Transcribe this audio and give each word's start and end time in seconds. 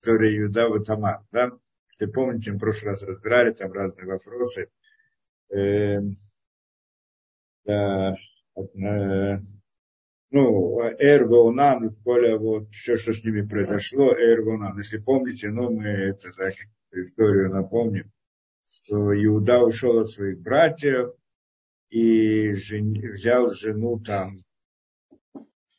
история 0.00 0.34
Юда 0.34 0.68
в 0.68 0.82
Тамар, 0.82 1.22
да? 1.30 1.50
Если 1.92 2.10
помните, 2.10 2.52
мы 2.52 2.56
в 2.56 2.60
прошлый 2.60 2.90
раз 2.90 3.02
разбирали 3.02 3.52
там 3.52 3.72
разные 3.72 4.06
вопросы. 4.06 4.70
Э, 5.50 6.00
да, 7.66 8.16
э, 8.56 9.36
ну, 10.30 10.80
Эр 10.98 11.24
Ваунан, 11.24 11.94
Коля, 12.04 12.38
вот 12.38 12.70
все, 12.70 12.96
что 12.96 13.12
с 13.12 13.22
ними 13.22 13.46
произошло, 13.46 14.12
Эр 14.14 14.42
Ваунан. 14.42 14.78
Если 14.78 14.98
помните, 14.98 15.50
ну, 15.50 15.70
мы 15.70 15.88
это 15.88 16.32
так, 16.32 16.54
историю 16.92 17.50
напомним, 17.50 18.10
что 18.64 19.12
Иуда 19.24 19.60
ушел 19.60 19.98
от 19.98 20.10
своих 20.10 20.40
братьев 20.40 21.12
и 21.90 22.54
жен, 22.54 22.94
взял 22.94 23.52
жену 23.52 24.00
там, 24.00 24.38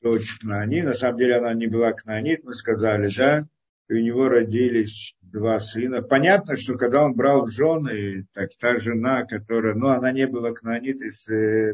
дочь 0.01 0.37
Кнаани. 0.39 0.81
На 0.81 0.93
самом 0.93 1.17
деле 1.17 1.37
она 1.37 1.53
не 1.53 1.67
была 1.67 1.93
Кнаанит, 1.93 2.43
мы 2.43 2.53
сказали, 2.53 3.09
да, 3.15 3.47
и 3.91 3.95
у 3.95 4.01
него 4.01 4.29
родились 4.29 5.17
два 5.21 5.59
сына. 5.59 6.01
Понятно, 6.01 6.55
что 6.55 6.77
когда 6.77 7.03
он 7.03 7.13
брал 7.13 7.45
в 7.45 7.51
жены, 7.51 8.25
так 8.33 8.51
та 8.57 8.79
жена, 8.79 9.25
которая, 9.25 9.75
ну, 9.75 9.89
она 9.89 10.13
не 10.13 10.27
была 10.27 10.53
Кнаанит 10.53 11.01
из 11.01 11.27
э, 11.27 11.73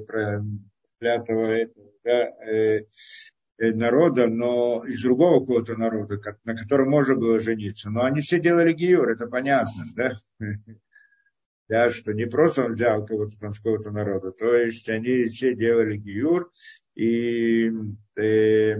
клятого 0.99 1.57
да, 2.03 2.11
э, 2.11 2.85
э, 3.59 3.71
народа, 3.71 4.25
но 4.25 4.83
из 4.83 5.03
другого 5.03 5.41
какого-то 5.41 5.75
народа, 5.75 6.19
на 6.43 6.57
котором 6.57 6.89
можно 6.89 7.15
было 7.15 7.39
жениться. 7.39 7.91
Но 7.91 8.03
они 8.03 8.21
все 8.21 8.39
делали 8.39 8.73
гиюр, 8.73 9.09
это 9.11 9.27
понятно, 9.27 9.83
да? 9.95 10.13
Да, 11.69 11.89
что 11.89 12.13
не 12.13 12.25
просто 12.27 12.63
он 12.63 12.75
взял 12.75 13.05
кого-то 13.05 13.37
там 13.41 13.53
с 13.53 13.57
какого-то 13.57 13.91
народа, 13.91 14.31
то 14.31 14.55
есть 14.55 14.87
они 14.87 15.25
все 15.25 15.53
делали 15.53 15.97
гиюр, 15.97 16.49
и 16.95 17.69
э, 18.15 18.77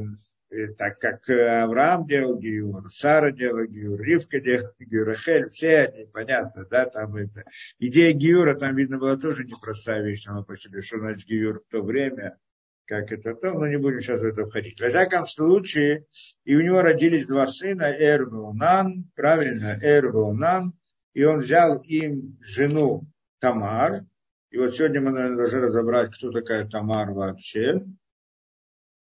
так 0.77 0.99
как 0.99 1.29
Авраам 1.29 2.05
делал 2.07 2.37
гиюр, 2.37 2.89
Сара 2.89 3.31
делала 3.31 3.67
гиюр, 3.67 4.01
Ривка 4.01 4.39
делала 4.39 4.73
гиюр, 4.79 5.07
Рахель, 5.07 5.49
все 5.49 5.79
они, 5.79 6.05
понятно, 6.05 6.65
да, 6.69 6.85
там 6.85 7.15
это. 7.15 7.43
Идея 7.79 8.13
гиюра 8.13 8.55
там, 8.55 8.75
видно, 8.75 8.97
была 8.97 9.17
тоже 9.17 9.43
непростая 9.43 10.03
вещь 10.03 10.23
сама 10.23 10.43
по 10.43 10.55
себе, 10.55 10.81
что 10.81 10.99
значит 10.99 11.27
гиюр 11.27 11.61
в 11.67 11.71
то 11.71 11.81
время, 11.81 12.37
как 12.85 13.11
это 13.11 13.35
то, 13.35 13.51
но 13.53 13.67
не 13.67 13.77
будем 13.77 14.01
сейчас 14.01 14.21
в 14.21 14.25
это 14.25 14.45
входить. 14.45 14.79
В 14.79 14.89
всяком 14.89 15.25
случае, 15.25 16.05
и 16.45 16.55
у 16.55 16.61
него 16.61 16.81
родились 16.81 17.27
два 17.27 17.45
сына, 17.45 17.91
Эрвеунан, 17.91 19.09
правильно, 19.15 19.77
Эрвеунан, 19.81 20.73
и 21.13 21.23
он 21.23 21.39
взял 21.39 21.81
им 21.81 22.37
жену 22.41 23.05
Тамар, 23.39 24.05
и 24.49 24.57
вот 24.57 24.75
сегодня 24.75 25.01
мы, 25.01 25.11
наверное, 25.11 25.37
должны 25.37 25.59
разобрать, 25.59 26.15
кто 26.15 26.31
такая 26.31 26.67
Тамар 26.67 27.11
вообще. 27.11 27.83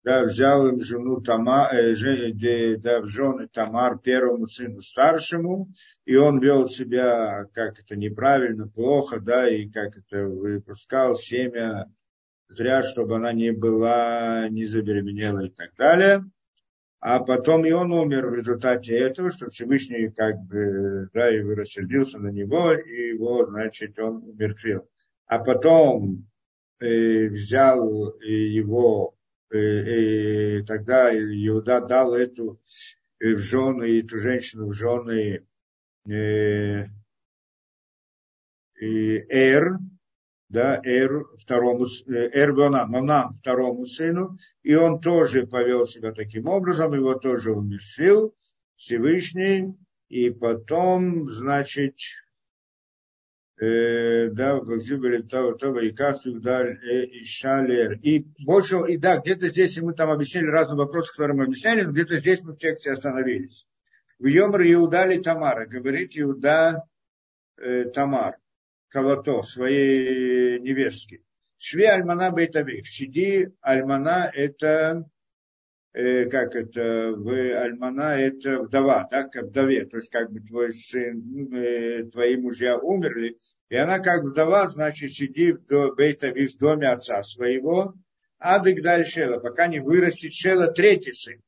Да, 0.03 0.23
взял 0.23 0.66
им 0.67 0.80
жену 0.80 1.19
Тамар, 1.19 1.73
э, 1.73 1.94
да, 2.78 3.02
в 3.02 3.08
жены 3.08 3.50
Тамар 3.52 4.00
первому 4.00 4.47
сыну 4.47 4.81
старшему, 4.81 5.69
и 6.05 6.16
он 6.16 6.39
вел 6.39 6.67
себя 6.67 7.45
как 7.53 7.80
это 7.80 7.97
неправильно, 7.97 8.67
плохо, 8.67 9.20
да, 9.20 9.50
и 9.50 9.67
как 9.67 9.97
это 9.97 10.25
выпускал 10.25 11.16
семя 11.16 11.86
зря, 12.50 12.81
чтобы 12.81 13.17
она 13.17 13.33
не 13.33 13.52
была, 13.52 14.47
не 14.50 14.66
забеременела 14.66 15.45
и 15.45 15.50
так 15.50 15.75
далее. 15.75 16.23
А 17.02 17.20
потом 17.20 17.66
и 17.66 17.72
он 17.72 17.94
умер 17.94 18.27
в 18.27 18.33
результате 18.33 18.97
этого, 18.97 19.31
что 19.31 19.50
Всевышний 19.50 20.09
как 20.09 20.38
бы, 20.42 21.09
да, 21.14 21.33
и 21.33 21.42
рассердился 21.42 22.20
на 22.20 22.27
него, 22.27 22.73
и 22.73 23.09
его, 23.14 23.45
значит, 23.45 23.97
он 24.00 24.23
умертвил. 24.23 24.89
А 25.25 25.39
потом 25.39 26.27
э, 26.81 27.27
взял 27.27 28.20
его, 28.20 29.16
и 29.58 30.64
тогда 30.64 31.11
Иуда 31.14 31.81
дал 31.81 32.14
эту 32.14 32.61
э, 33.19 33.33
в 33.33 33.39
жены, 33.39 34.00
эту 34.00 34.17
женщину 34.17 34.67
в 34.67 34.73
жены 34.73 35.45
э, 36.08 36.86
и 38.80 39.25
Эр, 39.30 39.77
да, 40.50 40.81
Эр, 40.83 41.25
второму, 41.38 41.86
э, 41.86 42.30
Эр 42.33 42.53
Монам, 42.53 43.38
второму 43.39 43.86
сыну, 43.86 44.38
и 44.64 44.76
он 44.76 44.99
тоже 44.99 45.48
повел 45.48 45.86
себя 45.86 46.11
таким 46.11 46.48
образом, 46.48 46.93
его 46.93 47.15
тоже 47.15 47.52
умерщвил 47.52 48.36
Всевышний, 48.76 49.76
и 50.08 50.30
потом, 50.32 51.30
значит, 51.30 51.95
э, 51.95 52.28
да, 53.59 54.59
того, 55.30 55.53
и 58.02 58.25
больше, 58.39 58.77
и 58.87 58.97
да, 58.97 59.17
где-то 59.17 59.49
здесь 59.49 59.77
мы 59.80 59.93
там 59.93 60.09
объяснили 60.11 60.45
разные 60.45 60.77
вопросы, 60.77 61.11
которые 61.11 61.36
мы 61.36 61.43
объясняли, 61.43 61.81
но 61.81 61.92
где-то 61.92 62.17
здесь 62.17 62.42
мы 62.42 62.53
в 62.53 62.58
тексте 62.58 62.92
остановились. 62.92 63.67
В 64.17 64.27
Йомр 64.27 64.61
Иуда 64.64 65.05
ли 65.05 65.20
Тамара, 65.21 65.65
говорит 65.65 66.11
Иуда 66.14 66.83
э, 67.58 67.86
Тамар. 67.86 68.37
Калато, 68.89 69.43
своей 69.43 70.59
невестки. 70.59 71.23
Шви 71.58 71.86
Альмана 71.86 72.31
Бейтавик. 72.31 72.87
Сиди 72.87 73.49
Альмана 73.61 74.31
это, 74.33 75.05
э, 75.94 76.26
как 76.26 76.55
это, 76.55 77.14
в 77.16 77.30
Альмана 77.30 78.20
это 78.20 78.61
вдова, 78.61 79.08
да, 79.10 79.23
как 79.23 79.45
вдове. 79.45 79.86
То 79.86 79.98
есть 79.98 80.10
как 80.10 80.32
бы 80.32 80.39
твой 80.42 80.73
сын, 80.73 81.54
э, 81.54 82.04
твои 82.11 82.38
мужья 82.38 82.77
умерли, 82.77 83.38
и 83.70 83.76
она 83.76 84.00
как 84.00 84.23
вдова, 84.23 84.67
значит, 84.67 85.11
сиди 85.11 85.54
в 85.54 85.95
Бейтавик, 85.95 86.52
в 86.52 86.58
доме 86.58 86.89
отца 86.89 87.22
своего, 87.23 87.94
адык 88.39 88.82
дальше, 88.82 89.39
пока 89.42 89.67
не 89.67 89.80
вырастет 89.80 90.33
Шела 90.33 90.67
третий 90.67 91.14
сын. 91.14 91.42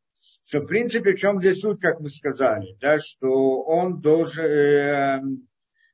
Что, 0.44 0.60
в 0.60 0.66
принципе, 0.66 1.14
в 1.14 1.20
чем 1.20 1.40
здесь 1.40 1.62
суть, 1.62 1.80
как 1.80 2.00
мы 2.00 2.10
сказали, 2.10 2.76
да, 2.82 3.00
что 3.00 3.62
он 3.62 4.02
должен, 4.02 4.44
Э, 4.44 5.20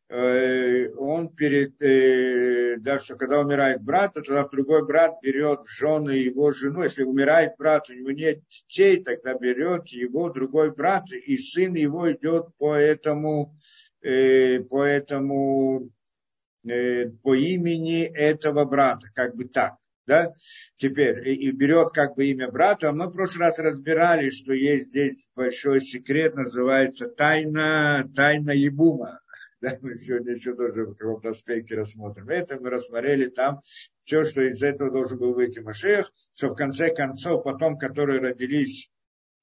он 0.09 1.35
перед, 1.35 1.81
э, 1.81 2.77
да, 2.77 2.97
что 2.97 3.17
когда 3.17 3.41
умирает 3.41 3.81
брат, 3.81 4.13
то 4.13 4.21
тогда 4.21 4.47
другой 4.47 4.85
брат 4.85 5.15
берет 5.21 5.61
жены 5.67 6.11
его 6.11 6.51
жену. 6.51 6.83
Если 6.83 7.03
умирает 7.03 7.57
брат, 7.57 7.89
у 7.89 7.93
него 7.93 8.11
нет 8.11 8.39
детей, 8.49 9.03
тогда 9.03 9.33
берет 9.33 9.87
его 9.89 10.29
другой 10.29 10.73
брат, 10.73 11.11
и 11.11 11.37
сын 11.37 11.73
его 11.73 12.09
идет 12.09 12.55
по 12.57 12.73
этому, 12.73 13.53
э, 14.01 14.61
по 14.61 14.83
этому, 14.83 15.91
по 16.63 17.35
имени 17.35 18.03
этого 18.03 18.65
брата, 18.65 19.07
как 19.13 19.35
бы 19.35 19.45
так. 19.45 19.75
Да? 20.05 20.33
Теперь, 20.77 21.27
и, 21.27 21.51
берет 21.51 21.89
как 21.93 22.15
бы 22.15 22.27
имя 22.27 22.49
брата. 22.49 22.93
Мы 22.93 23.07
в 23.07 23.11
прошлый 23.11 23.47
раз 23.47 23.59
разбирали, 23.59 24.29
что 24.29 24.53
есть 24.53 24.87
здесь 24.87 25.29
большой 25.35 25.81
секрет, 25.81 26.35
называется 26.35 27.09
тайна, 27.09 28.09
тайна 28.15 28.51
Ебума 28.51 29.19
да, 29.61 29.77
мы 29.81 29.95
сегодня 29.95 30.33
еще 30.33 30.55
тоже 30.55 30.85
в 30.85 30.95
каком-то 30.95 31.29
аспекте 31.29 31.75
рассмотрим. 31.75 32.29
Это 32.29 32.59
мы 32.59 32.69
рассмотрели 32.69 33.27
там 33.27 33.61
все, 34.03 34.23
что 34.23 34.41
из 34.41 34.61
этого 34.61 34.91
должен 34.91 35.17
был 35.17 35.33
выйти 35.33 35.59
Машех, 35.59 36.11
что 36.33 36.49
в 36.49 36.55
конце 36.55 36.93
концов 36.93 37.43
потом, 37.43 37.77
которые 37.77 38.19
родились 38.19 38.89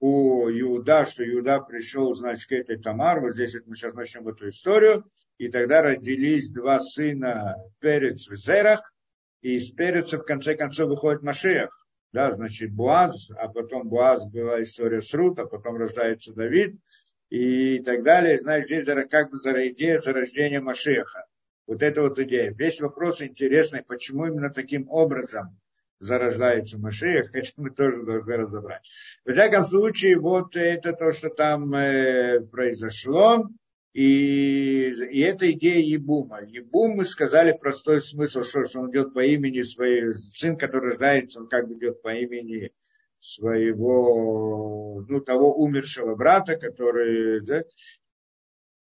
у 0.00 0.48
Иуда, 0.50 1.04
что 1.04 1.28
Иуда 1.28 1.60
пришел, 1.60 2.14
значит, 2.14 2.48
к 2.48 2.52
этой 2.52 2.78
Тамар, 2.78 3.20
вот 3.20 3.34
здесь 3.34 3.56
мы 3.66 3.74
сейчас 3.74 3.94
начнем 3.94 4.28
эту 4.28 4.48
историю, 4.48 5.04
и 5.38 5.48
тогда 5.48 5.82
родились 5.82 6.50
два 6.50 6.78
сына 6.78 7.56
Перец 7.80 8.28
в 8.28 8.36
Зерах, 8.36 8.92
и 9.42 9.56
из 9.56 9.70
Переца 9.72 10.18
в 10.18 10.24
конце 10.24 10.54
концов 10.54 10.90
выходит 10.90 11.22
Машех. 11.22 11.70
Да, 12.12 12.30
значит, 12.30 12.72
Буаз, 12.72 13.30
а 13.36 13.48
потом 13.48 13.88
Буаз 13.88 14.24
была 14.26 14.62
история 14.62 15.02
с 15.02 15.12
Рут, 15.12 15.38
а 15.40 15.46
потом 15.46 15.76
рождается 15.76 16.32
Давид, 16.32 16.76
и 17.34 17.80
так 17.80 18.04
далее. 18.04 18.38
Знаешь, 18.38 18.66
здесь 18.66 18.86
как 19.10 19.30
бы 19.30 19.38
идея 19.38 19.98
зарождения 19.98 20.60
Машеха. 20.60 21.26
Вот 21.66 21.82
это 21.82 22.02
вот 22.02 22.18
идея. 22.20 22.52
Весь 22.52 22.80
вопрос 22.80 23.22
интересный, 23.22 23.82
почему 23.82 24.26
именно 24.26 24.50
таким 24.50 24.88
образом 24.88 25.58
зарождается 25.98 26.78
Машех, 26.78 27.30
это 27.34 27.50
мы 27.56 27.70
тоже 27.70 28.04
должны 28.04 28.36
разобрать. 28.36 28.82
В 29.24 29.32
всяком 29.32 29.64
случае, 29.64 30.18
вот 30.18 30.54
это 30.54 30.92
то, 30.92 31.10
что 31.10 31.28
там 31.28 31.74
э, 31.74 32.40
произошло, 32.40 33.48
и, 33.94 34.92
и 35.10 35.20
это 35.20 35.50
идея 35.52 35.80
Ебума. 35.80 36.40
Ебум, 36.42 36.96
мы 36.96 37.04
сказали 37.04 37.52
простой 37.52 38.00
смысл, 38.00 38.42
что, 38.42 38.64
что 38.64 38.80
он 38.80 38.90
идет 38.90 39.12
по 39.12 39.24
имени 39.24 39.62
своей, 39.62 40.14
сын, 40.14 40.56
который 40.56 40.90
рождается, 40.90 41.40
он 41.40 41.48
как 41.48 41.66
бы 41.66 41.74
идет 41.74 42.00
по 42.00 42.14
имени 42.14 42.70
своего, 43.24 45.02
ну, 45.08 45.20
того 45.20 45.54
умершего 45.56 46.14
брата, 46.14 46.56
который, 46.56 47.40
да, 47.40 47.64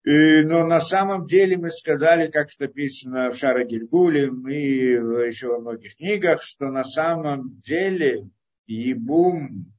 и, 0.03 0.41
но 0.43 0.65
на 0.67 0.81
самом 0.81 1.27
деле 1.27 1.55
мы 1.57 1.69
сказали, 1.69 2.29
как 2.29 2.53
это 2.53 2.65
написано 2.65 3.31
в 3.31 3.37
Шара 3.37 3.63
Гильгуле, 3.63 4.29
мы 4.29 4.53
еще 4.53 5.47
во 5.47 5.59
многих 5.59 5.95
книгах, 5.95 6.43
что 6.43 6.65
на 6.65 6.83
самом 6.83 7.57
деле 7.61 8.29
Ебум, 8.65 9.73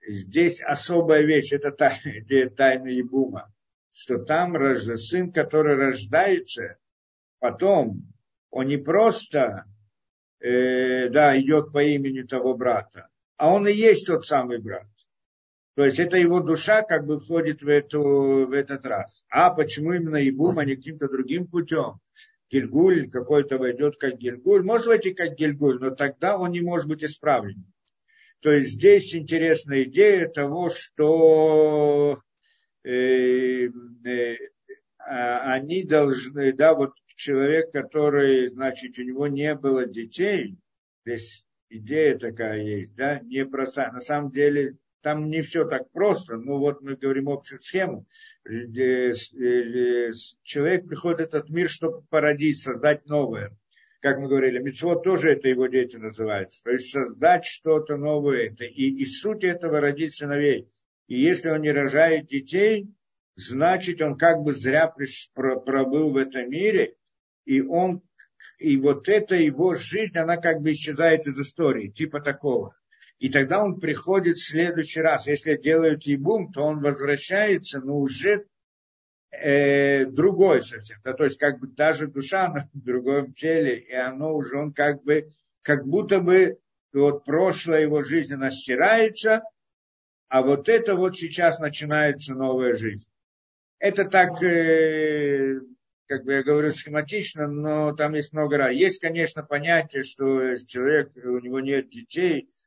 здесь 0.00 0.62
особая 0.62 1.22
вещь, 1.22 1.52
это 1.52 1.70
тайна, 1.70 2.50
тайна 2.56 2.88
Ебума, 2.88 3.52
что 3.94 4.24
там 4.24 4.56
сын, 4.96 5.30
который 5.30 5.76
рождается, 5.76 6.78
потом 7.40 8.10
он 8.50 8.68
не 8.68 8.78
просто 8.78 9.66
э, 10.40 11.10
да, 11.10 11.38
идет 11.38 11.72
по 11.72 11.82
имени 11.82 12.22
того 12.22 12.54
брата, 12.56 13.08
а 13.36 13.52
он 13.52 13.66
и 13.66 13.72
есть 13.72 14.06
тот 14.06 14.26
самый 14.26 14.58
брат. 14.58 14.86
То 15.74 15.84
есть 15.84 15.98
это 15.98 16.18
его 16.18 16.40
душа 16.40 16.82
как 16.82 17.06
бы 17.06 17.18
входит 17.18 17.62
в, 17.62 17.68
эту, 17.68 18.46
в 18.46 18.52
этот 18.52 18.84
раз. 18.84 19.24
А 19.30 19.50
почему 19.50 19.94
именно 19.94 20.16
Ибум, 20.16 20.58
а 20.58 20.64
не 20.64 20.76
каким-то 20.76 21.08
другим 21.08 21.46
путем? 21.46 22.00
Гильгуль 22.50 23.10
какой-то 23.10 23.56
войдет 23.56 23.96
как 23.96 24.18
Гильгуль. 24.18 24.62
Может 24.62 24.86
войти 24.86 25.14
как 25.14 25.34
Гильгуль, 25.34 25.78
но 25.80 25.90
тогда 25.90 26.36
он 26.36 26.50
не 26.50 26.60
может 26.60 26.86
быть 26.86 27.02
исправлен. 27.02 27.64
То 28.40 28.50
есть 28.50 28.72
здесь 28.72 29.14
интересная 29.14 29.84
идея 29.84 30.28
того, 30.28 30.68
что 30.68 32.20
э, 32.84 33.68
э, 34.04 34.36
а, 34.98 35.54
они 35.54 35.84
должны, 35.84 36.52
да, 36.52 36.74
вот 36.74 36.92
человек, 37.16 37.70
который, 37.72 38.48
значит, 38.48 38.98
у 38.98 39.02
него 39.02 39.28
не 39.28 39.54
было 39.54 39.86
детей, 39.86 40.56
здесь 41.06 41.44
идея 41.76 42.18
такая 42.18 42.60
есть, 42.60 42.94
да, 42.94 43.20
непростая. 43.20 43.92
На 43.92 44.00
самом 44.00 44.30
деле 44.30 44.76
там 45.02 45.28
не 45.28 45.42
все 45.42 45.66
так 45.66 45.90
просто, 45.90 46.36
но 46.36 46.58
вот 46.58 46.80
мы 46.80 46.96
говорим 46.96 47.28
общую 47.28 47.60
схему. 47.60 48.06
Человек 50.42 50.86
приходит 50.86 51.18
в 51.18 51.22
этот 51.22 51.50
мир, 51.50 51.68
чтобы 51.68 52.02
породить, 52.02 52.62
создать 52.62 53.06
новое. 53.06 53.56
Как 54.00 54.18
мы 54.18 54.28
говорили, 54.28 54.58
митцвот 54.58 55.04
тоже 55.04 55.30
это 55.30 55.48
его 55.48 55.66
дети 55.68 55.96
называется. 55.96 56.62
То 56.64 56.70
есть 56.70 56.90
создать 56.90 57.44
что-то 57.44 57.96
новое. 57.96 58.54
И, 58.58 59.02
и 59.02 59.06
суть 59.06 59.44
этого 59.44 59.80
родить 59.80 60.16
сыновей. 60.16 60.68
И 61.06 61.20
если 61.20 61.50
он 61.50 61.62
не 61.62 61.70
рожает 61.70 62.26
детей, 62.26 62.88
значит 63.36 64.02
он 64.02 64.16
как 64.16 64.42
бы 64.42 64.52
зря 64.52 64.92
пробыл 65.34 66.10
в 66.10 66.16
этом 66.16 66.50
мире, 66.50 66.96
и 67.44 67.60
он 67.60 68.02
и 68.58 68.76
вот 68.76 69.08
эта 69.08 69.34
его 69.34 69.74
жизнь, 69.74 70.16
она 70.16 70.36
как 70.36 70.60
бы 70.60 70.72
исчезает 70.72 71.26
из 71.26 71.38
истории, 71.38 71.88
типа 71.88 72.20
такого. 72.20 72.74
И 73.18 73.28
тогда 73.28 73.62
он 73.62 73.78
приходит 73.78 74.36
в 74.36 74.44
следующий 74.44 75.00
раз. 75.00 75.26
Если 75.26 75.56
делают 75.56 76.04
ебум, 76.04 76.52
то 76.52 76.62
он 76.62 76.80
возвращается, 76.80 77.80
но 77.80 77.98
уже 77.98 78.46
э, 79.30 80.06
другой 80.06 80.62
совсем. 80.62 80.98
Да, 81.04 81.12
то 81.12 81.24
есть 81.24 81.38
как 81.38 81.60
бы 81.60 81.68
та 81.68 81.92
же 81.92 82.08
душа 82.08 82.48
на 82.48 82.68
другом 82.72 83.32
теле, 83.32 83.78
и 83.78 83.94
оно 83.94 84.34
уже, 84.34 84.58
он 84.58 84.72
как 84.72 85.02
бы, 85.04 85.30
как 85.62 85.86
будто 85.86 86.20
бы 86.20 86.58
вот 86.92 87.24
прошлое 87.24 87.82
его 87.82 88.02
жизни 88.02 88.34
она 88.34 88.50
стирается, 88.50 89.42
а 90.28 90.42
вот 90.42 90.68
это 90.68 90.96
вот 90.96 91.16
сейчас 91.16 91.58
начинается 91.58 92.34
новая 92.34 92.74
жизнь. 92.74 93.06
Это 93.78 94.04
так, 94.04 94.42
э, 94.42 95.51
как 96.12 96.24
бы 96.24 96.34
я 96.34 96.42
говорю, 96.42 96.72
схематично, 96.72 97.48
но 97.48 97.92
там 97.92 98.12
есть 98.12 98.34
много 98.34 98.58
раз. 98.58 98.72
Есть, 98.72 99.00
конечно, 99.00 99.42
понятие, 99.42 100.04
что 100.04 100.58
человек, 100.66 101.10
у 101.16 101.38
него 101.38 101.60
нет 101.60 101.88
детей– 101.88 102.50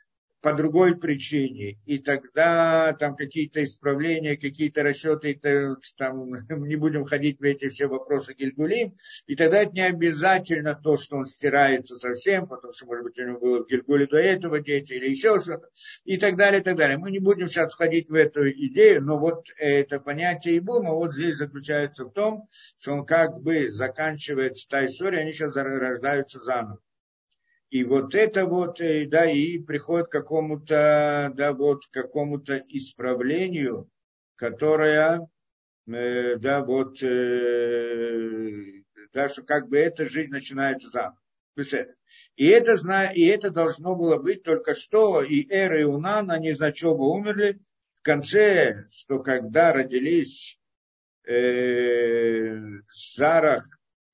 по 0.46 0.54
другой 0.54 0.96
причине, 0.96 1.80
и 1.88 1.98
тогда 1.98 2.94
там 3.00 3.16
какие-то 3.16 3.64
исправления, 3.64 4.38
какие-то 4.38 4.84
расчеты, 4.84 5.40
там, 5.98 6.34
не 6.68 6.76
будем 6.76 7.04
ходить 7.04 7.40
в 7.40 7.42
эти 7.42 7.70
все 7.70 7.88
вопросы 7.88 8.36
Гильгулим, 8.36 8.96
и 9.26 9.36
тогда 9.36 9.64
это 9.64 9.72
не 9.72 9.82
обязательно 9.82 10.76
то, 10.76 10.98
что 10.98 11.18
он 11.18 11.26
стирается 11.26 11.98
совсем, 11.98 12.48
потому 12.48 12.74
что, 12.74 12.86
может 12.86 13.06
быть, 13.06 13.18
у 13.18 13.24
него 13.24 13.40
было 13.40 13.64
в 13.64 13.68
Гильгуле 13.68 14.06
до 14.06 14.18
этого 14.18 14.60
дети 14.60 14.94
или 14.94 15.10
еще 15.10 15.40
что-то, 15.40 15.68
и 16.04 16.18
так 16.18 16.38
далее, 16.38 16.62
и 16.62 16.64
так 16.64 16.76
далее. 16.76 17.00
Мы 17.00 17.10
не 17.10 17.20
будем 17.20 17.48
сейчас 17.48 17.74
входить 17.74 18.08
в 18.10 18.14
эту 18.14 18.48
идею, 18.52 19.04
но 19.04 19.18
вот 19.18 19.48
это 19.58 20.00
понятие 20.00 20.60
Ибума 20.60 20.92
вот 20.92 21.16
здесь 21.16 21.38
заключается 21.38 22.06
в 22.06 22.12
том, 22.12 22.48
что 22.80 22.94
он 22.94 23.06
как 23.08 23.42
бы 23.42 23.68
заканчивает 23.68 24.58
та 24.70 24.86
история, 24.86 25.22
они 25.22 25.34
сейчас 25.34 25.56
рождаются 25.56 26.40
заново. 26.40 26.80
И 27.70 27.84
вот 27.84 28.16
это 28.16 28.46
вот, 28.46 28.80
э, 28.80 29.06
да, 29.06 29.30
и 29.30 29.58
приходит 29.60 30.08
к 30.08 30.12
какому-то, 30.12 31.32
да, 31.36 31.54
вот, 31.54 31.88
какому-то 31.92 32.62
исправлению, 32.70 33.90
которое, 34.36 35.28
э, 35.88 36.36
да, 36.38 36.64
вот, 36.64 37.02
э, 37.02 38.84
да, 39.14 39.30
что 39.30 39.44
как 39.44 39.68
бы 39.68 39.78
эта 39.78 40.08
жизнь 40.08 40.32
начинается 40.32 40.90
заново. 40.90 41.18
И 42.36 42.48
это, 42.48 42.76
и 43.14 43.26
это 43.26 43.50
должно 43.50 43.96
было 43.96 44.18
быть 44.18 44.44
только 44.44 44.76
что, 44.76 45.24
и 45.24 45.48
Эра 45.50 45.80
и 45.80 45.84
Унан, 45.84 46.30
они 46.30 46.50
из 46.50 46.84
оба 46.84 47.04
умерли. 47.04 47.60
В 47.96 48.02
конце, 48.02 48.86
что 48.90 49.20
когда 49.20 49.72
родились 49.72 50.60
э, 51.26 52.58
Зарах 53.16 53.66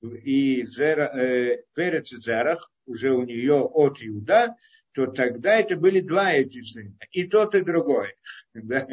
и 0.02 0.64
Зера, 0.64 1.10
э, 1.14 1.64
Перец 1.74 2.12
и 2.12 2.20
Зерах, 2.20 2.71
уже 2.86 3.12
у 3.12 3.24
нее 3.24 3.60
от 3.62 3.98
Иуда, 4.02 4.56
то 4.92 5.06
тогда 5.06 5.58
это 5.58 5.76
были 5.76 6.00
два 6.00 6.32
эти 6.32 6.62
сына, 6.62 6.94
и 7.10 7.24
тот, 7.24 7.54
и 7.54 7.62
другой. 7.62 8.14
Да? 8.54 8.86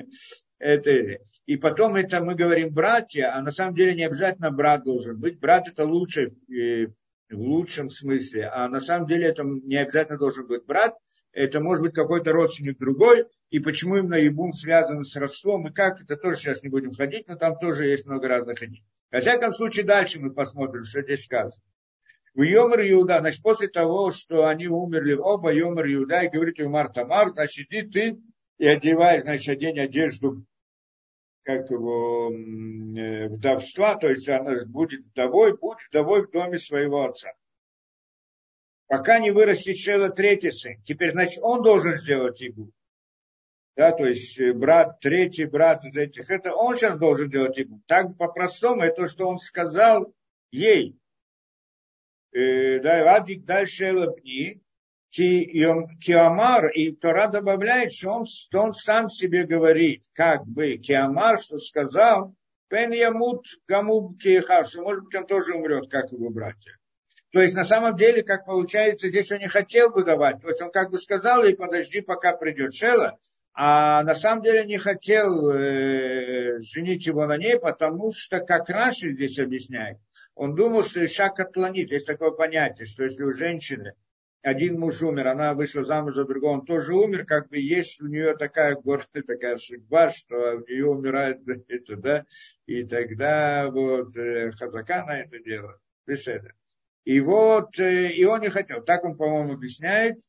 Это, 0.60 1.20
и 1.46 1.56
потом 1.58 1.96
это 1.96 2.22
мы 2.22 2.36
говорим 2.36 2.74
братья, 2.74 3.36
а 3.36 3.42
на 3.42 3.52
самом 3.52 3.76
деле 3.76 3.96
не 3.96 4.04
обязательно 4.04 4.52
брат 4.52 4.84
должен 4.84 5.18
быть. 5.18 5.40
Брат 5.40 5.70
это 5.70 5.86
лучше, 5.86 6.34
э, 6.52 6.88
в 7.30 7.40
лучшем 7.40 7.90
смысле, 7.90 8.48
а 8.48 8.68
на 8.68 8.82
самом 8.82 9.08
деле 9.08 9.28
это 9.28 9.44
не 9.44 9.78
обязательно 9.78 10.18
должен 10.18 10.48
быть 10.48 10.66
брат, 10.66 10.96
это 11.32 11.60
может 11.60 11.84
быть 11.84 11.94
какой-то 11.94 12.34
родственник 12.34 12.78
другой, 12.78 13.26
и 13.50 13.60
почему 13.60 13.98
именно 13.98 14.16
Ибун 14.16 14.52
связан 14.52 15.04
с 15.04 15.16
родством, 15.16 15.68
и 15.68 15.74
как, 15.74 16.02
это 16.02 16.18
тоже 16.18 16.38
сейчас 16.38 16.64
не 16.64 16.70
будем 16.70 16.94
ходить, 16.94 17.28
но 17.28 17.36
там 17.36 17.58
тоже 17.58 17.88
есть 17.88 18.06
много 18.06 18.28
разных 18.28 18.62
идей. 18.64 18.84
Во 19.12 19.20
всяком 19.20 19.54
случае, 19.54 19.86
дальше 19.86 20.20
мы 20.20 20.32
посмотрим, 20.32 20.84
что 20.84 21.02
здесь 21.02 21.24
сказано. 21.24 21.62
В 22.34 22.42
Йомар 22.44 22.82
Иуда, 22.82 23.20
значит, 23.20 23.42
после 23.42 23.68
того, 23.68 24.12
что 24.12 24.48
они 24.48 24.68
умерли 24.68 25.14
оба, 25.14 25.54
Йомар 25.54 25.88
Иуда, 25.88 26.22
и 26.22 26.30
говорит 26.30 26.60
Юмар 26.60 26.92
Тамар, 26.92 27.30
значит, 27.30 27.68
иди 27.70 27.90
ты 27.90 28.22
и 28.58 28.68
одевай, 28.68 29.22
значит, 29.22 29.58
одень 29.58 29.80
одежду 29.80 30.46
как 31.50 31.72
его 31.72 32.32
э, 32.32 33.28
вдовства, 33.28 33.96
то 33.96 34.08
есть 34.08 34.30
она 34.30 34.66
будет 34.66 35.04
вдовой, 35.08 35.58
будь 35.58 35.80
вдовой 35.90 36.28
в 36.28 36.32
доме 36.32 36.60
своего 36.60 37.06
отца. 37.06 37.32
Пока 38.86 39.18
не 39.18 39.32
вырастет 39.32 39.78
Шела 39.78 40.10
третий 40.10 40.52
сын. 40.52 40.80
Теперь, 40.84 41.12
значит, 41.12 41.40
он 41.42 41.64
должен 41.64 41.98
сделать 41.98 42.44
игу. 42.44 42.72
Да, 43.76 43.94
то 43.94 44.06
есть 44.06 44.40
э, 44.40 44.54
брат, 44.54 45.00
третий 45.00 45.46
брат 45.46 45.84
из 45.86 45.96
этих, 45.96 46.30
это 46.30 46.54
он 46.54 46.78
сейчас 46.78 47.00
должен 47.00 47.32
делать 47.32 47.60
игу. 47.60 47.82
Так 47.88 48.16
по-простому, 48.18 48.82
это 48.84 49.04
то, 49.04 49.08
что 49.08 49.28
он 49.28 49.40
сказал 49.40 50.14
ей. 50.52 50.99
Э, 52.32 52.80
да, 52.80 53.16
Адик 53.16 53.46
дальше 53.46 53.92
лапни, 53.92 54.62
Киамар, 55.12 56.68
и 56.68 56.92
Тора 56.92 57.28
добавляет, 57.28 57.92
что 57.92 58.12
он, 58.12 58.26
что 58.28 58.62
он 58.62 58.74
сам 58.74 59.10
себе 59.10 59.46
говорит, 59.46 60.04
как 60.14 60.46
бы 60.46 60.78
Киамар, 60.78 61.40
что 61.40 61.58
сказал, 61.58 62.36
Пен 62.68 62.92
Ямут 62.92 63.48
Гамуб 63.68 64.22
Киеха, 64.22 64.64
что 64.64 64.84
может 64.84 65.06
быть 65.06 65.16
он 65.16 65.26
тоже 65.26 65.56
умрет, 65.56 65.90
как 65.90 66.12
его 66.12 66.30
братья. 66.30 66.78
То 67.32 67.42
есть 67.42 67.56
на 67.56 67.66
самом 67.66 67.96
деле, 67.96 68.24
как 68.24 68.46
получается, 68.46 69.10
здесь 69.10 69.32
он 69.32 69.40
не 69.40 69.48
хотел 69.48 69.90
бы 69.90 70.04
давать. 70.04 70.42
То 70.42 70.50
есть 70.50 70.62
он 70.62 70.72
как 70.72 70.92
бы 70.92 71.00
сказал, 71.00 71.44
и 71.44 71.54
подожди, 71.54 72.02
пока 72.02 72.36
придет 72.36 72.76
Шела, 72.76 73.18
а 73.54 74.04
на 74.04 74.16
самом 74.16 74.44
деле 74.44 74.66
не 74.66 74.78
хотел 74.78 75.50
э, 75.50 76.60
женить 76.62 77.08
его 77.08 77.26
на 77.26 77.38
ней, 77.38 77.60
потому 77.60 78.12
что, 78.14 78.40
как 78.40 78.70
Раши 78.70 79.12
здесь 79.12 79.40
объясняет, 79.40 79.98
он 80.36 80.56
думал, 80.56 80.84
что 80.84 81.04
Иша 81.04 81.30
котланит. 81.30 81.92
Есть 81.92 82.08
такое 82.08 82.32
понятие, 82.32 82.86
что 82.86 83.04
если 83.04 83.24
у 83.24 83.32
женщины 83.32 83.96
один 84.42 84.80
муж 84.80 85.02
умер, 85.02 85.28
она 85.28 85.54
вышла 85.54 85.84
замуж 85.84 86.14
за 86.14 86.26
другого, 86.26 86.54
он 86.54 86.66
тоже 86.66 86.94
умер, 86.94 87.26
как 87.26 87.50
бы 87.50 87.60
есть 87.60 88.02
у 88.02 88.08
нее 88.08 88.38
такая 88.38 88.76
гордая 88.76 89.24
такая 89.24 89.58
судьба, 89.58 90.12
что 90.12 90.36
у 90.36 90.60
нее 90.62 90.86
умирает 90.86 91.42
это, 91.68 91.96
да, 91.98 92.26
и 92.66 92.84
тогда 92.84 93.70
вот 93.70 94.16
э, 94.16 94.52
Хазака 94.52 95.06
на 95.06 95.20
это 95.20 95.40
дело. 95.40 95.80
И 97.04 97.20
вот, 97.20 97.80
э, 97.80 98.12
и 98.12 98.24
он 98.24 98.42
не 98.42 98.50
хотел. 98.50 98.84
Так 98.84 99.04
он, 99.04 99.18
по-моему, 99.18 99.54
объясняет. 99.54 100.20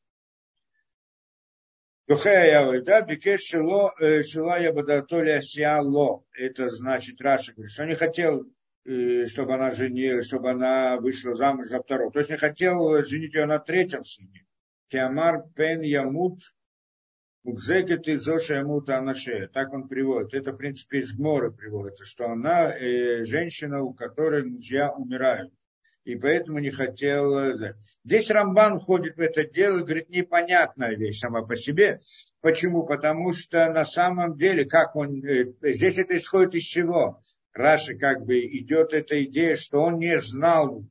Да, 2.07 3.01
бикеш 3.01 3.41
шило, 3.41 3.93
э, 3.99 4.21
я 4.61 4.73
бадатоля 4.73 5.41
ло. 5.81 6.25
Это 6.33 6.69
значит, 6.69 7.21
Раша 7.21 7.53
говорит, 7.53 7.71
что 7.71 7.85
не 7.85 7.95
хотел 7.95 8.45
чтобы 8.83 9.53
она 9.55 9.71
женила, 9.71 10.21
чтобы 10.21 10.51
она 10.51 10.97
вышла 10.97 11.33
замуж 11.33 11.67
за 11.67 11.81
второго. 11.81 12.11
То 12.11 12.19
есть 12.19 12.31
не 12.31 12.37
хотел 12.37 13.03
женить 13.03 13.35
ее 13.35 13.45
на 13.45 13.59
третьем 13.59 14.03
сыне. 14.03 14.45
Киамар 14.89 15.43
пен 15.55 15.81
ямут 15.81 16.39
Укзекет 17.43 18.07
и 18.07 18.15
Зоша 18.17 18.55
Ямута 18.55 18.99
Анаше. 18.99 19.47
Так 19.47 19.73
он 19.73 19.87
приводит. 19.87 20.33
Это, 20.35 20.51
в 20.51 20.57
принципе, 20.57 20.99
из 20.99 21.13
Гмора 21.13 21.49
приводится, 21.49 22.05
что 22.05 22.27
она 22.27 22.71
э, 22.71 23.23
женщина, 23.23 23.81
у 23.81 23.93
которой 23.93 24.43
мужья 24.43 24.91
умирают. 24.91 25.51
И 26.03 26.15
поэтому 26.15 26.59
не 26.59 26.69
хотел... 26.69 27.53
Здесь 28.03 28.29
Рамбан 28.29 28.79
входит 28.79 29.17
в 29.17 29.19
это 29.19 29.43
дело 29.43 29.79
и 29.79 29.83
говорит, 29.83 30.09
непонятная 30.09 30.95
вещь 30.95 31.19
сама 31.19 31.43
по 31.43 31.55
себе. 31.55 31.99
Почему? 32.41 32.85
Потому 32.85 33.33
что 33.33 33.71
на 33.71 33.85
самом 33.85 34.37
деле, 34.37 34.65
как 34.65 34.95
он... 34.95 35.23
Э, 35.25 35.45
здесь 35.61 35.97
это 35.97 36.17
исходит 36.17 36.53
из 36.53 36.63
чего? 36.63 37.21
Раши 37.53 37.97
как 37.97 38.25
бы 38.25 38.39
идет 38.39 38.93
эта 38.93 39.23
идея, 39.23 39.55
что 39.55 39.81
он 39.81 39.99
не 39.99 40.19
знал, 40.19 40.83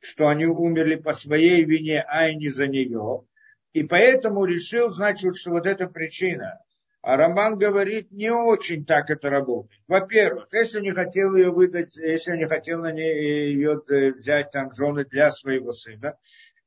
что 0.00 0.28
они 0.28 0.46
умерли 0.46 0.96
по 0.96 1.12
своей 1.12 1.64
вине, 1.64 2.02
а 2.08 2.32
не 2.32 2.48
за 2.48 2.66
нее. 2.66 3.24
И 3.72 3.84
поэтому 3.84 4.44
решил, 4.44 4.90
значит, 4.90 5.36
что 5.36 5.50
вот 5.50 5.66
эта 5.66 5.86
причина. 5.86 6.60
А 7.02 7.16
Роман 7.16 7.56
говорит, 7.56 8.10
не 8.10 8.30
очень 8.30 8.84
так 8.84 9.08
это 9.10 9.30
работает. 9.30 9.80
Во-первых, 9.88 10.48
если 10.52 10.80
не 10.80 10.90
хотел 10.90 11.34
ее 11.34 11.50
выдать, 11.50 11.96
если 11.96 12.36
не 12.36 12.46
хотел 12.46 12.80
на 12.80 12.92
ней 12.92 13.54
ее 13.54 13.80
э, 13.88 14.12
взять 14.12 14.50
там 14.50 14.72
жены 14.72 15.06
для 15.06 15.30
своего 15.30 15.72
сына, 15.72 16.18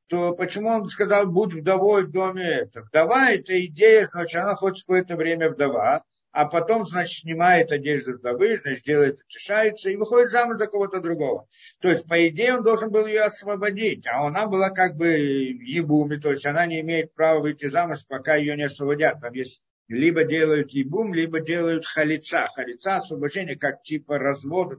то 0.08 0.34
почему 0.34 0.70
он 0.70 0.88
сказал, 0.88 1.26
будь 1.26 1.54
вдовой 1.54 2.06
в 2.06 2.10
доме 2.10 2.44
это? 2.44 2.82
Вдова– 2.82 3.30
это 3.32 3.64
идея, 3.66 4.08
значит, 4.12 4.40
она 4.40 4.56
хочет 4.56 4.84
какое-то 4.86 5.16
время 5.16 5.50
вдова, 5.50 6.04
а 6.34 6.46
потом, 6.46 6.84
значит, 6.84 7.20
снимает 7.20 7.70
одежду 7.70 8.14
вдовы, 8.14 8.58
значит, 8.60 8.84
делает, 8.84 9.20
утешается 9.22 9.88
и 9.88 9.94
выходит 9.94 10.32
замуж 10.32 10.58
за 10.58 10.66
кого-то 10.66 11.00
другого. 11.00 11.46
То 11.80 11.90
есть, 11.90 12.08
по 12.08 12.26
идее, 12.26 12.56
он 12.56 12.64
должен 12.64 12.90
был 12.90 13.06
ее 13.06 13.22
освободить, 13.22 14.04
а 14.08 14.26
она 14.26 14.48
была 14.48 14.70
как 14.70 14.96
бы 14.96 15.10
ебуми, 15.12 16.16
то 16.16 16.32
есть 16.32 16.44
она 16.44 16.66
не 16.66 16.80
имеет 16.80 17.14
права 17.14 17.38
выйти 17.38 17.70
замуж, 17.70 18.04
пока 18.08 18.34
ее 18.34 18.56
не 18.56 18.64
освободят. 18.64 19.20
Там 19.20 19.32
есть 19.32 19.62
либо 19.86 20.24
делают 20.24 20.72
ебум, 20.72 21.14
либо 21.14 21.38
делают 21.38 21.86
халица. 21.86 22.48
Халица 22.56 22.96
освобождение 22.96 23.56
как 23.56 23.82
типа 23.82 24.18
развода. 24.18 24.78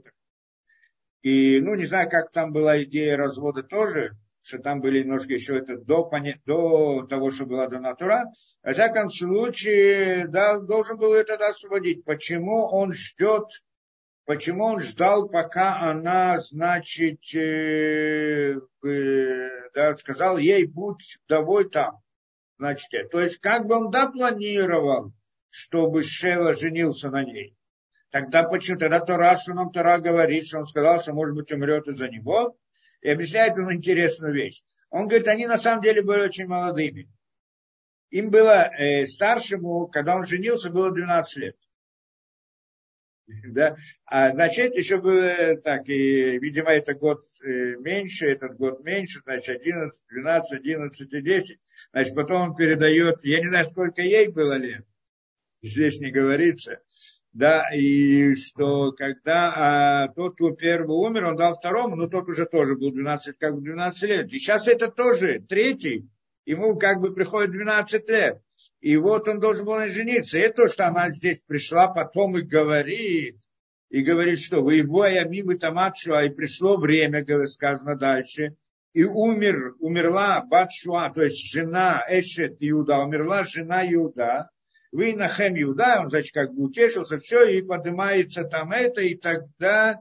И, 1.21 1.61
ну, 1.61 1.75
не 1.75 1.85
знаю, 1.85 2.09
как 2.09 2.33
там 2.33 2.51
была 2.51 2.83
идея 2.83 3.15
развода 3.15 3.63
тоже, 3.63 4.17
что 4.45 4.59
там 4.59 4.79
были 4.79 4.99
немножко 4.99 5.33
еще 5.33 5.57
это 5.57 5.77
до, 5.77 6.09
до 6.45 7.05
того, 7.07 7.31
что 7.31 7.47
была 7.47 7.67
дана 7.67 7.95
Тура. 7.95 8.25
Во 8.61 8.73
всяком 8.73 9.09
случае, 9.09 10.27
да, 10.27 10.59
должен 10.59 10.97
был 10.97 11.15
это 11.15 11.33
освободить. 11.35 12.05
Почему 12.05 12.67
он 12.67 12.93
ждет, 12.93 13.47
почему 14.25 14.65
он 14.65 14.81
ждал, 14.81 15.29
пока 15.29 15.79
она, 15.89 16.39
значит, 16.39 17.21
э, 17.33 18.59
э, 18.85 19.49
да, 19.73 19.97
сказал 19.97 20.37
ей, 20.37 20.67
будь 20.67 21.17
вдовой 21.25 21.67
там. 21.67 21.97
Значит, 22.59 22.93
э, 22.93 23.07
то 23.07 23.19
есть, 23.19 23.39
как 23.39 23.65
бы 23.65 23.75
он 23.75 23.89
да 23.89 24.11
планировал, 24.11 25.11
чтобы 25.49 26.03
Шева 26.03 26.53
женился 26.53 27.09
на 27.09 27.23
ней. 27.23 27.55
Тогда 28.11 28.43
почему? 28.43 28.77
Тогда 28.77 28.99
Тора, 28.99 29.35
что 29.37 29.55
нам 29.55 29.71
Тора 29.71 29.97
говорит, 29.97 30.45
что 30.45 30.59
он 30.59 30.67
сказал, 30.67 31.01
что, 31.01 31.13
может 31.13 31.35
быть, 31.35 31.51
умрет 31.51 31.87
из-за 31.87 32.09
него 32.09 32.55
и 33.05 33.09
объясняет 33.09 33.55
ему 33.55 33.71
интересную 33.71 34.33
вещь. 34.33 34.63
Он 34.89 35.07
говорит, 35.07 35.27
они 35.27 35.45
на 35.45 35.59
самом 35.59 35.83
деле 35.83 36.01
были 36.01 36.21
очень 36.21 36.47
молодыми. 36.47 37.07
Им 38.09 38.31
было 38.31 38.71
э, 38.75 39.05
старшему, 39.05 39.87
когда 39.87 40.15
он 40.15 40.25
женился, 40.25 40.71
было 40.71 40.91
12 40.91 41.37
лет. 41.37 41.55
Да? 43.27 43.75
А 44.05 44.31
значит, 44.31 44.75
еще 44.75 44.99
было 44.99 45.55
так, 45.57 45.87
и, 45.87 46.39
видимо, 46.39 46.71
это 46.71 46.95
год 46.95 47.23
э, 47.43 47.75
меньше, 47.75 48.25
этот 48.25 48.57
год 48.57 48.83
меньше, 48.83 49.21
значит, 49.23 49.61
11, 49.61 50.03
12, 50.09 50.59
11 50.59 51.13
и 51.13 51.21
10. 51.21 51.59
Значит, 51.91 52.15
потом 52.15 52.41
он 52.49 52.55
передает, 52.55 53.23
я 53.23 53.39
не 53.39 53.49
знаю, 53.49 53.69
сколько 53.69 54.01
ей 54.01 54.29
было 54.29 54.57
лет, 54.57 54.85
здесь 55.61 55.99
не 55.99 56.09
говорится, 56.09 56.79
да, 57.35 57.65
и 57.75 58.33
что 58.35 58.93
когда 58.93 59.53
а, 59.53 60.07
тот, 60.07 60.35
кто 60.35 60.51
первый 60.51 60.95
умер, 60.95 61.25
он 61.25 61.35
дал 61.35 61.53
второму, 61.53 61.97
но 61.97 62.07
тот 62.07 62.29
уже 62.29 62.45
тоже 62.45 62.77
был 62.77 62.93
12, 62.93 63.37
как 63.37 63.55
бы 63.55 63.61
12 63.61 64.03
лет. 64.03 64.31
И 64.31 64.39
сейчас 64.39 64.69
это 64.69 64.87
тоже 64.87 65.43
третий, 65.47 66.07
ему 66.45 66.79
как 66.79 67.01
бы 67.01 67.13
приходит 67.13 67.51
12 67.51 68.09
лет. 68.09 68.41
И 68.79 68.95
вот 68.95 69.27
он 69.27 69.41
должен 69.41 69.65
был 69.65 69.85
жениться. 69.87 70.37
И 70.37 70.47
то, 70.47 70.69
что 70.69 70.87
она 70.87 71.11
здесь 71.11 71.43
пришла 71.45 71.89
потом 71.89 72.37
и 72.37 72.41
говорит, 72.41 73.35
и 73.89 74.01
говорит, 74.01 74.39
что 74.39 74.61
вы 74.61 74.75
его 74.75 75.05
я 75.05 75.25
мимо 75.25 75.57
таматшуа, 75.57 76.23
и 76.23 76.29
пришло 76.29 76.77
время, 76.77 77.25
сказано 77.47 77.97
дальше, 77.97 78.55
и 78.93 79.03
умер, 79.03 79.75
умерла 79.79 80.41
Батшуа, 80.41 81.09
то 81.09 81.21
есть 81.21 81.51
жена 81.51 82.01
Эшет 82.07 82.55
Иуда, 82.61 82.99
умерла 82.99 83.43
жена 83.43 83.85
Иуда, 83.85 84.51
вы 84.95 85.13
на 85.13 85.27
Хем 85.27 85.55
Юда, 85.55 85.99
он, 85.99 86.09
значит, 86.09 86.33
как 86.33 86.53
бы 86.53 86.63
утешился, 86.63 87.19
все, 87.19 87.43
и 87.43 87.61
поднимается 87.61 88.45
там 88.45 88.71
это, 88.71 89.01
и 89.01 89.15
тогда, 89.15 89.99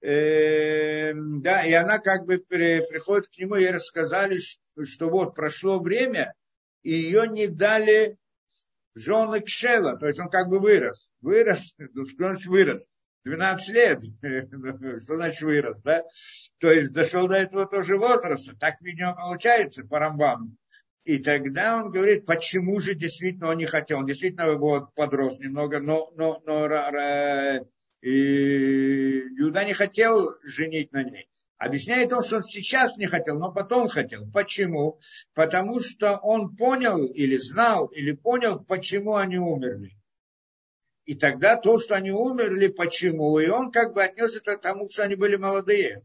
э, 0.00 1.12
да, 1.12 1.66
и 1.66 1.72
она 1.72 1.98
как 1.98 2.24
бы 2.24 2.38
при, 2.38 2.86
приходит 2.88 3.26
к 3.28 3.38
нему, 3.38 3.56
и 3.56 3.66
рассказали, 3.66 4.38
что, 4.38 4.84
что 4.84 5.08
вот 5.08 5.34
прошло 5.34 5.80
время, 5.80 6.34
и 6.84 6.92
ее 6.92 7.26
не 7.26 7.48
дали 7.48 8.16
жены 8.94 9.40
Кшела, 9.40 9.98
то 9.98 10.06
есть 10.06 10.20
он 10.20 10.30
как 10.30 10.48
бы 10.48 10.60
вырос, 10.60 11.10
вырос, 11.20 11.74
ну, 11.78 12.04
значит 12.04 12.46
вырос? 12.46 12.82
12 13.24 13.68
лет, 13.70 13.98
что 15.02 15.16
значит 15.16 15.42
вырос, 15.42 15.82
да? 15.82 16.04
То 16.60 16.70
есть 16.70 16.92
дошел 16.92 17.26
до 17.26 17.34
этого 17.34 17.66
тоже 17.66 17.98
возраста, 17.98 18.54
так, 18.58 18.76
видимо, 18.82 19.16
получается 19.16 19.82
по 19.82 19.98
Рамбаму. 19.98 20.52
И 21.08 21.18
тогда 21.20 21.78
он 21.78 21.90
говорит, 21.90 22.26
почему 22.26 22.78
же 22.80 22.94
действительно 22.94 23.48
он 23.48 23.56
не 23.56 23.64
хотел. 23.64 24.00
Он 24.00 24.04
действительно 24.04 24.52
вот 24.56 24.92
подрос 24.92 25.38
немного, 25.38 25.80
но, 25.80 26.12
но, 26.16 26.42
но 26.44 26.66
и 28.02 29.20
Иуда 29.38 29.64
не 29.64 29.72
хотел 29.72 30.34
женить 30.42 30.92
на 30.92 31.02
ней. 31.02 31.30
Объясняет 31.56 32.12
он, 32.12 32.22
что 32.22 32.36
он 32.36 32.42
сейчас 32.42 32.98
не 32.98 33.06
хотел, 33.06 33.38
но 33.38 33.50
потом 33.50 33.88
хотел. 33.88 34.30
Почему? 34.30 35.00
Потому 35.32 35.80
что 35.80 36.18
он 36.18 36.54
понял 36.54 37.06
или 37.06 37.38
знал, 37.38 37.86
или 37.86 38.12
понял, 38.12 38.62
почему 38.62 39.14
они 39.14 39.38
умерли. 39.38 39.96
И 41.06 41.14
тогда 41.14 41.56
то, 41.56 41.78
что 41.78 41.94
они 41.94 42.10
умерли, 42.10 42.66
почему? 42.66 43.38
И 43.38 43.48
он 43.48 43.72
как 43.72 43.94
бы 43.94 44.04
отнес 44.04 44.36
это 44.36 44.58
к 44.58 44.60
тому, 44.60 44.90
что 44.90 45.04
они 45.04 45.14
были 45.14 45.36
молодые. 45.36 46.04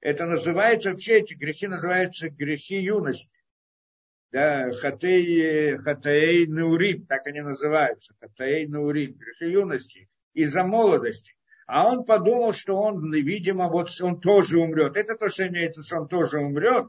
Это 0.00 0.26
называется, 0.26 0.90
вообще 0.90 1.20
эти 1.20 1.32
грехи 1.32 1.66
называются 1.66 2.28
грехи 2.28 2.76
юности 2.76 3.30
да, 4.34 4.72
хатей, 4.72 5.78
хатей 5.78 6.48
наурим, 6.48 7.06
так 7.06 7.24
они 7.28 7.40
называются, 7.40 8.16
хатей 8.18 8.66
наурим, 8.66 9.12
грехи 9.12 9.52
юности, 9.52 10.08
из-за 10.32 10.64
молодости. 10.64 11.36
А 11.68 11.88
он 11.88 12.04
подумал, 12.04 12.52
что 12.52 12.74
он, 12.74 13.12
видимо, 13.12 13.68
вот 13.68 13.90
он 14.02 14.20
тоже 14.20 14.58
умрет. 14.58 14.96
Это 14.96 15.14
то, 15.14 15.28
что 15.28 15.46
имеется, 15.46 15.84
что 15.84 15.98
он 15.98 16.08
тоже 16.08 16.40
умрет, 16.40 16.86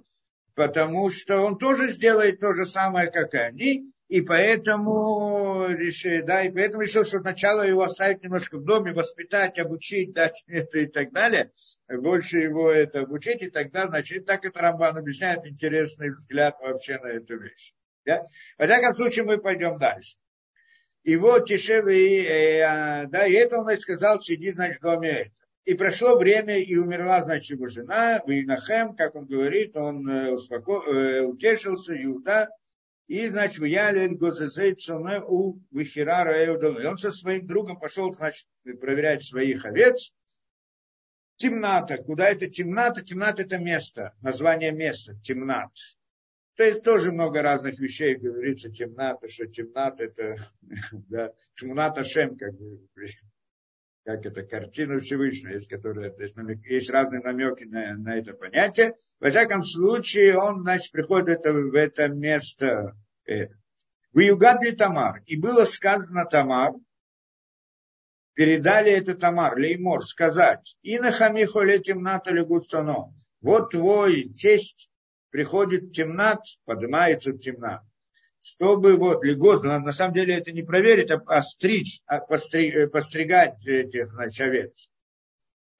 потому 0.56 1.12
что 1.12 1.42
он 1.42 1.60
тоже 1.60 1.92
сделает 1.92 2.40
то 2.40 2.52
же 2.56 2.66
самое, 2.66 3.12
как 3.12 3.36
и 3.36 3.38
они, 3.38 3.92
и 4.08 4.22
поэтому 4.22 5.68
решил, 5.68 6.24
да, 6.26 6.44
и 6.44 6.52
поэтому 6.52 6.84
решил, 6.84 7.04
что 7.04 7.20
сначала 7.20 7.64
его 7.64 7.84
оставить 7.84 8.24
немножко 8.24 8.58
в 8.58 8.64
доме, 8.64 8.94
воспитать, 8.94 9.58
обучить, 9.58 10.14
дать 10.14 10.44
это 10.48 10.80
и 10.80 10.86
так 10.86 11.12
далее, 11.12 11.52
больше 11.90 12.38
его 12.38 12.70
это 12.70 13.02
обучить, 13.02 13.42
и 13.42 13.50
тогда, 13.50 13.88
значит, 13.88 14.26
так 14.26 14.46
это 14.46 14.62
Рамбан 14.62 14.98
объясняет 14.98 15.46
интересный 15.46 16.12
взгляд 16.12 16.56
вообще 16.62 17.00
на 17.00 17.08
эту 17.08 17.40
вещь. 17.40 17.74
Да? 18.06 18.24
Во 18.60 18.68
всяком 18.68 18.96
случае, 18.96 19.26
мы 19.26 19.40
пойдем 19.40 19.80
дальше. 19.80 20.18
И 21.04 21.16
вот 21.18 21.48
Тишевы, 21.48 22.26
э, 22.26 22.62
а, 22.62 23.06
да, 23.06 23.26
и 23.26 23.34
это 23.34 23.60
он 23.60 23.78
сказал, 23.78 24.20
сиди, 24.20 24.52
значит, 24.52 24.80
в 24.80 24.82
доме 24.82 25.10
это. 25.10 25.32
И 25.66 25.74
прошло 25.74 26.16
время, 26.16 26.60
и 26.60 26.76
умерла, 26.76 27.24
значит, 27.24 27.58
его 27.58 27.68
жена, 27.68 28.22
Винахем, 28.26 28.96
как 28.96 29.16
он 29.16 29.26
говорит, 29.26 29.76
он 29.76 30.08
э, 30.08 30.32
успоко... 30.32 30.84
э, 30.88 31.22
утешился, 31.22 31.96
Иуда, 32.04 32.50
и, 33.08 33.28
значит, 33.28 33.60
Цоме 33.60 35.22
у 35.22 35.60
Вихирара 35.72 36.44
И 36.44 36.86
он 36.86 36.98
со 36.98 37.12
своим 37.12 37.46
другом 37.46 37.80
пошел, 37.80 38.12
значит, 38.12 38.48
проверять 38.64 39.24
своих 39.24 39.66
овец. 39.66 40.12
Темната. 41.38 41.98
Куда 41.98 42.30
это 42.30 42.48
темната? 42.50 43.04
Темнат 43.04 43.40
это 43.40 43.60
место. 43.60 44.14
Название 44.22 44.72
места. 44.72 45.16
Темнат. 45.24 45.72
То 46.56 46.64
есть 46.64 46.84
тоже 46.84 47.12
много 47.12 47.42
разных 47.42 47.78
вещей 47.80 48.16
говорится. 48.16 48.72
Темната, 48.72 49.28
что 49.28 49.46
темнат 49.46 50.00
это, 50.00 50.38
да, 50.92 51.34
темната 51.56 52.04
шем, 52.04 52.38
как 52.38 52.54
бы, 52.54 52.88
как 54.06 54.24
это, 54.24 54.44
картина 54.44 55.00
Всевышнего, 55.00 55.54
есть, 55.54 55.68
которая, 55.68 56.12
то 56.12 56.22
есть, 56.22 56.36
есть 56.66 56.90
разные 56.92 57.22
намеки 57.22 57.64
на, 57.64 57.98
на 57.98 58.16
это 58.16 58.34
понятие. 58.34 58.94
Во 59.20 59.32
всяком 59.32 59.64
случае, 59.64 60.38
он, 60.38 60.62
значит, 60.62 60.92
приходит 60.92 61.40
это, 61.40 61.52
в 61.52 61.74
это 61.74 62.08
место. 62.08 62.96
Э, 63.28 63.48
в 64.14 64.20
Югадли 64.20 64.72
Тамар. 64.72 65.24
И 65.26 65.42
было 65.42 65.66
сказано 65.66 66.26
Тамар, 66.26 66.74
передали 68.34 68.92
это 68.92 69.16
Тамар, 69.16 69.58
Леймор, 69.58 70.06
сказать, 70.06 70.78
и 70.84 71.00
на 71.00 71.12
хамиху 71.12 71.62
темната 71.84 72.32
лягустано. 72.32 73.12
Вот 73.42 73.72
твой 73.72 74.30
тесть 74.30 74.92
приходит 75.32 75.94
темнат, 75.94 76.42
поднимается 76.66 77.32
в 77.32 77.40
темнат 77.40 77.82
чтобы 78.46 78.96
вот 78.96 79.25
легот, 79.25 79.64
на 79.64 79.92
самом 79.92 80.14
деле 80.14 80.36
это 80.36 80.52
не 80.52 80.62
проверить, 80.62 81.10
а 81.10 81.18
постричь, 81.18 82.02
а 82.06 82.20
постри, 82.20 82.70
э, 82.70 82.88
постригать 82.88 83.66
этих 83.66 84.12
значит, 84.12 84.40
овец. 84.40 84.92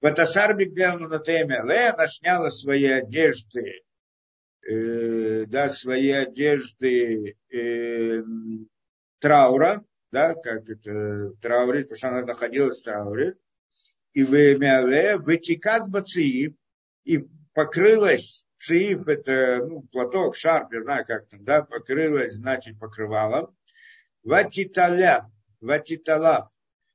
Ватасарбик 0.00 0.72
гляну 0.72 1.06
на 1.06 1.20
теме, 1.20 1.58
она 1.58 2.08
сняла 2.08 2.50
свои 2.50 2.86
одежды, 2.86 3.82
э, 4.68 5.44
да, 5.46 5.68
свои 5.68 6.10
одежды 6.10 7.36
э, 7.52 8.22
траура, 9.20 9.84
да, 10.10 10.34
как 10.34 10.68
это, 10.68 11.34
трауре, 11.40 11.82
потому 11.82 11.96
что 11.96 12.08
она 12.08 12.22
находилась 12.22 12.80
в 12.80 12.82
трауре, 12.84 13.36
и 14.12 14.24
в 14.24 14.58
Мяле, 14.58 15.18
вытекат 15.18 15.88
бациив, 15.88 16.54
и 17.04 17.24
покрылась 17.54 18.44
Цииф– 18.58 19.06
это 19.08 19.64
ну, 19.64 19.82
платок, 19.92 20.36
шарф, 20.36 20.72
я 20.72 20.80
знаю, 20.82 21.04
как 21.06 21.28
там, 21.28 21.44
да, 21.44 21.62
покрылась, 21.62 22.34
значит, 22.34 22.78
покрывалом. 22.78 23.54
Ватиталя, 24.22 25.30
ватиталав. 25.60 26.48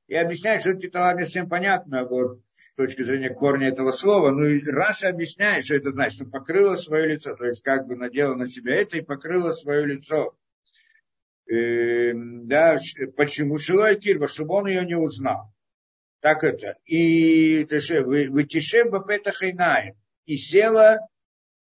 И 0.08 0.14
объясняет, 0.14 0.60
что 0.60 0.74
титалав 0.74 1.18
не 1.18 1.24
всем 1.24 1.48
понятно, 1.48 2.04
вот, 2.04 2.40
с 2.50 2.74
точки 2.74 3.02
зрения 3.02 3.30
корня 3.30 3.68
этого 3.68 3.92
слова. 3.92 4.30
Ну 4.30 4.44
и 4.44 4.64
Раша 4.64 5.08
объясняет, 5.08 5.64
что 5.64 5.76
это 5.76 5.92
значит, 5.92 6.16
что 6.16 6.24
покрыла 6.26 6.76
свое 6.76 7.06
лицо, 7.06 7.34
то 7.34 7.46
есть 7.46 7.62
как 7.62 7.86
бы 7.86 7.96
надела 7.96 8.34
на 8.34 8.48
себя 8.48 8.74
это 8.76 8.98
и 8.98 9.02
покрыла 9.02 9.52
свое 9.52 9.86
лицо. 9.86 10.36
Э, 11.50 12.12
да, 12.14 12.78
почему 13.16 13.58
Шилой 13.58 13.98
Кирба, 13.98 14.28
чтобы 14.28 14.54
он 14.54 14.66
ее 14.66 14.84
не 14.84 14.96
узнал. 14.96 15.52
Так 16.20 16.44
это. 16.44 16.76
И 16.84 17.66
вытишем 17.68 18.90
Бапетахайнаем. 18.90 19.94
И 20.26 20.36
села 20.36 20.98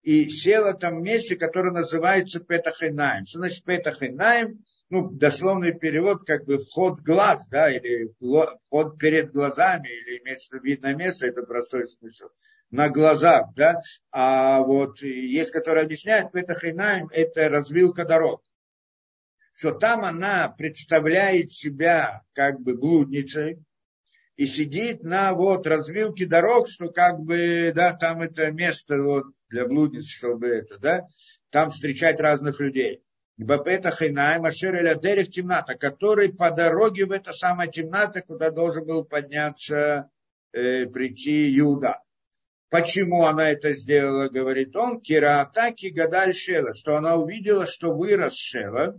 и 0.03 0.29
села 0.29 0.75
там 0.75 1.01
в 1.01 1.03
месте, 1.03 1.37
которое 1.37 1.73
называется 1.73 2.41
Петахайнаем. 2.41 3.27
Что 3.27 3.41
значит 3.41 3.65
Петахайнаем? 3.65 4.65
Ну, 4.89 5.09
дословный 5.09 5.73
перевод, 5.73 6.25
как 6.27 6.47
бы 6.47 6.59
вход 6.59 6.99
глаз, 7.01 7.41
да, 7.49 7.71
или 7.71 8.13
вход 8.19 8.99
перед 8.99 9.31
глазами, 9.31 9.89
или 9.89 10.19
имеется 10.19 10.59
видное 10.59 10.95
место, 10.97 11.27
это 11.27 11.43
простой 11.43 11.87
смысл. 11.87 12.27
На 12.71 12.89
глазах, 12.89 13.55
да. 13.55 13.81
А 14.11 14.61
вот 14.63 15.01
есть, 15.03 15.53
который 15.53 15.83
объясняет, 15.83 16.33
Петахайнаем– 16.33 17.09
это 17.13 17.49
развилка 17.49 18.05
дорог. 18.05 18.43
Что 19.53 19.73
там 19.73 20.05
она 20.05 20.49
представляет 20.49 21.53
себя 21.53 22.23
как 22.33 22.61
бы 22.61 22.75
блудницей, 22.75 23.63
и 24.41 24.47
сидит 24.47 25.03
на 25.03 25.35
вот 25.35 25.67
развилке 25.67 26.25
дорог, 26.25 26.67
что 26.67 26.89
как 26.89 27.21
бы, 27.21 27.73
да, 27.75 27.93
там 27.93 28.23
это 28.23 28.51
место 28.51 29.03
вот 29.03 29.27
для 29.51 29.67
блудниц, 29.67 30.07
чтобы 30.07 30.49
это, 30.49 30.79
да, 30.79 31.07
там 31.51 31.71
встречать 31.71 32.19
разных 32.21 32.59
людей. 32.59 33.03
Бапета 33.37 33.91
Хайнай, 33.91 34.39
Машер 34.39 34.99
Дерек 34.99 35.29
темната, 35.29 35.75
который 35.75 36.33
по 36.33 36.51
дороге 36.51 37.05
в 37.05 37.13
это 37.13 37.35
самое 37.35 37.71
темната, 37.71 38.23
куда 38.23 38.51
должен 38.51 38.87
был 38.87 39.05
подняться, 39.05 40.09
э, 40.55 40.87
прийти 40.87 41.51
Юда. 41.51 41.99
Почему 42.71 43.27
она 43.27 43.51
это 43.51 43.75
сделала, 43.75 44.31
говорит 44.31 44.75
он, 44.75 45.03
Кираатаки 45.03 45.89
Гадаль 45.89 46.35
Шела, 46.35 46.73
что 46.73 46.97
она 46.97 47.17
увидела, 47.17 47.67
что 47.67 47.93
вырос 47.93 48.37
Шела, 48.37 48.99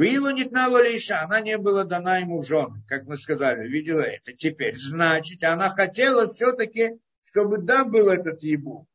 Вилу 0.00 0.30
нитнала 0.30 0.82
лиша, 0.82 1.20
она 1.20 1.40
не 1.40 1.58
была 1.58 1.84
дана 1.84 2.16
ему 2.20 2.40
в 2.40 2.46
жены, 2.46 2.82
как 2.88 3.04
мы 3.04 3.18
сказали, 3.18 3.68
видела 3.68 4.00
это. 4.00 4.32
Теперь, 4.32 4.74
значит, 4.74 5.44
она 5.44 5.68
хотела 5.68 6.32
все-таки, 6.32 6.98
чтобы 7.22 7.58
да, 7.58 7.84
был 7.84 8.08
этот 8.08 8.42
ебу. 8.42 8.88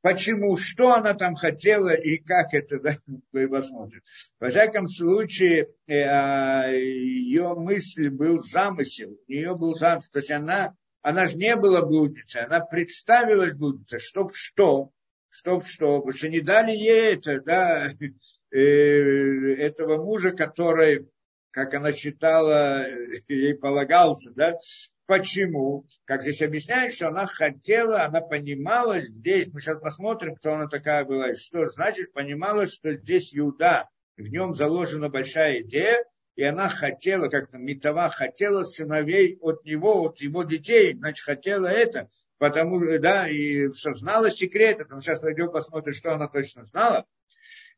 Почему, 0.00 0.56
что 0.56 0.94
она 0.94 1.12
там 1.12 1.36
хотела 1.36 1.92
и 1.92 2.16
как 2.16 2.54
это, 2.54 2.80
да, 2.80 2.96
вы 3.32 3.46
посмотрите. 3.46 4.06
Во 4.40 4.48
всяком 4.48 4.88
случае, 4.88 5.68
э, 5.86 6.00
а, 6.00 6.68
ее 6.70 7.54
мысль 7.54 8.08
был 8.08 8.38
замысел, 8.40 9.10
у 9.28 9.30
нее 9.30 9.54
был 9.54 9.74
замысел, 9.74 10.12
то 10.12 10.18
есть 10.20 10.30
она, 10.30 10.74
она 11.02 11.28
же 11.28 11.36
не 11.36 11.54
была 11.56 11.82
блудницей, 11.82 12.46
она 12.46 12.60
представилась 12.60 13.52
блудницей, 13.52 13.98
чтоб 13.98 14.34
что, 14.34 14.92
чтоб 15.32 15.64
что, 15.66 16.04
что 16.12 16.28
не 16.28 16.40
дали 16.40 16.72
ей 16.72 17.14
это, 17.14 17.40
да, 17.40 17.88
э, 18.50 18.58
этого 18.58 20.04
мужа, 20.04 20.32
который, 20.32 21.08
как 21.50 21.72
она 21.72 21.92
считала, 21.92 22.86
ей 23.28 23.54
полагался, 23.54 24.30
да, 24.32 24.58
Почему? 25.06 25.84
Как 26.04 26.22
здесь 26.22 26.40
объясняют, 26.42 26.94
что 26.94 27.08
она 27.08 27.26
хотела, 27.26 28.04
она 28.04 28.20
понимала 28.20 29.00
здесь, 29.00 29.48
мы 29.52 29.60
сейчас 29.60 29.80
посмотрим, 29.80 30.36
кто 30.36 30.54
она 30.54 30.68
такая 30.68 31.04
была, 31.04 31.32
и 31.32 31.34
что 31.34 31.68
значит, 31.70 32.12
понимала, 32.12 32.66
что 32.66 32.94
здесь 32.94 33.36
Иуда, 33.36 33.88
в 34.16 34.22
нем 34.22 34.54
заложена 34.54 35.08
большая 35.08 35.62
идея, 35.62 36.04
и 36.36 36.44
она 36.44 36.68
хотела, 36.68 37.28
как 37.28 37.50
там 37.50 37.64
Митова 37.64 38.08
хотела 38.10 38.62
сыновей 38.62 39.36
от 39.40 39.64
него, 39.64 40.04
от 40.04 40.20
его 40.20 40.44
детей, 40.44 40.94
значит, 40.94 41.24
хотела 41.24 41.66
это, 41.66 42.08
потому, 42.42 42.98
да, 42.98 43.28
и 43.28 43.72
что 43.72 43.94
знала 43.94 44.28
секреты, 44.28 44.82
потому 44.82 45.00
сейчас 45.00 45.20
пойдем 45.20 45.52
посмотрим, 45.52 45.94
что 45.94 46.12
она 46.12 46.26
точно 46.26 46.64
знала. 46.64 47.06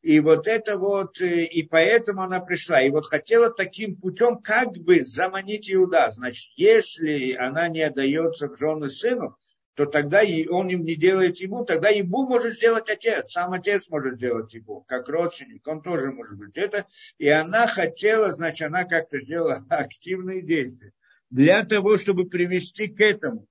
И 0.01 0.19
вот 0.19 0.47
это 0.47 0.79
вот, 0.79 1.21
э, 1.21 1.43
и 1.43 1.61
поэтому 1.61 2.23
она 2.23 2.39
пришла. 2.39 2.81
И 2.81 2.89
вот 2.89 3.05
хотела 3.05 3.51
таким 3.51 3.95
путем 3.95 4.39
как 4.39 4.69
бы 4.71 5.03
заманить 5.03 5.71
Иуда. 5.71 6.09
Значит, 6.09 6.51
если 6.55 7.33
она 7.33 7.67
не 7.67 7.83
отдается 7.83 8.49
в 8.49 8.57
жены 8.57 8.89
сыну, 8.89 9.37
то 9.75 9.85
тогда 9.85 10.21
он 10.49 10.69
им 10.69 10.83
не 10.83 10.95
делает 10.95 11.37
ему, 11.37 11.63
тогда 11.63 11.89
ему 11.89 12.27
может 12.27 12.55
сделать 12.55 12.89
отец, 12.89 13.33
сам 13.33 13.53
отец 13.53 13.87
может 13.91 14.15
сделать 14.15 14.51
ему, 14.55 14.81
как 14.87 15.07
родственник, 15.09 15.67
он 15.67 15.83
тоже 15.83 16.11
может 16.11 16.39
быть 16.39 16.57
это. 16.57 16.87
И 17.19 17.29
она 17.29 17.67
хотела, 17.67 18.33
значит, 18.33 18.65
она 18.65 18.85
как-то 18.85 19.19
сделала 19.19 19.63
активные 19.69 20.41
действия 20.41 20.91
для 21.29 21.63
того, 21.63 21.99
чтобы 21.99 22.25
привести 22.25 22.87
к 22.87 22.99
этому. 22.99 23.45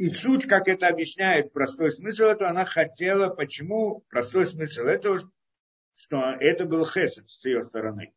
И 0.00 0.14
суть, 0.14 0.46
как 0.46 0.66
это 0.66 0.88
объясняет 0.88 1.52
простой 1.52 1.90
смысл 1.92 2.24
этого, 2.24 2.48
она 2.48 2.64
хотела, 2.64 3.28
почему 3.28 4.02
простой 4.08 4.46
смысл 4.46 4.84
этого, 4.84 5.18
что 5.94 6.36
это 6.40 6.64
был 6.64 6.86
хесед 6.86 7.28
с 7.28 7.44
ее 7.44 7.66
стороны. 7.66 8.14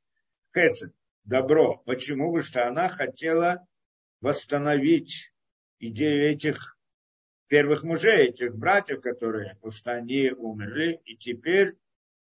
Хесед, 0.56 0.94
добро. 1.26 1.84
Почему? 1.86 2.28
Потому 2.32 2.44
что 2.44 2.66
она 2.70 2.88
хотела 2.88 3.68
восстановить 4.22 5.34
идею 5.80 6.32
этих 6.32 6.78
первых 7.50 7.84
мужей, 7.84 8.30
этих 8.30 8.56
братьев, 8.56 9.02
которые, 9.02 9.56
потому 9.56 9.74
что 9.74 9.92
они 9.92 10.32
умерли, 10.32 11.02
и 11.04 11.18
теперь, 11.18 11.76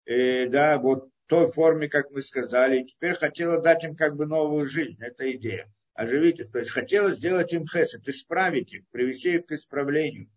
э, 0.05 0.47
да, 0.47 0.77
вот 0.77 1.09
той 1.25 1.51
форме, 1.51 1.89
как 1.89 2.11
мы 2.11 2.21
сказали, 2.21 2.79
и 2.79 2.85
теперь 2.85 3.15
хотела 3.15 3.61
дать 3.61 3.83
им 3.83 3.97
как 3.97 4.15
бы 4.15 4.25
новую 4.25 4.69
жизнь, 4.69 5.03
это 5.03 5.29
идея 5.33 5.69
оживить 5.99 6.39
их. 6.39 6.51
То 6.51 6.59
есть 6.59 6.71
хотела 6.71 7.11
сделать 7.11 7.51
им 7.51 7.67
хесед, 7.67 8.07
исправить 8.07 8.73
их, 8.73 8.87
привести 8.89 9.35
их 9.35 9.45
к 9.45 9.51
исправлению. 9.51 10.29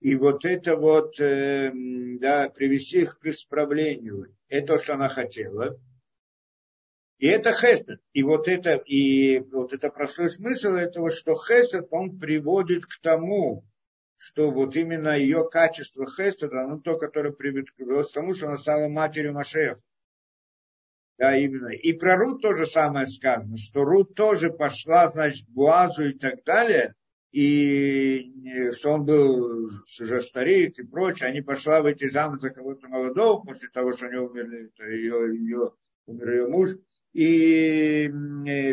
И 0.00 0.14
вот 0.14 0.44
это 0.44 0.76
вот, 0.76 1.18
э, 1.20 1.72
да, 2.20 2.48
привести 2.48 3.02
их 3.02 3.18
к 3.18 3.26
исправлению, 3.26 4.34
это 4.48 4.74
то, 4.74 4.78
что 4.78 4.94
она 4.94 5.08
хотела. 5.08 5.78
И 7.18 7.26
это 7.26 7.52
хесед. 7.52 8.00
И 8.12 8.22
вот 8.22 8.48
это, 8.48 8.76
и 8.76 9.40
вот 9.40 9.72
это 9.72 9.90
простой 9.90 10.30
смысл 10.30 10.74
этого, 10.74 11.10
что 11.10 11.34
хесед, 11.36 11.88
он 11.90 12.18
приводит 12.18 12.86
к 12.86 13.00
тому, 13.02 13.64
что 14.16 14.50
вот 14.50 14.76
именно 14.76 15.18
ее 15.18 15.48
качество 15.50 16.06
хеседа, 16.06 16.62
оно 16.62 16.78
то, 16.78 16.96
которое 16.96 17.32
приводит 17.32 17.70
к 17.70 18.12
тому, 18.12 18.32
что 18.32 18.46
она 18.46 18.58
стала 18.58 18.88
матерью 18.88 19.32
Машеха. 19.32 19.80
Да, 21.20 21.36
именно. 21.36 21.68
И 21.68 21.92
про 21.92 22.16
Рут 22.16 22.40
тоже 22.40 22.64
самое 22.64 23.06
сказано, 23.06 23.58
что 23.58 23.84
Рут 23.84 24.14
тоже 24.14 24.50
пошла, 24.50 25.10
значит, 25.10 25.46
Буазу 25.50 26.08
и 26.08 26.14
так 26.14 26.42
далее, 26.44 26.94
и 27.30 28.70
что 28.72 28.92
он 28.92 29.04
был 29.04 29.68
уже 30.00 30.22
старик 30.22 30.78
и 30.78 30.82
прочее, 30.82 31.28
они 31.28 31.42
пошла 31.42 31.82
выйти 31.82 32.08
замуж 32.08 32.40
за 32.40 32.48
кого-то 32.48 32.88
молодого 32.88 33.44
после 33.44 33.68
того, 33.68 33.92
что 33.92 34.06
они 34.06 34.16
умерли, 34.16 34.70
ее, 34.78 35.38
ее, 35.38 35.72
умер 36.06 36.30
ее 36.30 36.48
муж. 36.48 36.70
И 37.12 38.10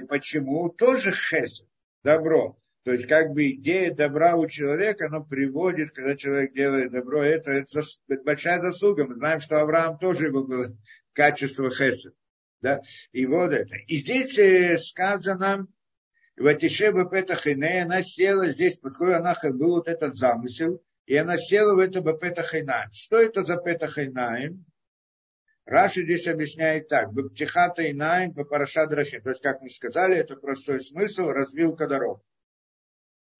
почему? 0.08 0.70
Тоже 0.70 1.12
хесед, 1.12 1.68
добро. 2.06 2.58
То 2.84 2.94
есть 2.94 3.08
как 3.08 3.34
бы 3.34 3.52
идея 3.52 3.94
добра 3.94 4.38
у 4.38 4.48
человека, 4.48 5.08
она 5.08 5.20
приводит, 5.20 5.92
когда 5.92 6.16
человек 6.16 6.54
делает 6.54 6.94
добро, 6.94 7.24
это, 7.24 7.52
это 7.52 7.82
большая 8.24 8.62
заслуга. 8.62 9.06
Мы 9.06 9.16
знаем, 9.16 9.42
что 9.42 9.60
Авраам 9.60 9.98
тоже 9.98 10.28
его 10.28 10.46
было 10.46 10.68
качество 11.12 11.70
хесед. 11.70 12.14
Да? 12.62 12.82
И 13.12 13.26
вот 13.26 13.54
это. 13.54 13.76
И 13.88 13.98
здесь 13.98 14.38
э, 14.40 14.78
сказано, 14.78 15.68
в 16.36 16.46
Атишеба 16.46 17.10
Петахине, 17.10 17.84
она 17.84 18.04
села 18.04 18.48
здесь, 18.48 18.78
поскольку 18.78 19.14
она 19.14 19.36
был 19.44 19.76
вот 19.76 19.88
этот 19.88 20.16
замысел, 20.16 20.84
и 21.06 21.16
она 21.16 21.38
села 21.38 21.76
в 21.76 21.80
это 21.80 22.02
Бапетахайнаем. 22.02 22.92
Что 22.92 23.20
это 23.20 23.44
за 23.44 23.58
Петахайнаем? 23.58 24.66
Раши 25.66 26.04
здесь 26.04 26.28
объясняет 26.28 26.88
так. 26.88 27.12
Баптихата 27.12 27.90
Инаем 27.92 28.34
по 28.34 28.46
Парашадрахе. 28.46 29.20
То 29.20 29.32
есть, 29.32 29.42
как 29.42 29.62
мы 29.62 29.70
сказали, 29.70 30.16
это 30.16 30.36
простой 30.36 30.80
смысл, 30.82 31.28
развилка 31.28 31.88
дорог. 31.88 32.24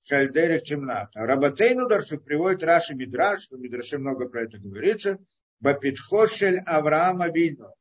Шальдерих 0.04 0.64
темната. 0.64 1.22
Рабатейну 1.22 1.88
Даршу 1.88 2.20
приводит 2.20 2.64
Раши 2.64 2.96
Мидраш, 2.96 3.50
в 3.50 3.58
Мидраше 3.58 3.98
много 3.98 4.28
про 4.28 4.44
это 4.44 4.60
говорится. 4.60 5.20
Бапитхошель 5.60 6.60
Авраама 6.66 7.30
Вину 7.30 7.74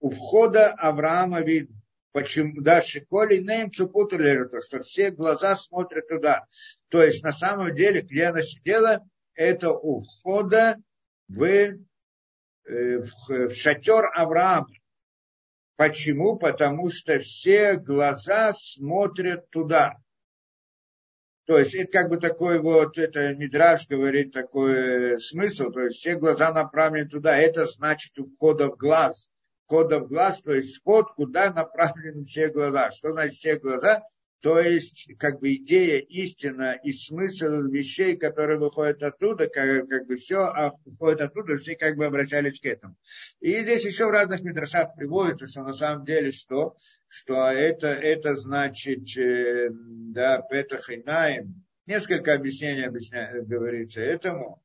у 0.00 0.10
входа 0.10 0.72
Авраама 0.72 1.40
видно. 1.40 1.76
Почему? 2.12 2.60
Да, 2.62 2.80
Шиколи 2.82 3.36
Нейм 3.36 3.72
Цупутулеру, 3.72 4.48
то, 4.48 4.60
что 4.60 4.82
все 4.82 5.10
глаза 5.10 5.56
смотрят 5.56 6.08
туда. 6.08 6.46
То 6.88 7.02
есть, 7.02 7.22
на 7.22 7.32
самом 7.32 7.74
деле, 7.74 8.00
где 8.00 8.24
она 8.24 8.42
сидела, 8.42 9.06
это 9.34 9.70
у 9.70 10.02
входа 10.02 10.76
в, 11.28 11.44
э, 11.44 11.76
в, 12.64 13.28
в 13.28 13.54
шатер 13.54 14.10
Авраама. 14.14 14.68
Почему? 15.76 16.36
Потому 16.36 16.90
что 16.90 17.20
все 17.20 17.74
глаза 17.76 18.52
смотрят 18.54 19.48
туда. 19.50 19.96
То 21.46 21.58
есть 21.58 21.74
это 21.74 21.90
как 21.92 22.08
бы 22.10 22.18
такой 22.18 22.58
вот, 22.58 22.98
это 22.98 23.34
Мидраж 23.34 23.86
говорит 23.86 24.32
такой 24.32 25.18
смысл, 25.20 25.70
то 25.70 25.80
есть 25.80 25.96
все 25.96 26.16
глаза 26.16 26.52
направлены 26.52 27.08
туда, 27.08 27.38
это 27.38 27.64
значит 27.66 28.18
у 28.18 28.26
входа 28.26 28.68
в 28.68 28.76
глаз 28.76 29.30
кодов 29.68 30.08
глаз, 30.08 30.40
то 30.42 30.52
есть 30.52 30.78
вход, 30.78 31.12
куда 31.14 31.52
направлены 31.52 32.24
все 32.24 32.48
глаза. 32.48 32.90
Что 32.90 33.12
значит 33.12 33.36
все 33.36 33.56
глаза? 33.56 34.02
То 34.40 34.60
есть, 34.60 35.08
как 35.18 35.40
бы 35.40 35.54
идея, 35.54 35.98
истина 35.98 36.78
и 36.84 36.92
смысл 36.92 37.68
вещей, 37.68 38.16
которые 38.16 38.58
выходят 38.58 39.02
оттуда, 39.02 39.48
как, 39.48 39.88
как 39.88 40.06
бы 40.06 40.16
все 40.16 40.44
а 40.44 40.74
выходит 40.84 41.20
оттуда, 41.22 41.58
все 41.58 41.74
как 41.74 41.96
бы 41.96 42.06
обращались 42.06 42.60
к 42.60 42.64
этому. 42.66 42.96
И 43.40 43.56
здесь 43.62 43.84
еще 43.84 44.06
в 44.06 44.10
разных 44.10 44.42
мидрашах 44.42 44.94
приводится, 44.94 45.48
что 45.48 45.64
на 45.64 45.72
самом 45.72 46.04
деле 46.04 46.30
что? 46.30 46.76
Что 47.08 47.50
это, 47.50 47.88
это 47.88 48.36
значит, 48.36 49.16
э, 49.18 49.70
да, 49.72 50.40
Петах 50.42 50.88
и 50.90 50.98
Наим. 50.98 51.64
Несколько 51.86 52.34
объяснений 52.34 52.84
объясня, 52.84 53.32
говорится 53.42 54.00
этому. 54.02 54.62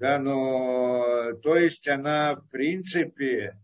Да, 0.00 0.18
но, 0.18 1.32
то 1.42 1.56
есть 1.56 1.86
она, 1.88 2.36
в 2.36 2.48
принципе, 2.50 3.56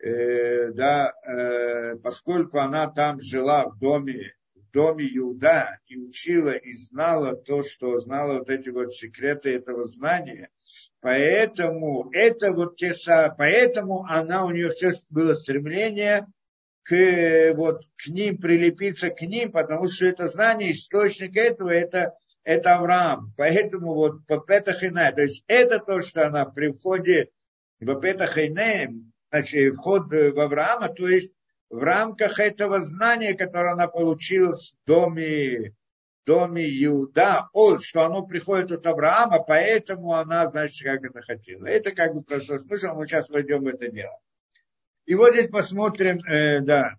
э, 0.00 0.72
да, 0.72 1.12
э, 1.24 1.96
поскольку 1.96 2.58
она 2.58 2.88
там 2.88 3.20
жила 3.20 3.66
в 3.66 3.78
доме 3.78 4.34
доме 4.72 5.06
Иуда 5.16 5.78
и 5.86 5.96
учила 5.96 6.50
и 6.50 6.72
знала 6.72 7.34
то, 7.34 7.62
что 7.62 7.98
знала 7.98 8.38
вот 8.38 8.50
эти 8.50 8.68
вот 8.68 8.94
секреты 8.94 9.54
этого 9.54 9.88
знания. 9.88 10.50
Поэтому 11.00 12.10
это 12.12 12.52
вот 12.52 12.76
те 12.76 12.92
поэтому 13.36 14.04
она 14.08 14.44
у 14.44 14.50
нее 14.50 14.70
все 14.70 14.92
было 15.10 15.34
стремление 15.34 16.26
к, 16.82 17.52
вот, 17.54 17.82
к 17.96 18.08
ним, 18.08 18.38
прилепиться 18.38 19.10
к 19.10 19.20
ним, 19.22 19.52
потому 19.52 19.88
что 19.88 20.06
это 20.06 20.28
знание, 20.28 20.72
источник 20.72 21.36
этого, 21.36 21.70
это, 21.70 22.14
это 22.44 22.76
Авраам. 22.76 23.32
Поэтому 23.36 23.94
вот 23.94 24.26
по 24.26 24.38
Петахине, 24.38 25.12
то 25.12 25.22
есть 25.22 25.44
это 25.46 25.78
то, 25.78 26.02
что 26.02 26.26
она 26.26 26.46
при 26.46 26.72
входе 26.72 27.30
в 27.80 28.00
Петахине, 28.00 28.94
значит, 29.30 29.74
вход 29.74 30.10
в 30.10 30.40
Авраама, 30.40 30.88
то 30.88 31.08
есть 31.08 31.32
в 31.70 31.78
рамках 31.78 32.38
этого 32.38 32.80
знания, 32.80 33.34
которое 33.34 33.72
она 33.72 33.88
получила 33.88 34.54
в 34.54 34.86
доме, 34.86 35.74
доме 36.24 36.64
Иуда, 36.84 37.48
от, 37.52 37.82
что 37.82 38.04
оно 38.04 38.26
приходит 38.26 38.72
от 38.72 38.86
Авраама, 38.86 39.42
поэтому 39.42 40.14
она, 40.14 40.48
значит, 40.50 40.86
как 40.86 41.04
это 41.04 41.22
хотела. 41.22 41.66
Это 41.66 41.92
как 41.92 42.14
бы 42.14 42.22
простой 42.22 42.60
смысл, 42.60 42.94
мы 42.94 43.06
сейчас 43.06 43.28
войдем 43.28 43.64
в 43.64 43.68
это 43.68 43.88
дело. 43.90 44.18
И 45.06 45.14
вот 45.14 45.32
здесь 45.32 45.48
посмотрим, 45.48 46.18
э, 46.28 46.60
да, 46.60 46.96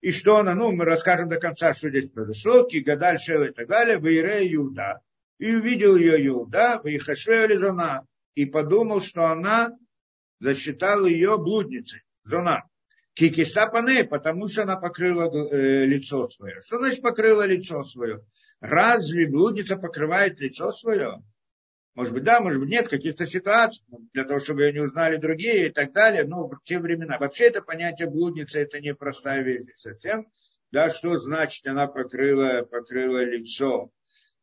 и 0.00 0.12
что 0.12 0.38
она, 0.38 0.54
ну, 0.54 0.72
мы 0.72 0.84
расскажем 0.84 1.28
до 1.28 1.38
конца, 1.38 1.74
что 1.74 1.90
здесь 1.90 2.08
произошло, 2.08 2.62
Кигадаль, 2.62 3.18
Шел 3.18 3.42
и 3.42 3.50
так 3.50 3.68
далее, 3.68 3.98
в 3.98 4.06
Ире 4.06 4.52
Иуда. 4.54 5.00
И 5.38 5.54
увидел 5.54 5.96
ее 5.96 6.26
Иуда, 6.26 6.80
в 6.82 6.86
Ихашве 6.86 7.46
Лизона, 7.46 8.06
и 8.34 8.46
подумал, 8.46 9.00
что 9.00 9.26
она 9.26 9.76
засчитала 10.40 11.06
ее 11.06 11.38
блудницей, 11.38 12.02
зона. 12.24 12.64
Кикиста 13.14 13.66
пане, 13.66 14.04
потому 14.04 14.48
что 14.48 14.62
она 14.62 14.76
покрыла 14.76 15.30
э, 15.30 15.84
лицо 15.84 16.28
свое. 16.28 16.60
Что 16.60 16.78
значит 16.78 17.02
покрыла 17.02 17.46
лицо 17.46 17.82
свое? 17.82 18.24
Разве 18.60 19.28
блудница 19.28 19.76
покрывает 19.76 20.40
лицо 20.40 20.70
свое? 20.72 21.22
Может 21.94 22.14
быть, 22.14 22.22
да, 22.22 22.40
может 22.40 22.60
быть, 22.60 22.70
нет, 22.70 22.88
каких-то 22.88 23.26
ситуаций, 23.26 23.84
для 24.14 24.24
того, 24.24 24.38
чтобы 24.38 24.62
ее 24.62 24.72
не 24.72 24.80
узнали 24.80 25.16
другие 25.16 25.66
и 25.66 25.70
так 25.70 25.92
далее. 25.92 26.24
Но 26.24 26.48
в 26.48 26.60
те 26.64 26.78
времена. 26.78 27.18
Вообще 27.18 27.44
это 27.44 27.62
понятие 27.62 28.08
блудницы, 28.08 28.60
это 28.60 28.80
непростая 28.80 29.42
вещь 29.42 29.66
совсем. 29.76 30.26
Да, 30.70 30.88
что 30.88 31.18
значит 31.18 31.66
она 31.66 31.88
покрыла, 31.88 32.62
покрыла 32.62 33.24
лицо? 33.24 33.90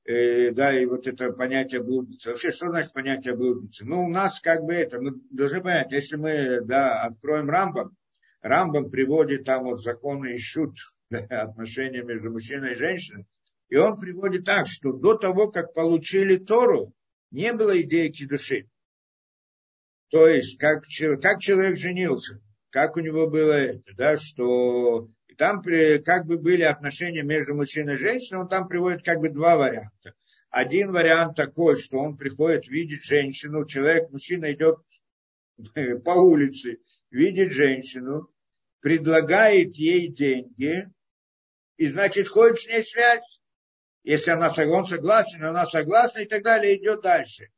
Э, 0.08 0.52
да, 0.52 0.80
и 0.80 0.86
вот 0.86 1.06
это 1.06 1.34
понятие 1.34 1.84
блудницы. 1.84 2.30
Вообще, 2.30 2.52
что 2.52 2.70
значит 2.70 2.94
понятие 2.94 3.36
блудницы? 3.36 3.84
Ну, 3.84 4.06
у 4.06 4.10
нас 4.10 4.40
как 4.40 4.64
бы 4.64 4.74
это, 4.74 5.02
мы 5.02 5.12
должны 5.32 5.62
понять, 5.62 5.92
если 5.92 6.16
мы, 6.16 6.62
да, 6.62 7.04
откроем 7.04 7.50
рамбом, 7.50 7.96
Рамбам 8.42 8.90
приводит 8.90 9.44
там 9.44 9.66
вот 9.66 9.84
законы 9.84 10.36
и 10.36 10.40
шут, 10.40 10.78
отношения 11.10 12.04
между 12.04 12.32
мужчиной 12.32 12.72
и 12.72 12.78
женщиной. 12.78 13.26
И 13.68 13.76
он 13.76 14.00
приводит 14.00 14.46
так, 14.46 14.68
что 14.68 14.94
до 14.94 15.16
того, 15.16 15.52
как 15.52 15.74
получили 15.74 16.38
Тору, 16.38 16.94
не 17.32 17.52
было 17.52 17.82
идеи 17.82 18.14
души. 18.26 18.70
То 20.10 20.26
есть, 20.30 20.58
как, 20.58 20.84
как 21.22 21.42
человек 21.42 21.78
женился, 21.78 22.42
как 22.70 22.96
у 22.96 23.02
него 23.02 23.30
было 23.30 23.52
это, 23.52 23.94
да, 23.98 24.16
что 24.16 25.10
там 25.38 25.64
как 26.04 26.26
бы 26.26 26.38
были 26.38 26.64
отношения 26.64 27.22
между 27.22 27.56
мужчиной 27.56 27.96
и 27.96 28.00
женщиной, 28.00 28.42
он 28.42 28.50
там 28.50 28.68
приводит 28.68 29.04
как 29.04 29.20
бы 29.20 29.30
два 29.30 29.56
варианта. 29.56 30.14
Один 30.50 30.92
вариант 30.92 31.36
такой, 31.36 31.78
что 31.78 32.00
он 32.00 32.18
приходит 32.18 32.68
видеть 32.68 33.04
женщину, 33.04 33.66
человек, 33.66 34.10
мужчина 34.12 34.52
идет 34.52 34.78
по 36.04 36.12
улице, 36.12 36.80
видит 37.12 37.52
женщину, 37.52 38.30
предлагает 38.80 39.76
ей 39.78 40.08
деньги, 40.08 40.90
и 41.78 41.88
значит, 41.88 42.28
ходит 42.28 42.60
с 42.60 42.68
ней 42.68 42.84
связь. 42.84 43.42
Если 44.04 44.32
она 44.32 44.52
он 44.58 44.86
согласен, 44.86 45.44
она 45.44 45.66
согласна 45.66 46.20
и 46.20 46.26
так 46.26 46.44
далее, 46.44 46.78
идет 46.78 47.02
дальше. 47.02 47.50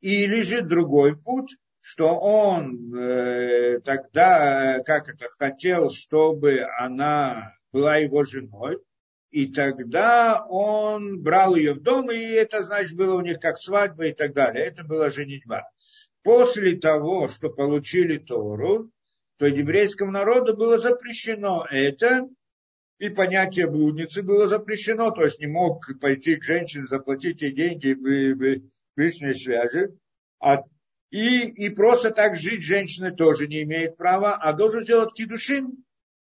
И 0.00 0.26
лежит 0.26 0.66
другой 0.66 1.16
путь, 1.16 1.56
что 1.80 2.18
он 2.18 2.94
э, 2.94 3.80
тогда, 3.80 4.76
э, 4.76 4.84
как 4.84 5.08
это, 5.08 5.26
хотел, 5.38 5.90
чтобы 5.90 6.66
она 6.78 7.54
была 7.72 7.96
его 7.96 8.24
женой, 8.24 8.78
и 9.30 9.46
тогда 9.46 10.44
он 10.48 11.22
брал 11.22 11.54
ее 11.54 11.74
в 11.74 11.82
дом, 11.82 12.10
и 12.10 12.16
это, 12.16 12.64
значит, 12.64 12.96
было 12.96 13.14
у 13.14 13.20
них 13.20 13.38
как 13.38 13.58
свадьба 13.58 14.06
и 14.06 14.12
так 14.12 14.34
далее. 14.34 14.66
Это 14.66 14.84
была 14.84 15.10
женитьба. 15.10 15.70
После 16.22 16.76
того, 16.76 17.28
что 17.28 17.48
получили 17.48 18.18
Тору, 18.18 18.90
то 19.38 19.46
еврейскому 19.46 20.10
народу 20.10 20.56
было 20.56 20.76
запрещено 20.76 21.66
это, 21.70 22.28
и 22.98 23.08
понятие 23.08 23.68
блудницы 23.68 24.22
было 24.22 24.46
запрещено, 24.46 25.10
то 25.12 25.22
есть 25.22 25.40
не 25.40 25.46
мог 25.46 25.88
пойти 25.98 26.36
к 26.36 26.44
женщине, 26.44 26.86
заплатить 26.86 27.40
ей 27.40 27.52
деньги 27.52 27.94
в 27.94 29.00
личной 29.00 29.34
связи, 29.34 29.96
а, 30.40 30.64
и, 31.10 31.48
и 31.48 31.70
просто 31.70 32.10
так 32.10 32.36
жить 32.36 32.62
женщина 32.62 33.10
тоже 33.10 33.48
не 33.48 33.62
имеет 33.62 33.96
права, 33.96 34.34
а 34.34 34.52
должен 34.52 34.84
сделать 34.84 35.12
кидушин, 35.12 35.84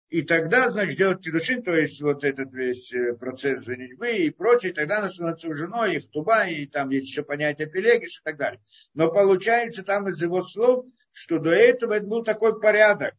и 0.10 0.22
тогда, 0.22 0.70
значит, 0.70 0.98
делать 0.98 1.22
кидушин, 1.22 1.64
то 1.64 1.76
есть 1.76 2.02
вот 2.02 2.24
этот 2.24 2.54
весь 2.54 2.94
э, 2.94 3.14
процесс 3.14 3.66
женитьбы 3.66 4.12
и 4.12 4.30
прочее, 4.30 4.74
тогда 4.74 5.00
она 5.00 5.10
становится 5.10 5.54
женой, 5.54 5.96
их 5.96 6.10
туба, 6.12 6.48
и 6.48 6.68
там 6.68 6.92
есть 6.92 7.08
еще 7.08 7.24
понятие 7.24 7.68
пелегиш 7.68 8.20
и 8.20 8.24
так 8.24 8.38
далее. 8.38 8.62
Но 8.94 9.12
получается 9.12 9.84
там 9.84 10.08
из 10.08 10.22
его 10.22 10.44
слов, 10.44 10.86
что 11.12 11.40
до 11.40 11.50
этого 11.50 11.94
это 11.94 12.06
был 12.06 12.24
такой 12.24 12.60
порядок, 12.60 13.16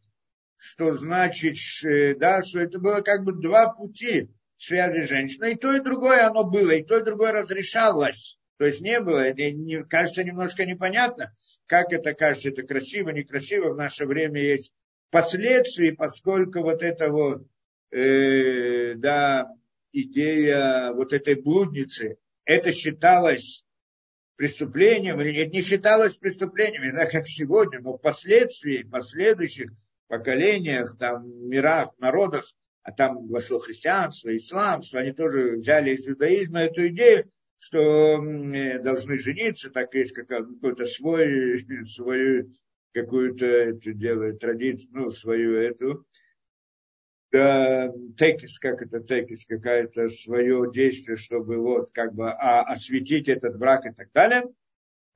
что 0.55 0.95
значит, 0.95 1.57
э, 1.83 2.15
да, 2.15 2.41
что 2.41 2.59
это 2.59 2.79
было 2.79 3.01
как 3.01 3.25
бы 3.25 3.33
два 3.33 3.73
пути 3.73 4.29
связи 4.57 5.05
женщины, 5.05 5.51
и 5.51 5.55
то, 5.55 5.75
и 5.75 5.81
другое 5.81 6.25
оно 6.25 6.45
было, 6.45 6.71
и 6.71 6.83
то, 6.83 6.97
и 6.97 7.03
другое 7.03 7.33
разрешалось. 7.33 8.39
То 8.57 8.65
есть 8.65 8.81
не 8.81 8.99
было, 8.99 9.19
это 9.19 9.51
не, 9.51 9.83
кажется 9.83 10.23
немножко 10.23 10.65
непонятно, 10.65 11.31
как 11.67 11.93
это 11.93 12.13
кажется, 12.13 12.49
это 12.49 12.63
красиво, 12.63 13.09
некрасиво, 13.09 13.73
в 13.73 13.77
наше 13.77 14.05
время 14.05 14.41
есть 14.41 14.73
последствия, 15.11 15.93
поскольку 15.93 16.61
вот 16.61 16.81
это 16.81 17.09
вот, 17.11 17.47
э, 17.91 18.95
да, 18.95 19.47
идея 19.91 20.91
вот 20.93 21.13
этой 21.13 21.35
блудницы, 21.35 22.17
это 22.45 22.71
считалось 22.71 23.63
преступлением, 24.37 25.21
или 25.21 25.43
это 25.43 25.51
не 25.51 25.61
считалось 25.61 26.17
преступлением, 26.17 26.83
не 26.83 26.91
знаю, 26.91 27.09
как 27.11 27.27
сегодня, 27.27 27.79
но 27.79 27.97
впоследствии, 27.97 28.83
в 28.83 28.89
последующих 28.89 29.71
поколениях, 30.07 30.97
там, 30.97 31.27
мирах, 31.47 31.91
народах, 31.99 32.51
а 32.81 32.91
там 32.91 33.27
вошло 33.27 33.59
христианство, 33.59 34.35
ислам, 34.35 34.81
что 34.81 34.99
они 34.99 35.11
тоже 35.11 35.57
взяли 35.57 35.91
из 35.91 36.07
иудаизма 36.07 36.61
эту 36.61 36.87
идею, 36.87 37.29
что 37.57 38.23
э, 38.23 38.79
должны 38.79 39.17
жениться, 39.17 39.69
так 39.69 39.93
есть 39.93 40.13
какой-то 40.13 40.85
свой, 40.85 41.65
свою 41.85 42.51
какую-то 42.93 43.45
это 43.45 43.93
делает 43.93 44.39
традицию, 44.39 44.89
ну, 44.91 45.11
свою 45.11 45.55
эту, 45.57 46.05
да, 47.31 47.91
текис, 48.17 48.57
как 48.59 48.81
это 48.81 49.01
текис, 49.01 49.45
какое-то 49.45 50.09
свое 50.09 50.71
действие, 50.71 51.17
чтобы 51.17 51.57
вот 51.57 51.91
как 51.91 52.13
бы 52.13 52.31
а, 52.31 52.61
осветить 52.61 53.27
этот 53.27 53.57
брак 53.57 53.85
и 53.85 53.91
так 53.91 54.11
далее. 54.13 54.43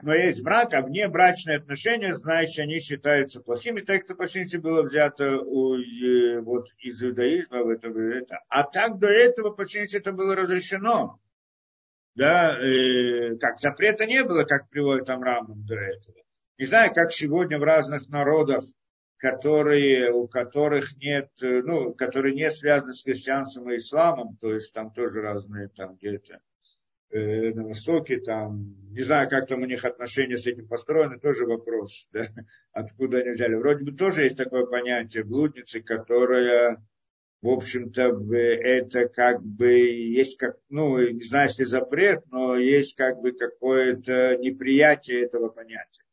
Но 0.03 0.13
есть 0.15 0.41
брак, 0.41 0.73
а 0.73 0.81
вне 0.81 1.07
брачные 1.07 1.57
отношения, 1.57 2.15
значит, 2.15 2.59
они 2.59 2.79
считаются 2.79 3.39
плохими, 3.39 3.81
так 3.81 4.03
что 4.05 4.15
почти 4.15 4.57
было 4.57 4.81
взято 4.81 5.39
у, 5.39 5.75
э, 5.75 6.41
вот, 6.41 6.69
из 6.79 7.01
иудаизма 7.03 7.63
в 7.63 7.69
это, 7.69 7.87
это. 7.89 8.39
А 8.49 8.63
так 8.63 8.97
до 8.97 9.07
этого 9.07 9.51
почти 9.51 9.85
это 9.95 10.11
было 10.11 10.35
разрешено. 10.35 11.19
Да, 12.15 12.57
э, 12.59 13.37
как 13.37 13.59
запрета 13.59 14.05
не 14.05 14.23
было, 14.23 14.43
как 14.43 14.69
приводит 14.69 15.09
Амрамом 15.09 15.65
до 15.65 15.75
этого. 15.75 16.17
Не 16.57 16.65
знаю, 16.65 16.93
как 16.93 17.11
сегодня 17.11 17.57
в 17.57 17.63
разных 17.63 18.09
народах 18.09 18.63
которые, 19.21 20.11
у 20.11 20.27
которых 20.27 20.97
нет, 20.97 21.29
э, 21.43 21.61
ну, 21.61 21.93
которые 21.93 22.33
не 22.33 22.49
связаны 22.49 22.93
с 22.95 23.03
христианством 23.03 23.71
и 23.71 23.77
исламом, 23.77 24.35
то 24.41 24.51
есть 24.51 24.73
там 24.73 24.91
тоже 24.91 25.21
разные 25.21 25.69
там 25.69 25.95
где-то 25.95 26.41
э, 27.11 27.53
на 27.53 27.67
Востоке, 27.67 28.19
там, 28.19 28.75
не 28.89 29.01
знаю, 29.01 29.29
как 29.29 29.47
там 29.47 29.61
у 29.61 29.65
них 29.65 29.85
отношения 29.85 30.37
с 30.37 30.47
этим 30.47 30.67
построены, 30.67 31.19
тоже 31.19 31.45
вопрос, 31.45 32.07
да, 32.11 32.25
откуда 32.71 33.19
они 33.19 33.29
взяли. 33.29 33.53
Вроде 33.53 33.85
бы 33.85 33.91
тоже 33.91 34.23
есть 34.23 34.37
такое 34.37 34.65
понятие 34.65 35.23
блудницы, 35.23 35.81
которая, 35.81 36.83
в 37.41 37.49
общем-то, 37.49 38.01
это 38.33 39.07
как 39.07 39.41
бы 39.43 39.71
есть 39.71 40.37
как, 40.37 40.57
ну, 40.69 40.99
не 40.99 41.23
знаю, 41.23 41.49
если 41.49 41.63
запрет, 41.63 42.23
но 42.27 42.55
есть 42.55 42.95
как 42.95 43.19
бы 43.19 43.31
какое-то 43.31 44.37
неприятие 44.37 45.23
этого 45.23 45.49
понятия. 45.49 46.03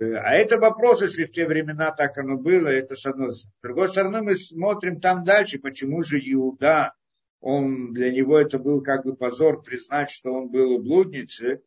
Э, 0.00 0.14
а 0.16 0.32
это 0.32 0.58
вопрос, 0.58 1.02
если 1.02 1.26
в 1.26 1.32
те 1.32 1.46
времена 1.46 1.92
так 1.92 2.18
оно 2.18 2.36
было, 2.36 2.68
это 2.68 2.96
с 2.96 3.06
одной 3.06 3.32
стороны. 3.32 3.54
С 3.58 3.62
другой 3.62 3.88
стороны, 3.88 4.22
мы 4.22 4.36
смотрим 4.36 5.00
там 5.00 5.24
дальше, 5.24 5.60
почему 5.60 6.02
же 6.02 6.18
Иуда, 6.18 6.94
он, 7.40 7.92
для 7.92 8.10
него 8.10 8.38
это 8.38 8.58
был 8.58 8.82
как 8.82 9.04
бы 9.04 9.14
позор 9.14 9.62
признать, 9.62 10.10
что 10.10 10.32
он 10.32 10.48
был 10.48 10.72
у 10.72 10.82
блудницы. 10.82 11.62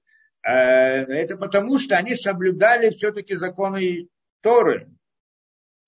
Э, 0.45 1.03
это 1.03 1.37
потому, 1.37 1.79
что 1.79 1.95
они 1.95 2.15
соблюдали 2.15 2.89
все-таки 2.89 3.35
законы 3.35 4.09
Торы. 4.41 4.89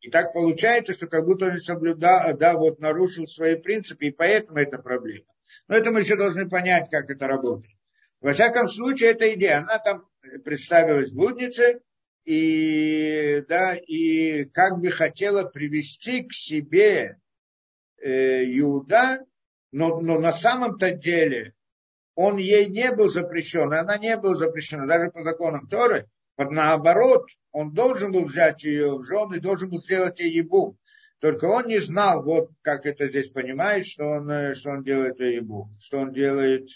И 0.05 0.11
так 0.11 0.33
получается, 0.33 0.93
что 0.93 1.07
как 1.07 1.25
будто 1.25 1.47
он 1.47 1.59
соблюдал, 1.59 2.37
да, 2.37 2.53
вот 2.53 2.79
нарушил 2.79 3.25
свои 3.25 3.55
принципы, 3.55 4.05
и 4.05 4.11
поэтому 4.11 4.59
это 4.59 4.77
проблема. 4.77 5.25
Но 5.67 5.75
это 5.75 5.89
мы 5.89 6.01
еще 6.01 6.15
должны 6.15 6.47
понять, 6.47 6.91
как 6.91 7.09
это 7.09 7.25
работает. 7.25 7.75
Во 8.21 8.31
всяком 8.31 8.67
случае, 8.67 9.09
эта 9.09 9.33
идея, 9.33 9.61
она 9.61 9.79
там 9.79 10.07
представилась 10.43 11.09
блудницей, 11.09 11.79
и, 12.23 13.43
да, 13.49 13.73
и 13.73 14.45
как 14.45 14.77
бы 14.77 14.91
хотела 14.91 15.43
привести 15.43 16.21
к 16.21 16.33
себе 16.33 17.19
э, 17.97 18.43
Иуда, 18.59 19.25
но, 19.71 20.01
но 20.01 20.19
на 20.19 20.33
самом-то 20.33 20.91
деле 20.91 21.55
он 22.13 22.37
ей 22.37 22.67
не 22.67 22.91
был 22.91 23.09
запрещен, 23.09 23.73
она 23.73 23.97
не 23.97 24.15
была 24.17 24.35
запрещена, 24.35 24.85
даже 24.85 25.09
по 25.09 25.23
законам 25.23 25.67
Торы. 25.67 26.07
Под 26.35 26.51
наоборот, 26.51 27.27
он 27.51 27.73
должен 27.73 28.11
был 28.11 28.25
взять 28.25 28.63
ее 28.63 28.97
в 28.97 29.03
жены, 29.03 29.39
должен 29.39 29.69
был 29.69 29.77
сделать 29.77 30.19
ей 30.19 30.31
ебу. 30.31 30.77
Только 31.19 31.45
он 31.45 31.67
не 31.67 31.79
знал, 31.79 32.23
вот 32.23 32.51
как 32.61 32.85
это 32.85 33.07
здесь 33.07 33.29
понимает, 33.29 33.87
что 33.87 34.05
он, 34.05 34.29
э, 34.29 34.53
что 34.53 34.71
он 34.71 34.83
делает 34.83 35.19
ебу, 35.19 35.69
что 35.79 35.99
он 35.99 36.13
делает 36.13 36.67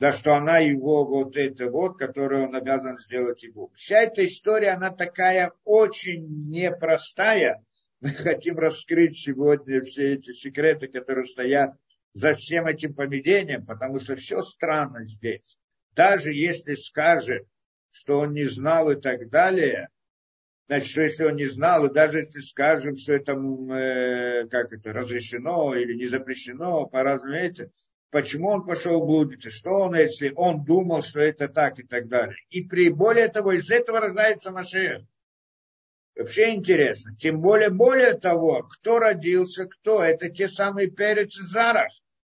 да 0.00 0.12
что 0.14 0.34
она 0.34 0.58
его 0.58 1.04
вот 1.04 1.36
это 1.36 1.70
вот, 1.70 1.98
которую 1.98 2.48
он 2.48 2.56
обязан 2.56 2.98
сделать 2.98 3.42
ему. 3.42 3.70
Вся 3.76 4.00
эта 4.00 4.24
история, 4.24 4.70
она 4.70 4.90
такая 4.90 5.52
очень 5.64 6.48
непростая. 6.48 7.62
Мы 8.00 8.08
хотим 8.12 8.58
раскрыть 8.58 9.18
сегодня 9.18 9.82
все 9.82 10.14
эти 10.14 10.32
секреты, 10.32 10.88
которые 10.88 11.26
стоят 11.26 11.76
за 12.14 12.34
всем 12.34 12.66
этим 12.66 12.94
поведением, 12.94 13.66
потому 13.66 13.98
что 13.98 14.16
все 14.16 14.40
странно 14.40 15.04
здесь. 15.04 15.58
Даже 15.94 16.32
если 16.32 16.76
скажет, 16.76 17.46
что 17.90 18.20
он 18.20 18.32
не 18.32 18.44
знал 18.44 18.90
и 18.90 19.00
так 19.00 19.28
далее, 19.30 19.88
значит, 20.68 20.90
что 20.90 21.00
если 21.02 21.24
он 21.24 21.36
не 21.36 21.46
знал, 21.46 21.86
и 21.86 21.92
даже 21.92 22.18
если 22.18 22.40
скажем, 22.40 22.96
что 22.96 23.12
это, 23.12 23.32
э, 23.32 24.46
как 24.48 24.72
это, 24.72 24.92
разрешено 24.92 25.74
или 25.74 25.94
не 25.94 26.06
запрещено, 26.06 26.86
по-разному 26.86 27.34
этим, 27.34 27.70
почему 28.10 28.48
он 28.48 28.64
пошел 28.64 29.04
блудиться, 29.04 29.50
что 29.50 29.70
он, 29.70 29.94
если 29.94 30.32
он 30.36 30.64
думал, 30.64 31.02
что 31.02 31.20
это 31.20 31.48
так 31.48 31.78
и 31.78 31.82
так 31.82 32.08
далее. 32.08 32.36
И 32.50 32.64
при 32.64 32.90
более 32.90 33.28
того, 33.28 33.52
из 33.52 33.70
этого 33.70 34.00
рождается 34.00 34.50
Машех. 34.50 35.02
Вообще 36.16 36.50
интересно. 36.50 37.16
Тем 37.16 37.40
более, 37.40 37.70
более 37.70 38.14
того, 38.14 38.62
кто 38.64 38.98
родился, 38.98 39.66
кто? 39.66 40.02
Это 40.02 40.28
те 40.28 40.48
самые 40.48 40.90
перец 40.90 41.38
и 41.38 41.46
Зарах, 41.46 41.90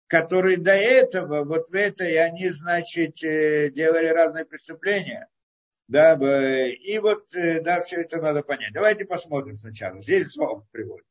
которые 0.08 0.58
до 0.58 0.72
этого, 0.72 1.44
вот 1.44 1.70
в 1.70 1.74
этой, 1.74 2.16
они, 2.16 2.50
значит, 2.50 3.22
э, 3.22 3.70
делали 3.70 4.08
разные 4.08 4.44
преступления. 4.44 5.26
Да, 5.88 6.14
и 6.68 6.98
вот, 6.98 7.34
э, 7.34 7.62
да, 7.62 7.80
все 7.80 8.02
это 8.02 8.18
надо 8.18 8.42
понять. 8.42 8.72
Давайте 8.74 9.06
посмотрим 9.06 9.56
сначала. 9.56 10.00
Здесь 10.02 10.28
Зов 10.28 10.64
приводит 10.70 11.06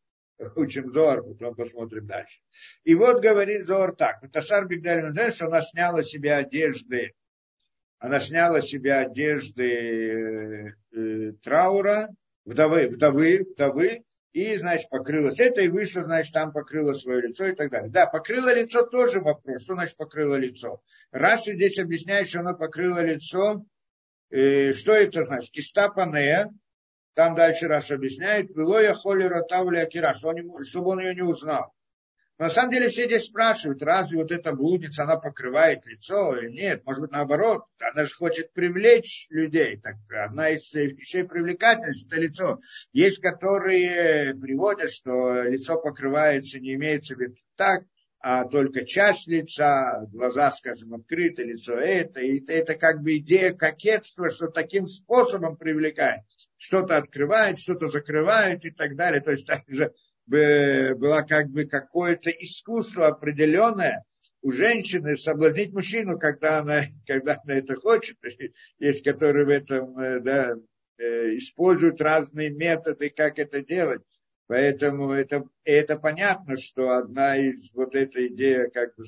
учим 0.55 0.93
Зор, 0.93 1.23
потом 1.23 1.55
посмотрим 1.55 2.05
дальше. 2.05 2.39
И 2.83 2.95
вот 2.95 3.21
говорит 3.21 3.65
Зор 3.65 3.95
так. 3.95 4.19
Ташар 4.31 4.67
Бигдаль 4.67 5.13
что 5.33 5.47
она 5.47 5.61
сняла 5.61 6.03
себе 6.03 6.33
одежды, 6.33 7.13
она 7.99 8.19
сняла 8.19 8.61
себе 8.61 8.93
одежды 8.93 9.63
э, 9.65 10.73
э, 10.95 11.31
траура, 11.43 12.09
вдовы, 12.45 12.89
вдовы, 12.89 13.47
вдовы, 13.51 14.03
и, 14.33 14.55
значит, 14.57 14.89
покрылась 14.89 15.39
это, 15.39 15.61
и 15.61 15.67
вышла, 15.67 16.03
значит, 16.03 16.31
там 16.31 16.51
покрыла 16.51 16.93
свое 16.93 17.21
лицо 17.21 17.47
и 17.47 17.55
так 17.55 17.71
далее. 17.71 17.89
Да, 17.89 18.05
покрыла 18.05 18.53
лицо 18.53 18.85
тоже 18.85 19.19
вопрос. 19.19 19.63
Что 19.63 19.73
значит 19.73 19.97
покрыла 19.97 20.35
лицо? 20.35 20.83
Раши 21.09 21.55
здесь 21.55 21.79
объясняет, 21.79 22.27
что 22.27 22.41
она 22.41 22.53
покрыла 22.53 23.03
лицо, 23.03 23.65
э, 24.29 24.73
что 24.73 24.93
это 24.93 25.25
значит? 25.25 25.51
Киста 25.51 25.89
панея, 25.89 26.53
там 27.13 27.35
дальше 27.35 27.67
раз 27.67 27.89
объясняет, 27.91 28.53
было 28.53 28.81
я 28.81 28.93
холи 28.93 29.23
ротавля 29.23 29.81
акира, 29.81 30.13
что 30.13 30.29
он, 30.29 30.63
чтобы 30.63 30.91
он 30.91 30.99
ее 30.99 31.15
не 31.15 31.23
узнал. 31.23 31.73
На 32.37 32.51
самом 32.51 32.69
деле 32.69 32.89
все 32.89 33.05
здесь 33.05 33.25
спрашивают, 33.25 33.81
разве 33.81 34.19
вот 34.19 34.31
эта 34.31 34.53
блудница, 34.53 35.03
она 35.03 35.17
покрывает 35.17 35.87
лицо 35.87 36.37
или 36.37 36.51
нет? 36.51 36.85
Может 36.85 37.01
быть, 37.01 37.11
наоборот, 37.11 37.63
она 37.79 38.05
же 38.05 38.13
хочет 38.13 38.53
привлечь 38.53 39.25
людей. 39.31 39.77
Так 39.77 39.95
одна 40.11 40.49
из 40.49 40.71
вещей 40.71 41.23
привлекательности– 41.23 42.05
это 42.07 42.21
лицо. 42.21 42.59
Есть, 42.93 43.21
которые 43.21 44.35
приводят, 44.35 44.91
что 44.91 45.41
лицо 45.41 45.79
покрывается, 45.79 46.59
не 46.59 46.75
имеется 46.75 47.15
в 47.15 47.19
виду 47.19 47.37
так, 47.55 47.85
а 48.19 48.45
только 48.45 48.86
часть 48.86 49.27
лица, 49.27 50.06
глаза, 50.12 50.51
скажем, 50.51 50.93
открыты, 50.93 51.43
лицо 51.43 51.73
это. 51.73 52.21
И 52.21 52.43
это 52.47 52.75
как 52.75 53.01
бы 53.01 53.17
идея 53.17 53.53
кокетства, 53.53 54.32
что 54.32 54.47
таким 54.47 54.88
способом 54.88 55.56
привлекает 55.56 56.21
что-то 56.58 56.97
открывает, 56.97 57.60
что-то 57.60 57.89
закрывает 57.89 58.65
и 58.65 58.71
так 58.71 58.95
далее. 58.95 59.21
То 59.21 59.32
есть 59.32 59.45
также 59.45 59.93
было 60.25 61.21
как 61.21 61.49
бы 61.49 61.65
какое-то 61.65 62.30
искусство 62.32 63.08
определенное 63.08 64.03
у 64.41 64.51
женщины 64.51 65.17
соблазнить 65.17 65.73
мужчину, 65.73 66.19
когда 66.19 66.60
она, 66.60 66.84
когда 67.08 67.39
она 67.43 67.56
это 67.56 67.75
хочет. 67.75 68.17
Есть, 68.80 69.03
которые 69.03 69.45
в 69.45 69.49
этом 69.49 69.97
э, 69.99 70.19
да, 70.19 70.56
э, 70.97 71.38
используют 71.38 72.01
разные 72.01 72.49
методы, 72.51 73.10
как 73.10 73.39
это 73.39 73.63
делать. 73.63 74.01
Поэтому 74.47 75.12
это, 75.12 75.43
это 75.65 75.97
понятно, 75.99 76.55
что 76.55 76.91
одна 76.91 77.36
из 77.36 77.69
вот 77.73 77.95
эта 77.95 78.25
идея, 78.27 78.69
как 78.69 78.95
бы 78.95 79.03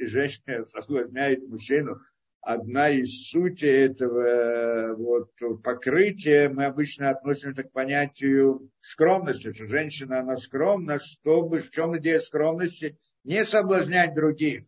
женщина 0.00 0.66
соблазняет 0.66 1.46
мужчину, 1.48 2.00
одна 2.40 2.90
из 2.90 3.28
сути 3.30 3.64
этого 3.64 4.96
вот, 4.96 5.30
покрытия, 5.62 6.48
мы 6.48 6.64
обычно 6.64 7.10
относим 7.10 7.50
это 7.50 7.62
к 7.62 7.70
понятию 7.72 8.68
скромности, 8.80 9.52
что 9.52 9.66
женщина, 9.66 10.20
она 10.20 10.36
скромна, 10.36 10.98
чтобы, 10.98 11.60
в 11.60 11.70
чем 11.70 11.96
идея 11.98 12.20
скромности, 12.20 12.98
не 13.22 13.44
соблазнять 13.44 14.14
других, 14.14 14.64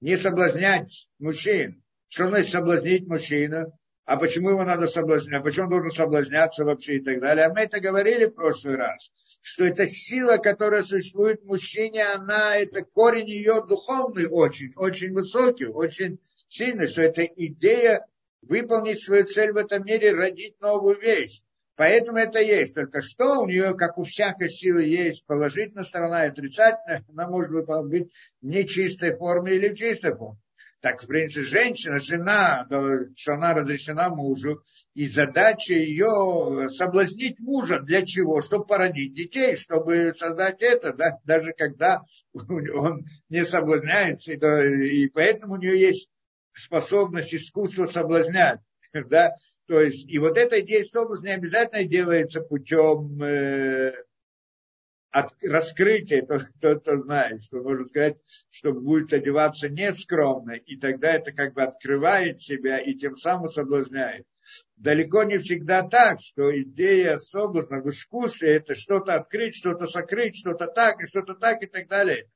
не 0.00 0.16
соблазнять 0.16 1.08
мужчин. 1.20 1.82
Что 2.08 2.28
значит 2.28 2.50
соблазнить 2.50 3.06
мужчину? 3.06 3.72
А 4.10 4.16
почему 4.16 4.50
его 4.50 4.64
надо 4.64 4.88
соблазнять? 4.88 5.40
А 5.40 5.40
почему 5.40 5.66
он 5.66 5.70
должен 5.70 5.92
соблазняться 5.92 6.64
вообще 6.64 6.96
и 6.96 7.00
так 7.00 7.20
далее? 7.20 7.44
А 7.44 7.54
мы 7.54 7.60
это 7.60 7.78
говорили 7.78 8.24
в 8.24 8.34
прошлый 8.34 8.74
раз, 8.74 9.12
что 9.40 9.62
эта 9.62 9.86
сила, 9.86 10.38
которая 10.38 10.82
существует 10.82 11.42
в 11.42 11.46
мужчине, 11.46 12.04
она, 12.06 12.56
это 12.56 12.82
корень 12.82 13.28
ее 13.28 13.64
духовный 13.64 14.26
очень, 14.26 14.72
очень 14.74 15.12
высокий, 15.12 15.66
очень 15.66 16.18
сильно, 16.48 16.88
что 16.88 17.02
это 17.02 17.22
идея 17.22 18.04
выполнить 18.42 19.00
свою 19.00 19.26
цель 19.26 19.52
в 19.52 19.56
этом 19.58 19.84
мире, 19.84 20.12
родить 20.12 20.60
новую 20.60 20.98
вещь. 20.98 21.42
Поэтому 21.76 22.18
это 22.18 22.40
есть. 22.40 22.74
Только 22.74 23.02
что 23.02 23.42
у 23.42 23.46
нее, 23.46 23.76
как 23.76 23.96
у 23.96 24.02
всякой 24.02 24.50
силы, 24.50 24.82
есть 24.82 25.24
положительная 25.24 25.84
сторона 25.84 26.24
и 26.24 26.30
отрицательная. 26.30 27.04
Она 27.10 27.28
может 27.28 27.52
быть 27.52 27.68
в 27.68 28.44
нечистой 28.44 29.16
форме 29.16 29.54
или 29.54 29.68
в 29.68 29.76
чистой 29.76 30.16
форме. 30.16 30.40
Так, 30.80 31.02
в 31.02 31.06
принципе, 31.06 31.42
женщина, 31.42 31.98
жена, 31.98 32.66
что 33.14 33.34
она 33.34 33.52
разрешена 33.52 34.08
мужу, 34.08 34.64
и 34.94 35.08
задача 35.08 35.74
ее 35.74 36.68
соблазнить 36.70 37.38
мужа. 37.38 37.80
Для 37.80 38.04
чего? 38.06 38.40
Чтобы 38.40 38.64
породить 38.64 39.12
детей, 39.12 39.56
чтобы 39.56 40.14
создать 40.18 40.62
это, 40.62 40.94
да? 40.94 41.18
даже 41.24 41.52
когда 41.52 42.02
он 42.32 43.04
не 43.28 43.44
соблазняется. 43.44 44.32
И 44.32 45.08
поэтому 45.08 45.54
у 45.54 45.58
нее 45.58 45.78
есть 45.78 46.08
способность 46.52 47.34
искусства 47.34 47.86
соблазнять. 47.86 48.60
Да? 49.08 49.36
То 49.68 49.80
есть, 49.80 50.08
и 50.08 50.18
вот 50.18 50.36
идея 50.36 50.84
соблазна 50.84 51.26
не 51.26 51.34
обязательно 51.34 51.84
делается 51.84 52.40
путем 52.40 53.22
э, 53.22 53.92
от, 55.10 55.32
раскрытия, 55.42 56.22
то, 56.22 56.38
кто-то 56.38 56.98
знает, 56.98 57.42
что 57.42 57.62
можно 57.62 57.84
сказать, 57.86 58.18
что 58.50 58.72
будет 58.72 59.12
одеваться 59.12 59.68
нескромно, 59.68 60.52
и 60.52 60.76
тогда 60.76 61.12
это 61.12 61.32
как 61.32 61.54
бы 61.54 61.62
открывает 61.62 62.40
себя 62.40 62.78
и 62.78 62.94
тем 62.94 63.16
самым 63.16 63.50
соблазняет. 63.50 64.26
Далеко 64.76 65.24
не 65.24 65.38
всегда 65.38 65.82
так, 65.82 66.18
что 66.20 66.56
идея 66.62 67.18
соблазна 67.18 67.80
в 67.80 67.88
искусстве 67.88 68.56
это 68.56 68.74
что-то 68.74 69.14
открыть, 69.14 69.54
что-то 69.54 69.86
сокрыть, 69.86 70.36
что-то 70.36 70.66
так, 70.66 71.02
и 71.02 71.06
что-то 71.06 71.34
так, 71.34 71.62
и 71.62 71.66
так 71.66 71.88
далее. 71.88 72.28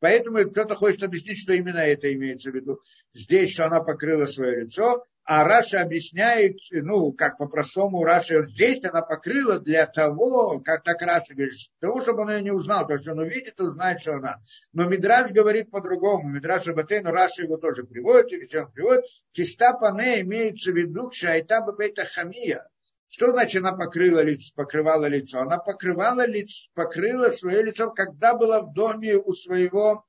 Поэтому 0.00 0.50
кто-то 0.50 0.74
хочет 0.74 1.02
объяснить, 1.02 1.38
что 1.38 1.52
именно 1.52 1.78
это 1.78 2.12
имеется 2.12 2.50
в 2.50 2.54
виду. 2.54 2.80
Здесь, 3.12 3.52
что 3.52 3.66
она 3.66 3.80
покрыла 3.80 4.26
свое 4.26 4.62
лицо, 4.62 5.04
а 5.24 5.44
Раши 5.44 5.80
объясняет, 5.82 6.56
ну, 6.72 7.12
как 7.12 7.38
по-простому 7.38 8.02
Раши, 8.02 8.46
здесь 8.48 8.82
она 8.84 9.02
покрыла 9.02 9.60
для 9.60 9.86
того, 9.86 10.58
как 10.60 10.82
так 10.82 11.00
Раши 11.02 11.34
говорит, 11.34 11.54
для 11.80 11.88
того, 11.88 12.00
чтобы 12.00 12.22
он 12.22 12.30
ее 12.30 12.42
не 12.42 12.50
узнал. 12.50 12.86
То 12.86 12.94
есть 12.94 13.06
он 13.06 13.18
увидит, 13.20 13.60
узнает, 13.60 14.00
что 14.00 14.14
она. 14.14 14.38
Но 14.72 14.88
Мидраш 14.88 15.30
говорит 15.30 15.70
по-другому. 15.70 16.28
Мидраш 16.30 16.66
Батейну, 16.66 17.12
Раша 17.12 17.42
его 17.42 17.58
тоже 17.58 17.84
приводит, 17.84 18.32
или 18.32 18.56
он 18.56 18.72
приводит. 18.72 19.04
Киста 19.32 19.74
пане 19.74 20.22
имеется 20.22 20.72
в 20.72 20.76
виду, 20.76 21.12
шайта 21.12 21.60
бабейта 21.60 22.06
хамия. 22.06 22.66
Что 23.12 23.32
значит 23.32 23.64
она 23.64 23.72
покрыла 23.72 24.20
лицо, 24.20 24.52
покрывала 24.54 25.06
лицо? 25.06 25.40
Она 25.40 25.58
покрывала 25.58 26.24
лицо, 26.24 26.70
покрыла 26.74 27.30
свое 27.30 27.60
лицо, 27.60 27.90
когда 27.90 28.34
была 28.34 28.62
в 28.62 28.72
доме 28.72 29.16
у 29.16 29.32
своего 29.32 30.04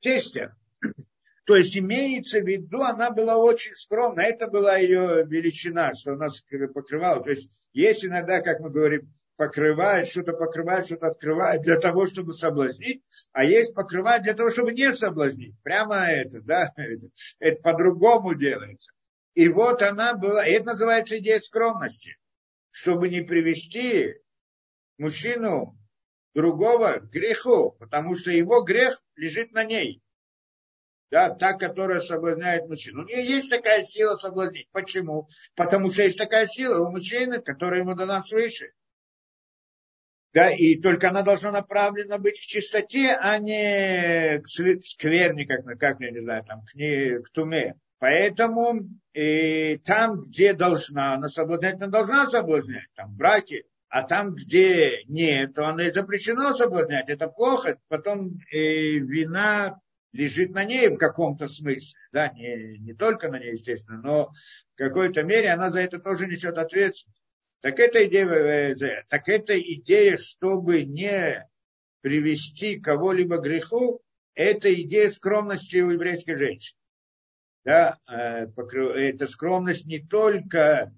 тестя. 0.00 0.54
То 1.44 1.56
есть 1.56 1.76
имеется 1.76 2.38
в 2.38 2.46
виду, 2.46 2.82
она 2.82 3.10
была 3.10 3.36
очень 3.36 3.74
скромна, 3.74 4.20
это 4.20 4.46
была 4.46 4.76
ее 4.76 5.24
величина, 5.26 5.92
что 5.94 6.12
она 6.12 6.28
покрывала. 6.72 7.20
То 7.24 7.30
есть 7.30 7.50
есть 7.72 8.04
иногда, 8.04 8.40
как 8.40 8.60
мы 8.60 8.70
говорим, 8.70 9.12
покрывает, 9.34 10.06
что-то 10.06 10.32
покрывает, 10.32 10.86
что-то 10.86 11.08
открывает 11.08 11.62
для 11.62 11.80
того, 11.80 12.06
чтобы 12.06 12.32
соблазнить, 12.32 13.02
а 13.32 13.44
есть 13.44 13.74
покрывает 13.74 14.22
для 14.22 14.34
того, 14.34 14.50
чтобы 14.50 14.72
не 14.72 14.92
соблазнить. 14.92 15.56
Прямо 15.64 15.96
это, 16.06 16.40
да, 16.42 16.72
это, 16.76 17.08
это 17.40 17.60
по-другому 17.60 18.36
делается. 18.36 18.92
И 19.34 19.48
вот 19.48 19.82
она 19.82 20.14
была, 20.14 20.46
и 20.46 20.52
это 20.52 20.66
называется 20.66 21.18
идея 21.18 21.40
скромности, 21.40 22.16
чтобы 22.76 23.08
не 23.08 23.22
привести 23.22 24.16
мужчину 24.98 25.78
другого 26.34 26.98
к 26.98 27.10
греху, 27.10 27.70
потому 27.80 28.14
что 28.16 28.30
его 28.30 28.60
грех 28.60 29.02
лежит 29.14 29.52
на 29.52 29.64
ней 29.64 30.02
да, 31.10 31.30
та, 31.30 31.54
которая 31.54 32.00
соблазняет 32.00 32.68
мужчину. 32.68 33.04
У 33.04 33.06
нее 33.06 33.24
есть 33.24 33.48
такая 33.48 33.82
сила 33.82 34.16
соблазнить. 34.16 34.68
Почему? 34.72 35.30
Потому 35.54 35.90
что 35.90 36.02
есть 36.02 36.18
такая 36.18 36.46
сила 36.46 36.86
у 36.86 36.90
мужчины, 36.90 37.40
которая 37.40 37.80
ему 37.80 37.94
дана 37.94 38.22
свыше. 38.22 38.72
Да, 40.34 40.50
и 40.50 40.74
только 40.74 41.08
она 41.08 41.22
должна 41.22 41.52
направлена 41.52 42.18
быть 42.18 42.38
к 42.38 42.44
чистоте, 42.44 43.16
а 43.18 43.38
не 43.38 44.38
к 44.42 44.46
скверне, 44.84 45.46
как, 45.46 45.64
как 45.78 46.00
я 46.00 46.10
не 46.10 46.20
знаю, 46.20 46.44
там, 46.44 46.62
к, 46.66 46.74
не, 46.74 47.22
к 47.22 47.30
туме. 47.30 47.76
Поэтому 47.98 48.88
и 49.14 49.80
там, 49.84 50.20
где 50.20 50.52
должна 50.52 51.14
она 51.14 51.28
соблазнять, 51.28 51.76
она 51.76 51.88
должна 51.88 52.26
соблазнять, 52.26 52.88
там, 52.94 53.12
в 53.12 53.16
браке. 53.16 53.64
А 53.88 54.02
там, 54.02 54.34
где 54.34 55.04
нет, 55.04 55.54
то 55.54 55.68
она 55.68 55.86
и 55.86 55.92
запрещено 55.92 56.52
соблазнять. 56.52 57.08
Это 57.08 57.28
плохо. 57.28 57.78
Потом 57.88 58.30
и 58.52 58.98
вина 58.98 59.80
лежит 60.12 60.50
на 60.50 60.64
ней 60.64 60.88
в 60.88 60.96
каком-то 60.96 61.46
смысле, 61.46 61.98
да, 62.12 62.28
не, 62.28 62.78
не 62.78 62.94
только 62.94 63.28
на 63.28 63.38
ней, 63.38 63.52
естественно, 63.52 64.00
но 64.02 64.32
в 64.74 64.76
какой-то 64.76 65.22
мере 65.22 65.50
она 65.50 65.70
за 65.70 65.80
это 65.80 65.98
тоже 65.98 66.26
несет 66.26 66.58
ответственность. 66.58 67.22
Так 67.60 67.78
это 67.78 68.04
идея, 68.06 68.26
э, 68.26 69.04
так 69.08 69.28
это 69.28 69.58
идея, 69.58 70.16
чтобы 70.16 70.84
не 70.84 71.46
привести 72.00 72.80
кого-либо 72.80 73.38
к 73.38 73.44
греху, 73.44 74.00
это 74.34 74.72
идея 74.82 75.10
скромности 75.10 75.78
у 75.78 75.90
еврейской 75.90 76.36
женщины. 76.36 76.78
Да, 77.66 77.98
э, 78.08 78.46
это 78.94 79.26
скромность 79.26 79.86
не 79.86 79.98
только, 79.98 80.94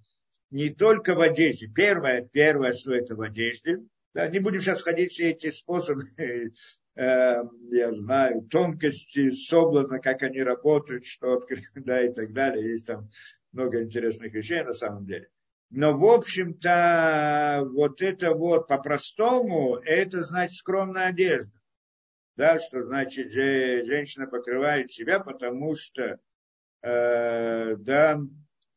не 0.50 0.68
только 0.68 1.14
в 1.14 1.20
одежде. 1.22 1.66
Первое, 1.66 2.28
первое, 2.30 2.72
что 2.72 2.94
это 2.94 3.16
в 3.16 3.22
одежде. 3.22 3.78
Да, 4.12 4.28
не 4.28 4.38
будем 4.38 4.60
сейчас 4.60 4.82
ходить 4.82 5.12
все 5.12 5.30
эти 5.30 5.50
способы 5.50 6.02
э, 6.18 6.52
я 6.94 7.92
знаю, 7.94 8.42
тонкости 8.50 9.30
соблазна, 9.30 9.98
как 9.98 10.22
они 10.22 10.42
работают, 10.42 11.06
что 11.06 11.40
да, 11.74 12.02
и 12.02 12.12
так 12.12 12.34
далее. 12.34 12.72
Есть 12.72 12.86
там 12.86 13.08
много 13.52 13.82
интересных 13.82 14.34
вещей 14.34 14.62
на 14.62 14.74
самом 14.74 15.06
деле. 15.06 15.30
Но, 15.70 15.96
в 15.96 16.04
общем-то, 16.04 17.66
вот 17.72 18.02
это 18.02 18.34
вот 18.34 18.68
по-простому, 18.68 19.76
это 19.76 20.20
значит 20.20 20.56
скромная 20.56 21.06
одежда. 21.06 21.50
Да, 22.36 22.58
что 22.58 22.82
значит, 22.82 23.32
же, 23.32 23.84
женщина 23.84 24.26
покрывает 24.26 24.92
себя, 24.92 25.18
потому 25.18 25.74
что, 25.74 26.20
э, 26.82 27.76
да, 27.76 28.18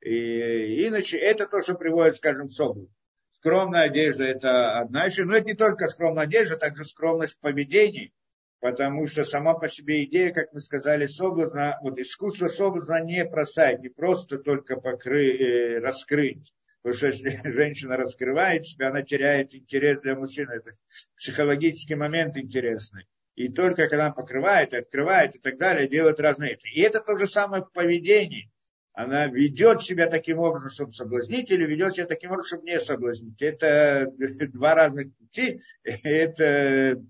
и, 0.01 0.87
иначе 0.87 1.17
это 1.17 1.47
то, 1.47 1.61
что 1.61 1.75
приводит, 1.75 2.17
скажем, 2.17 2.49
соблазну. 2.49 2.89
Скромная 3.31 3.83
одежда– 3.83 4.23
это 4.25 4.79
одна 4.79 5.05
вещь, 5.05 5.17
но 5.17 5.35
это 5.35 5.47
не 5.47 5.55
только 5.55 5.87
скромная 5.87 6.23
одежда, 6.23 6.57
также 6.57 6.85
скромность 6.85 7.33
в 7.33 7.39
поведении, 7.39 8.13
потому 8.59 9.07
что 9.07 9.23
сама 9.23 9.55
по 9.55 9.67
себе 9.67 10.03
идея, 10.03 10.31
как 10.31 10.53
мы 10.53 10.59
сказали, 10.59 11.07
соблазна, 11.07 11.79
вот 11.81 11.97
искусство 11.97 12.47
соблазна 12.47 13.01
не 13.01 13.25
простая, 13.25 13.77
не 13.77 13.89
просто 13.89 14.37
только 14.37 14.79
покры, 14.79 15.37
э, 15.37 15.79
раскрыть. 15.79 16.53
Потому 16.81 16.97
что 16.97 17.07
если 17.07 17.39
женщина 17.43 17.97
раскрывает 17.97 18.65
себя, 18.65 18.89
она 18.89 19.01
теряет 19.01 19.53
интерес 19.55 19.99
для 20.01 20.15
мужчины. 20.15 20.51
Это 20.51 20.71
психологический 21.15 21.95
момент 21.95 22.37
интересный. 22.37 23.07
И 23.35 23.49
только 23.49 23.87
когда 23.87 24.07
она 24.07 24.13
покрывает, 24.13 24.73
открывает 24.73 25.35
и 25.35 25.39
так 25.39 25.57
далее, 25.57 25.87
делает 25.87 26.19
разные. 26.19 26.57
И 26.73 26.81
это 26.81 26.99
то 26.99 27.17
же 27.17 27.27
самое 27.27 27.63
в 27.63 27.71
поведении 27.71 28.51
она 28.93 29.27
ведет 29.27 29.81
себя 29.81 30.07
таким 30.07 30.39
образом, 30.39 30.69
чтобы 30.69 30.93
соблазнить, 30.93 31.51
или 31.51 31.65
ведет 31.65 31.95
себя 31.95 32.05
таким 32.05 32.31
образом, 32.31 32.59
чтобы 32.59 32.69
не 32.69 32.79
соблазнить. 32.79 33.41
Это 33.41 34.11
два 34.17 34.75
разных 34.75 35.15
пути. 35.15 35.61
Это, 35.83 37.01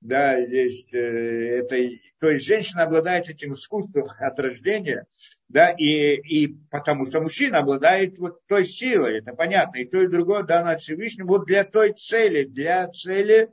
да, 0.00 0.44
здесь, 0.44 0.92
э, 0.92 1.60
это, 1.60 1.76
то 2.18 2.28
есть 2.28 2.44
женщина 2.44 2.82
обладает 2.82 3.30
этим 3.30 3.54
искусством 3.54 4.06
от 4.18 4.38
рождения, 4.38 5.06
да, 5.48 5.70
и, 5.70 6.16
и 6.16 6.58
потому 6.70 7.06
что 7.06 7.22
мужчина 7.22 7.58
обладает 7.58 8.18
вот 8.18 8.44
той 8.46 8.66
силой, 8.66 9.20
это 9.20 9.34
понятно, 9.34 9.78
и 9.78 9.86
то, 9.86 10.02
и 10.02 10.08
другое 10.08 10.42
дано 10.42 10.70
от 10.70 10.82
вот 11.20 11.46
для 11.46 11.64
той 11.64 11.94
цели, 11.94 12.44
для 12.44 12.86
цели 12.88 13.48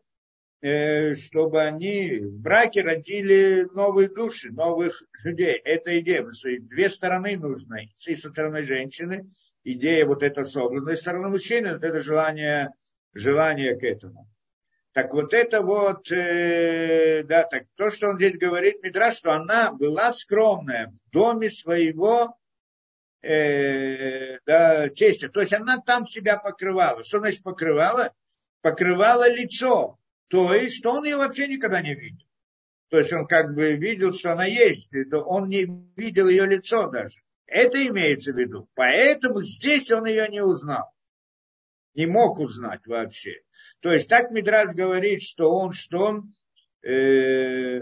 чтобы 0.62 1.62
они 1.62 2.20
в 2.20 2.40
браке 2.40 2.84
родили 2.84 3.68
новые 3.74 4.10
души, 4.10 4.52
новых 4.52 5.04
людей. 5.24 5.56
Это 5.58 6.00
идея, 6.00 6.18
потому 6.18 6.34
что 6.34 6.50
две 6.60 6.90
стороны 6.90 7.38
нужны. 7.38 7.90
С 7.98 8.20
стороны 8.20 8.64
женщины, 8.64 9.32
идея 9.64 10.06
вот 10.06 10.24
эта 10.24 10.46
собранная, 10.46 10.96
с 10.96 11.00
стороны 11.00 11.30
мужчины, 11.30 11.74
вот 11.74 11.84
это 11.84 12.02
желание, 12.02 12.70
желание 13.14 13.76
к 13.76 13.84
этому. 13.84 14.28
Так 14.94 15.14
вот 15.14 15.34
это 15.34 15.62
вот, 15.62 16.12
э, 16.12 17.24
да, 17.24 17.44
так 17.44 17.64
то, 17.76 17.90
что 17.92 18.10
он 18.10 18.18
здесь 18.18 18.38
говорит, 18.38 18.84
Мидраш, 18.84 19.16
что 19.16 19.32
она 19.32 19.72
была 19.72 20.12
скромная 20.12 20.88
в 20.88 21.12
доме 21.12 21.50
своего 21.50 22.38
э, 23.22 24.40
да, 24.46 24.90
тестя. 24.90 25.30
То 25.30 25.40
есть 25.42 25.54
она 25.54 25.78
там 25.78 26.06
себя 26.06 26.38
покрывала. 26.38 27.04
Что 27.06 27.20
значит 27.20 27.42
покрывала? 27.42 28.14
Покрывала 28.62 29.32
лицо. 29.32 29.98
То 30.32 30.54
есть, 30.54 30.78
что 30.78 30.94
он 30.94 31.04
ее 31.04 31.18
вообще 31.18 31.48
никогда 31.48 31.82
не 31.82 31.94
видел. 31.94 32.26
То 32.90 33.00
есть 33.00 33.12
он 33.12 33.28
как 33.28 33.54
бы 33.54 33.74
видел, 33.76 34.14
что 34.14 34.32
она 34.32 34.46
есть, 34.46 34.90
то 35.10 35.22
он 35.24 35.48
не 35.48 35.68
видел 35.98 36.30
ее 36.30 36.46
лицо 36.46 36.90
даже. 36.90 37.20
Это 37.48 37.86
имеется 37.86 38.32
в 38.32 38.38
виду. 38.38 38.70
Поэтому 38.74 39.44
здесь 39.44 39.92
он 39.92 40.06
ее 40.06 40.30
не 40.30 40.42
узнал. 40.42 40.94
Не 41.96 42.06
мог 42.06 42.40
узнать 42.40 42.88
вообще. 42.88 43.42
То 43.82 43.92
есть 43.92 44.08
так 44.08 44.32
Мидраж 44.32 44.74
говорит, 44.74 45.22
что 45.22 45.52
он, 45.52 45.74
что 45.74 45.98
он, 46.00 46.34
э, 46.82 47.82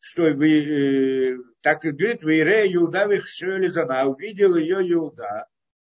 что 0.00 0.28
э, 0.28 1.36
так 1.60 1.84
и 1.84 1.90
говорит, 1.90 2.22
в 2.22 2.28
Ире 2.28 2.72
Иуда 2.72 3.04
Вихшелизана, 3.04 4.06
увидел 4.06 4.56
ее 4.56 4.90
Иуда 4.90 5.48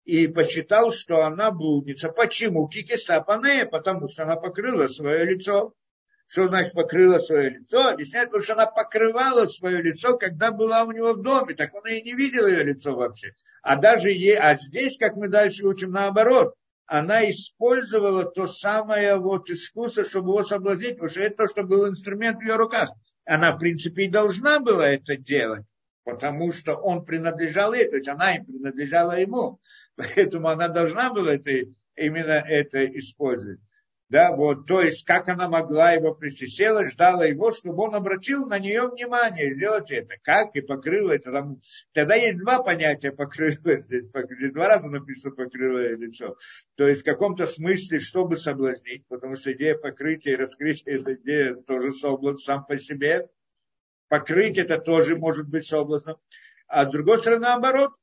и 0.10 0.28
посчитал, 0.28 0.92
что 0.92 1.24
она 1.24 1.52
блудница. 1.52 2.10
Почему? 2.10 2.68
Кикиса 2.68 3.22
Панея, 3.22 3.66
потому 3.66 4.08
что 4.08 4.24
она 4.24 4.36
покрыла 4.38 4.88
свое 4.88 5.24
лицо. 5.24 5.74
Что 6.28 6.48
значит 6.48 6.74
покрыла 6.74 7.20
свое 7.20 7.52
лицо? 7.52 7.90
Объясняет, 7.90 8.30
потому 8.30 8.44
что 8.44 8.54
она 8.54 8.66
покрывала 8.66 9.46
свое 9.46 9.84
лицо, 9.84 10.18
когда 10.18 10.52
была 10.52 10.84
у 10.84 10.92
него 10.92 11.14
в 11.14 11.22
доме. 11.22 11.54
Так 11.54 11.76
он 11.76 11.86
и 11.88 12.02
не 12.02 12.14
видел 12.14 12.48
ее 12.48 12.64
лицо 12.64 12.96
вообще. 12.96 13.34
А 13.62 13.76
даже 13.76 14.10
ей, 14.10 14.36
а 14.36 14.56
здесь, 14.56 14.98
как 14.98 15.16
мы 15.16 15.28
дальше 15.28 15.64
учим, 15.66 15.92
наоборот, 15.92 16.56
она 16.88 17.30
использовала 17.30 18.26
то 18.26 18.48
самое 18.48 19.16
вот 19.18 19.48
искусство, 19.52 20.04
чтобы 20.04 20.30
его 20.30 20.44
соблазнить, 20.44 20.96
потому 20.96 21.10
что 21.10 21.22
это 21.22 21.44
то, 21.44 21.48
что 21.48 21.64
был 21.64 21.88
инструмент 21.88 22.40
в 22.40 22.42
ее 22.42 22.56
руках. 22.56 22.90
Она, 23.26 23.52
в 23.52 23.60
принципе, 23.60 24.06
и 24.06 24.10
должна 24.10 24.60
была 24.60 24.90
это 24.90 25.18
делать, 25.18 25.66
потому 26.04 26.52
что 26.52 26.76
он 26.76 27.06
принадлежал 27.06 27.74
ей, 27.74 27.90
то 27.90 27.96
есть 27.96 28.08
она 28.08 28.36
им 28.36 28.46
принадлежала 28.46 29.20
ему. 29.20 29.60
Поэтому 29.96 30.48
она 30.48 30.68
должна 30.68 31.14
была 31.14 31.36
это, 31.36 31.52
именно 31.96 32.44
это 32.48 32.86
использовать. 32.86 33.60
Да, 34.10 34.36
вот, 34.36 34.66
то 34.66 34.82
есть, 34.82 35.06
как 35.06 35.30
она 35.30 35.48
могла 35.48 35.92
его 35.92 36.16
присела, 36.16 36.84
ждала 36.88 37.26
его, 37.26 37.52
чтобы 37.52 37.84
он 37.84 37.94
обратил 37.94 38.48
на 38.48 38.58
нее 38.58 38.90
внимание, 38.90 39.54
сделать 39.54 39.92
это. 39.92 40.16
Как 40.24 40.56
и 40.56 40.62
покрыла 40.62 41.12
это. 41.12 41.32
Там, 41.32 41.60
тогда 41.94 42.16
есть 42.16 42.40
два 42.40 42.64
понятия 42.64 43.12
покрыла, 43.12 43.56
здесь 43.82 44.52
два 44.52 44.68
раза 44.68 44.88
написано 44.88 45.36
покрыла 45.36 45.94
лицо. 45.94 46.36
То 46.76 46.88
есть, 46.88 47.02
в 47.02 47.06
каком-то 47.06 47.46
смысле, 47.46 48.00
чтобы 48.00 48.38
соблазнить, 48.38 49.06
потому 49.08 49.36
что 49.36 49.54
идея 49.54 49.76
покрытия 49.76 50.32
и 50.32 50.38
раскрытия, 50.38 50.96
это 50.96 51.14
идея 51.14 51.54
тоже 51.54 51.94
соблазн 51.94 52.40
сам 52.40 52.66
по 52.66 52.80
себе. 52.80 53.28
Покрыть 54.10 54.58
это 54.58 54.80
тоже 54.80 55.16
может 55.16 55.48
быть 55.48 55.66
соблазном. 55.66 56.18
А 56.68 56.86
с 56.86 56.90
другой 56.90 57.20
стороны, 57.20 57.44
наоборот, 57.44 57.94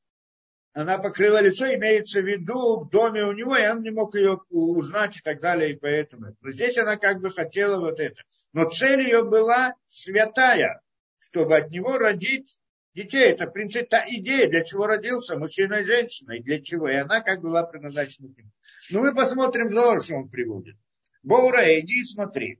она 0.73 0.97
покрыла 0.97 1.41
лицо, 1.41 1.73
имеется 1.73 2.21
в 2.21 2.25
виду 2.25 2.81
в 2.81 2.89
доме 2.89 3.23
у 3.23 3.31
него, 3.31 3.55
и 3.55 3.67
он 3.67 3.81
не 3.81 3.91
мог 3.91 4.15
ее 4.15 4.39
узнать 4.49 5.17
и 5.17 5.21
так 5.21 5.41
далее, 5.41 5.71
и 5.71 5.75
поэтому. 5.75 6.35
Но 6.41 6.51
здесь 6.51 6.77
она 6.77 6.97
как 6.97 7.19
бы 7.19 7.31
хотела 7.31 7.79
вот 7.79 7.99
это. 7.99 8.21
Но 8.53 8.69
цель 8.69 9.01
ее 9.01 9.23
была 9.23 9.73
святая, 9.87 10.81
чтобы 11.19 11.57
от 11.57 11.71
него 11.71 11.97
родить 11.97 12.59
детей. 12.93 13.31
Это, 13.31 13.47
в 13.47 13.51
принципе, 13.53 13.85
та 13.85 14.05
идея, 14.07 14.47
для 14.49 14.63
чего 14.63 14.85
родился 14.85 15.37
мужчина 15.37 15.75
и 15.75 15.85
женщина, 15.85 16.33
и 16.33 16.43
для 16.43 16.61
чего. 16.61 16.87
И 16.89 16.95
она 16.95 17.21
как 17.21 17.41
была 17.41 17.63
предназначена. 17.63 18.29
Ну, 18.91 19.01
мы 19.01 19.15
посмотрим 19.15 19.69
Зор, 19.69 20.03
что 20.03 20.15
он 20.15 20.29
приводит. 20.29 20.75
Боура, 21.23 21.63
иди 21.79 22.01
и 22.01 22.05
смотри. 22.05 22.59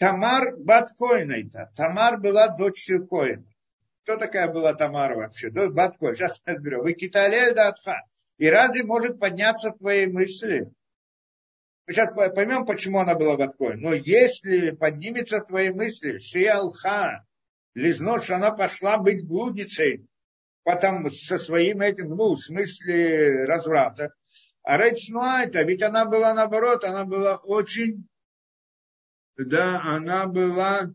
Тамар 0.00 0.56
бат 0.56 0.88
Коинайта. 0.98 1.70
Тамар 1.76 2.18
была 2.18 2.48
дочерью 2.48 3.06
Коина. 3.06 3.44
Кто 4.02 4.16
такая 4.16 4.48
была 4.50 4.72
Тамара 4.74 5.14
вообще? 5.14 5.50
Бат 5.50 5.98
Коин. 5.98 6.14
Сейчас 6.14 6.40
я 6.46 6.54
разберу. 6.54 6.82
Вы 6.82 6.94
китале 6.94 7.52
датха. 7.52 8.02
И 8.38 8.46
разве 8.48 8.82
может 8.82 9.20
подняться 9.20 9.70
твои 9.70 10.06
мысли? 10.06 10.72
Мы 11.86 11.92
сейчас 11.92 12.14
поймем, 12.14 12.64
почему 12.64 13.00
она 13.00 13.14
была 13.14 13.36
Баткой. 13.36 13.76
Но 13.76 13.92
если 13.92 14.70
поднимется 14.70 15.40
твои 15.40 15.70
мысли, 15.70 16.18
Шиалха, 16.18 17.26
лизнуть, 17.74 18.22
что 18.22 18.36
она 18.36 18.52
пошла 18.52 18.96
быть 18.96 19.26
блудницей, 19.26 20.06
потом 20.62 21.10
со 21.10 21.38
своим 21.38 21.80
этим, 21.80 22.10
ну, 22.10 22.34
в 22.34 22.40
смысле 22.40 23.44
разврата. 23.44 24.14
А 24.62 24.76
речь 24.76 25.08
ну 25.08 25.20
это, 25.20 25.62
ведь 25.62 25.82
она 25.82 26.04
была 26.06 26.32
наоборот, 26.32 26.84
она 26.84 27.04
была 27.04 27.36
очень, 27.36 28.08
да, 29.44 29.80
она 29.82 30.26
была, 30.26 30.90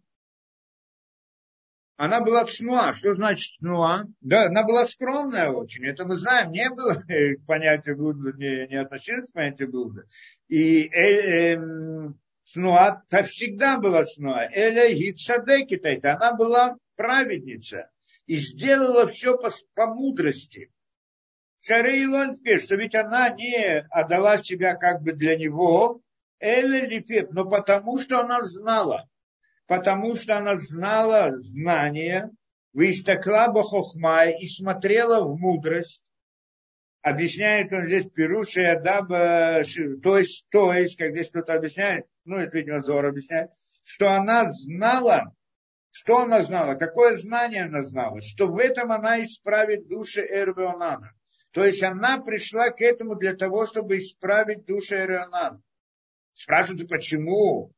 она 1.97 2.21
была 2.21 2.45
цнуа. 2.45 2.93
Что 2.93 3.13
значит 3.13 3.57
цнуа? 3.59 4.05
Да, 4.21 4.47
она 4.47 4.63
была 4.63 4.85
скромная 4.85 5.49
очень. 5.49 5.85
Это 5.85 6.05
мы 6.05 6.17
знаем. 6.17 6.51
Не 6.51 6.69
было 6.69 7.03
понятия 7.47 7.95
блуда, 7.95 8.33
не, 8.37 8.67
не 8.67 8.75
относилось 8.75 9.29
к 9.29 9.33
понятию 9.33 9.71
блуда. 9.71 10.03
И 10.47 10.83
э, 10.83 11.55
э, 11.55 12.13
Снуа, 12.43 13.03
та 13.09 13.23
всегда 13.23 13.79
была 13.79 14.05
Снуа. 14.05 14.47
Эля 14.51 14.93
Гицадекита, 14.93 15.89
это 15.89 16.13
она 16.13 16.33
была 16.33 16.77
праведница 16.95 17.89
и 18.27 18.35
сделала 18.37 19.07
все 19.07 19.37
по, 19.37 19.49
по 19.73 19.87
мудрости. 19.87 20.71
Шары 21.59 21.97
Илон 22.03 22.35
что 22.59 22.75
ведь 22.75 22.93
она 22.93 23.29
не 23.29 23.79
отдала 23.89 24.37
себя 24.37 24.75
как 24.75 25.01
бы 25.01 25.13
для 25.13 25.35
него, 25.35 26.01
Эля 26.39 26.85
Лифет, 26.85 27.31
но 27.31 27.45
потому 27.45 27.99
что 27.99 28.19
она 28.19 28.43
знала, 28.43 29.07
потому 29.67 30.15
что 30.15 30.37
она 30.37 30.57
знала 30.57 31.31
знания, 31.37 32.29
Вистакла 32.73 33.47
Бахохмай 33.51 34.37
и 34.39 34.47
смотрела 34.47 35.23
в 35.23 35.39
мудрость, 35.39 36.03
объясняет 37.01 37.71
он 37.71 37.87
здесь 37.87 38.07
Перуши 38.07 38.63
Адаба, 38.63 39.63
то 40.03 40.17
есть, 40.17 40.45
то 40.49 40.73
есть, 40.73 40.97
как 40.97 41.11
здесь 41.11 41.29
кто-то 41.29 41.53
объясняет, 41.53 42.05
ну, 42.25 42.37
это, 42.37 42.57
видимо, 42.57 42.81
Зор 42.81 43.05
объясняет, 43.05 43.51
что 43.83 44.11
она 44.11 44.51
знала, 44.51 45.33
что 45.91 46.17
она 46.17 46.41
знала, 46.43 46.75
какое 46.75 47.17
знание 47.17 47.63
она 47.63 47.81
знала, 47.81 48.19
что 48.19 48.47
в 48.47 48.57
этом 48.57 48.91
она 48.91 49.23
исправит 49.23 49.87
души 49.87 50.21
Эрвеонана. 50.21 51.13
То 51.51 51.63
есть 51.63 51.81
она 51.83 52.17
пришла 52.17 52.69
к 52.71 52.81
этому 52.81 53.15
для 53.15 53.33
того, 53.33 53.65
чтобы 53.65 53.99
исправить 53.99 54.65
души 54.65 54.95
Эрвеонана. 54.95 55.61
Спрашивают, 56.35 56.89
почему 56.89 57.71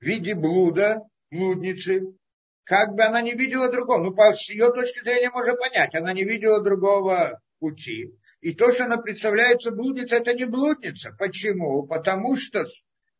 в 0.00 0.04
виде 0.04 0.36
блуда, 0.36 1.02
блудницы, 1.32 2.14
как 2.62 2.94
бы 2.94 3.02
она 3.02 3.20
не 3.22 3.32
видела 3.32 3.70
другого. 3.70 3.98
Ну, 3.98 4.14
по 4.14 4.32
ее 4.48 4.72
точки 4.72 5.00
зрения 5.00 5.30
можно 5.30 5.54
понять, 5.56 5.96
она 5.96 6.12
не 6.12 6.22
видела 6.22 6.62
другого 6.62 7.42
пути. 7.58 8.14
И 8.40 8.54
то, 8.54 8.70
что 8.70 8.84
она 8.84 8.98
представляется 8.98 9.72
блудница, 9.72 10.16
это 10.16 10.32
не 10.32 10.44
блудница. 10.44 11.12
Почему? 11.18 11.86
Потому 11.88 12.36
что 12.36 12.64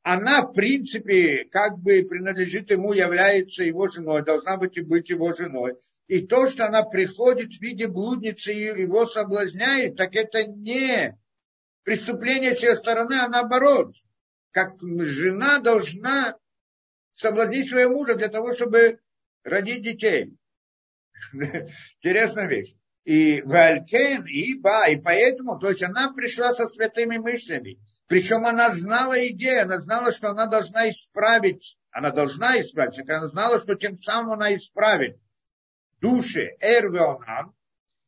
она, 0.03 0.43
в 0.43 0.53
принципе, 0.53 1.45
как 1.51 1.79
бы 1.79 2.07
принадлежит 2.09 2.71
ему, 2.71 2.93
является 2.93 3.65
его 3.65 3.89
женой, 3.89 4.25
должна 4.25 4.59
быть 4.59 4.77
и 4.77 4.83
быть 4.83 5.11
его 5.11 5.35
женой. 5.35 5.75
И 6.07 6.25
то, 6.25 6.49
что 6.49 6.67
она 6.67 6.85
приходит 6.85 7.53
в 7.53 7.61
виде 7.61 7.89
блудницы 7.89 8.55
и 8.55 8.81
его 8.81 9.07
соблазняет, 9.07 9.97
так 9.97 10.15
это 10.15 10.45
не 10.45 11.19
преступление 11.83 12.55
с 12.55 12.63
ее 12.63 12.77
стороны, 12.77 13.15
а 13.15 13.29
наоборот. 13.29 13.93
Как 14.51 14.81
жена 14.81 15.61
должна 15.61 16.37
соблазнить 17.13 17.69
своего 17.69 17.93
мужа 17.93 18.15
для 18.15 18.29
того, 18.29 18.53
чтобы 18.53 19.01
родить 19.43 19.83
детей. 19.83 20.37
Интересная 21.33 22.47
вещь. 22.47 22.75
И 23.05 23.43
Валькен, 23.43 24.27
и 24.27 24.59
Ба, 24.59 24.89
и 24.89 24.97
поэтому, 24.97 25.59
то 25.59 25.71
есть 25.71 25.83
она 25.83 26.13
пришла 26.13 26.53
со 26.53 26.67
святыми 26.67 27.17
мыслями. 27.17 27.79
Причем 28.07 28.47
она 28.47 28.73
знала 28.73 29.27
идею, 29.29 29.63
она 29.63 29.79
знала, 29.79 30.13
что 30.13 30.31
она 30.31 30.47
должна 30.47 30.89
исправить, 30.89 31.79
она 31.91 32.11
должна 32.11 32.61
исправить, 32.61 32.99
она 33.09 33.29
знала, 33.29 33.59
что 33.59 33.75
тем 33.75 34.01
самым 34.01 34.33
она 34.33 34.55
исправит 34.55 35.19
души 36.01 36.57
Эрвеонан, 36.61 37.53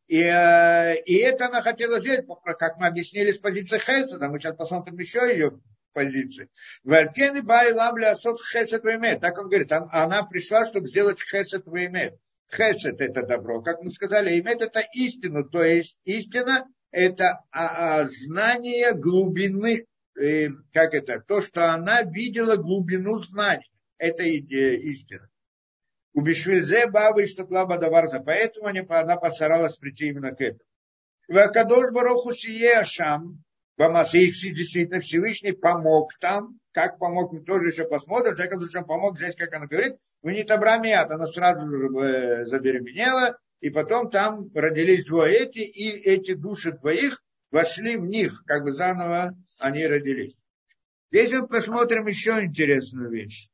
и, 0.07 0.23
э, 0.23 0.97
и 1.05 1.17
это 1.19 1.47
она 1.47 1.63
хотела 1.63 2.01
сделать, 2.01 2.27
как 2.59 2.79
мы 2.79 2.87
объяснили 2.87 3.31
с 3.31 3.39
позиции 3.39 3.79
Хесада, 3.79 4.29
мы 4.29 4.39
сейчас 4.39 4.57
посмотрим 4.57 4.97
еще 4.97 5.21
ее 5.21 5.61
позиции. 5.93 6.49
Валькен 6.85 7.45
Бай 7.45 7.73
Ламля 7.73 8.13
Асот 8.13 8.39
Хесед 8.41 8.83
Так 9.21 9.39
он 9.39 9.49
говорит, 9.49 9.73
она 9.73 10.23
пришла, 10.25 10.67
чтобы 10.67 10.87
сделать 10.87 11.21
Хесед 11.21 11.67
Веймет. 11.67 12.19
Хесед– 12.51 13.01
это 13.01 13.23
добро. 13.23 13.63
Как 13.63 13.83
мы 13.83 13.91
сказали, 13.91 14.39
имеет 14.41 14.61
это 14.61 14.81
истину. 14.95 15.49
То 15.49 15.63
есть 15.63 15.99
истина– 16.05 16.67
это 16.91 17.45
а, 17.53 18.01
а, 18.01 18.09
знание 18.09 18.93
глубины, 18.93 19.87
э, 20.21 20.49
как 20.73 20.95
это, 20.95 21.21
то, 21.21 21.43
что 21.43 21.73
она 21.73 22.03
видела 22.03 22.57
глубину 22.57 23.19
знаний. 23.19 23.71
Это 23.99 24.25
идея 24.39 24.79
истины. 24.79 25.29
У 26.13 26.23
Бишвильзе 26.23 26.89
Бабы 26.89 27.27
что 27.27 27.47
Клаба 27.47 27.79
Даварза. 27.79 28.21
Поэтому 28.21 28.69
она 28.89 29.17
постаралась 29.17 29.77
прийти 29.77 30.09
именно 30.09 30.33
к 30.33 30.41
этому. 30.41 30.65
Вакадош 31.29 31.93
Бароху 31.93 32.33
Сие 32.33 32.79
Ашам, 32.79 33.45
Бамасих 33.81 34.35
действительно 34.35 35.01
Всевышний 35.01 35.53
помог 35.53 36.13
там, 36.21 36.61
как 36.71 36.99
помог, 36.99 37.33
мы 37.33 37.41
тоже 37.41 37.71
еще 37.71 37.89
посмотрим, 37.89 38.37
так 38.37 38.51
как 38.51 38.87
помог 38.87 39.17
здесь, 39.17 39.35
как 39.35 39.55
она 39.55 39.67
говорит, 39.67 39.97
в 40.21 40.29
Нитабрамиат, 40.29 41.11
она 41.11 41.27
сразу 41.27 41.67
же 41.67 41.87
э, 41.87 42.45
забеременела, 42.45 43.39
и 43.61 43.71
потом 43.71 44.11
там 44.11 44.51
родились 44.55 45.07
двое 45.07 45.35
эти, 45.35 45.61
и 45.61 45.89
эти 45.93 46.35
души 46.35 46.73
двоих 46.73 47.23
вошли 47.51 47.97
в 47.97 48.05
них, 48.05 48.43
как 48.45 48.65
бы 48.65 48.73
заново 48.73 49.35
они 49.59 49.87
родились. 49.87 50.37
Здесь 51.11 51.31
мы 51.33 51.49
посмотрим 51.49 52.07
еще 52.07 52.33
интересную 52.45 53.11
вещь. 53.11 53.49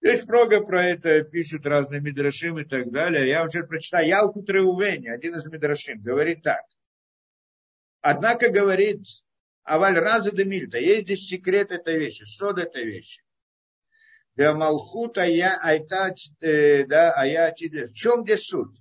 Здесь 0.00 0.24
много 0.24 0.64
про 0.64 0.84
это 0.84 1.24
пишут 1.24 1.66
разные 1.66 2.00
мидрашим 2.00 2.60
и 2.60 2.64
так 2.64 2.92
далее. 2.92 3.26
Я 3.28 3.40
вам 3.40 3.50
сейчас 3.50 3.66
прочитаю. 3.66 4.06
Ялку 4.06 4.44
Треувени, 4.44 5.08
один 5.08 5.34
из 5.34 5.44
мидрашим, 5.46 6.00
говорит 6.00 6.44
так. 6.44 6.62
Однако 8.00 8.50
говорит 8.50 9.00
Аваль 9.62 9.98
раза 9.98 10.32
де 10.32 10.44
мильта. 10.44 10.78
Есть 10.78 11.04
здесь 11.04 11.28
секрет 11.28 11.70
этой 11.70 11.98
вещи, 11.98 12.24
сод 12.24 12.58
этой 12.58 12.84
вещи. 12.84 13.22
Да 14.36 14.54
Малхута 14.54 15.24
я 15.24 15.58
айта, 15.62 16.14
э, 16.40 16.84
да, 16.86 17.12
а 17.12 17.26
я 17.26 17.50
В 17.50 17.92
чем 17.92 18.24
здесь 18.24 18.46
суть? 18.46 18.76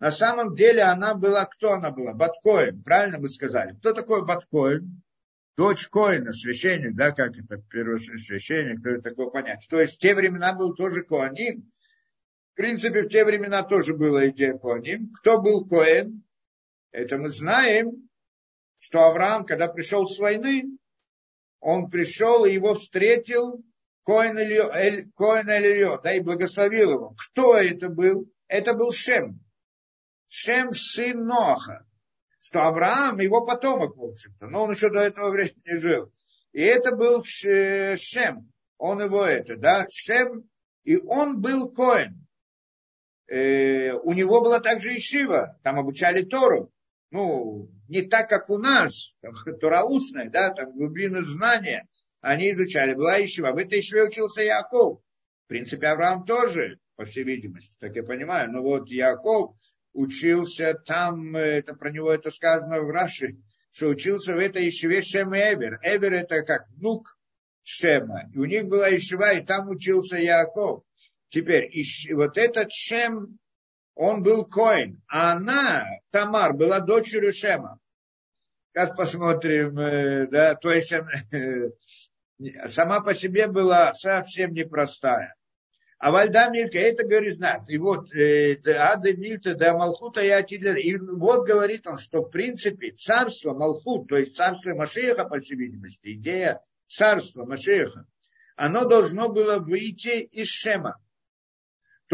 На 0.00 0.10
самом 0.10 0.54
деле 0.54 0.82
она 0.82 1.14
была, 1.14 1.44
кто 1.46 1.72
она 1.72 1.90
была? 1.90 2.12
Баткоин, 2.12 2.82
правильно 2.82 3.18
мы 3.18 3.28
сказали. 3.28 3.76
Кто 3.76 3.92
такой 3.92 4.26
Баткоин? 4.26 5.02
Дочь 5.56 5.86
Коина, 5.86 6.32
священник, 6.32 6.96
да, 6.96 7.12
как 7.12 7.36
это, 7.36 7.62
первый 7.70 8.00
священник, 8.00 8.80
кто 8.80 8.90
это 8.90 9.02
такое 9.02 9.28
понять. 9.28 9.64
То 9.70 9.80
есть 9.80 9.94
в 9.94 9.98
те 9.98 10.16
времена 10.16 10.52
был 10.52 10.74
тоже 10.74 11.04
Коаним. 11.04 11.70
В 12.52 12.56
принципе, 12.56 13.02
в 13.02 13.08
те 13.08 13.24
времена 13.24 13.62
тоже 13.62 13.94
была 13.94 14.28
идея 14.30 14.58
Коаним. 14.58 15.12
Кто 15.20 15.40
был 15.40 15.64
Коэн? 15.64 16.24
Это 16.90 17.18
мы 17.18 17.28
знаем 17.28 18.08
что 18.84 19.04
Авраам, 19.04 19.46
когда 19.46 19.68
пришел 19.68 20.06
с 20.06 20.18
войны, 20.18 20.76
он 21.58 21.88
пришел 21.88 22.44
и 22.44 22.52
его 22.52 22.74
встретил 22.74 23.64
Коэн 24.04 24.38
Элио, 24.38 25.98
да, 26.02 26.12
и 26.12 26.20
благословил 26.20 26.90
его. 26.92 27.16
Кто 27.16 27.56
это 27.56 27.88
был? 27.88 28.30
Это 28.46 28.74
был 28.74 28.92
Шем. 28.92 29.40
Шем 30.28 30.74
сын 30.74 31.24
Ноаха. 31.24 31.86
Что 32.38 32.64
Авраам 32.64 33.20
его 33.20 33.40
потомок, 33.46 33.96
в 33.96 34.04
общем-то, 34.04 34.48
но 34.48 34.64
он 34.64 34.72
еще 34.72 34.90
до 34.90 35.00
этого 35.00 35.30
времени 35.30 35.80
жил. 35.80 36.12
И 36.52 36.60
это 36.60 36.94
был 36.94 37.24
Шем. 37.24 38.52
Он 38.76 39.00
его 39.00 39.24
это, 39.24 39.56
да, 39.56 39.86
Шем. 39.90 40.46
И 40.82 40.98
он 40.98 41.40
был 41.40 41.70
Коэн. 41.70 42.26
Э, 43.28 43.94
у 43.94 44.12
него 44.12 44.42
была 44.42 44.60
также 44.60 44.94
и 44.94 45.00
Шива. 45.00 45.58
Там 45.62 45.78
обучали 45.78 46.22
Тору. 46.22 46.70
Ну, 47.10 47.70
не 47.88 48.02
так, 48.02 48.28
как 48.28 48.50
у 48.50 48.58
нас, 48.58 49.14
там, 49.20 49.34
Тора 49.60 49.84
устная, 49.84 50.30
да, 50.30 50.50
там 50.50 50.72
глубины 50.72 51.22
знания, 51.22 51.88
они 52.20 52.52
изучали. 52.52 52.94
Была 52.94 53.22
Ишива. 53.22 53.52
В 53.52 53.58
этой 53.58 53.80
Ишиве 53.80 54.04
учился 54.04 54.42
Яков. 54.42 55.00
В 55.44 55.48
принципе, 55.48 55.88
Авраам 55.88 56.24
тоже. 56.24 56.78
по 56.96 57.04
всей 57.04 57.24
видимости, 57.24 57.74
так 57.78 57.94
я 57.96 58.02
понимаю. 58.02 58.50
Но 58.50 58.62
вот 58.62 58.88
Яков 58.88 59.56
учился 59.92 60.74
там, 60.74 61.36
это 61.36 61.74
про 61.74 61.90
него 61.90 62.12
это 62.12 62.30
сказано 62.30 62.80
в 62.80 62.90
Раши, 62.90 63.36
что 63.70 63.88
учился 63.88 64.34
в 64.34 64.38
этой 64.38 64.68
Ишеве 64.68 65.02
Шем 65.02 65.34
Эвер. 65.34 65.80
Эвер 65.82 66.12
это 66.14 66.42
как 66.42 66.68
внук 66.70 67.18
Шема. 67.62 68.30
И 68.32 68.38
у 68.38 68.44
них 68.44 68.66
была 68.66 68.94
Ишева, 68.94 69.34
и 69.34 69.44
там 69.44 69.68
учился 69.68 70.16
Яков. 70.16 70.84
Теперь, 71.28 71.70
вот 72.12 72.38
этот 72.38 72.72
Шем, 72.72 73.38
он 73.94 74.22
был 74.22 74.44
Коин, 74.44 75.02
а 75.08 75.32
она, 75.32 75.84
Тамар, 76.10 76.52
была 76.52 76.80
дочерью 76.80 77.32
Шема. 77.32 77.78
Сейчас 78.72 78.90
посмотрим, 78.96 79.78
э, 79.78 80.26
да, 80.26 80.56
то 80.56 80.72
есть 80.72 80.92
э, 80.92 81.70
сама 82.68 83.00
по 83.00 83.14
себе 83.14 83.46
была 83.46 83.94
совсем 83.94 84.52
непростая. 84.52 85.36
А 85.98 86.10
Вальда 86.10 86.50
Милька, 86.50 86.78
это 86.78 87.06
говорит 87.06 87.36
знак. 87.36 87.62
И 87.68 87.78
вот 87.78 88.12
э, 88.14 88.60
Ада 88.66 89.16
Мильта, 89.16 89.54
да 89.54 89.74
Малхута 89.74 90.22
я 90.22 90.40
И 90.40 90.96
вот 90.98 91.46
говорит 91.46 91.86
он, 91.86 91.98
что 91.98 92.22
в 92.22 92.30
принципе 92.30 92.90
царство 92.90 93.54
Малхут, 93.54 94.08
то 94.08 94.18
есть 94.18 94.36
царство 94.36 94.74
Машеха, 94.74 95.24
по 95.24 95.38
всей 95.38 95.54
видимости, 95.54 96.14
идея 96.14 96.60
царства 96.88 97.44
Машеха, 97.44 98.06
оно 98.56 98.86
должно 98.86 99.28
было 99.28 99.58
выйти 99.58 100.20
из 100.20 100.48
Шема. 100.48 101.00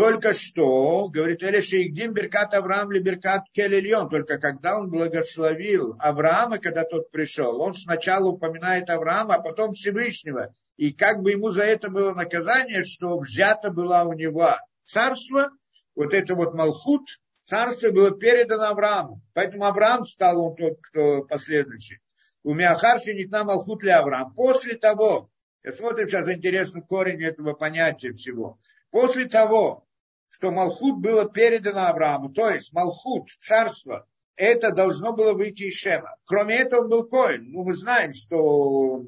Только 0.01 0.33
что, 0.33 1.11
говорит 1.11 1.43
Элиша 1.43 1.77
Беркат 2.11 2.55
Авраам 2.55 2.91
ли 2.91 3.01
Беркат 3.01 3.43
Келильон, 3.53 4.09
только 4.09 4.39
когда 4.39 4.79
он 4.79 4.89
благословил 4.89 5.95
Авраама, 5.99 6.57
когда 6.57 6.85
тот 6.85 7.11
пришел, 7.11 7.61
он 7.61 7.75
сначала 7.75 8.31
упоминает 8.31 8.89
Авраама, 8.89 9.35
а 9.35 9.43
потом 9.43 9.75
Всевышнего. 9.75 10.55
И 10.79 10.95
как 10.95 11.21
бы 11.21 11.33
ему 11.33 11.51
за 11.51 11.65
это 11.65 11.91
было 11.91 12.15
наказание, 12.15 12.83
что 12.83 13.19
взято 13.19 13.71
было 13.71 14.05
у 14.05 14.15
него 14.15 14.49
царство, 14.87 15.51
вот 15.95 16.15
это 16.15 16.35
вот 16.35 16.55
Малхут, 16.55 17.07
царство 17.45 17.91
было 17.91 18.11
передано 18.11 18.71
Аврааму. 18.71 19.21
Поэтому 19.35 19.67
Авраам 19.67 20.07
стал 20.07 20.43
он 20.43 20.57
тот, 20.57 20.79
кто 20.81 21.25
последующий. 21.25 22.01
У 22.43 22.55
Миахарши 22.55 23.13
Нитна 23.13 23.45
Малхут 23.45 23.83
ли 23.83 23.91
Авраам. 23.91 24.33
После 24.33 24.77
того, 24.77 25.29
смотрим 25.77 26.09
сейчас 26.09 26.27
интересный 26.27 26.81
корень 26.81 27.23
этого 27.23 27.53
понятия 27.53 28.15
всего. 28.15 28.59
После 28.91 29.27
того, 29.27 29.87
что 30.31 30.53
Малхут 30.53 31.01
было 31.01 31.29
передано 31.29 31.89
Аврааму, 31.89 32.31
то 32.31 32.49
есть 32.49 32.73
Малхут, 32.73 33.29
царство, 33.41 34.07
это 34.37 34.71
должно 34.71 35.13
было 35.13 35.33
выйти 35.33 35.65
из 35.65 35.75
Шема. 35.75 36.17
Кроме 36.25 36.57
этого, 36.57 36.83
он 36.83 36.89
был 36.89 37.09
Коин. 37.09 37.51
Ну, 37.51 37.65
мы 37.65 37.75
знаем, 37.75 38.15
что, 38.15 39.05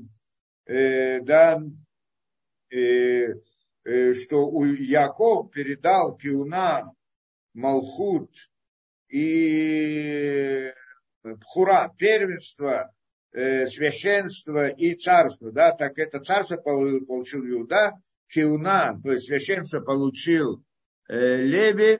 э, 0.66 1.20
да, 1.20 1.62
э, 2.70 3.34
э, 3.84 4.12
что 4.14 4.48
у 4.48 4.64
Яков 4.64 5.52
передал 5.52 6.16
Киуна, 6.16 6.92
Малхут 7.54 8.30
и 9.08 10.72
Пхура, 11.22 11.94
первенство, 11.96 12.92
э, 13.30 13.66
священство 13.66 14.68
и 14.68 14.96
царство. 14.96 15.52
Да, 15.52 15.70
так 15.70 15.98
это 15.98 16.18
царство 16.18 16.56
получил, 16.56 17.06
получил 17.06 17.46
Иуда, 17.46 17.92
Киуна, 18.26 19.00
то 19.02 19.12
есть 19.12 19.26
священство 19.26 19.80
получил 19.80 20.58
э, 20.58 20.71
Леви, 21.08 21.98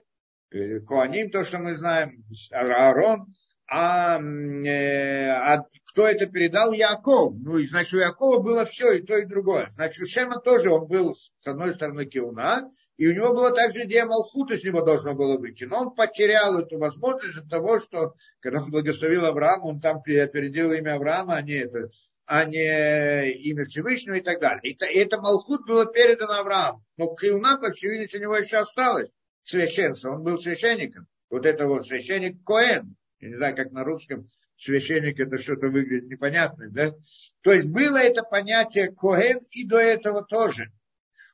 э, 0.51 0.79
Коаним, 0.79 1.29
то, 1.29 1.43
что 1.43 1.59
мы 1.59 1.75
знаем, 1.75 2.23
Аарон, 2.51 3.33
а, 3.67 4.19
э, 4.19 5.29
а 5.29 5.65
кто 5.85 6.07
это 6.07 6.25
передал? 6.25 6.73
Яков. 6.73 7.33
Ну, 7.37 7.57
и 7.57 7.67
значит, 7.67 7.93
у 7.93 7.97
Якова 7.97 8.39
было 8.39 8.65
все, 8.65 8.93
и 8.93 9.01
то, 9.01 9.17
и 9.17 9.25
другое. 9.25 9.67
Значит, 9.69 10.03
у 10.03 10.07
Шема 10.07 10.39
тоже 10.39 10.69
он 10.69 10.87
был, 10.87 11.15
с 11.15 11.31
одной 11.45 11.73
стороны, 11.73 12.05
Киуна, 12.05 12.69
и 12.97 13.07
у 13.07 13.13
него 13.13 13.33
была 13.33 13.51
также 13.51 13.83
идея 13.83 14.05
Малхута 14.05 14.57
с 14.57 14.63
него 14.63 14.81
должно 14.81 15.15
было 15.15 15.37
выйти. 15.37 15.63
Но 15.63 15.81
он 15.81 15.95
потерял 15.95 16.57
эту 16.57 16.77
возможность 16.77 17.37
от 17.37 17.49
того, 17.49 17.79
что, 17.79 18.13
когда 18.39 18.61
он 18.61 18.69
благословил 18.69 19.25
Авраама, 19.25 19.65
он 19.65 19.81
там 19.81 19.97
опередил 19.97 20.71
имя 20.71 20.95
Авраама, 20.95 21.35
а 21.35 21.41
не 21.41 21.53
это, 21.53 21.89
а 22.25 22.45
не 22.45 23.31
имя 23.49 23.65
Всевышнего 23.65 24.15
и 24.15 24.21
так 24.21 24.39
далее. 24.39 24.73
Это, 24.73 24.85
это 24.85 25.19
Малхут 25.19 25.65
было 25.65 25.85
передано 25.85 26.33
Аврааму. 26.33 26.83
Но 26.97 27.13
Киуна, 27.15 27.57
по 27.57 27.71
всей 27.71 27.89
видимости, 27.91 28.17
у 28.17 28.21
него 28.21 28.37
еще 28.37 28.57
осталось 28.57 29.09
священство. 29.43 30.11
Он 30.11 30.23
был 30.23 30.37
священником. 30.37 31.07
Вот 31.29 31.45
это 31.45 31.67
вот 31.67 31.87
священник 31.87 32.43
Коэн. 32.43 32.95
Я 33.19 33.29
не 33.29 33.37
знаю, 33.37 33.55
как 33.55 33.71
на 33.71 33.83
русском 33.83 34.29
священник 34.57 35.19
это 35.19 35.37
что-то 35.37 35.67
выглядит 35.67 36.09
непонятно, 36.09 36.69
да? 36.69 36.93
То 37.41 37.53
есть 37.53 37.67
было 37.67 37.97
это 37.97 38.23
понятие 38.23 38.91
Коэн 38.91 39.39
и 39.51 39.65
до 39.65 39.77
этого 39.77 40.23
тоже. 40.23 40.71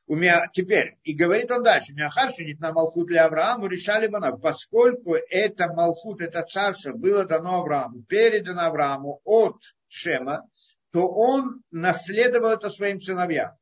У 0.06 0.16
меня 0.16 0.48
теперь, 0.52 0.96
и 1.04 1.14
говорит 1.14 1.52
он 1.52 1.62
дальше, 1.62 1.92
у 1.92 1.94
меня 1.94 2.10
харшинит 2.10 2.58
на 2.58 2.72
Малхут 2.72 3.06
для 3.06 3.26
Аврааму 3.26 3.68
решали 3.68 4.08
бы 4.08 4.18
нам, 4.18 4.40
поскольку 4.40 5.14
это 5.14 5.72
Малхут, 5.72 6.20
это 6.20 6.42
царство 6.42 6.92
было 6.92 7.24
дано 7.24 7.60
Аврааму, 7.60 8.02
передано 8.02 8.62
Аврааму 8.62 9.20
от 9.24 9.62
Шема, 9.86 10.48
то 10.92 11.08
он 11.08 11.62
наследовал 11.70 12.50
это 12.50 12.70
своим 12.70 13.00
сыновьям. 13.00 13.52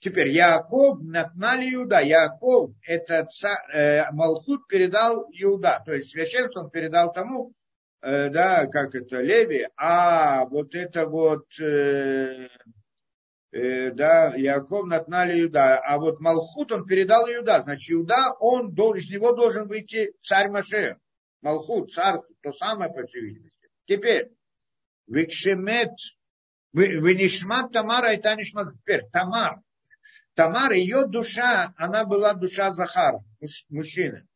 Теперь 0.00 0.28
Яков 0.28 1.00
натнали 1.02 1.74
Иуда. 1.74 2.00
Яков, 2.00 2.72
это 2.86 3.26
царь, 3.26 3.58
э, 3.74 4.10
Малхут 4.12 4.66
передал 4.66 5.26
Иуда. 5.30 5.82
То 5.84 5.92
есть 5.92 6.10
священство 6.10 6.60
он 6.60 6.70
передал 6.70 7.12
тому, 7.12 7.52
э, 8.00 8.30
да, 8.30 8.66
как 8.66 8.94
это, 8.94 9.20
Леви, 9.20 9.68
а 9.76 10.46
вот 10.46 10.74
это 10.74 11.06
вот, 11.06 11.46
э, 11.60 12.48
э, 13.52 13.90
да, 13.90 14.34
Яков 14.36 14.86
натнали 14.86 15.38
Иуда. 15.42 15.78
А 15.78 15.98
вот 15.98 16.20
Малхут 16.20 16.72
он 16.72 16.86
передал 16.86 17.28
Иуда. 17.30 17.60
Значит, 17.60 17.94
Иуда, 17.94 18.32
он, 18.40 18.72
из 18.96 19.10
него 19.10 19.32
должен 19.32 19.68
выйти 19.68 20.14
царь 20.22 20.48
Маше. 20.48 20.96
Малхут, 21.42 21.92
царство, 21.92 22.34
то 22.42 22.52
самое, 22.52 22.90
по 22.90 23.06
всей 23.06 23.20
видимости. 23.22 23.68
Теперь, 23.86 24.30
Викшемет 25.06 25.90
Венишмат 26.72 27.72
Тамара 27.72 28.12
это 28.12 28.34
Нишмат 28.36 28.74
теперь. 28.74 29.04
Тамар. 29.12 29.60
Тамар, 30.34 30.72
ее 30.72 31.06
душа, 31.06 31.74
она 31.76 32.04
была 32.04 32.34
душа 32.34 32.72
Захара, 32.72 33.24
мужчины. 33.68 34.26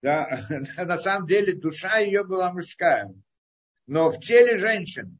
Да, 0.00 0.46
на 0.76 0.98
самом 0.98 1.26
деле 1.26 1.54
душа 1.54 1.98
ее 1.98 2.24
была 2.24 2.52
мужская. 2.52 3.12
Но 3.86 4.10
в 4.10 4.20
теле 4.20 4.58
женщины. 4.58 5.18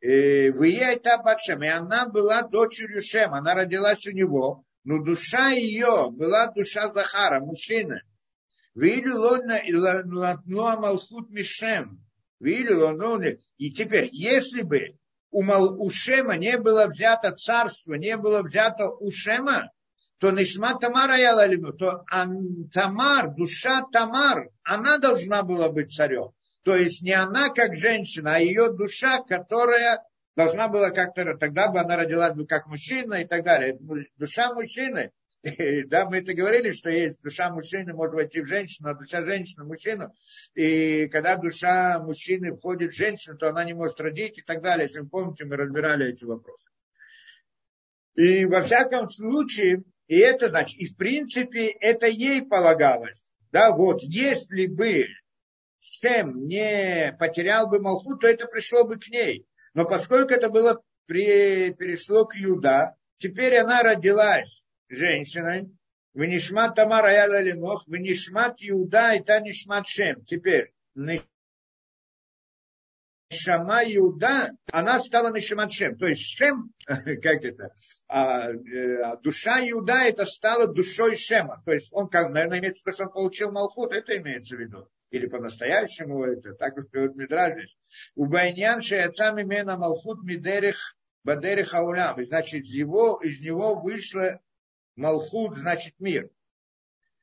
Ей 0.00 0.50
Батшем, 0.50 1.62
и 1.62 1.68
она 1.68 2.08
была 2.08 2.42
дочерью 2.42 3.00
Шема, 3.00 3.38
она 3.38 3.54
родилась 3.54 4.04
у 4.06 4.10
него, 4.10 4.64
но 4.82 4.98
душа 4.98 5.50
ее 5.50 6.10
была 6.10 6.48
душа 6.48 6.92
Захара, 6.92 7.38
мужчины. 7.40 8.02
Видели 8.74 9.12
лодна 9.12 9.58
и 9.58 9.72
латнуа 9.74 10.76
малхут 10.76 11.30
мишем. 11.30 12.01
Видели 12.42 13.40
И 13.56 13.70
теперь, 13.70 14.08
если 14.12 14.62
бы 14.62 14.98
у, 15.30 15.42
у 15.44 15.90
Шема 15.90 16.36
не 16.36 16.58
было 16.58 16.86
взято 16.86 17.30
царство, 17.32 17.94
не 17.94 18.16
было 18.16 18.42
взято 18.42 18.88
у 18.88 19.12
Шема, 19.12 19.70
то 20.18 20.32
Нишма 20.32 20.76
Тамара 20.78 21.16
Ялалиму, 21.16 21.72
то 21.72 22.04
Тамар, 22.72 23.34
душа 23.34 23.82
Тамар, 23.92 24.48
она 24.64 24.98
должна 24.98 25.44
была 25.44 25.68
быть 25.68 25.94
царем. 25.94 26.32
То 26.64 26.76
есть 26.76 27.02
не 27.02 27.12
она 27.12 27.50
как 27.50 27.76
женщина, 27.76 28.34
а 28.34 28.38
ее 28.40 28.72
душа, 28.72 29.22
которая 29.22 30.02
должна 30.34 30.66
была 30.66 30.90
как-то, 30.90 31.36
тогда 31.36 31.68
бы 31.68 31.78
она 31.78 31.96
родилась 31.96 32.34
бы 32.34 32.44
как 32.46 32.66
мужчина 32.66 33.22
и 33.22 33.24
так 33.24 33.44
далее. 33.44 33.78
Душа 34.16 34.52
мужчины, 34.52 35.12
да, 35.86 36.08
мы 36.08 36.18
это 36.18 36.34
говорили, 36.34 36.72
что 36.72 36.88
есть 36.88 37.20
душа 37.20 37.50
мужчины 37.50 37.92
может 37.94 38.14
войти 38.14 38.40
в 38.40 38.46
женщину, 38.46 38.90
а 38.90 38.94
душа 38.94 39.24
женщины 39.24 39.64
в 39.64 39.66
мужчину. 39.66 40.14
И 40.54 41.08
когда 41.08 41.36
душа 41.36 42.00
мужчины 42.00 42.54
входит 42.56 42.92
в 42.92 42.96
женщину, 42.96 43.36
то 43.36 43.48
она 43.48 43.64
не 43.64 43.74
может 43.74 44.00
родить 44.00 44.38
и 44.38 44.42
так 44.42 44.62
далее. 44.62 44.86
Если 44.86 45.00
вы 45.00 45.08
помните, 45.08 45.44
мы 45.44 45.56
разбирали 45.56 46.10
эти 46.10 46.24
вопросы. 46.24 46.70
И 48.14 48.44
во 48.44 48.62
всяком 48.62 49.10
случае, 49.10 49.82
и 50.06 50.18
это 50.18 50.48
значит, 50.48 50.78
и 50.78 50.86
в 50.86 50.96
принципе 50.96 51.66
это 51.66 52.06
ей 52.06 52.42
полагалось. 52.42 53.32
Да, 53.50 53.72
вот, 53.72 54.02
если 54.02 54.66
бы 54.66 55.06
Шем 55.80 56.38
не 56.44 57.16
потерял 57.18 57.68
бы 57.68 57.80
Малху, 57.80 58.16
то 58.16 58.28
это 58.28 58.46
пришло 58.46 58.84
бы 58.84 58.96
к 58.96 59.08
ней. 59.08 59.44
Но 59.74 59.86
поскольку 59.86 60.34
это 60.34 60.48
было 60.48 60.80
при, 61.06 61.72
перешло 61.72 62.26
к 62.26 62.36
Юда, 62.36 62.94
теперь 63.18 63.56
она 63.56 63.82
родилась 63.82 64.61
женщиной. 64.92 65.70
Венишмат 66.14 66.74
Тамар 66.74 67.06
Аяла 67.06 67.40
Лемох, 67.40 67.84
Венишмат 67.86 68.56
Иуда 68.60 69.14
и 69.14 69.20
та 69.20 69.40
Нишмат 69.40 69.86
Шем. 69.86 70.24
Теперь, 70.24 70.72
Шама 73.30 73.82
Иуда, 73.84 74.50
она 74.70 75.00
стала 75.00 75.34
Нишмат 75.34 75.72
Шем. 75.72 75.96
То 75.96 76.06
есть 76.06 76.22
Шем, 76.36 76.72
как 76.86 77.44
это, 77.44 77.74
а, 78.08 78.50
э, 78.50 79.16
душа 79.22 79.58
Иуда, 79.70 80.04
это 80.04 80.26
стала 80.26 80.66
душой 80.66 81.16
Шема. 81.16 81.62
То 81.64 81.72
есть 81.72 81.88
он, 81.92 82.08
как, 82.08 82.30
наверное, 82.30 82.58
имеется 82.58 82.82
в 82.82 82.86
виду, 82.86 82.94
что 82.94 83.04
он 83.04 83.12
получил 83.12 83.50
Малхут, 83.50 83.92
это 83.92 84.16
имеется 84.18 84.56
в 84.56 84.60
виду. 84.60 84.86
Или 85.10 85.26
по-настоящему 85.26 86.24
это, 86.24 86.54
так 86.54 86.76
вот 86.76 86.92
Мидраж 87.16 87.54
У 88.14 88.26
Байнян 88.26 88.82
Шаяцам 88.82 89.40
имена 89.40 89.78
Малхут 89.78 90.22
Мидерих 90.24 90.96
Бадерих 91.24 91.74
Аулям. 91.74 92.22
Значит, 92.22 92.64
из, 92.64 92.70
его, 92.70 93.20
из 93.22 93.40
него 93.40 93.76
вышло 93.80 94.40
Малхут 94.96 95.56
значит 95.56 95.94
мир. 95.98 96.30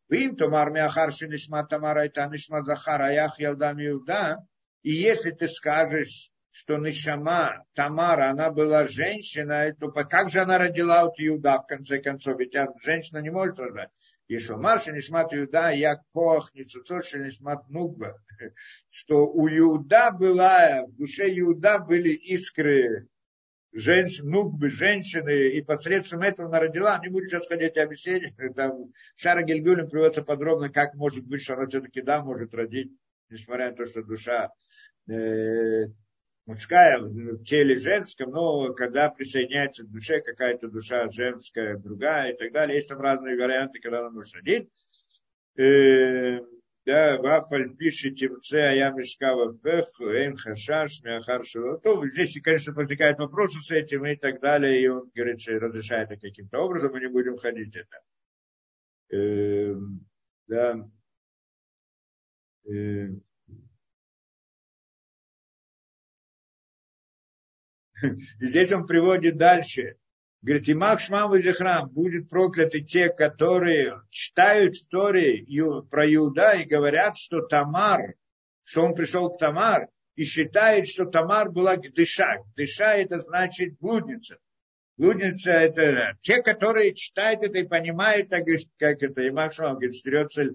Вим 0.10 0.36
томар 0.36 0.72
миахарши 0.72 1.28
нишма 1.28 1.64
тамара 1.66 2.06
и 2.06 2.12
нишма 2.32 2.64
захара 2.64 3.08
аях 3.08 3.40
ялдам 3.40 3.78
иуда. 3.80 4.46
И 4.82 4.92
если 4.92 5.32
ты 5.32 5.48
скажешь, 5.48 6.32
что 6.52 6.78
Нишама, 6.78 7.64
Тамара, 7.74 8.30
она 8.30 8.50
была 8.52 8.88
женщина, 8.88 9.74
то 9.80 9.92
как 9.92 10.30
же 10.30 10.40
она 10.40 10.58
родила 10.58 11.02
от 11.02 11.14
Иуда, 11.18 11.62
в 11.62 11.68
конце 11.68 12.00
концов? 12.00 12.40
Ведь 12.40 12.56
женщина 12.84 13.20
не 13.20 13.30
может 13.30 13.60
рожать. 13.60 13.90
Если 14.28 14.54
Марша 14.54 14.92
Нишмат 14.92 15.34
Иуда, 15.34 15.70
я 15.70 15.96
кох, 16.12 16.54
не 16.54 16.64
цуцоши 16.64 17.20
Нишмат 17.20 17.70
Нугба. 17.70 18.22
Что 18.90 19.28
у 19.28 19.48
Иуда 19.48 20.12
была, 20.12 20.84
в 20.86 20.96
душе 20.96 21.30
Иуда 21.40 21.80
были 21.80 22.10
искры 22.10 23.08
женщин, 23.72 24.30
нукбы, 24.30 24.70
женщины, 24.70 25.50
и 25.50 25.62
посредством 25.62 26.22
этого 26.22 26.50
она 26.50 26.60
родила, 26.60 27.00
не 27.04 27.10
буду 27.10 27.28
сейчас 27.28 27.48
ходить 27.48 27.76
и 27.76 27.80
объяснять, 27.80 28.34
там 28.56 28.92
Шара 29.16 29.44
Гельгулем 29.44 29.90
приводится 29.90 30.24
подробно, 30.24 30.70
как 30.70 30.96
может 30.96 31.26
быть, 31.26 31.42
что 31.42 31.54
она 31.54 31.68
все-таки 31.68 32.02
да, 32.02 32.24
может 32.24 32.54
родить, 32.54 32.92
несмотря 33.30 33.70
на 33.70 33.76
то, 33.76 33.86
что 33.86 34.04
душа 34.04 34.52
э, 35.08 35.86
мужская 36.46 37.00
в 37.00 37.44
теле 37.44 37.76
женском, 37.76 38.32
но 38.32 38.74
когда 38.74 39.10
присоединяется 39.10 39.84
к 39.84 39.92
душе 39.92 40.22
какая-то 40.22 40.68
душа 40.68 41.08
женская, 41.10 41.78
другая 41.78 42.34
и 42.34 42.38
так 42.38 42.52
далее, 42.52 42.78
есть 42.78 42.90
там 42.90 43.00
разные 43.00 43.38
варианты, 43.38 43.80
когда 43.80 44.00
она 44.00 44.10
может 44.10 44.34
родить. 44.34 44.70
Э, 45.58 46.40
да, 46.90 47.22
вафаль 47.22 47.76
пишет 47.78 48.16
темце, 48.16 48.62
а 48.62 48.72
я 48.74 48.90
мешкава 48.90 49.54
пех, 49.64 49.90
эн 50.02 50.36
хашаш, 50.36 51.04
мяхар 51.04 51.44
То 51.84 52.08
здесь, 52.08 52.42
конечно, 52.42 52.74
возникают 52.74 53.20
вопросы 53.20 53.60
с 53.60 53.70
этим 53.70 54.08
и 54.08 54.16
так 54.16 54.42
далее, 54.42 54.82
и 54.82 54.88
он, 54.88 55.08
говорит, 55.14 55.40
что 55.40 55.60
разрешает 55.60 56.10
это 56.10 56.20
каким-то 56.20 56.58
образом, 56.58 56.92
мы 56.92 57.00
не 57.00 57.08
будем 57.08 57.38
ходить 57.38 57.76
это. 57.76 57.98
Э, 59.16 59.76
да. 60.48 60.90
Э, 68.02 68.08
здесь 68.40 68.72
он 68.72 68.88
приводит 68.88 69.38
дальше. 69.38 69.99
Говорит, 70.42 70.70
Имах 70.70 71.02
Шмам 71.02 71.34
храм 71.54 71.90
будет 71.90 72.30
прокляты 72.30 72.80
те, 72.80 73.10
которые 73.10 74.02
читают 74.10 74.76
истории 74.76 75.46
про 75.90 76.14
Иуда 76.14 76.54
и 76.54 76.66
говорят, 76.66 77.18
что 77.18 77.42
Тамар, 77.42 78.16
что 78.64 78.84
он 78.84 78.96
пришел 78.96 79.30
к 79.30 79.38
Тамар, 79.38 79.90
и 80.16 80.24
считает, 80.24 80.88
что 80.88 81.06
Тамар 81.06 81.52
была 81.52 81.76
Гдыша. 81.76 82.44
Гдыша 82.54 82.94
это 82.94 83.20
значит 83.20 83.78
блудница. 83.80 84.38
Блудница 84.96 85.52
это 85.52 86.18
те, 86.22 86.42
которые 86.42 86.94
читают 86.94 87.44
это 87.44 87.58
и 87.58 87.68
понимают, 87.68 88.30
как 88.30 89.04
это 89.04 89.28
Имах 89.28 89.54
Шмам 89.54 89.74
говорит, 89.74 89.96
стерется 89.96 90.46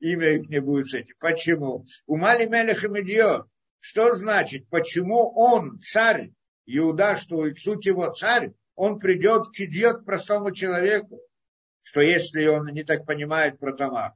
имя 0.00 0.34
их 0.34 0.50
не 0.50 0.60
будет 0.60 0.88
с 0.88 0.94
этим. 0.94 1.14
Почему? 1.18 1.86
У 2.06 2.16
Мали 2.16 2.44
Мелеха 2.44 2.88
Медио. 2.88 3.46
Что 3.78 4.14
значит, 4.16 4.68
почему 4.68 5.32
он, 5.34 5.80
царь, 5.80 6.32
Иуда, 6.66 7.16
что 7.16 7.46
суть 7.56 7.86
его 7.86 8.12
царь, 8.12 8.52
он 8.74 8.98
придет 8.98 9.48
к 9.48 9.60
идет 9.60 10.04
простому 10.04 10.52
человеку, 10.52 11.20
что 11.82 12.00
если 12.00 12.46
он 12.46 12.66
не 12.68 12.84
так 12.84 13.06
понимает 13.06 13.58
про 13.58 13.72
Тамар. 13.72 14.12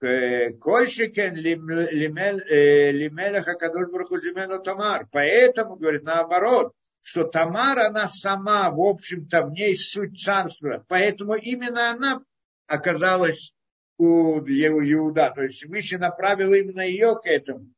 Кольшикен 0.00 1.36
лимелеха 1.36 3.54
кадош 3.54 3.88
бархузимену 3.90 4.60
Тамар. 4.60 5.06
Поэтому, 5.12 5.76
говорит, 5.76 6.02
наоборот, 6.02 6.72
что 7.02 7.24
Тамар, 7.24 7.78
она 7.78 8.08
сама, 8.08 8.70
в 8.70 8.80
общем-то, 8.80 9.46
в 9.46 9.52
ней 9.52 9.76
суть 9.76 10.20
царства. 10.20 10.84
Поэтому 10.88 11.34
именно 11.34 11.90
она 11.90 12.22
оказалась 12.66 13.54
у 13.98 14.40
Иуда. 14.40 15.32
То 15.34 15.42
есть 15.42 15.64
выше 15.66 15.98
направил 15.98 16.52
именно 16.52 16.80
ее 16.80 17.14
к 17.14 17.26
этому. 17.26 17.68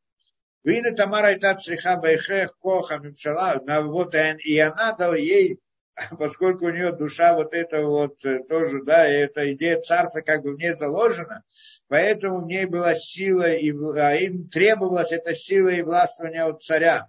Вина 0.62 0.92
Тамара 0.92 1.32
и 1.32 1.38
Тацриха 1.38 1.98
Байхех 1.98 2.56
Коха 2.58 2.96
Мимшала, 2.96 3.62
вот 3.82 4.14
и 4.14 4.58
она 4.58 4.92
дала 4.92 5.16
ей, 5.16 5.58
поскольку 6.18 6.66
у 6.66 6.70
нее 6.70 6.92
душа 6.92 7.34
вот 7.34 7.54
это 7.54 7.84
вот 7.84 8.24
э, 8.24 8.40
тоже, 8.44 8.82
да, 8.82 9.08
и 9.08 9.20
эта 9.20 9.52
идея 9.52 9.80
царства 9.80 10.20
как 10.20 10.42
бы 10.42 10.54
в 10.54 10.58
ней 10.58 10.76
заложена, 10.78 11.44
поэтому 11.88 12.40
в 12.40 12.46
ней 12.46 12.66
была 12.66 12.94
сила, 12.94 13.50
и, 13.50 13.72
а 13.96 14.14
им 14.16 14.48
требовалась 14.48 15.12
эта 15.12 15.34
сила 15.34 15.68
и 15.68 15.82
властвование 15.82 16.44
от 16.44 16.62
царя 16.62 17.08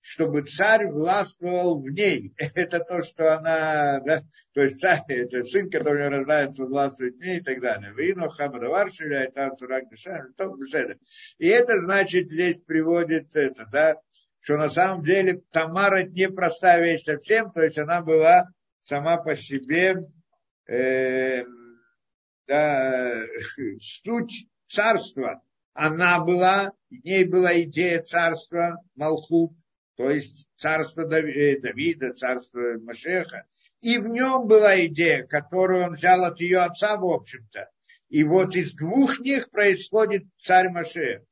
чтобы 0.00 0.42
царь 0.42 0.86
властвовал 0.86 1.82
в 1.82 1.88
ней. 1.90 2.32
Это 2.54 2.80
то, 2.80 3.02
что 3.02 3.36
она, 3.36 4.00
да, 4.00 4.22
то 4.54 4.62
есть 4.62 4.80
царь, 4.80 5.02
это 5.08 5.44
сын, 5.44 5.68
который 5.70 6.08
рождается, 6.08 6.64
властвует 6.64 7.16
в 7.16 7.20
ней 7.20 7.38
и 7.38 7.42
так 7.42 7.60
далее. 7.60 7.92
Вино 7.94 8.30
хамадаваршиля, 8.30 9.24
это 9.24 9.54
цурак 9.56 9.90
душа, 9.90 10.24
И 11.38 11.46
это 11.46 11.78
значит, 11.80 12.30
здесь 12.30 12.62
приводит 12.62 13.36
это, 13.36 13.66
да, 13.70 13.96
что 14.40 14.56
на 14.56 14.70
самом 14.70 15.02
деле 15.02 15.42
Тамара 15.50 16.04
не 16.04 16.28
простая 16.28 16.82
вещь 16.82 17.04
совсем, 17.04 17.50
то 17.52 17.62
есть 17.62 17.78
она 17.78 18.00
была 18.02 18.48
сама 18.80 19.16
по 19.18 19.36
себе, 19.36 20.06
э, 20.66 21.44
да, 22.46 23.22
суть 23.80 24.48
царства. 24.68 25.42
Она 25.74 26.20
была, 26.20 26.72
в 26.90 27.04
ней 27.04 27.24
была 27.24 27.60
идея 27.62 28.02
царства, 28.02 28.82
Малхут, 28.96 29.52
то 29.96 30.10
есть 30.10 30.46
царство 30.56 31.02
э, 31.02 31.60
Давида, 31.60 32.14
царство 32.14 32.78
Машеха. 32.80 33.44
И 33.80 33.98
в 33.98 34.08
нем 34.08 34.48
была 34.48 34.84
идея, 34.86 35.24
которую 35.24 35.84
он 35.84 35.94
взял 35.94 36.24
от 36.24 36.40
ее 36.40 36.60
отца, 36.60 36.96
в 36.96 37.04
общем-то. 37.04 37.70
И 38.08 38.24
вот 38.24 38.56
из 38.56 38.74
двух 38.74 39.20
них 39.20 39.50
происходит 39.50 40.24
царь 40.38 40.70
Машех. 40.70 41.22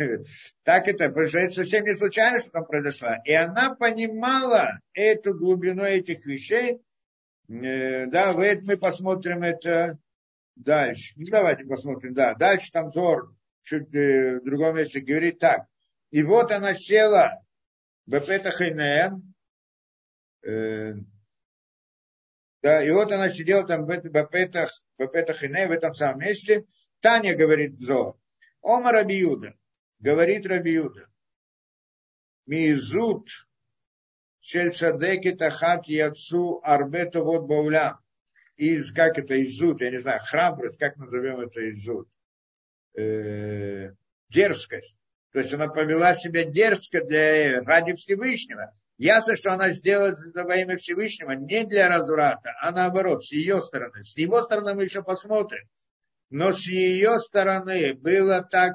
Так 0.64 0.88
это, 0.88 1.08
потому 1.08 1.26
что 1.26 1.38
это 1.38 1.54
совсем 1.54 1.84
не 1.84 1.94
случайно, 1.94 2.40
что 2.40 2.50
там 2.50 2.64
произошло. 2.64 3.10
И 3.24 3.32
она 3.32 3.74
понимала 3.74 4.80
эту 4.92 5.34
глубину 5.34 5.82
этих 5.82 6.24
вещей. 6.26 6.80
Э, 7.48 8.06
да, 8.06 8.32
мы 8.32 8.76
посмотрим 8.76 9.42
это 9.42 9.98
дальше. 10.56 11.14
Ну, 11.16 11.26
давайте 11.30 11.64
посмотрим, 11.64 12.14
да. 12.14 12.34
Дальше 12.34 12.70
там 12.70 12.92
Зор 12.92 13.34
чуть 13.62 13.94
э, 13.94 14.40
в 14.40 14.44
другом 14.44 14.76
месте 14.76 15.00
говорит 15.00 15.38
так. 15.38 15.66
И 16.10 16.22
вот 16.22 16.50
она 16.50 16.74
села 16.74 17.40
Бепетах 18.06 18.60
Инеем, 18.60 19.34
да, 22.62 22.82
и 22.84 22.90
вот 22.90 23.12
она 23.12 23.30
сидела 23.30 23.64
там 23.66 23.84
в 23.84 23.88
Бепетах, 23.88 24.70
Бепетах 24.98 25.44
Инеем, 25.44 25.68
в 25.68 25.72
этом 25.72 25.94
самом 25.94 26.20
месте. 26.20 26.64
Таня 27.00 27.36
говорит 27.36 27.78
Зо, 27.78 28.18
Ома 28.60 28.92
Рабиуда, 28.92 29.54
говорит 30.00 30.46
Рабиуда, 30.46 31.08
Мизут 32.46 33.28
Шель 34.40 34.74
Садеки 34.74 35.32
Тахат 35.32 35.86
Яцу 35.86 36.60
Арбето 36.64 37.22
вот 37.22 37.42
Бауля. 37.46 37.98
Из, 38.56 38.92
как 38.92 39.18
это, 39.18 39.42
изут, 39.42 39.80
я 39.80 39.90
не 39.90 40.00
знаю, 40.00 40.20
храбрость, 40.22 40.78
как 40.78 40.96
назовем 40.96 41.40
это 41.40 41.70
изут. 41.70 42.08
Э, 42.94 43.92
дерзкость. 44.28 44.96
То 45.32 45.38
есть 45.38 45.52
она 45.54 45.68
повела 45.68 46.14
себя 46.14 46.44
дерзко 46.44 47.02
для, 47.04 47.62
ради 47.62 47.94
Всевышнего. 47.94 48.74
Ясно, 48.98 49.36
что 49.36 49.54
она 49.54 49.70
сделает 49.70 50.18
во 50.34 50.56
имя 50.56 50.76
Всевышнего 50.76 51.30
не 51.30 51.64
для 51.64 51.88
разврата, 51.88 52.52
а 52.60 52.70
наоборот, 52.70 53.24
с 53.24 53.32
ее 53.32 53.62
стороны. 53.62 54.02
С 54.02 54.14
его 54.18 54.42
стороны 54.42 54.74
мы 54.74 54.84
еще 54.84 55.02
посмотрим. 55.02 55.66
Но 56.28 56.52
с 56.52 56.66
ее 56.66 57.18
стороны 57.18 57.94
было 57.94 58.42
так, 58.42 58.74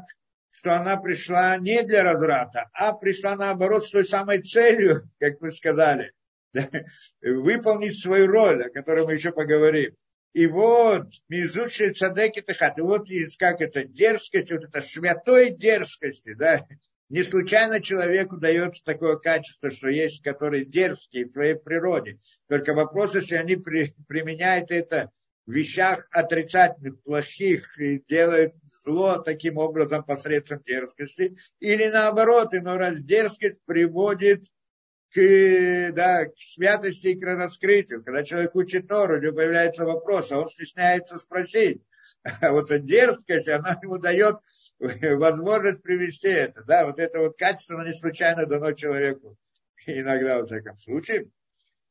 что 0.55 0.73
она 0.77 0.95
пришла 0.95 1.57
не 1.57 1.83
для 1.83 2.03
разврата, 2.03 2.69
а 2.73 2.93
пришла 2.93 3.35
наоборот 3.35 3.85
с 3.85 3.89
той 3.89 4.05
самой 4.05 4.41
целью, 4.41 5.09
как 5.19 5.41
мы 5.41 5.51
сказали, 5.51 6.13
выполнить 7.21 7.99
свою 7.99 8.27
роль, 8.27 8.63
о 8.63 8.69
которой 8.69 9.05
мы 9.05 9.13
еще 9.13 9.33
поговорим. 9.33 9.93
И 10.31 10.47
вот, 10.47 11.07
Мизучи 11.27 11.91
Цадеки 11.91 12.41
Тахат, 12.41 12.77
и 12.77 12.81
вот 12.81 13.07
как 13.37 13.59
это 13.59 13.83
дерзкость, 13.83 14.51
вот 14.51 14.63
это 14.63 14.81
святой 14.81 15.51
дерзкости, 15.51 16.33
да, 16.33 16.65
не 17.09 17.23
случайно 17.23 17.81
человеку 17.81 18.37
дается 18.37 18.83
такое 18.83 19.17
качество, 19.17 19.69
что 19.71 19.89
есть, 19.89 20.23
которые 20.23 20.65
дерзкие 20.65 21.25
в 21.25 21.33
своей 21.33 21.55
природе. 21.55 22.17
Только 22.47 22.73
вопрос, 22.73 23.13
если 23.15 23.35
они 23.35 23.57
при, 23.57 23.91
применяют 24.07 24.71
это 24.71 25.11
вещах 25.47 26.07
отрицательных, 26.11 27.01
плохих, 27.03 27.79
и 27.79 28.03
делают 28.07 28.53
зло 28.83 29.17
таким 29.17 29.57
образом 29.57 30.03
посредством 30.03 30.61
дерзкости, 30.65 31.37
или 31.59 31.87
наоборот, 31.87 32.53
иной 32.53 32.77
раз 32.77 32.99
дерзкость 32.99 33.59
приводит 33.65 34.43
к, 35.13 35.91
да, 35.93 36.25
к 36.25 36.33
святости 36.37 37.07
и 37.07 37.19
к 37.19 37.23
раскрытию. 37.23 38.03
Когда 38.03 38.23
человек 38.23 38.55
учит 38.55 38.87
Тору, 38.87 39.17
у 39.17 39.21
него 39.21 39.35
появляется 39.35 39.85
вопрос, 39.85 40.31
а 40.31 40.39
он 40.39 40.49
стесняется 40.49 41.17
спросить. 41.19 41.81
А 42.41 42.51
вот 42.51 42.71
эта 42.71 42.79
дерзкость, 42.79 43.47
она 43.47 43.77
ему 43.81 43.97
дает 43.97 44.37
возможность 44.79 45.81
привести 45.81 46.27
это. 46.27 46.63
Да, 46.63 46.85
вот 46.85 46.99
это 46.99 47.19
вот 47.19 47.37
качество, 47.37 47.75
оно 47.75 47.87
не 47.87 47.93
случайно 47.93 48.45
дано 48.45 48.73
человеку. 48.73 49.37
Иногда, 49.85 50.39
во 50.39 50.45
всяком 50.45 50.77
случае. 50.79 51.29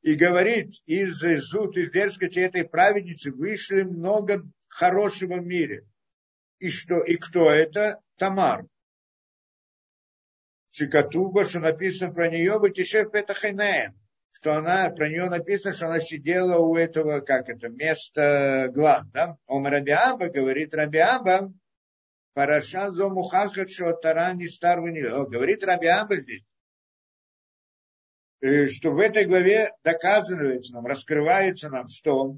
И 0.05 0.17
говорит, 0.17 0.75
из 0.85 1.19
зуд, 1.49 1.79
из 1.79 1.91
дерзкости 1.91 2.39
этой 2.39 2.65
праведницы 2.65 3.33
вышли 3.33 3.83
много 3.83 4.43
хорошего 4.69 5.37
в 5.39 5.47
мире. 5.47 5.87
И 6.59 6.71
что, 6.71 7.03
и 7.03 7.17
кто 7.17 7.51
это? 7.51 8.01
Тамар. 8.19 8.67
Шикатуба, 10.71 11.47
что 11.47 11.61
написано 11.61 12.13
про 12.13 12.29
нее, 12.29 12.59
Батишев 12.59 13.13
Петахайнаем, 13.13 13.99
что 14.31 14.53
она, 14.53 14.91
про 14.91 15.09
нее 15.09 15.31
написано, 15.31 15.73
что 15.73 15.87
она 15.87 16.01
сидела 16.01 16.59
у 16.59 16.77
этого, 16.77 17.21
как 17.21 17.49
это, 17.49 17.71
места 17.71 18.69
глав, 18.75 19.11
да? 19.11 19.39
Ом 19.47 19.67
Рабиаба, 19.67 20.29
говорит 20.29 20.75
Рабиаба, 20.75 21.51
Параша 22.35 22.91
зо 22.91 23.09
мухахат, 23.09 23.71
что 23.71 23.95
Тара 23.95 24.35
не 24.35 24.49
старый 24.49 25.01
Говорит 25.31 25.65
Рабиаба 25.65 26.17
здесь, 26.17 26.45
что 28.69 28.91
в 28.91 28.99
этой 28.99 29.25
главе 29.25 29.73
доказывается 29.83 30.75
нам, 30.75 30.87
раскрывается 30.87 31.71
нам, 31.71 31.89
что 31.89 32.37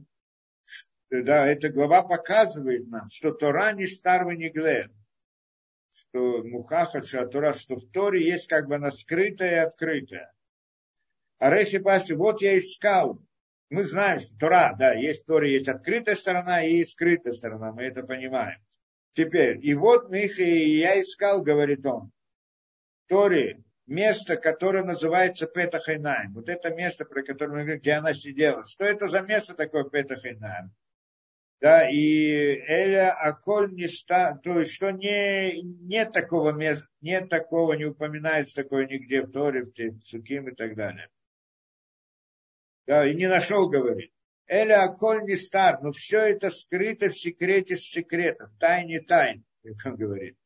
да, 1.11 1.47
эта 1.47 1.69
глава 1.69 2.03
показывает 2.03 2.89
нам, 2.89 3.09
что 3.09 3.33
Тора 3.33 3.73
не 3.73 3.87
старый 3.87 4.37
не 4.37 4.51
глен 4.51 4.93
что 5.97 6.43
Мухаха 6.43 7.03
Шатура, 7.03 7.53
что 7.53 7.77
в 7.77 7.91
Торе 7.91 8.23
есть 8.23 8.49
как 8.49 8.67
бы 8.69 8.75
она 8.77 8.91
скрытая 8.91 9.51
и 9.51 9.67
открытая. 9.67 10.33
А 11.39 11.51
Рехи 11.51 11.79
вот 12.15 12.43
я 12.43 12.59
искал. 12.59 13.19
Мы 13.71 13.85
знаем, 13.85 14.19
что 14.21 14.37
Тора, 14.39 14.77
да, 14.79 14.93
есть 14.93 15.25
в 15.25 15.27
Торе, 15.27 15.53
есть 15.53 15.69
открытая 15.69 16.15
сторона 16.15 16.65
и 16.65 16.85
скрытая 16.85 17.33
сторона, 17.33 17.73
мы 17.73 17.83
это 17.83 18.05
понимаем. 18.05 18.61
Теперь, 19.15 19.59
и 19.67 19.75
вот 19.75 20.11
мы 20.11 20.25
их, 20.25 20.39
и 20.39 20.79
я 20.79 21.01
искал, 21.01 21.43
говорит 21.43 21.85
он, 21.85 22.13
в 23.05 23.09
Торе 23.09 23.65
место, 23.87 24.37
которое 24.37 24.85
называется 24.85 25.47
Петахайнаем. 25.47 26.33
Вот 26.35 26.49
это 26.49 26.71
место, 26.71 27.05
про 27.05 27.23
которое 27.23 27.53
мы 27.53 27.63
говорим, 27.63 27.81
где 27.81 27.93
она 27.93 28.15
сидела. 28.15 28.65
Что 28.65 28.85
это 28.85 29.09
за 29.09 29.21
место 29.21 29.55
такое 29.55 29.85
Петахайнаем? 29.85 30.73
да, 31.61 31.89
и 31.89 32.61
Эля 32.69 33.13
Аколь 33.13 33.73
не 33.73 33.89
ста, 33.89 34.37
то 34.37 34.61
есть, 34.61 34.73
что 34.73 34.91
не, 34.91 35.63
нет 35.63 36.13
такого 36.13 36.53
места, 36.53 36.87
нет 37.01 37.29
такого, 37.29 37.73
не 37.73 37.87
упоминается 37.87 38.63
такое 38.63 38.87
нигде 38.87 39.23
в 39.23 39.31
Торе, 39.31 39.65
в 39.65 39.73
Цуким 40.03 40.49
и 40.49 40.55
так 40.55 40.77
далее. 40.77 41.09
Да, 42.87 43.07
и 43.07 43.15
не 43.15 43.27
нашел, 43.27 43.69
говорит. 43.69 44.13
Эля 44.47 44.85
Аколь 44.85 45.25
не 45.25 45.35
стар, 45.35 45.83
но 45.83 45.93
все 45.93 46.21
это 46.21 46.51
скрыто 46.51 47.09
в 47.09 47.19
секрете 47.19 47.77
с 47.77 47.81
секретом, 47.81 48.57
тайне 48.61 49.01
тайн, 49.01 49.45
как 49.65 49.93
он 49.93 49.97
говорит. 49.97 50.37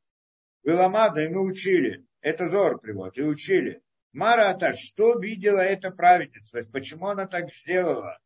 Виламада, 0.63 1.23
и 1.23 1.29
мы 1.29 1.43
учили, 1.45 2.07
это 2.21 2.49
Зор 2.49 2.81
привод, 2.81 3.17
и 3.17 3.23
учили. 3.23 3.83
Мара 4.13 4.51
Ата, 4.51 4.73
что 4.73 5.19
видела 5.19 5.61
эта 5.61 5.91
праведница, 5.91 6.53
то 6.53 6.59
есть 6.59 6.73
почему 6.73 7.07
она 7.07 7.27
так 7.27 7.53
сделала, 7.53 8.19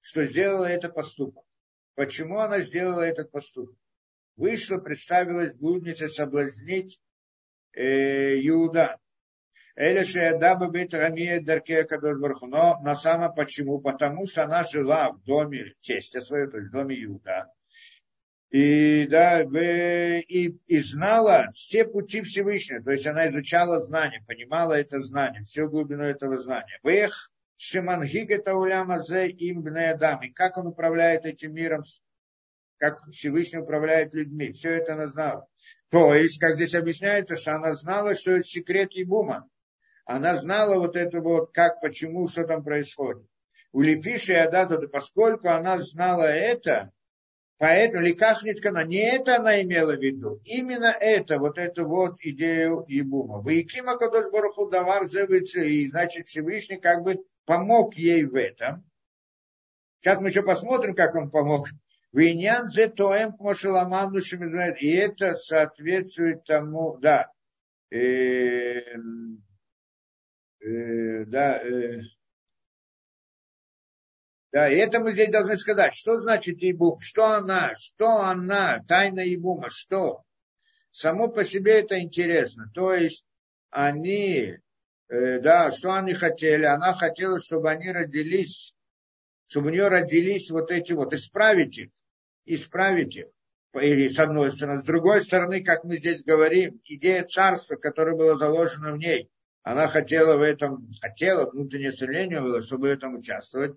что 0.00 0.24
сделала 0.24 0.66
это 0.66 0.88
поступок. 0.90 1.44
Почему 1.94 2.38
она 2.38 2.60
сделала 2.60 3.02
этот 3.02 3.30
поступок? 3.30 3.76
Вышла, 4.36 4.78
представилась 4.78 5.54
блудница 5.54 6.08
соблазнить 6.08 7.00
э, 7.72 8.38
Иуда. 8.46 8.98
Эля 9.76 10.04
Шеядаба 10.04 10.70
Бет 10.70 10.94
Рамия 10.94 11.40
Дарке 11.40 11.84
Кадош 11.84 12.16
Но 12.42 12.80
на 12.80 12.94
самом 12.94 13.34
почему? 13.34 13.80
Потому 13.80 14.26
что 14.26 14.44
она 14.44 14.64
жила 14.64 15.12
в 15.12 15.22
доме 15.24 15.74
тестя 15.80 16.20
своего, 16.20 16.50
то 16.50 16.58
есть 16.58 16.70
в 16.70 16.72
доме 16.72 17.02
Иуда. 17.04 17.52
И, 18.50 19.06
да, 19.08 19.42
и, 19.42 20.56
и 20.66 20.78
знала 20.80 21.50
все 21.52 21.84
пути 21.84 22.22
Всевышнего. 22.22 22.82
То 22.82 22.90
есть 22.90 23.06
она 23.06 23.28
изучала 23.28 23.78
знания, 23.80 24.24
понимала 24.26 24.74
это 24.74 25.00
знание, 25.02 25.44
всю 25.44 25.68
глубину 25.68 26.02
этого 26.02 26.42
знания. 26.42 26.80
Вех 26.82 27.30
Шемангиг 27.56 28.30
это 28.30 28.54
уляма 28.54 29.04
им. 29.08 29.68
И 29.68 30.30
как 30.30 30.56
он 30.56 30.66
управляет 30.66 31.26
этим 31.26 31.54
миром, 31.54 31.82
как 32.78 33.04
Всевышний 33.12 33.58
управляет 33.58 34.14
людьми. 34.14 34.52
Все 34.52 34.70
это 34.70 34.94
она 34.94 35.06
знала. 35.08 35.46
То 35.90 36.14
есть, 36.14 36.40
как 36.40 36.56
здесь 36.56 36.74
объясняется, 36.74 37.36
что 37.36 37.54
она 37.54 37.76
знала, 37.76 38.16
что 38.16 38.32
это 38.32 38.44
секрет 38.44 38.90
Ибума. 38.94 39.48
Она 40.06 40.34
знала 40.36 40.76
вот 40.76 40.96
это 40.96 41.20
вот, 41.20 41.52
как, 41.52 41.80
почему, 41.80 42.26
что 42.26 42.44
там 42.44 42.64
происходит. 42.64 43.22
У 43.72 43.82
Лепиши 43.82 44.32
и 44.32 44.36
Адаза, 44.36 44.80
поскольку 44.88 45.48
она 45.48 45.78
знала 45.78 46.24
это, 46.24 46.90
поэтому 47.60 48.04
Ликахниткана, 48.04 48.84
не 48.84 49.02
это 49.02 49.36
она 49.36 49.60
имела 49.60 49.94
в 49.94 50.00
виду, 50.00 50.40
именно 50.46 50.86
это, 50.86 51.38
вот 51.38 51.58
эту 51.58 51.86
вот 51.86 52.16
идею 52.20 52.86
Ибума. 52.88 53.42
Ваикима 53.42 53.98
Кадош 53.98 54.32
Баруху 54.32 54.70
Давар 54.70 55.04
и 55.04 55.88
значит 55.88 56.26
Всевышний 56.26 56.78
как 56.78 57.02
бы 57.02 57.22
помог 57.44 57.94
ей 57.96 58.24
в 58.24 58.34
этом. 58.34 58.82
Сейчас 60.00 60.20
мы 60.20 60.30
еще 60.30 60.42
посмотрим, 60.42 60.94
как 60.94 61.14
он 61.14 61.30
помог. 61.30 61.68
Виньян 62.12 62.68
зе 62.68 62.88
тоем 62.88 63.36
кмошеламану 63.36 64.20
И 64.80 64.90
это 64.92 65.34
соответствует 65.34 66.44
тому, 66.44 66.96
да, 66.96 67.30
э, 67.90 68.80
э, 70.60 71.24
да, 71.26 71.58
э, 71.62 72.00
да, 74.52 74.68
и 74.70 74.76
это 74.76 75.00
мы 75.00 75.12
здесь 75.12 75.30
должны 75.30 75.56
сказать. 75.56 75.94
Что 75.94 76.20
значит 76.20 76.62
Ибум? 76.62 76.98
Что 77.00 77.34
она? 77.34 77.74
Что 77.76 78.22
она? 78.22 78.82
Тайна 78.88 79.20
Ибума. 79.20 79.70
Что? 79.70 80.24
Само 80.90 81.28
по 81.28 81.44
себе 81.44 81.80
это 81.80 82.00
интересно. 82.00 82.70
То 82.74 82.94
есть 82.94 83.24
они 83.70 84.58
Э, 85.10 85.40
да, 85.40 85.72
что 85.72 85.92
они 85.92 86.14
хотели? 86.14 86.64
Она 86.64 86.94
хотела, 86.94 87.40
чтобы 87.40 87.68
они 87.68 87.90
родились, 87.90 88.76
чтобы 89.48 89.68
у 89.68 89.70
нее 89.70 89.88
родились 89.88 90.50
вот 90.50 90.70
эти 90.70 90.92
вот, 90.92 91.12
исправить 91.12 91.78
их, 91.78 91.90
исправить 92.44 93.16
их. 93.16 93.26
Или 93.74 94.06
с 94.06 94.18
одной 94.20 94.52
стороны. 94.52 94.80
С 94.80 94.84
другой 94.84 95.22
стороны, 95.22 95.64
как 95.64 95.82
мы 95.82 95.96
здесь 95.96 96.22
говорим, 96.22 96.80
идея 96.84 97.24
царства, 97.24 97.74
которая 97.74 98.14
была 98.14 98.38
заложена 98.38 98.92
в 98.92 98.98
ней, 98.98 99.28
она 99.62 99.88
хотела 99.88 100.36
в 100.36 100.42
этом, 100.42 100.88
хотела, 101.00 101.50
внутреннее 101.50 101.92
стремление 101.92 102.40
было, 102.40 102.62
чтобы 102.62 102.88
в 102.88 102.92
этом 102.92 103.16
участвовать, 103.16 103.76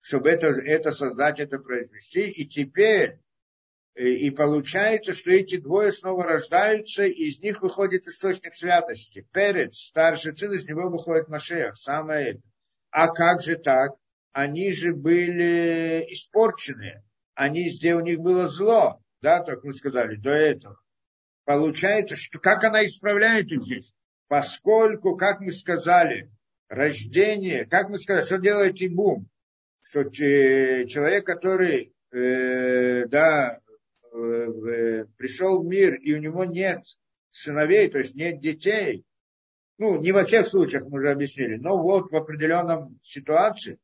чтобы 0.00 0.30
это, 0.30 0.48
это 0.48 0.90
создать, 0.92 1.40
это 1.40 1.58
произвести. 1.58 2.30
И 2.30 2.46
теперь 2.46 3.20
и 3.98 4.30
получается, 4.30 5.12
что 5.12 5.32
эти 5.32 5.56
двое 5.56 5.90
снова 5.90 6.22
рождаются, 6.22 7.04
и 7.04 7.30
из 7.30 7.40
них 7.40 7.62
выходит 7.62 8.06
источник 8.06 8.54
святости. 8.54 9.26
Перед, 9.32 9.74
старший 9.74 10.36
сын, 10.36 10.52
из 10.52 10.66
него 10.66 10.88
выходит 10.88 11.28
Машех, 11.28 11.76
самое. 11.76 12.40
А 12.90 13.08
как 13.08 13.42
же 13.42 13.56
так? 13.56 13.96
Они 14.32 14.72
же 14.72 14.94
были 14.94 16.06
испорчены. 16.10 17.02
Они, 17.34 17.76
где 17.76 17.96
у 17.96 18.00
них 18.00 18.20
было 18.20 18.46
зло, 18.46 19.02
да, 19.20 19.42
так 19.42 19.64
мы 19.64 19.74
сказали, 19.74 20.14
до 20.14 20.30
этого. 20.30 20.80
Получается, 21.44 22.14
что 22.14 22.38
как 22.38 22.62
она 22.62 22.86
исправляет 22.86 23.50
их 23.50 23.62
здесь? 23.62 23.92
Поскольку, 24.28 25.16
как 25.16 25.40
мы 25.40 25.50
сказали, 25.50 26.30
рождение, 26.68 27.66
как 27.66 27.88
мы 27.88 27.98
сказали, 27.98 28.24
что 28.24 28.38
делает 28.38 28.80
Ибум? 28.80 29.28
Что 29.88 30.04
человек, 30.10 31.24
который 31.24 31.94
э, 32.12 33.06
да, 33.06 33.58
пришел 34.10 35.62
в 35.62 35.66
мир, 35.66 35.94
и 35.94 36.12
у 36.12 36.18
него 36.18 36.44
нет 36.44 36.84
сыновей, 37.30 37.88
то 37.88 37.96
есть 37.96 38.14
нет 38.14 38.38
детей, 38.38 39.06
ну, 39.78 39.98
не 39.98 40.12
во 40.12 40.24
всех 40.24 40.46
случаях 40.46 40.84
мы 40.84 40.98
уже 40.98 41.10
объяснили, 41.10 41.56
но 41.56 41.80
вот 41.80 42.10
в 42.10 42.16
определенном 42.16 43.00
ситуации, 43.02 43.78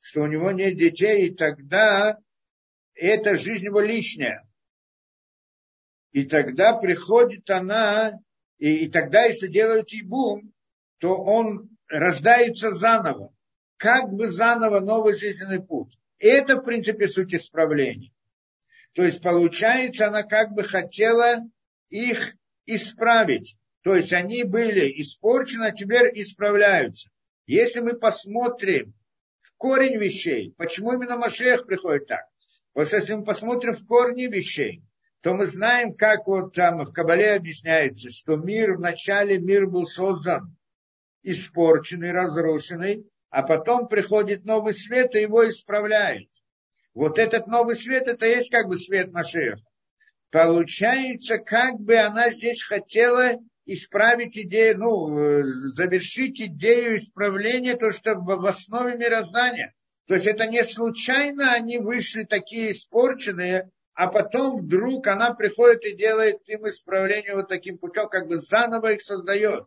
что 0.00 0.20
у 0.20 0.26
него 0.26 0.50
нет 0.50 0.76
детей, 0.76 1.28
и 1.28 1.34
тогда 1.34 2.18
эта 2.94 3.38
жизнь 3.38 3.64
его 3.64 3.80
лишняя. 3.80 4.46
И 6.12 6.24
тогда 6.24 6.74
приходит 6.74 7.48
она, 7.48 8.12
и, 8.58 8.84
и 8.84 8.90
тогда, 8.90 9.24
если 9.24 9.46
делают 9.46 9.90
ибум, 9.90 10.52
то 10.98 11.16
он 11.16 11.70
рождается 11.88 12.74
заново, 12.74 13.32
как 13.80 14.12
бы 14.12 14.30
заново 14.30 14.80
новый 14.80 15.14
жизненный 15.14 15.58
путь. 15.58 15.98
Это, 16.18 16.56
в 16.56 16.64
принципе, 16.64 17.08
суть 17.08 17.34
исправления. 17.34 18.12
То 18.92 19.02
есть, 19.02 19.22
получается, 19.22 20.08
она 20.08 20.22
как 20.22 20.52
бы 20.52 20.64
хотела 20.64 21.38
их 21.88 22.36
исправить. 22.66 23.56
То 23.82 23.96
есть, 23.96 24.12
они 24.12 24.44
были 24.44 25.00
испорчены, 25.00 25.64
а 25.64 25.70
теперь 25.70 26.10
исправляются. 26.20 27.08
Если 27.46 27.80
мы 27.80 27.94
посмотрим 27.94 28.92
в 29.40 29.56
корень 29.56 29.96
вещей, 29.96 30.52
почему 30.58 30.92
именно 30.92 31.16
Машех 31.16 31.66
приходит 31.66 32.06
так? 32.06 32.26
Потому 32.74 32.86
что 32.86 32.96
если 32.98 33.14
мы 33.14 33.24
посмотрим 33.24 33.74
в 33.74 33.86
корни 33.86 34.26
вещей, 34.26 34.82
то 35.22 35.32
мы 35.32 35.46
знаем, 35.46 35.94
как 35.94 36.26
вот 36.26 36.54
там 36.54 36.84
в 36.84 36.92
Кабале 36.92 37.32
объясняется, 37.32 38.10
что 38.10 38.36
мир, 38.36 38.74
вначале 38.74 39.38
мир 39.38 39.66
был 39.66 39.86
создан 39.86 40.54
испорченный, 41.22 42.12
разрушенный, 42.12 43.06
а 43.30 43.42
потом 43.42 43.88
приходит 43.88 44.44
новый 44.44 44.74
свет 44.74 45.14
и 45.14 45.22
его 45.22 45.48
исправляет. 45.48 46.28
Вот 46.94 47.18
этот 47.18 47.46
новый 47.46 47.76
свет, 47.76 48.08
это 48.08 48.26
есть 48.26 48.50
как 48.50 48.68
бы 48.68 48.76
свет 48.76 49.12
Машеха. 49.12 49.60
Получается, 50.30 51.38
как 51.38 51.80
бы 51.80 51.96
она 51.96 52.30
здесь 52.30 52.62
хотела 52.62 53.32
исправить 53.66 54.36
идею, 54.36 54.78
ну, 54.78 55.18
э, 55.18 55.42
завершить 55.44 56.40
идею 56.40 56.96
исправления, 56.96 57.76
то, 57.76 57.92
что 57.92 58.16
в 58.16 58.46
основе 58.46 58.96
мироздания. 58.96 59.74
То 60.06 60.14
есть 60.14 60.26
это 60.26 60.46
не 60.46 60.64
случайно 60.64 61.52
они 61.52 61.78
вышли 61.78 62.24
такие 62.24 62.72
испорченные, 62.72 63.70
а 63.94 64.08
потом 64.08 64.62
вдруг 64.62 65.06
она 65.06 65.34
приходит 65.34 65.84
и 65.84 65.96
делает 65.96 66.40
им 66.48 66.68
исправление 66.68 67.36
вот 67.36 67.48
таким 67.48 67.78
путем, 67.78 68.08
как 68.08 68.26
бы 68.26 68.40
заново 68.40 68.94
их 68.94 69.02
создает. 69.02 69.66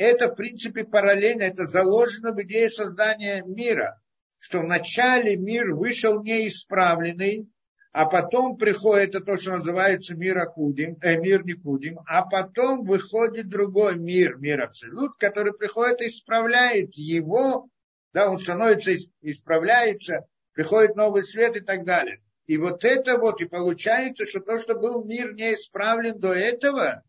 Это, 0.00 0.28
в 0.28 0.34
принципе, 0.34 0.84
параллельно, 0.84 1.42
это 1.42 1.66
заложено 1.66 2.32
в 2.32 2.40
идее 2.40 2.70
создания 2.70 3.42
мира, 3.46 4.00
что 4.38 4.60
вначале 4.60 5.36
мир 5.36 5.74
вышел 5.74 6.22
неисправленный, 6.22 7.50
а 7.92 8.06
потом 8.06 8.56
приходит 8.56 9.10
это 9.10 9.20
то, 9.20 9.36
что 9.36 9.58
называется 9.58 10.14
мир 10.14 10.38
Акудим, 10.38 10.96
э, 11.02 11.18
мир 11.18 11.44
Никудим, 11.44 11.98
а 12.06 12.22
потом 12.22 12.86
выходит 12.86 13.50
другой 13.50 13.98
мир, 13.98 14.38
мир 14.38 14.62
Абсолют, 14.62 15.18
который 15.18 15.52
приходит 15.52 16.00
и 16.00 16.08
исправляет 16.08 16.94
его, 16.94 17.68
да, 18.14 18.30
он 18.30 18.38
становится, 18.38 18.94
исправляется, 19.20 20.24
приходит 20.54 20.96
новый 20.96 21.24
свет 21.24 21.56
и 21.56 21.60
так 21.60 21.84
далее. 21.84 22.22
И 22.46 22.56
вот 22.56 22.86
это 22.86 23.18
вот, 23.18 23.42
и 23.42 23.44
получается, 23.44 24.24
что 24.24 24.40
то, 24.40 24.58
что 24.58 24.76
был 24.76 25.04
мир 25.04 25.34
не 25.34 25.52
исправлен 25.52 26.18
до 26.18 26.32
этого, 26.32 27.04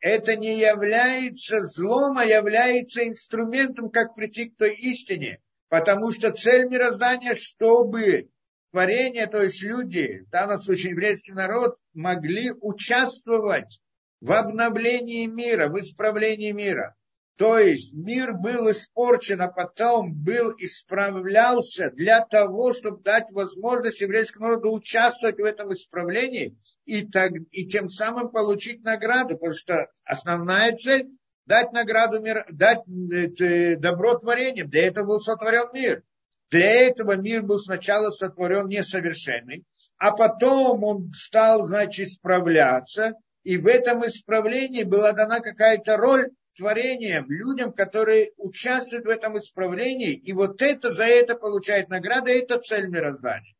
это 0.00 0.36
не 0.36 0.58
является 0.58 1.66
злом, 1.66 2.18
а 2.18 2.24
является 2.24 3.06
инструментом, 3.06 3.90
как 3.90 4.14
прийти 4.14 4.50
к 4.50 4.56
той 4.56 4.74
истине. 4.74 5.40
Потому 5.68 6.12
что 6.12 6.32
цель 6.32 6.66
мироздания, 6.68 7.34
чтобы 7.34 8.30
творение, 8.70 9.26
то 9.26 9.42
есть 9.42 9.62
люди, 9.62 10.24
в 10.26 10.30
данном 10.30 10.60
случае 10.60 10.92
еврейский 10.92 11.32
народ, 11.32 11.76
могли 11.94 12.52
участвовать 12.60 13.80
в 14.20 14.32
обновлении 14.32 15.26
мира, 15.26 15.68
в 15.68 15.78
исправлении 15.78 16.52
мира. 16.52 16.94
То 17.36 17.58
есть 17.58 17.92
мир 17.92 18.32
был 18.32 18.68
испорчен, 18.70 19.40
а 19.40 19.48
потом 19.48 20.12
был 20.12 20.52
исправлялся 20.58 21.90
для 21.90 22.20
того, 22.20 22.72
чтобы 22.72 23.02
дать 23.02 23.30
возможность 23.30 24.00
еврейскому 24.00 24.48
народу 24.48 24.72
участвовать 24.72 25.38
в 25.38 25.44
этом 25.44 25.72
исправлении 25.72 26.56
и, 26.88 27.06
так, 27.06 27.32
и 27.50 27.66
тем 27.66 27.90
самым 27.90 28.30
получить 28.30 28.82
награду, 28.82 29.36
потому 29.36 29.52
что 29.52 29.88
основная 30.04 30.74
цель– 30.74 31.06
дать 31.46 31.72
награду, 31.72 32.20
мир, 32.20 32.46
дать 32.50 32.82
э, 32.88 33.76
добро 33.76 34.18
творением. 34.18 34.70
Для 34.70 34.86
этого 34.86 35.06
был 35.06 35.20
сотворен 35.20 35.68
мир. 35.74 36.02
Для 36.50 36.88
этого 36.88 37.16
мир 37.16 37.42
был 37.42 37.58
сначала 37.58 38.10
сотворен 38.10 38.68
несовершенный, 38.68 39.64
а 39.98 40.12
потом 40.12 40.82
он 40.82 41.12
стал, 41.14 41.66
значит, 41.66 42.08
исправляться, 42.08 43.12
и 43.42 43.58
в 43.58 43.66
этом 43.66 44.06
исправлении 44.06 44.82
была 44.82 45.12
дана 45.12 45.40
какая-то 45.40 45.98
роль 45.98 46.30
творениям, 46.56 47.26
людям, 47.28 47.74
которые 47.74 48.32
участвуют 48.38 49.04
в 49.04 49.10
этом 49.10 49.36
исправлении, 49.36 50.14
и 50.14 50.32
вот 50.32 50.62
это 50.62 50.94
за 50.94 51.04
это 51.04 51.34
получает 51.34 51.90
награда, 51.90 52.30
это 52.30 52.58
цель 52.58 52.88
мироздания. 52.88 53.57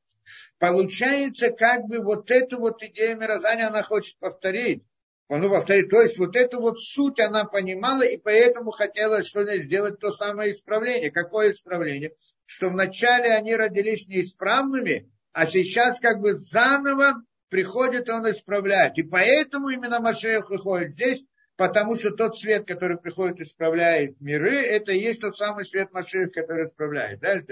Получается, 0.59 1.51
как 1.51 1.87
бы 1.87 2.01
вот 2.01 2.31
эту 2.31 2.59
вот 2.59 2.83
идею 2.83 3.19
мироздания 3.19 3.69
она 3.69 3.83
хочет 3.83 4.19
повторить. 4.19 4.83
Ну, 5.29 5.51
повторить, 5.51 5.91
то 5.91 6.01
есть 6.01 6.19
вот 6.19 6.37
эту 6.37 6.59
вот 6.59 6.81
суть 6.81 7.21
она 7.21 7.45
понимала, 7.45 8.03
и 8.03 8.17
поэтому 8.17 8.71
хотела 8.71 9.23
что-то 9.23 9.61
сделать 9.61 10.01
то 10.01 10.11
самое 10.11 10.53
исправление. 10.53 11.11
Какое 11.11 11.51
исправление? 11.51 12.13
Что 12.47 12.71
вначале 12.71 13.35
они 13.35 13.55
родились 13.55 14.09
неисправными, 14.09 15.13
а 15.33 15.45
сейчас 15.45 16.01
как 16.01 16.21
бы 16.21 16.35
заново 16.35 17.23
приходит 17.51 18.09
он 18.09 18.31
исправляет. 18.31 18.97
И 18.97 19.03
поэтому 19.03 19.69
именно 19.69 20.01
Машех 20.01 20.49
выходит 20.49 20.93
здесь, 20.93 21.25
потому 21.59 21.97
что 21.97 22.13
тот 22.13 22.39
свет, 22.39 22.69
который 22.69 22.97
приходит 22.97 23.41
и 23.41 23.43
исправляет 23.43 24.21
миры, 24.21 24.55
это 24.55 24.93
и 24.93 25.01
есть 25.01 25.21
тот 25.21 25.37
самый 25.37 25.67
свет 25.67 25.93
Маших, 25.93 26.33
который 26.33 26.67
исправляет. 26.67 27.19
Да? 27.19 27.43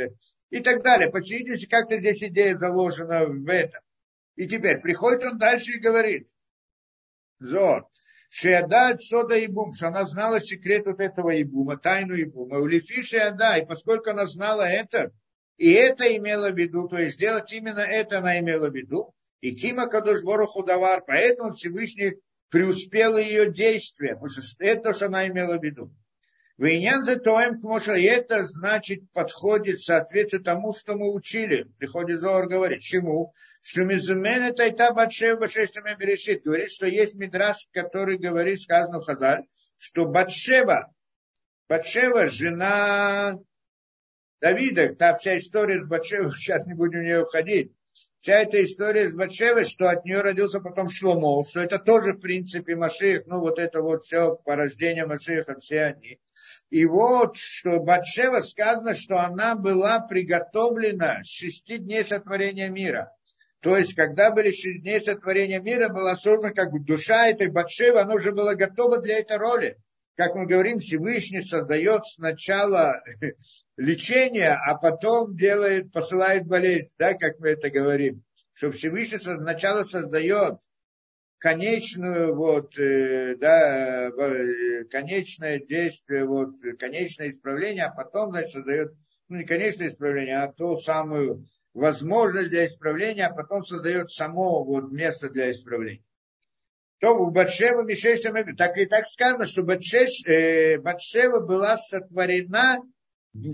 И 0.51 0.61
так 0.61 0.85
далее. 0.85 1.11
По 1.11 1.19
видите, 1.19 1.67
как-то 1.67 1.99
здесь 1.99 2.23
идея 2.23 2.57
заложена 2.57 3.27
в 3.27 3.49
этом. 3.49 3.81
И 4.37 4.47
теперь 4.47 4.79
приходит 4.79 5.25
он 5.25 5.39
дальше 5.39 5.73
и 5.73 5.81
говорит, 5.81 6.29
Зор, 7.41 7.89
Шеядат 8.31 9.03
Сода 9.03 9.37
Ибум, 9.45 9.73
что 9.73 9.89
она 9.89 10.07
знала 10.07 10.41
секрет 10.41 10.87
вот 10.87 11.01
этого 11.01 11.31
Ибума, 11.43 11.77
тайну 11.77 12.15
Ибума. 12.15 12.59
Улифи 12.59 13.03
Шеяда, 13.03 13.57
и 13.57 13.67
поскольку 13.67 14.11
она 14.11 14.27
знала 14.27 14.63
это, 14.63 15.11
и 15.57 15.73
это 15.73 16.17
имела 16.17 16.51
в 16.51 16.57
виду, 16.57 16.87
то 16.87 16.97
есть 16.97 17.17
сделать 17.17 17.53
именно 17.53 17.81
это 17.81 18.19
она 18.19 18.39
имела 18.39 18.71
в 18.71 18.77
виду, 18.77 19.15
и 19.41 19.53
Кима 19.53 19.89
Кадуш 19.89 20.23
Бороху 20.23 20.63
Давар, 20.63 21.03
поэтому 21.05 21.55
Всевышний 21.55 22.21
преуспело 22.51 23.19
ее 23.19 23.53
действие, 23.53 24.15
потому 24.15 24.29
что 24.29 24.43
это 24.61 24.83
то, 24.83 24.95
что 24.95 25.07
она 25.07 25.27
имела 25.27 25.59
в 25.59 25.63
виду. 25.63 25.93
Вейнян 26.59 27.05
за 27.05 27.17
тоем, 27.17 27.57
потому 27.57 27.81
что 27.81 27.93
это 27.93 28.47
значит 28.47 29.11
подходит, 29.13 29.83
соответствует 29.83 30.45
тому, 30.45 30.73
что 30.73 30.97
мы 30.97 31.13
учили. 31.13 31.65
Приходит 31.79 32.21
Зоар 32.21 32.47
говорит, 32.47 32.81
чему? 32.81 33.35
Что 33.61 33.85
мизумен 33.85 34.43
это 34.43 34.67
и 34.67 34.75
та 34.75 34.93
батшева 34.93 35.41
башештами 35.41 35.95
берешит. 35.99 36.45
Говорит, 36.45 36.71
что 36.71 36.87
есть 36.87 37.15
мидраш, 37.15 37.69
который 37.73 38.17
говорит, 38.17 38.63
сказано 38.63 39.01
в 39.01 39.05
Хазаль, 39.05 39.45
что 39.77 40.07
Батшева, 40.07 40.91
Батшева, 41.69 42.31
жена 42.31 43.39
Давида, 44.41 44.95
та 44.95 45.15
вся 45.15 45.39
история 45.39 45.83
с 45.83 45.87
Батшевой, 45.87 46.33
сейчас 46.37 46.67
не 46.67 46.73
будем 46.73 47.01
в 47.01 47.03
нее 47.03 47.23
уходить, 47.23 47.73
вся 48.21 48.43
эта 48.43 48.63
история 48.65 49.09
с 49.09 49.15
Батшевой, 49.15 49.65
что 49.65 49.89
от 49.89 50.05
нее 50.05 50.21
родился 50.21 50.61
потом 50.61 50.89
Шломо, 50.89 51.45
что 51.45 51.61
это 51.61 51.79
тоже, 51.79 52.13
в 52.13 52.21
принципе, 52.21 52.75
Машиих, 52.75 53.23
ну, 53.27 53.41
вот 53.41 53.59
это 53.59 53.83
вот 53.83 54.05
все 54.05 54.35
порождение 54.45 55.07
Машииха, 55.07 55.59
все 55.61 55.85
они. 55.85 56.19
И 56.71 56.85
вот, 56.85 57.37
что 57.37 57.79
Батшева 57.81 58.41
сказано, 58.41 58.95
что 58.95 59.19
она 59.19 59.55
была 59.55 60.01
приготовлена 60.01 61.23
с 61.23 61.29
шести 61.29 61.79
дней 61.79 62.05
сотворения 62.05 62.69
мира. 62.69 63.13
То 63.61 63.77
есть, 63.77 63.95
когда 63.95 64.31
были 64.31 64.51
шесть 64.51 64.83
дней 64.83 65.01
сотворения 65.01 65.61
мира, 65.61 65.89
была 65.89 66.17
создана 66.17 66.53
как 66.53 66.73
бы 66.73 66.81
душа 66.81 67.29
этой 67.29 67.49
Батшевы, 67.49 68.01
она 68.01 68.15
уже 68.15 68.33
была 68.33 68.55
готова 68.55 68.99
для 68.99 69.19
этой 69.19 69.39
роли. 69.39 69.79
Как 70.17 70.35
мы 70.35 70.47
говорим, 70.47 70.79
Всевышний 70.79 71.43
создает 71.43 72.07
сначала 72.07 73.03
лечение, 73.77 74.53
а 74.53 74.75
потом 74.77 75.37
делает, 75.37 75.93
посылает 75.93 76.47
болезнь, 76.47 76.89
да, 76.99 77.13
как 77.13 77.39
мы 77.39 77.51
это 77.51 77.69
говорим. 77.69 78.25
Что 78.55 78.73
Всевышний 78.73 79.19
сначала 79.19 79.85
создает 79.85 80.55
конечную, 81.37 82.35
вот, 82.35 82.79
э, 82.79 83.37
да, 83.37 84.09
э, 84.09 84.85
конечное 84.85 85.61
действие, 85.61 86.25
вот, 86.25 86.55
конечное 86.79 87.31
исправление, 87.31 87.85
а 87.85 87.95
потом, 87.95 88.31
значит, 88.31 88.53
создает, 88.53 88.95
ну, 89.29 89.37
не 89.37 89.45
конечное 89.45 89.89
исправление, 89.89 90.39
а 90.39 90.51
ту 90.51 90.79
самую 90.79 91.47
возможность 91.75 92.49
для 92.49 92.65
исправления, 92.65 93.27
а 93.27 93.35
потом 93.35 93.63
создает 93.63 94.11
само 94.11 94.65
вот 94.65 94.91
место 94.91 95.29
для 95.29 95.51
исправления. 95.51 96.06
То 97.01 97.15
у 97.15 97.31
Батшева 97.31 97.83
Мишештам, 97.83 98.57
так 98.57 98.79
и 98.79 98.87
так 98.87 99.07
сказано, 99.07 99.47
что 99.47 99.63
Батшеш, 99.63 100.25
э, 100.27 100.79
Батшева 100.79 101.41
была 101.41 101.77
сотворена 101.77 102.79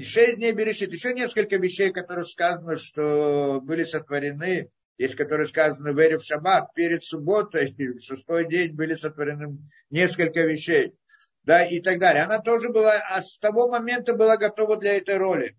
Шесть 0.04 0.36
дней 0.36 0.52
Берешит. 0.52 0.92
Еще 0.92 1.12
несколько 1.12 1.56
вещей, 1.56 1.92
которые 1.92 2.24
сказано, 2.24 2.78
что 2.78 3.60
были 3.62 3.82
сотворены, 3.82 4.70
есть 4.96 5.16
которые 5.16 5.48
сказаны 5.48 5.92
в 5.92 5.98
Эре 5.98 6.18
в 6.18 6.24
Шаббат, 6.24 6.72
перед 6.74 7.02
субботой, 7.02 7.74
в 7.98 8.00
шестой 8.00 8.48
день 8.48 8.74
были 8.74 8.94
сотворены 8.94 9.58
несколько 9.90 10.42
вещей. 10.42 10.94
Да, 11.42 11.64
и 11.64 11.80
так 11.80 11.98
далее. 11.98 12.22
Она 12.22 12.38
тоже 12.38 12.68
была, 12.68 12.94
а 13.10 13.20
с 13.20 13.38
того 13.38 13.68
момента 13.68 14.14
была 14.14 14.36
готова 14.36 14.76
для 14.76 14.96
этой 14.96 15.16
роли. 15.16 15.58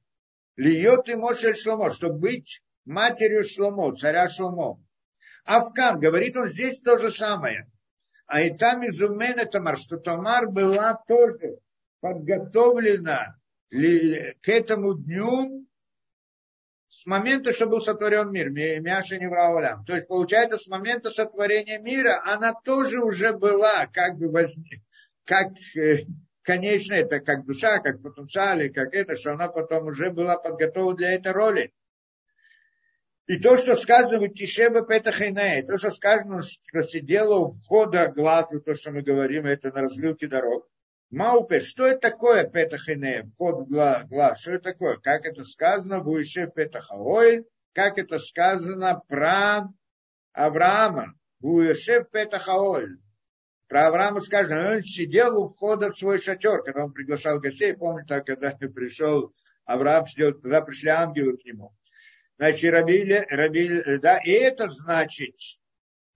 Льет 0.55 1.09
и 1.09 1.15
Мошель 1.15 1.57
Шломо, 1.57 1.91
чтобы 1.91 2.19
быть 2.19 2.61
матерью 2.85 3.43
Шломо, 3.43 3.93
царя 3.97 4.29
Шломо. 4.29 4.81
Афкан, 5.43 5.99
говорит 5.99 6.37
он 6.37 6.47
здесь 6.47 6.79
то 6.79 6.97
же 6.97 7.11
самое. 7.11 7.69
А 8.25 8.41
и 8.41 8.55
там 8.55 8.85
изумен 8.87 9.47
Тамар, 9.49 9.77
что 9.77 9.97
Тамар 9.97 10.49
была 10.49 11.01
тоже 11.07 11.59
подготовлена 11.99 13.37
к 13.69 14.49
этому 14.49 14.95
дню 14.95 15.65
с 16.87 17.05
момента, 17.05 17.51
что 17.51 17.67
был 17.67 17.81
сотворен 17.81 18.31
мир, 18.31 18.49
Мяша 18.49 19.17
не 19.17 19.27
враулям. 19.27 19.83
То 19.85 19.95
есть, 19.95 20.07
получается, 20.07 20.57
с 20.57 20.67
момента 20.67 21.09
сотворения 21.09 21.79
мира 21.79 22.21
она 22.25 22.53
тоже 22.53 22.99
уже 23.03 23.33
была 23.33 23.87
как 23.87 24.17
бы 24.17 24.47
как 25.25 25.49
э, 25.75 26.05
конечно, 26.43 26.93
это 26.93 27.19
как 27.19 27.45
душа, 27.45 27.79
как 27.79 28.01
потенциал, 28.01 28.59
как 28.73 28.93
это, 28.93 29.15
что 29.15 29.33
она 29.33 29.47
потом 29.47 29.87
уже 29.87 30.11
была 30.11 30.37
подготовлена 30.37 30.97
для 30.97 31.11
этой 31.13 31.31
роли. 31.31 31.73
И 33.25 33.37
то, 33.37 33.55
что 33.55 33.77
сказано 33.77 34.19
в 34.19 34.33
Тишеба 34.33 34.85
Петахайнае, 34.85 35.63
то, 35.63 35.77
что 35.77 35.91
сказано, 35.91 36.41
что 36.41 36.83
сидела 36.83 37.39
у 37.39 37.53
входа 37.53 38.11
глазу, 38.11 38.59
то, 38.59 38.75
что 38.75 38.91
мы 38.91 39.01
говорим, 39.01 39.45
это 39.45 39.71
на 39.71 39.81
развилке 39.81 40.27
дорог, 40.27 40.67
Маупе, 41.13 41.59
что 41.59 41.85
это 41.85 42.09
такое 42.09 42.43
Петахине, 42.43 43.31
вход 43.35 43.67
глаз, 43.67 44.41
что 44.41 44.53
это 44.53 44.71
такое? 44.71 44.97
Как 44.97 45.25
это 45.25 45.43
сказано 45.43 45.99
в 45.99 46.07
Уише 46.07 46.51
Петахаойль, 46.53 47.45
как 47.71 47.99
это 47.99 48.17
сказано 48.17 48.99
про 49.07 49.69
Авраама, 50.33 51.13
в 51.39 51.49
Уише 51.49 52.03
Петахаойль. 52.11 52.97
Про 53.67 53.87
Авраама 53.89 54.21
сказано, 54.21 54.77
он 54.77 54.81
сидел 54.81 55.39
у 55.39 55.49
входа 55.49 55.91
в 55.91 55.97
свой 55.99 56.17
шатер, 56.17 56.63
когда 56.63 56.85
он 56.85 56.93
приглашал 56.93 57.39
гостей. 57.39 57.75
Помните, 57.75 58.19
когда 58.21 58.49
пришел 58.75 59.35
Авраам, 59.65 60.07
сидел, 60.07 60.33
тогда 60.33 60.61
пришли 60.61 60.89
ангелы 60.89 61.37
к 61.37 61.45
нему. 61.45 61.75
Значит, 62.43 62.73
Рабиль, 62.73 63.25
Рабиль, 63.29 63.99
да, 64.01 64.17
и 64.17 64.31
это 64.31 64.67
значит, 64.67 65.33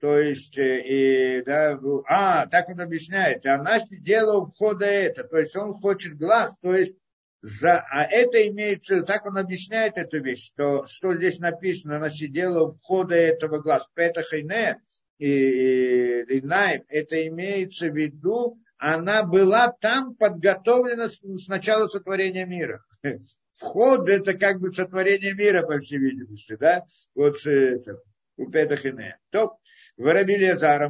то 0.02 0.20
есть, 0.20 0.58
э, 0.58 0.82
и, 0.86 1.42
да, 1.42 1.80
а, 2.06 2.48
так 2.48 2.68
он 2.68 2.82
объясняет, 2.82 3.46
она 3.46 3.80
сидела 3.80 4.38
у 4.38 4.48
входа 4.48 4.86
это, 4.86 5.24
то 5.24 5.38
есть 5.38 5.56
он 5.56 5.76
хочет 5.76 6.18
глаз, 6.18 6.52
то 6.62 6.76
есть, 6.76 6.98
за, 7.42 7.80
а 7.80 8.04
это 8.04 8.46
имеется, 8.50 9.04
так 9.04 9.26
он 9.26 9.38
объясняет 9.38 9.98
эту 9.98 10.22
вещь, 10.22 10.48
что, 10.48 10.86
что 10.86 11.16
здесь 11.16 11.40
написано, 11.40 11.96
она 11.96 12.10
сидела 12.10 12.68
у 12.68 12.74
входа 12.74 13.16
этого 13.16 13.60
глаз, 13.60 13.88
Петах 13.94 14.34
и 14.34 14.44
Не, 14.44 14.82
и, 15.20 15.30
и, 15.30 16.40
и 16.40 16.42
Найм, 16.42 16.84
это 16.90 17.26
имеется 17.26 17.88
в 17.88 17.96
виду, 17.96 18.60
она 18.78 19.24
была 19.24 19.72
там 19.80 20.14
подготовлена 20.14 21.08
с, 21.08 21.22
с 21.22 21.48
начала 21.48 21.88
сотворения 21.88 22.46
мира. 22.46 22.84
Вход 23.58 24.08
это 24.08 24.36
как 24.36 24.60
бы 24.60 24.72
сотворение 24.72 25.34
мира, 25.34 25.66
по 25.66 25.80
всей 25.80 25.98
видимости, 25.98 26.56
да, 26.56 26.86
вот 27.16 27.44
это, 27.46 28.02
у 28.38 28.50
Петах 28.50 28.86
и 28.86 28.92
Не. 28.92 29.20
То, 29.32 29.58
в 29.98 30.06
Рабилезар, 30.06 30.82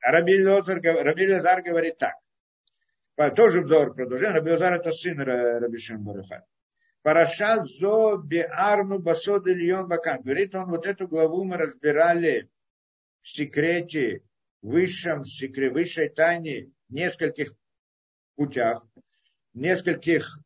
Рабилезар 0.00 1.62
говорит 1.62 1.98
так. 1.98 2.14
Тоже 3.36 3.60
взор 3.60 3.94
продолжение. 3.94 4.34
Рабилезар 4.34 4.72
это 4.72 4.90
сын 4.90 5.20
Рабишем 5.20 6.02
Баруха. 6.02 6.44
Параша 7.02 7.62
зо 7.64 8.16
биарну 8.16 8.98
басод 8.98 9.46
ильон 9.46 9.88
бакан. 9.88 10.22
Говорит 10.22 10.54
он, 10.54 10.70
вот 10.70 10.86
эту 10.86 11.06
главу 11.06 11.44
мы 11.44 11.58
разбирали 11.58 12.48
в 13.20 13.28
секрете, 13.28 14.22
высшем 14.62 15.26
секрете, 15.26 15.74
высшей 15.74 16.08
тайне, 16.08 16.70
нескольких 16.88 17.54
путях, 18.36 18.86
нескольких, 19.52 20.38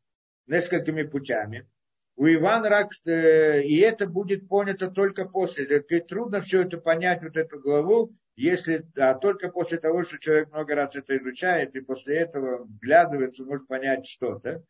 несколькими 0.48 1.02
путями. 1.02 1.68
У 2.16 2.26
Ивана 2.26 2.68
Рак, 2.68 2.90
э, 3.06 3.62
и 3.62 3.78
это 3.78 4.08
будет 4.08 4.48
понято 4.48 4.90
только 4.90 5.24
после. 5.24 5.64
Это, 5.66 6.00
трудно 6.00 6.40
все 6.40 6.62
это 6.62 6.78
понять, 6.78 7.22
вот 7.22 7.36
эту 7.36 7.60
главу, 7.60 8.12
если 8.34 8.84
а 8.96 9.14
только 9.14 9.50
после 9.50 9.78
того, 9.78 10.04
что 10.04 10.18
человек 10.18 10.50
много 10.50 10.74
раз 10.74 10.96
это 10.96 11.16
изучает, 11.16 11.76
и 11.76 11.80
после 11.80 12.18
этого 12.18 12.64
вглядывается, 12.64 13.44
может 13.44 13.68
понять 13.68 14.06
что-то. 14.06 14.64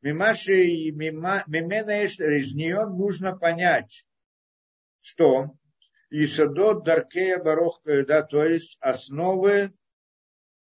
Мимаши, 0.00 0.64
мимена 0.92 2.02
из 2.04 2.54
нее 2.54 2.86
нужно 2.86 3.36
понять, 3.36 4.06
что 5.00 5.50
Исадот 6.08 6.84
Даркея 6.84 7.38
Барох, 7.38 7.80
э, 7.84 8.04
да, 8.04 8.22
то 8.22 8.44
есть 8.44 8.78
основы 8.80 9.74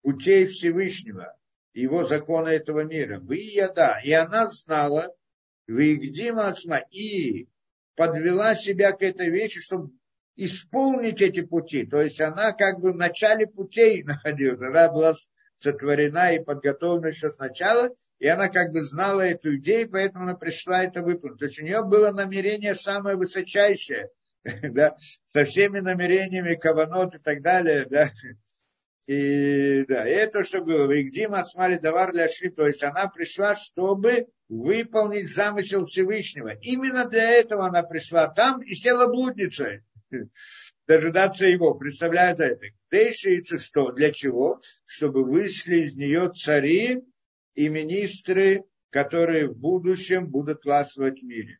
путей 0.02 0.46
Всевышнего, 0.46 1.36
его 1.82 2.06
закона 2.06 2.50
этого 2.50 2.82
мира. 2.84 3.20
Вы 3.20 3.38
и 3.38 3.56
я, 3.56 3.70
да. 3.70 4.00
И 4.04 4.12
она 4.12 4.50
знала, 4.50 5.14
вы 5.68 5.96
где 5.96 6.34
Ацма, 6.34 6.78
и 6.92 7.48
подвела 7.96 8.56
себя 8.56 8.92
к 8.94 9.04
этой 9.04 9.30
вещи, 9.30 9.62
чтобы 9.62 9.92
исполнить 10.36 11.22
эти 11.22 11.42
пути. 11.42 11.86
То 11.86 12.02
есть 12.02 12.20
она 12.20 12.52
как 12.54 12.80
бы 12.80 12.94
в 12.94 12.98
начале 12.98 13.46
путей 13.46 14.04
находилась. 14.06 14.62
Она 14.62 14.92
была 14.92 15.16
сотворена 15.56 16.34
и 16.34 16.44
подготовлена 16.44 17.10
еще 17.10 17.30
сначала, 17.30 17.90
и 18.20 18.28
она 18.28 18.50
как 18.50 18.72
бы 18.72 18.82
знала 18.82 19.22
эту 19.22 19.58
идею, 19.58 19.90
поэтому 19.90 20.24
она 20.24 20.36
пришла 20.36 20.84
это 20.84 21.02
выполнить. 21.02 21.40
То 21.40 21.46
есть 21.46 21.60
у 21.60 21.64
нее 21.64 21.84
было 21.84 22.12
намерение 22.12 22.74
самое 22.74 23.16
высочайшее– 23.16 24.10
да, 24.64 24.96
со 25.28 25.46
всеми 25.46 25.80
намерениями, 25.80 26.56
каванот 26.56 27.16
и 27.16 27.20
так 27.20 27.42
далее, 27.42 27.86
да, 27.86 28.10
и 29.08 29.86
да, 29.86 30.08
и 30.08 30.12
это 30.12 30.44
что 30.44 30.62
было. 30.62 30.92
Вигдим 30.92 31.34
Ацмали 31.34 31.78
Давар 31.78 32.14
Ляшли, 32.14 32.50
то 32.50 32.68
есть 32.68 32.84
она 32.84 33.08
пришла, 33.08 33.56
чтобы 33.56 34.28
выполнить 34.50 35.34
замысел 35.34 35.86
Всевышнего. 35.86 36.54
Именно 36.62 37.06
для 37.06 37.32
этого 37.32 37.68
она 37.68 37.84
пришла 37.84 38.28
там 38.28 38.62
и 38.62 38.76
села 38.76 39.08
блудницей. 39.08 39.84
Дожидаться 40.88 41.46
его, 41.46 41.74
представляете 41.76 42.44
это. 42.44 42.66
Дейшиется 42.92 43.58
что? 43.58 43.92
Для 43.92 44.12
чего? 44.12 44.62
Чтобы 44.86 45.24
вышли 45.24 45.80
из 45.80 45.96
нее 45.96 46.30
цари 46.30 47.02
и 47.56 47.70
министры, 47.70 48.66
которые 48.90 49.48
в 49.48 49.58
будущем 49.58 50.28
будут 50.28 50.66
властвовать 50.66 51.20
в 51.20 51.24
мире. 51.24 51.60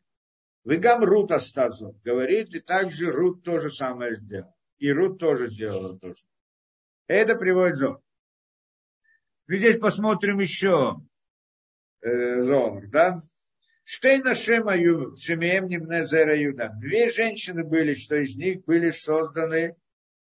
Вегам 0.64 1.02
Рут 1.02 1.32
Астазу 1.32 1.98
говорит, 2.04 2.54
и 2.54 2.60
также 2.60 3.10
Рут 3.10 3.42
тоже 3.42 3.70
самое 3.70 4.14
сделал. 4.16 4.54
И 4.78 4.92
Рут 4.92 5.18
тоже 5.18 5.48
сделала 5.48 5.98
тоже. 5.98 6.22
Это 7.08 7.36
приводит 7.36 7.78
Зор. 7.78 8.02
Здесь 9.48 9.78
посмотрим 9.78 10.40
еще 10.40 11.00
э, 12.02 12.42
Зор, 12.42 12.86
да? 12.88 13.18
Штейна 13.84 14.34
Шема 14.34 14.74
Шемеем 15.16 15.68
Небнезера 15.68 16.38
Юда. 16.38 16.70
Две 16.78 17.10
женщины 17.10 17.64
были, 17.64 17.94
что 17.94 18.16
из 18.16 18.36
них 18.36 18.62
были 18.66 18.90
созданы, 18.90 19.74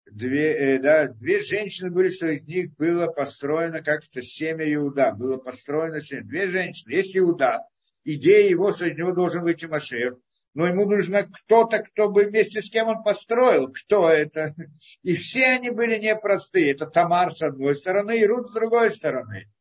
две, 0.09 0.53
э, 0.53 0.79
да, 0.79 1.09
две 1.09 1.41
женщины 1.43 1.91
были, 1.91 2.07
что 2.09 2.27
из 2.27 2.43
них 2.43 2.73
было 2.75 3.07
построено 3.07 3.83
как-то 3.83 4.21
семя 4.21 4.73
Иуда. 4.73 5.11
Было 5.11 5.35
построено 5.35 6.01
семя. 6.01 6.23
Две 6.23 6.47
женщины. 6.47 6.93
Есть 6.93 7.17
Иуда. 7.17 7.67
Идея 8.05 8.49
его, 8.49 8.71
что 8.71 8.85
из 8.85 8.97
него 8.97 9.11
должен 9.11 9.41
выйти 9.41 9.65
Машех 9.65 10.17
но 10.57 10.65
ему 10.65 10.85
нужно 10.85 11.21
кто-то, 11.21 11.83
кто 11.83 12.09
бы 12.09 12.25
вместе 12.25 12.63
с 12.63 12.71
кем 12.71 12.87
он 12.87 13.03
построил, 13.03 13.71
кто 13.71 14.09
это. 14.09 14.55
И 15.03 15.13
все 15.13 15.49
они 15.49 15.69
были 15.69 15.99
непростые. 15.99 16.71
Это 16.71 16.87
Тамар 16.87 17.31
с 17.31 17.43
одной 17.43 17.75
стороны 17.75 18.19
и 18.19 18.25
Рут 18.25 18.49
с 18.49 18.53
другой 18.53 18.89
стороны. 18.89 19.51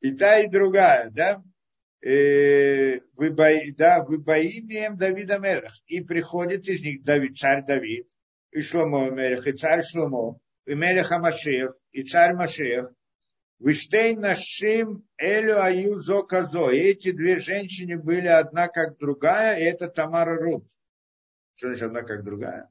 И 0.00 0.12
та, 0.12 0.38
и 0.38 0.48
другая, 0.48 1.10
да? 1.10 1.42
Э, 2.00 3.00
вы, 3.16 3.32
бои, 3.32 3.70
да, 3.72 4.02
вы 4.02 4.16
боимием 4.16 4.96
Давида 4.96 5.38
Мелех. 5.38 5.74
И 5.84 6.00
приходит 6.00 6.66
из 6.68 6.80
них 6.80 7.02
Давид, 7.02 7.36
царь 7.36 7.62
Давид, 7.62 8.08
и 8.50 8.62
Шломо 8.62 9.10
Мелех, 9.10 9.46
и 9.46 9.52
царь 9.52 9.82
Шломо, 9.82 10.38
и 10.64 10.74
Мелех 10.74 11.12
Амашех, 11.12 11.76
и 11.90 12.02
царь 12.02 12.32
Машех, 12.32 12.90
Виштей 13.62 14.16
нашим 14.16 15.06
Элю 15.16 15.62
Аю 15.62 16.00
Зоказо. 16.00 16.70
И 16.70 16.78
эти 16.78 17.12
две 17.12 17.38
женщины 17.38 17.96
были 17.96 18.26
одна 18.26 18.66
как 18.66 18.98
другая, 18.98 19.60
и 19.60 19.62
это 19.62 19.86
Тамара 19.88 20.36
Рут. 20.36 20.66
Что 21.54 21.68
значит 21.68 21.84
одна 21.84 22.02
как 22.02 22.24
другая? 22.24 22.70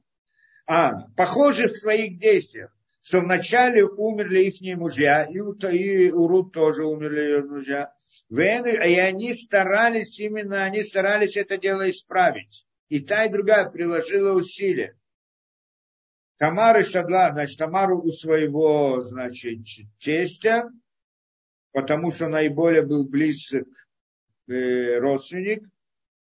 А, 0.66 1.08
похожи 1.16 1.68
в 1.68 1.72
своих 1.72 2.18
действиях, 2.18 2.76
что 3.00 3.20
вначале 3.20 3.84
умерли 3.84 4.42
их 4.42 4.78
мужья, 4.78 5.24
и 5.24 5.40
у, 5.40 5.54
и 5.54 6.10
у 6.10 6.28
Рут 6.28 6.52
тоже 6.52 6.84
умерли 6.84 7.20
ее 7.20 7.42
мужья. 7.42 7.94
И 8.28 8.38
они 8.38 9.32
старались 9.32 10.20
именно, 10.20 10.62
они 10.62 10.82
старались 10.82 11.38
это 11.38 11.56
дело 11.56 11.88
исправить. 11.88 12.66
И 12.90 13.00
та, 13.00 13.24
и 13.24 13.30
другая 13.30 13.70
приложила 13.70 14.34
усилия. 14.34 14.98
Тамара 16.36 16.82
Штадла, 16.82 17.30
значит, 17.30 17.58
Тамару 17.58 18.02
у 18.02 18.10
своего, 18.10 19.00
значит, 19.00 19.60
тестя, 19.98 20.68
потому 21.72 22.10
что 22.10 22.28
наиболее 22.28 22.82
был 22.82 23.08
близок 23.08 23.66
э, 24.48 24.98
родственник. 24.98 25.64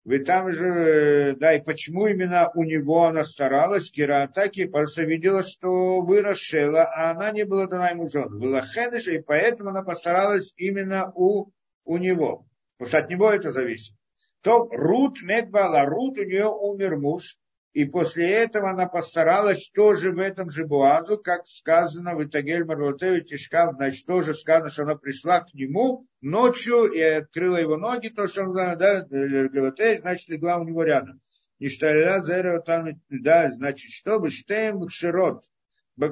Вы 0.04 0.20
там 0.20 0.52
же, 0.52 0.66
э, 0.66 1.36
да, 1.36 1.54
и 1.54 1.64
почему 1.64 2.08
именно 2.08 2.50
у 2.54 2.64
него 2.64 3.04
она 3.04 3.24
старалась, 3.24 3.92
Киратаки, 3.92 4.66
потому 4.66 4.88
что 4.88 5.04
видела, 5.04 5.44
что 5.44 6.02
вырос 6.02 6.38
Шела, 6.38 6.84
а 6.84 7.12
она 7.12 7.32
не 7.32 7.44
была 7.44 7.68
дана 7.68 7.90
ему 7.90 8.10
жену. 8.10 8.40
Была 8.40 8.62
Хедыша, 8.62 9.12
и 9.12 9.22
поэтому 9.22 9.72
она 9.72 9.84
постаралась 9.84 10.54
именно 10.56 11.12
у, 11.14 11.52
у 11.84 11.98
него. 11.98 12.46
Потому 12.78 12.90
что 12.90 12.98
от 13.00 13.10
него 13.10 13.32
это 13.32 13.52
зависит. 13.52 13.96
То 14.42 14.70
Рут 14.72 15.22
Медбала, 15.24 15.84
Рут, 15.86 16.18
у 16.18 16.24
нее 16.24 16.48
умер 16.48 16.98
муж, 16.98 17.38
и 17.78 17.86
после 17.86 18.32
этого 18.32 18.72
она 18.72 18.88
постаралась 18.88 19.70
тоже 19.70 20.12
в 20.12 20.18
этом 20.18 20.50
же 20.50 20.66
Буазу, 20.66 21.20
как 21.20 21.46
сказано 21.46 22.16
в 22.16 22.24
Итагель 22.24 22.66
Марлотеве 22.66 23.22
Тишкав, 23.22 23.76
значит, 23.76 24.04
тоже 24.08 24.34
сказано, 24.34 24.72
что 24.72 24.82
она 24.82 24.96
пришла 24.96 25.42
к 25.42 25.54
нему 25.54 26.08
ночью 26.20 26.92
и 26.92 27.00
открыла 27.00 27.58
его 27.58 27.78
ноги, 27.78 28.08
то, 28.08 28.28
что 28.28 28.46
он, 28.46 28.56
да, 28.56 29.06
значит, 29.06 30.28
легла 30.28 30.58
у 30.58 30.64
него 30.64 30.82
рядом. 30.82 31.22
И 31.60 31.70
шталя 31.70 32.20
зера 32.24 32.62
там, 32.62 33.00
да, 33.10 33.52
значит, 33.52 33.92
чтобы 33.92 34.32
штейм 34.32 34.90
широт. 34.90 35.44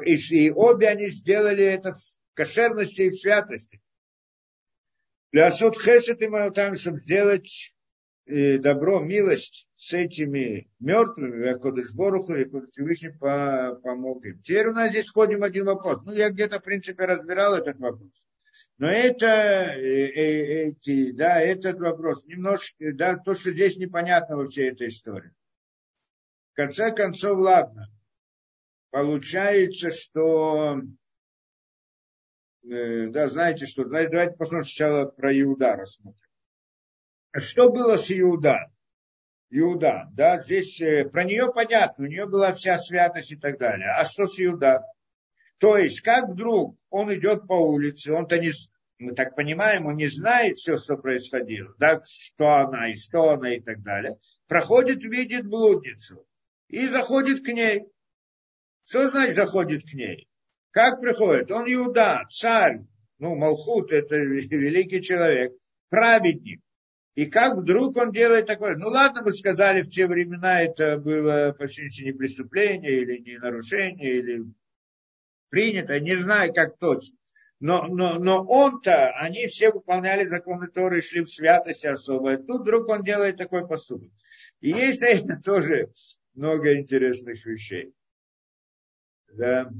И 0.06 0.52
обе 0.52 0.88
они 0.88 1.08
сделали 1.10 1.64
это 1.64 1.96
в 1.96 2.00
кошерности 2.36 3.02
и 3.02 3.10
в 3.10 3.16
святости. 3.16 3.82
Для 5.32 5.50
суд 5.50 5.82
хесет 5.82 6.22
и 6.22 6.30
там, 6.54 6.76
чтобы 6.76 7.00
сделать 7.00 7.75
добро, 8.26 9.00
милость 9.00 9.68
с 9.76 9.94
этими 9.94 10.70
мертвыми, 10.80 11.48
Акодыш 11.48 11.94
Боруху, 11.94 12.36
и 12.36 12.46
Всевышний 12.72 13.12
помог 13.12 14.26
им. 14.26 14.42
Теперь 14.42 14.68
у 14.68 14.74
нас 14.74 14.90
здесь 14.90 15.08
входим 15.08 15.44
один 15.44 15.66
вопрос. 15.66 16.02
Ну, 16.06 16.14
я 16.14 16.30
где-то, 16.30 16.60
в 16.60 16.64
принципе, 16.64 17.06
разбирал 17.06 17.56
этот 17.56 17.78
вопрос. 17.80 18.12
Но 18.78 18.90
это, 18.90 19.26
э, 19.26 20.08
э, 20.08 20.70
эти, 20.70 21.12
да, 21.12 21.40
этот 21.40 21.80
вопрос, 21.80 22.26
немножко, 22.26 22.94
да, 22.94 23.18
то, 23.18 23.36
что 23.36 23.52
здесь 23.52 23.78
непонятно 23.78 24.38
во 24.38 24.48
всей 24.48 24.72
этой 24.72 24.88
истории. 24.88 25.32
В 26.52 26.56
конце 26.56 26.92
концов, 26.92 27.40
ладно. 27.40 27.90
Получается, 28.92 29.92
что 29.92 30.82
э, 32.64 33.08
да, 33.08 33.28
знаете 33.28 33.66
что, 33.66 33.86
давайте 33.86 34.36
посмотрим 34.36 34.66
сначала 34.66 35.06
про 35.06 35.38
Иуда 35.40 35.76
рассмотрим. 35.76 36.25
Что 37.38 37.70
было 37.70 37.98
с 37.98 38.10
Иуда? 38.12 38.72
Иуда, 39.50 40.10
да, 40.14 40.42
здесь 40.42 40.80
э, 40.82 41.06
про 41.06 41.24
нее 41.24 41.52
понятно, 41.54 42.06
у 42.06 42.08
нее 42.08 42.28
была 42.28 42.54
вся 42.54 42.78
святость 42.78 43.32
и 43.32 43.36
так 43.36 43.58
далее. 43.60 43.90
А 43.90 44.06
что 44.06 44.28
с 44.28 44.40
Иуда? 44.40 44.84
То 45.58 45.78
есть, 45.78 46.02
как 46.02 46.30
вдруг 46.30 46.78
он 46.90 47.14
идет 47.14 47.46
по 47.48 47.54
улице, 47.54 48.14
он-то 48.14 48.40
не, 48.40 48.52
мы 49.00 49.14
так 49.14 49.36
понимаем, 49.36 49.86
он 49.86 49.96
не 49.96 50.08
знает 50.08 50.58
все, 50.58 50.78
что 50.78 50.98
происходило, 50.98 51.74
да, 51.78 52.02
что 52.06 52.56
она 52.56 52.90
и 52.90 52.96
что 52.96 53.32
она 53.32 53.56
и 53.56 53.60
так 53.60 53.84
далее, 53.84 54.18
проходит, 54.48 55.04
видит 55.04 55.46
блудницу 55.46 56.26
и 56.70 56.88
заходит 56.88 57.44
к 57.44 57.50
ней. 57.50 57.86
Что 58.88 59.10
значит 59.10 59.36
заходит 59.36 59.84
к 59.84 59.94
ней? 59.94 60.30
Как 60.72 61.02
приходит? 61.02 61.52
Он 61.52 61.66
Иуда, 61.72 62.26
царь, 62.30 62.80
ну, 63.20 63.36
Малхут, 63.36 63.92
это 63.92 64.16
великий 64.18 65.02
человек, 65.02 65.54
праведник. 65.90 66.62
И 67.16 67.28
как 67.28 67.58
вдруг 67.58 67.96
он 67.96 68.12
делает 68.12 68.46
такое? 68.46 68.76
Ну 68.76 68.90
ладно, 68.90 69.22
мы 69.24 69.32
сказали, 69.32 69.82
в 69.82 69.90
те 69.90 70.06
времена 70.06 70.62
это 70.62 70.98
было 70.98 71.56
почти 71.58 72.04
не 72.04 72.12
преступление 72.12 72.92
или 72.92 73.18
не 73.20 73.38
нарушение, 73.38 74.18
или 74.18 74.46
принято, 75.50 75.98
не 76.02 76.16
знаю 76.16 76.54
как 76.54 76.78
точно. 76.78 77.18
Но, 77.62 77.88
но, 77.88 78.20
но 78.20 78.44
он-то, 78.44 79.12
они 79.12 79.48
все 79.48 79.72
выполняли 79.72 80.28
законы 80.28 80.68
Торы, 80.68 81.02
шли 81.02 81.22
в 81.22 81.30
святости 81.30 81.88
особо. 81.88 82.36
Тут 82.36 82.64
вдруг 82.64 82.90
он 82.90 83.02
делает 83.02 83.38
такой 83.38 83.66
поступок. 83.66 84.12
И 84.60 84.70
есть 84.70 85.00
на 85.00 85.06
это 85.06 85.42
тоже 85.42 85.94
много 86.34 86.78
интересных 86.78 87.46
вещей. 87.46 87.94
Да. 89.32 89.72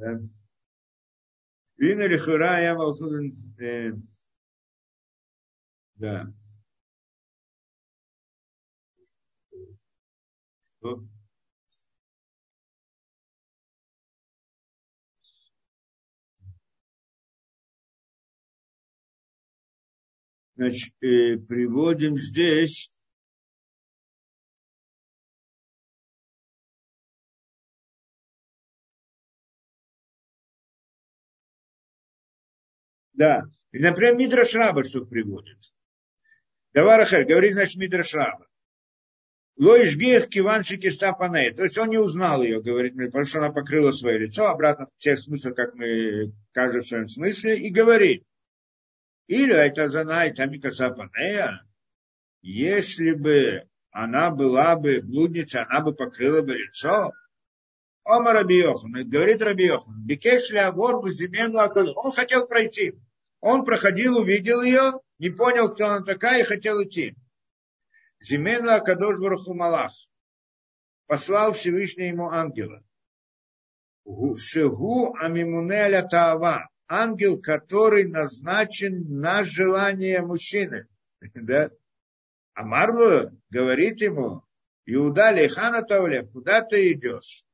Да. 0.00 0.18
Вина 1.76 2.06
лихура 2.06 2.58
я 2.62 2.74
э, 3.58 3.92
Да. 5.96 6.32
Что? 10.78 11.04
Значит, 20.56 20.94
э, 21.02 21.36
приводим 21.36 22.16
здесь 22.16 22.90
Да. 33.20 33.44
И, 33.72 33.78
например, 33.78 34.16
Мидраш 34.16 34.54
Раба 34.54 34.82
что 34.82 35.04
приводит. 35.04 35.58
Даварахер, 36.72 37.26
говорит, 37.26 37.52
значит, 37.52 37.76
Мидраш 37.76 38.14
Раба. 38.14 38.46
Лоиш 39.58 39.94
гех 39.94 40.30
киваншики 40.30 40.88
стапаней. 40.88 41.52
То 41.52 41.64
есть 41.64 41.76
он 41.76 41.90
не 41.90 41.98
узнал 41.98 42.42
ее, 42.42 42.62
говорит, 42.62 42.94
потому 42.96 43.26
что 43.26 43.40
она 43.40 43.52
покрыла 43.52 43.90
свое 43.90 44.20
лицо, 44.20 44.46
обратно 44.46 44.86
в 44.86 45.02
тех 45.02 45.18
смыслах, 45.18 45.54
как 45.54 45.74
мы 45.74 46.32
каждый 46.52 46.80
в 46.80 46.88
своем 46.88 47.08
смысле, 47.08 47.58
и 47.58 47.68
говорит, 47.68 48.24
или 49.26 49.54
это 49.54 49.90
занайт 49.90 50.40
амика 50.40 50.70
сапанея, 50.70 51.60
если 52.40 53.12
бы 53.12 53.68
она 53.90 54.30
была 54.30 54.76
бы 54.76 55.02
блудница, 55.02 55.66
она 55.68 55.80
бы 55.80 55.94
покрыла 55.94 56.40
бы 56.40 56.54
лицо. 56.54 57.12
Ома 58.02 58.32
Рабиохан, 58.32 59.10
говорит 59.10 59.42
Рабиохан, 59.42 60.06
Бекешли 60.06 60.56
Агор 60.56 61.04
он 61.04 62.12
хотел 62.12 62.46
пройти. 62.46 62.94
Он 63.40 63.64
проходил, 63.64 64.18
увидел 64.18 64.62
ее, 64.62 65.00
не 65.18 65.30
понял, 65.30 65.70
кто 65.70 65.86
она 65.86 66.04
такая, 66.04 66.42
и 66.42 66.46
хотел 66.46 66.82
идти. 66.82 67.16
Зимена 68.20 68.76
Акадош 68.76 69.18
Баруху 69.18 69.54
Малах 69.54 69.92
послал 71.06 71.52
Всевышний 71.52 72.08
ему 72.08 72.28
ангела. 72.28 72.84
Шигу 74.36 75.16
Амимунеля 75.18 76.02
Таава. 76.02 76.68
Ангел, 76.86 77.40
который 77.40 78.04
назначен 78.04 79.20
на 79.20 79.44
желание 79.44 80.22
мужчины. 80.22 80.88
да? 81.34 81.70
А 82.54 82.64
Марло 82.64 83.32
говорит 83.48 84.00
ему, 84.00 84.44
Иуда 84.86 85.30
Лехана 85.30 85.82
Тавлев, 85.82 86.30
куда 86.32 86.62
ты 86.62 86.92
идешь? 86.92 87.44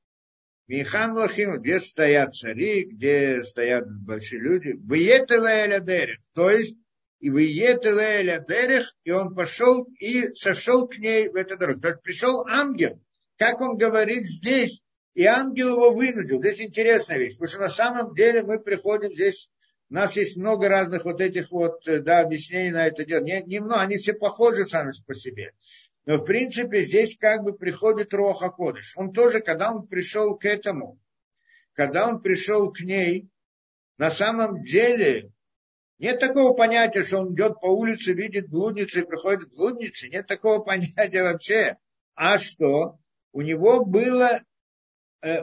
Михан 0.69 1.13
Лахим, 1.13 1.61
где 1.61 1.79
стоят 1.79 2.35
цари, 2.35 2.85
где 2.85 3.45
стоят 3.45 3.85
большие 3.89 4.41
люди. 4.41 4.73
Выетелеля 4.73 5.79
Дерех, 5.81 6.19
то 6.35 6.51
есть 6.51 6.77
и 7.21 7.31
выетелеля 7.31 8.45
Дерех, 8.47 8.95
и 9.05 9.11
он 9.13 9.35
пошел 9.35 9.87
и 10.01 10.33
сошел 10.35 10.89
к 10.89 10.99
ней 10.99 11.29
в 11.29 11.37
эту 11.37 11.57
дорогу. 11.57 11.81
То 11.81 11.89
есть 11.89 12.03
пришел 12.03 12.45
ангел, 12.47 13.01
как 13.39 13.61
он 13.61 13.77
говорит 13.77 14.27
здесь, 14.27 14.83
и 15.15 15.25
ангел 15.25 15.71
его 15.71 15.93
вынудил. 15.93 16.41
Здесь 16.41 16.61
интересная 16.61 17.19
вещь, 17.19 17.35
потому 17.35 17.49
что 17.49 17.59
на 17.61 17.69
самом 17.69 18.15
деле 18.15 18.43
мы 18.43 18.59
приходим 18.59 19.13
здесь, 19.15 19.49
у 19.89 19.95
нас 19.95 20.17
есть 20.17 20.37
много 20.37 20.69
разных 20.69 21.05
вот 21.05 21.21
этих 21.21 21.53
вот 21.53 21.83
да, 21.87 22.21
объяснений 22.21 22.73
на 22.73 22.87
это 22.89 23.05
дело. 23.05 23.23
Не, 23.23 23.41
немного, 23.43 23.81
они 23.81 23.99
все 23.99 24.15
похожи 24.15 24.67
сами 24.67 24.93
по 25.07 25.15
себе. 25.15 25.53
Но 26.07 26.19
в 26.19 26.25
принципе 26.25 26.85
здесь 26.85 27.17
как 27.19 27.43
бы 27.43 27.53
приходит 27.53 28.15
Роха 28.15 28.51
Кодыш. 28.51 28.95
Он 28.97 29.13
тоже, 29.13 29.41
когда 29.41 29.73
он 29.73 29.87
пришел 29.89 30.37
к 30.37 30.45
этому, 30.45 30.99
когда 31.73 32.09
он 32.09 32.23
пришел 32.23 32.73
к 32.73 32.81
ней, 32.81 33.29
на 33.99 34.11
самом 34.11 34.63
деле 34.63 35.33
нет 35.99 36.21
такого 36.21 36.55
понятия, 36.55 37.03
что 37.03 37.21
он 37.21 37.35
идет 37.35 37.61
по 37.61 37.67
улице, 37.67 38.13
видит 38.13 38.49
блудницу 38.49 39.01
и 39.01 39.07
приходит 39.07 39.47
к 39.47 39.55
блуднице. 39.55 40.09
Нет 40.09 40.27
такого 40.27 40.59
понятия 40.65 41.23
вообще. 41.23 41.77
А 42.15 42.39
что? 42.39 42.99
У 43.33 43.43
него 43.43 43.85
было 43.85 44.43
э, 45.23 45.43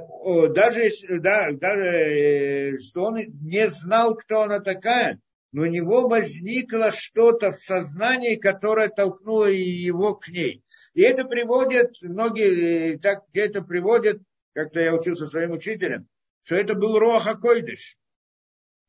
даже, 0.49 0.89
да, 1.20 1.51
даже 1.51 1.84
э, 1.84 2.78
что 2.80 3.05
он 3.05 3.18
не 3.18 3.70
знал, 3.70 4.16
кто 4.16 4.43
она 4.43 4.59
такая, 4.59 5.20
но 5.54 5.62
у 5.62 5.66
него 5.68 6.08
возникло 6.10 6.91
что-то 6.91 7.51
в 7.51 7.60
сознании, 7.60 8.36
которое 8.36 8.89
толкнуло 8.89 9.45
его 9.45 10.16
к 10.16 10.28
ней. 10.28 10.64
И 10.95 11.01
это 11.01 11.26
приводит, 11.26 12.01
многие 12.01 12.97
так 12.97 13.24
это 13.34 13.62
приводят, 13.62 14.20
как-то 14.54 14.80
я 14.80 14.93
учился 14.93 15.28
своим 15.28 15.51
учителем, 15.51 16.08
что 16.41 16.56
это 16.56 16.74
был 16.74 16.97
Роха 16.97 17.36
Койдыш. 17.36 17.97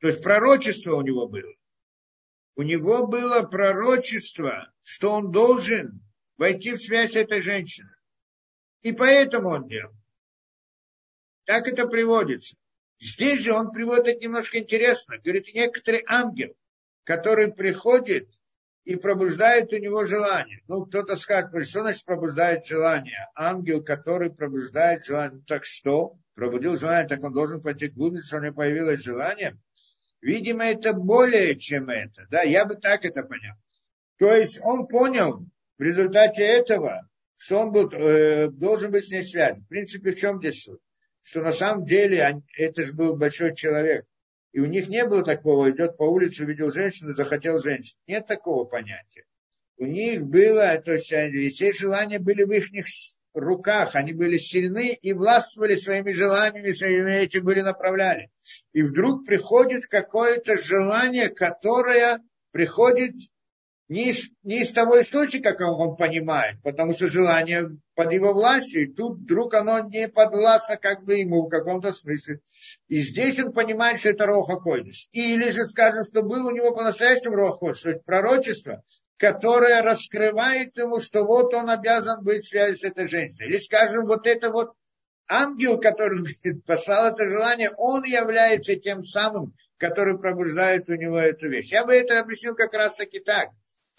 То 0.00 0.08
есть 0.08 0.22
пророчество 0.22 0.96
у 0.96 1.02
него 1.02 1.28
было. 1.28 1.52
У 2.56 2.62
него 2.62 3.06
было 3.06 3.42
пророчество, 3.42 4.72
что 4.82 5.10
он 5.12 5.32
должен 5.32 6.00
войти 6.38 6.72
в 6.72 6.82
связь 6.82 7.12
с 7.12 7.16
этой 7.16 7.42
женщиной. 7.42 7.94
И 8.80 8.92
поэтому 8.92 9.50
он 9.50 9.68
делал. 9.68 9.92
Так 11.44 11.68
это 11.68 11.86
приводится. 11.86 12.56
Здесь 13.04 13.40
же 13.40 13.52
он 13.52 13.70
приводит 13.70 14.22
немножко 14.22 14.58
интересно. 14.58 15.18
Говорит, 15.18 15.52
некоторый 15.52 16.02
ангел, 16.08 16.56
который 17.04 17.52
приходит 17.52 18.30
и 18.84 18.96
пробуждает 18.96 19.74
у 19.74 19.76
него 19.76 20.06
желание. 20.06 20.62
Ну, 20.68 20.86
кто-то 20.86 21.14
скажет, 21.16 21.50
что 21.68 21.82
значит 21.82 22.06
пробуждает 22.06 22.66
желание? 22.66 23.28
Ангел, 23.34 23.84
который 23.84 24.30
пробуждает 24.30 25.04
желание. 25.04 25.36
Ну, 25.36 25.44
так 25.46 25.66
что? 25.66 26.16
Пробудил 26.34 26.78
желание, 26.78 27.06
так 27.06 27.22
он 27.22 27.34
должен 27.34 27.60
пойти 27.60 27.88
к 27.88 27.92
блуднице, 27.94 28.38
у 28.38 28.40
него 28.40 28.54
появилось 28.54 29.02
желание. 29.02 29.58
Видимо, 30.22 30.64
это 30.64 30.94
более, 30.94 31.56
чем 31.56 31.90
это. 31.90 32.26
Да, 32.30 32.40
я 32.40 32.64
бы 32.64 32.76
так 32.76 33.04
это 33.04 33.22
понял. 33.22 33.52
То 34.18 34.34
есть 34.34 34.58
он 34.62 34.86
понял 34.86 35.44
в 35.76 35.82
результате 35.82 36.42
этого, 36.42 37.06
что 37.36 37.58
он 37.58 37.70
был, 37.70 37.90
э, 37.92 38.48
должен 38.48 38.92
быть 38.92 39.06
с 39.06 39.10
ней 39.10 39.24
связан. 39.24 39.60
В 39.60 39.68
принципе, 39.68 40.12
в 40.12 40.16
чем 40.16 40.38
здесь 40.38 40.62
суть? 40.62 40.80
Что 41.24 41.40
на 41.40 41.52
самом 41.52 41.86
деле 41.86 42.42
это 42.58 42.84
же 42.84 42.92
был 42.92 43.16
большой 43.16 43.54
человек. 43.56 44.04
И 44.52 44.60
у 44.60 44.66
них 44.66 44.88
не 44.88 45.04
было 45.06 45.24
такого, 45.24 45.70
идет 45.70 45.96
по 45.96 46.04
улице, 46.04 46.44
увидел 46.44 46.70
женщину, 46.70 47.14
захотел 47.14 47.58
женщину. 47.58 47.98
Нет 48.06 48.26
такого 48.26 48.64
понятия. 48.64 49.24
У 49.78 49.86
них 49.86 50.22
было, 50.22 50.76
то 50.76 50.92
есть 50.92 51.06
все 51.54 51.72
желания 51.72 52.18
были 52.18 52.44
в 52.44 52.50
их 52.50 52.66
руках, 53.32 53.96
они 53.96 54.12
были 54.12 54.36
сильны 54.36 54.92
и 54.92 55.12
властвовали 55.14 55.76
своими 55.76 56.12
желаниями, 56.12 56.72
своими 56.72 57.16
этим 57.16 57.42
были 57.42 57.62
направляли. 57.62 58.30
И 58.72 58.82
вдруг 58.82 59.24
приходит 59.24 59.86
какое-то 59.86 60.58
желание, 60.58 61.30
которое 61.30 62.20
приходит 62.52 63.14
не 63.88 64.10
из, 64.10 64.30
не 64.42 64.62
из 64.62 64.72
того 64.72 65.00
источника, 65.00 65.52
как 65.52 65.78
он 65.78 65.96
понимает, 65.96 66.56
потому 66.62 66.94
что 66.94 67.08
желание 67.08 67.68
под 67.94 68.12
его 68.12 68.32
властью, 68.32 68.82
и 68.82 68.92
тут 68.92 69.18
вдруг 69.18 69.54
оно 69.54 69.80
не 69.80 70.08
подвластно 70.08 70.76
как 70.76 71.04
бы 71.04 71.16
ему 71.16 71.42
в 71.42 71.48
каком-то 71.50 71.92
смысле. 71.92 72.40
И 72.88 73.00
здесь 73.00 73.38
он 73.38 73.52
понимает, 73.52 74.00
что 74.00 74.08
это 74.08 74.26
Роха 74.26 74.56
Койдыш. 74.56 75.08
Или 75.12 75.50
же 75.50 75.66
скажем, 75.66 76.04
что 76.04 76.22
был 76.22 76.46
у 76.46 76.50
него 76.50 76.74
по-настоящему 76.74 77.36
Роха 77.36 77.58
Койдыш, 77.58 77.82
то 77.82 77.88
есть 77.90 78.04
пророчество, 78.04 78.82
которая 79.18 79.82
раскрывает 79.82 80.76
ему, 80.76 81.00
что 81.00 81.24
вот 81.24 81.52
он 81.54 81.68
обязан 81.68 82.24
быть 82.24 82.44
в 82.44 82.48
связи 82.48 82.78
с 82.78 82.84
этой 82.84 83.06
женщиной. 83.06 83.48
Или, 83.48 83.58
скажем, 83.58 84.06
вот 84.06 84.26
это 84.26 84.50
вот 84.50 84.72
ангел, 85.28 85.78
который 85.78 86.24
послал 86.66 87.12
это 87.12 87.24
желание, 87.28 87.70
он 87.76 88.04
является 88.04 88.76
тем 88.76 89.04
самым, 89.04 89.54
который 89.76 90.18
пробуждает 90.18 90.88
у 90.88 90.94
него 90.94 91.18
эту 91.18 91.48
вещь. 91.48 91.70
Я 91.70 91.84
бы 91.84 91.94
это 91.94 92.18
объяснил 92.18 92.54
как 92.54 92.72
раз 92.72 92.96
таки 92.96 93.20
так, 93.20 93.50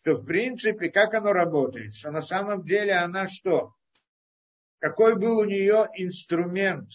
что 0.06 0.18
в 0.18 0.24
принципе, 0.24 0.92
как 0.92 1.16
оно 1.16 1.34
работает, 1.34 1.96
что 1.96 2.12
на 2.12 2.22
самом 2.22 2.64
деле 2.64 2.94
она 2.94 3.28
что? 3.28 3.74
Какой 4.78 5.16
был 5.18 5.40
у 5.40 5.46
нее 5.46 5.88
инструмент, 5.96 6.92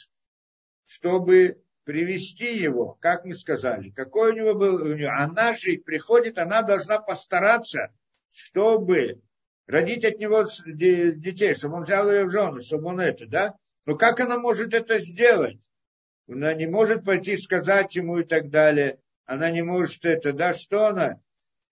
чтобы 0.87 1.61
привести 1.83 2.57
его, 2.57 2.97
как 3.01 3.25
мы 3.25 3.35
сказали, 3.35 3.91
какой 3.91 4.31
у 4.31 4.37
него 4.37 4.55
был, 4.55 4.77
у 4.77 4.95
нее, 4.95 5.09
она 5.09 5.55
же 5.55 5.79
приходит, 5.79 6.39
она 6.39 6.63
должна 6.63 7.01
постараться, 7.01 7.93
чтобы 8.31 9.21
родить 9.67 10.05
от 10.05 10.21
него 10.21 10.45
детей, 10.67 11.55
чтобы 11.55 11.79
он 11.79 11.83
взял 11.83 12.09
ее 12.09 12.27
в 12.27 12.31
жену, 12.31 12.61
чтобы 12.61 12.91
он 12.91 13.01
это, 13.01 13.27
да? 13.27 13.57
Но 13.87 13.97
как 13.97 14.21
она 14.21 14.39
может 14.39 14.73
это 14.73 15.01
сделать? 15.01 15.59
Она 16.29 16.55
не 16.55 16.69
может 16.69 17.05
пойти 17.05 17.37
сказать 17.37 17.93
ему 17.97 18.19
и 18.19 18.25
так 18.25 18.51
далее. 18.51 19.01
Она 19.27 19.51
не 19.51 19.63
может 19.63 20.05
это, 20.05 20.33
да, 20.33 20.55
что 20.55 20.87
она? 20.87 21.21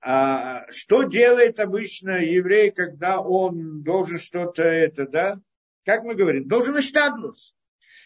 А 0.01 0.71
что 0.71 1.03
делает 1.05 1.59
обычно 1.59 2.23
еврей, 2.23 2.71
когда 2.71 3.21
он 3.21 3.83
должен 3.83 4.19
что-то 4.19 4.63
это, 4.63 5.09
да? 5.09 5.41
Как 5.85 6.05
мы 6.05 6.15
говорим, 6.15 6.47
должен 6.47 6.79
иштадлус. 6.79 7.57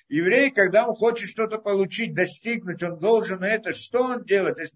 Еврей, 0.09 0.51
когда 0.51 0.87
он 0.87 0.95
хочет 0.95 1.29
что-то 1.29 1.59
получить, 1.59 2.15
достигнуть, 2.15 2.83
он 2.83 2.99
должен 2.99 3.43
это, 3.43 3.73
что 3.73 4.03
он 4.03 4.25
делает? 4.25 4.57
То 4.57 4.63
есть 4.63 4.75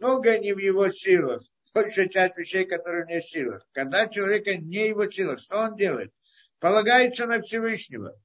многое 0.00 0.38
не 0.38 0.52
в 0.52 0.58
его 0.58 0.88
силах. 0.90 1.42
Большая 1.72 2.08
часть 2.08 2.36
вещей, 2.36 2.64
которые 2.64 3.04
в 3.04 3.08
него 3.08 3.20
силах. 3.20 3.68
Когда 3.72 4.08
человека 4.08 4.56
не 4.56 4.88
его 4.88 5.10
силах, 5.10 5.38
что 5.40 5.58
он 5.58 5.76
делает? 5.76 6.12
Полагается 6.58 7.26
на 7.26 7.40
Всевышнего. 7.40 8.18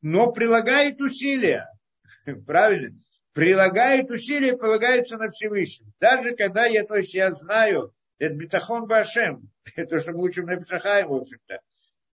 Но 0.00 0.32
прилагает 0.32 1.00
усилия. 1.00 1.68
Правильно? 2.46 2.98
Прилагает 3.32 4.10
усилия, 4.10 4.56
полагается 4.56 5.16
на 5.16 5.30
Всевышнего. 5.30 5.92
Даже 6.00 6.34
когда 6.34 6.66
я, 6.66 6.84
то 6.84 6.96
есть 6.96 7.14
я 7.14 7.32
знаю, 7.32 7.94
это 8.18 8.34
битахон 8.34 8.86
башем, 8.86 9.50
то, 9.76 10.00
что 10.00 10.12
мы 10.12 10.24
учим 10.24 10.46
на 10.46 10.56
Пешахае, 10.56 11.06
в 11.06 11.12
общем-то. 11.12 11.60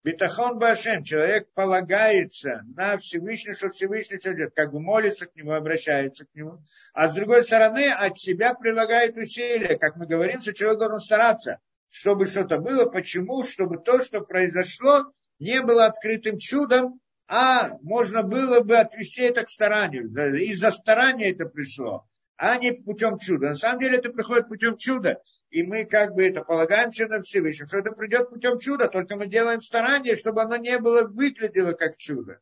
Битахон 0.05 0.59
Башем, 0.59 1.03
человек 1.03 1.51
полагается 1.55 2.61
на 2.75 2.95
Всевышний, 2.99 3.53
что 3.55 3.71
Всевышний 3.71 4.19
все 4.19 4.35
делает, 4.35 4.53
как 4.53 4.71
бы 4.71 4.79
молится 4.79 5.25
к 5.25 5.35
нему, 5.35 5.53
обращается 5.53 6.25
к 6.25 6.35
нему. 6.35 6.59
А 6.93 7.09
с 7.09 7.15
другой 7.15 7.41
стороны, 7.43 7.89
от 7.89 8.15
себя 8.19 8.53
прилагает 8.53 9.17
усилия, 9.17 9.79
как 9.79 9.95
мы 9.95 10.05
говорим, 10.05 10.41
что 10.41 10.53
человек 10.53 10.77
должен 10.77 10.99
стараться, 10.99 11.57
чтобы 11.89 12.27
что-то 12.27 12.59
было. 12.59 12.85
Почему? 12.85 13.43
Чтобы 13.43 13.79
то, 13.79 13.99
что 14.03 14.21
произошло, 14.21 15.11
не 15.39 15.59
было 15.63 15.85
открытым 15.85 16.37
чудом, 16.37 17.01
а 17.27 17.77
можно 17.81 18.23
было 18.23 18.61
бы 18.61 18.77
отвести 18.77 19.21
это 19.21 19.43
к 19.43 19.49
старанию. 19.49 20.09
Из-за 20.09 20.71
старания 20.71 21.31
это 21.31 21.45
пришло, 21.45 22.07
а 22.37 22.57
не 22.57 22.71
путем 22.71 23.17
чуда. 23.19 23.49
На 23.49 23.55
самом 23.55 23.79
деле 23.79 23.97
это 23.97 24.09
приходит 24.09 24.47
путем 24.47 24.77
чуда 24.77 25.21
и 25.55 25.63
мы 25.63 25.85
как 25.85 26.13
бы 26.13 26.27
это 26.27 26.43
полагаемся 26.43 27.07
на 27.07 27.21
Всевышнего, 27.21 27.65
что 27.65 27.77
это 27.77 27.91
придет 27.91 28.29
путем 28.29 28.59
чуда, 28.59 28.89
только 28.89 29.15
мы 29.15 29.25
делаем 29.27 29.61
старание, 29.61 30.17
чтобы 30.17 30.41
оно 30.41 30.57
не 30.57 30.77
было, 30.79 31.03
выглядело 31.07 31.71
как 31.71 31.97
чудо. 31.97 32.41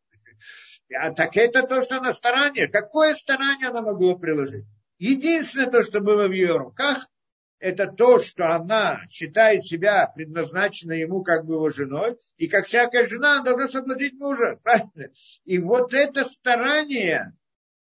А 0.92 1.12
так 1.12 1.38
это 1.38 1.62
то, 1.62 1.84
что 1.84 1.98
она 1.98 2.12
старание. 2.14 2.68
Какое 2.68 3.14
старание 3.14 3.70
она 3.70 3.84
могла 3.84 4.16
приложить? 4.16 4.66
Единственное 4.98 5.70
то, 5.70 5.84
что 5.84 6.02
было 6.02 6.28
в 6.28 6.32
ее 6.32 6.58
руках, 6.58 7.08
это 7.64 7.88
то, 7.88 8.20
что 8.20 8.54
она 8.54 9.00
считает 9.10 9.64
себя 9.64 10.12
предназначенной 10.14 11.00
ему 11.00 11.24
как 11.24 11.46
бы 11.46 11.54
его 11.54 11.70
женой, 11.70 12.18
и 12.36 12.50
как 12.50 12.66
всякая 12.66 13.08
жена, 13.08 13.36
она 13.36 13.44
должна 13.44 13.70
соблазнить 13.70 14.20
мужа. 14.20 14.60
Правильно? 14.62 15.08
И 15.46 15.60
вот 15.60 15.94
это 15.94 16.26
старание, 16.26 17.32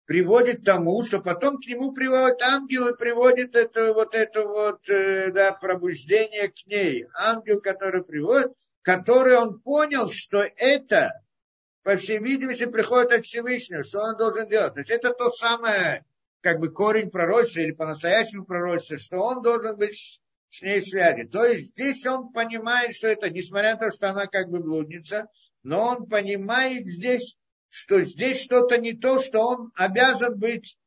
приводит 0.06 0.62
к 0.62 0.64
тому, 0.64 1.04
что 1.04 1.20
потом 1.20 1.58
к 1.58 1.66
нему 1.66 1.92
приводят 1.92 2.40
ангелы, 2.40 2.96
приводит 2.96 3.54
это 3.54 3.92
вот 3.92 4.14
это 4.14 4.46
вот 4.46 4.88
э, 4.88 5.32
да, 5.32 5.52
пробуждение 5.52 6.48
к 6.48 6.66
ней. 6.66 7.04
Ангел, 7.14 7.60
который 7.60 8.02
приводит, 8.02 8.54
который 8.80 9.36
он 9.36 9.60
понял, 9.60 10.08
что 10.08 10.46
это, 10.56 11.12
по 11.82 11.96
всей 11.96 12.20
видимости, 12.20 12.64
приходит 12.64 13.12
от 13.12 13.26
Всевышнего, 13.26 13.82
что 13.82 13.98
он 13.98 14.16
должен 14.16 14.48
делать. 14.48 14.72
То 14.72 14.80
есть 14.80 14.90
это 14.90 15.12
то 15.12 15.28
самое, 15.28 16.06
как 16.40 16.60
бы 16.60 16.70
корень 16.70 17.10
пророчества 17.10 17.60
или 17.60 17.72
по-настоящему 17.72 18.44
пророчества, 18.44 18.96
что 18.98 19.18
он 19.18 19.42
должен 19.42 19.76
быть 19.76 20.20
с 20.50 20.62
ней 20.62 20.80
в 20.80 20.88
связи. 20.88 21.24
То 21.24 21.44
есть 21.44 21.70
здесь 21.70 22.04
он 22.06 22.32
понимает, 22.32 22.94
что 22.94 23.08
это, 23.08 23.28
несмотря 23.30 23.72
на 23.74 23.78
то, 23.78 23.90
что 23.90 24.10
она 24.10 24.26
как 24.26 24.48
бы 24.48 24.60
блудница, 24.60 25.28
но 25.62 25.84
он 25.86 26.06
понимает 26.06 26.86
здесь, 26.86 27.36
что 27.68 28.02
здесь 28.02 28.42
что-то 28.42 28.78
не 28.78 28.92
то, 28.92 29.20
что 29.20 29.40
он 29.40 29.72
обязан 29.74 30.38
быть, 30.38 30.78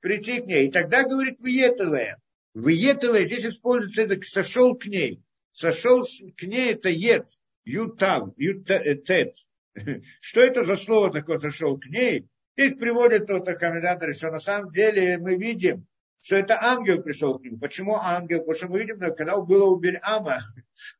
прийти 0.00 0.40
к 0.40 0.46
ней. 0.46 0.68
И 0.68 0.70
тогда 0.70 1.04
говорит 1.04 1.40
Виетеле. 1.40 2.16
Виетеле 2.54 3.26
здесь 3.26 3.46
используется 3.46 4.02
это 4.02 4.20
сошел 4.22 4.74
к 4.74 4.86
ней. 4.86 5.22
Сошел 5.52 6.02
к 6.02 6.42
ней 6.42 6.72
это 6.72 6.88
ед, 6.88 7.28
ютав, 7.64 8.30
ютет. 8.36 9.36
Что 10.20 10.40
это 10.40 10.64
за 10.64 10.76
слово 10.76 11.12
такое 11.12 11.38
сошел 11.38 11.78
к 11.78 11.86
ней? 11.86 12.26
Здесь 12.60 12.76
приводят 12.76 13.24
кто-то 13.24 13.54
комментаторы, 13.54 14.12
что 14.12 14.30
на 14.30 14.38
самом 14.38 14.70
деле 14.70 15.16
мы 15.16 15.38
видим, 15.38 15.86
что 16.20 16.36
это 16.36 16.62
ангел 16.62 17.00
пришел 17.00 17.38
к 17.38 17.42
нему. 17.42 17.58
Почему 17.58 17.96
ангел? 17.96 18.40
Потому 18.40 18.54
что 18.54 18.68
мы 18.68 18.80
видим, 18.80 18.98
когда 18.98 19.40
было 19.40 19.64
у 19.64 19.76
Бельама, 19.76 20.40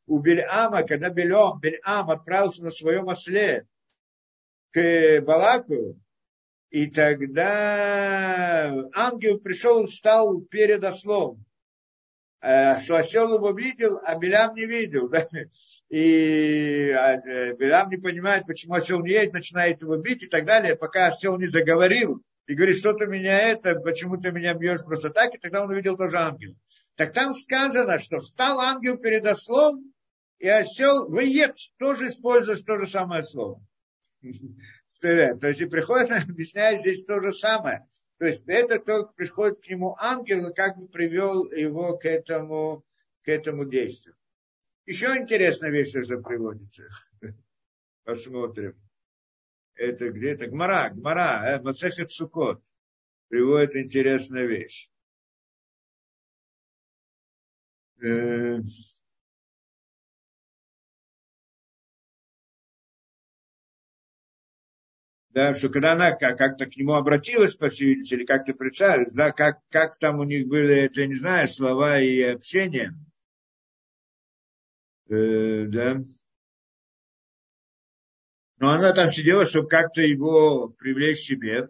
у 0.06 0.20
Бельама, 0.20 0.84
когда 0.84 1.10
Бельам, 1.10 1.60
Бельам 1.60 2.08
отправился 2.08 2.62
на 2.62 2.70
своем 2.70 3.08
осле, 3.08 3.66
к 4.70 5.20
Балаку, 5.20 6.00
и 6.70 6.86
тогда 6.86 8.74
ангел 8.94 9.38
пришел 9.38 9.84
и 9.84 9.86
встал 9.86 10.40
перед 10.40 10.82
ослом. 10.82 11.44
Э, 12.42 12.78
что 12.78 12.96
осел 12.96 13.34
его 13.34 13.50
видел, 13.52 14.00
а 14.02 14.16
Белям 14.16 14.54
не 14.54 14.66
видел. 14.66 15.08
Да? 15.10 15.26
И 15.90 16.90
а, 16.90 17.16
э, 17.16 17.54
Белям 17.54 17.90
не 17.90 17.96
понимает, 17.96 18.46
почему 18.46 18.74
осел 18.74 19.00
не 19.00 19.10
едет, 19.10 19.32
начинает 19.32 19.82
его 19.82 19.96
бить 19.96 20.22
и 20.22 20.28
так 20.28 20.44
далее, 20.46 20.76
пока 20.76 21.06
осел 21.06 21.36
не 21.38 21.48
заговорил 21.48 22.22
и 22.46 22.54
говорит, 22.54 22.78
что 22.78 22.92
ты 22.92 23.06
меня 23.06 23.38
это, 23.38 23.74
почему 23.76 24.16
ты 24.16 24.32
меня 24.32 24.54
бьешь 24.54 24.84
просто 24.84 25.10
так, 25.10 25.34
и 25.34 25.38
тогда 25.38 25.64
он 25.64 25.70
увидел 25.70 25.96
тоже 25.96 26.16
ангел. 26.16 26.54
Так 26.94 27.12
там 27.12 27.32
сказано, 27.32 27.98
что 27.98 28.20
встал 28.20 28.60
ангел 28.60 28.96
перед 28.96 29.26
ослом, 29.26 29.92
и 30.38 30.48
осел 30.48 31.08
выед, 31.08 31.56
тоже 31.78 32.08
использует 32.08 32.64
то 32.64 32.78
же 32.78 32.86
самое 32.86 33.22
слово. 33.22 33.60
То 35.00 35.46
есть 35.46 35.60
и 35.60 35.66
приходит, 35.66 36.10
объясняет 36.28 36.80
здесь 36.80 37.04
то 37.04 37.20
же 37.20 37.32
самое. 37.32 37.86
То 38.20 38.26
есть 38.26 38.42
это 38.48 38.78
только 38.78 39.14
приходит 39.14 39.64
к 39.64 39.68
нему 39.68 39.96
ангел 39.98 40.50
и 40.50 40.54
как 40.54 40.76
бы 40.76 40.86
привел 40.88 41.50
его 41.50 41.96
к 41.96 42.04
этому, 42.04 42.84
к 43.22 43.28
этому 43.28 43.64
действию. 43.64 44.14
Еще 44.84 45.06
интересная 45.16 45.70
вещь, 45.70 45.88
что 45.88 46.18
приводится. 46.18 46.86
Посмотрим. 48.04 48.78
Это 49.74 50.10
где-то 50.10 50.48
Гмара, 50.48 50.90
Гмара, 50.90 51.46
э, 51.46 51.62
Масехет 51.62 52.10
Сукот. 52.10 52.62
Приводит 53.28 53.74
интересная 53.74 54.44
вещь. 54.44 54.90
Да, 65.30 65.54
что 65.54 65.68
когда 65.68 65.92
она 65.92 66.12
как-то 66.12 66.66
к 66.66 66.76
нему 66.76 66.94
обратилась, 66.94 67.54
по 67.54 67.70
всей 67.70 67.88
видимости, 67.88 68.14
или 68.14 68.24
как-то 68.24 68.54
представилась, 68.54 69.12
да, 69.12 69.30
как, 69.30 69.60
как 69.70 69.98
там 69.98 70.18
у 70.18 70.24
них 70.24 70.48
были, 70.48 70.74
это, 70.74 71.06
не 71.06 71.14
знаю, 71.14 71.48
слова 71.48 72.00
и 72.00 72.20
общение, 72.22 72.92
э, 75.08 75.66
да. 75.66 76.00
Но 78.58 78.70
она 78.70 78.92
там 78.92 79.10
сидела, 79.10 79.46
чтобы 79.46 79.68
как-то 79.68 80.02
его 80.02 80.68
привлечь 80.68 81.18
к 81.18 81.26
себе. 81.26 81.68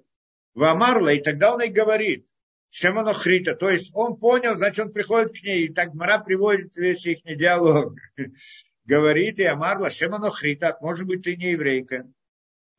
В 0.55 0.65
Амарла, 0.65 1.12
и 1.12 1.23
тогда 1.23 1.55
он 1.55 1.62
и 1.62 1.69
говорит, 1.69 2.27
чем 2.70 2.99
оно 2.99 3.12
хрита. 3.12 3.55
То 3.55 3.70
есть 3.70 3.91
он 3.95 4.16
понял, 4.16 4.57
значит, 4.57 4.87
он 4.87 4.93
приходит 4.93 5.31
к 5.31 5.43
ней, 5.45 5.66
и 5.66 5.73
так 5.73 5.95
Мара 5.95 6.19
приводит 6.19 6.77
весь 6.77 7.07
их 7.07 7.20
диалог. 7.24 7.95
говорит, 8.85 9.39
и 9.39 9.45
Амарла, 9.45 9.91
чем 9.91 10.15
оно 10.15 10.31
хрита, 10.31 10.77
может 10.81 11.07
быть, 11.07 11.23
ты 11.23 11.37
не 11.37 11.53
еврейка. 11.53 12.11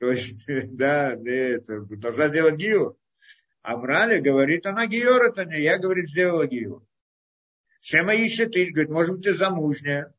То 0.01 0.11
есть, 0.11 0.35
да, 0.47 1.11
это, 1.13 1.81
должна 1.81 2.29
делать 2.29 2.55
гиюр. 2.55 2.97
А 3.61 3.77
Мрали 3.77 4.19
говорит, 4.19 4.65
она 4.65 4.87
гиюр, 4.87 5.21
это 5.21 5.45
не 5.45 5.61
я, 5.61 5.77
говорит, 5.77 6.09
сделала 6.09 6.47
гиюр. 6.47 6.83
Шема 7.79 8.15
ищет, 8.15 8.51
ты, 8.51 8.71
говорит, 8.71 8.89
может 8.89 9.15
быть, 9.15 9.25
ты 9.25 9.33
замужняя. 9.35 10.11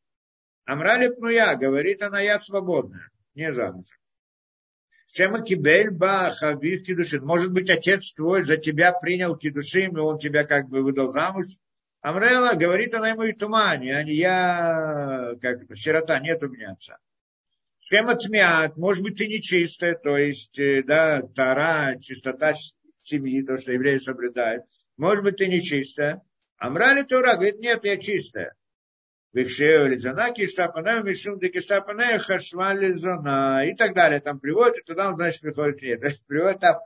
Амрали 0.65 1.09
пнуя, 1.09 1.57
говорит 1.57 2.01
она, 2.01 2.21
я 2.21 2.39
свободная, 2.39 3.11
не 3.35 3.53
замужем. 3.53 3.99
Шема 5.09 5.43
кибель 5.43 5.91
ба 5.91 6.33
хавих 6.33 6.85
кидушин. 6.85 7.25
Может 7.25 7.53
быть, 7.53 7.69
отец 7.69 8.15
твой 8.15 8.45
за 8.45 8.59
тебя 8.59 8.93
принял 8.93 9.37
кидушин, 9.37 9.97
и 9.97 10.01
он 10.01 10.21
тебя 10.21 10.45
как 10.45 10.69
бы 10.69 10.83
выдал 10.83 11.09
замуж. 11.09 11.47
Амрела 12.01 12.55
говорит 12.55 12.95
она 12.95 13.09
ему 13.09 13.25
и 13.25 13.33
тумане, 13.33 13.97
а 13.97 14.05
не 14.05 14.15
я, 14.15 15.35
как 15.43 15.65
это, 15.65 15.77
сирота, 15.77 16.21
нет 16.21 16.41
у 16.45 16.49
меня 16.49 16.71
отца. 16.71 16.99
Шема 17.85 18.15
тмят, 18.15 18.77
может 18.77 19.03
быть, 19.03 19.19
ты 19.19 19.27
нечистая, 19.27 19.97
то 19.97 20.17
есть, 20.17 20.57
э, 20.59 20.85
да, 20.85 21.23
тара, 21.35 21.99
чистота 22.01 22.55
семьи, 23.03 23.43
то, 23.43 23.59
что 23.59 23.73
евреи 23.73 23.99
соблюдают. 23.99 24.63
Может 24.97 25.25
быть, 25.25 25.37
ты 25.39 25.49
нечистая. 25.49 26.23
Амрали 26.59 27.03
Тора 27.03 27.35
говорит, 27.35 27.59
нет, 27.59 27.85
я 27.85 27.97
чистая. 27.97 28.55
Викшео 29.33 29.97
зона 29.97 30.31
кистапанея, 30.33 31.03
мишум 31.03 31.41
де 31.41 31.49
кистапанея, 31.49 32.21
хашвали 32.21 32.93
зона. 32.93 33.65
И 33.67 33.75
так 33.75 33.95
далее. 33.95 34.21
Там 34.21 34.39
приводит, 34.39 34.79
и 34.79 34.85
туда 34.85 35.09
он, 35.09 35.17
значит, 35.17 35.41
приходит 35.41 35.83
нет. 35.83 36.01
То 36.03 36.07
есть 36.07 36.25
приводит 36.27 36.61
там 36.61 36.77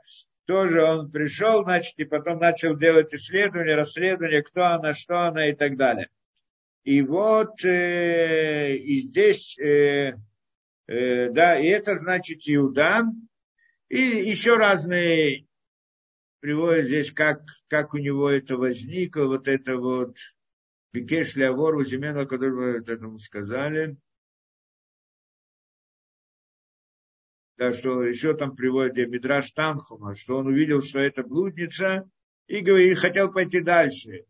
тоже 0.45 0.81
он 0.81 1.11
пришел, 1.11 1.63
значит, 1.63 1.93
и 1.97 2.05
потом 2.05 2.39
начал 2.39 2.75
делать 2.75 3.13
исследования, 3.13 3.75
расследования, 3.75 4.41
кто 4.41 4.63
она, 4.63 4.95
что 4.95 5.27
она 5.27 5.49
и 5.49 5.53
так 5.53 5.77
далее. 5.77 6.09
И 6.85 7.01
вот 7.01 7.63
э, 7.65 8.75
и 8.77 9.01
здесь 9.01 9.59
э, 9.59 10.13
Э, 10.87 11.29
да, 11.29 11.59
и 11.59 11.67
это 11.67 11.95
значит 11.95 12.41
Иуда. 12.47 13.03
И 13.89 13.99
еще 13.99 14.55
разные 14.55 15.47
приводят 16.39 16.85
здесь, 16.85 17.11
как, 17.11 17.41
как 17.67 17.93
у 17.93 17.97
него 17.97 18.29
это 18.29 18.57
возникло, 18.57 19.25
вот 19.25 19.47
это 19.47 19.77
вот 19.77 20.17
Бекеш 20.93 21.35
Леавор, 21.35 21.83
Земена, 21.85 22.25
который 22.25 22.79
вот 22.79 22.89
этому 22.89 23.17
сказали. 23.17 23.97
Да, 27.57 27.73
что 27.73 28.03
еще 28.03 28.35
там 28.35 28.55
приводит 28.55 29.09
Мидраш 29.09 29.51
Танхума, 29.51 30.15
что 30.15 30.37
он 30.37 30.47
увидел, 30.47 30.81
что 30.83 30.99
это 30.99 31.23
блудница, 31.23 32.09
и 32.47 32.59
говорит, 32.59 32.99
хотел 32.99 33.31
пойти 33.31 33.61
дальше. 33.61 34.25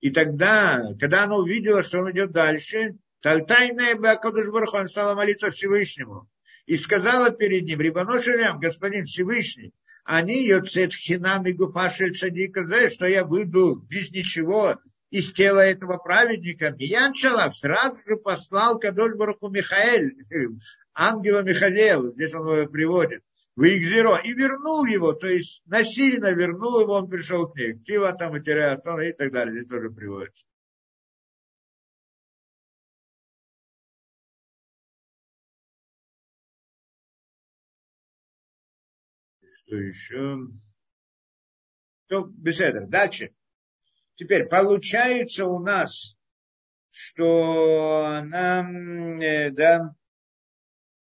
И 0.00 0.10
тогда, 0.10 0.94
когда 0.98 1.24
она 1.24 1.36
увидела, 1.36 1.82
что 1.82 2.00
он 2.00 2.10
идет 2.10 2.32
дальше, 2.32 2.96
Тальтайная 3.26 3.96
Бакадуш 3.96 4.50
Бархон 4.52 4.88
стала 4.88 5.16
молиться 5.16 5.50
Всевышнему. 5.50 6.30
И 6.66 6.76
сказала 6.76 7.30
перед 7.30 7.64
ним, 7.64 7.80
Рибаношелям, 7.80 8.60
господин 8.60 9.04
Всевышний, 9.04 9.74
они 10.04 10.46
йоцет 10.46 10.94
хинам 10.94 11.44
и 11.44 11.52
гуфашель 11.52 12.16
цадика, 12.16 12.62
что 12.88 13.06
я 13.06 13.24
выйду 13.24 13.84
без 13.90 14.12
ничего 14.12 14.76
из 15.10 15.32
тела 15.32 15.58
этого 15.58 15.96
праведника. 15.96 16.72
Янчалав 16.78 17.52
сразу 17.52 17.96
же 18.06 18.16
послал 18.16 18.78
Кадош 18.78 19.16
Бараху 19.16 19.48
Михаэль, 19.48 20.12
ангела 20.94 21.42
Михаила, 21.42 22.12
здесь 22.12 22.32
он 22.32 22.48
его 22.48 22.70
приводит, 22.70 23.24
в 23.56 23.64
Игзиро, 23.64 24.20
и 24.22 24.34
вернул 24.34 24.84
его, 24.84 25.14
то 25.14 25.26
есть 25.26 25.62
насильно 25.66 26.30
вернул 26.30 26.80
его, 26.80 26.92
он 26.92 27.10
пришел 27.10 27.48
к 27.48 27.56
ней. 27.56 27.76
Тива 27.80 28.12
там 28.12 28.36
и 28.36 28.38
и 28.38 29.12
так 29.12 29.32
далее, 29.32 29.52
здесь 29.52 29.68
тоже 29.68 29.90
приводится. 29.90 30.44
Что 39.66 39.76
еще? 39.76 40.38
Ну, 42.08 42.26
беседа. 42.26 42.86
Дальше. 42.86 43.32
Теперь 44.14 44.46
получается 44.46 45.46
у 45.46 45.58
нас, 45.58 46.16
что 46.90 48.22
нам, 48.24 49.20
э, 49.20 49.50
да, 49.50 49.94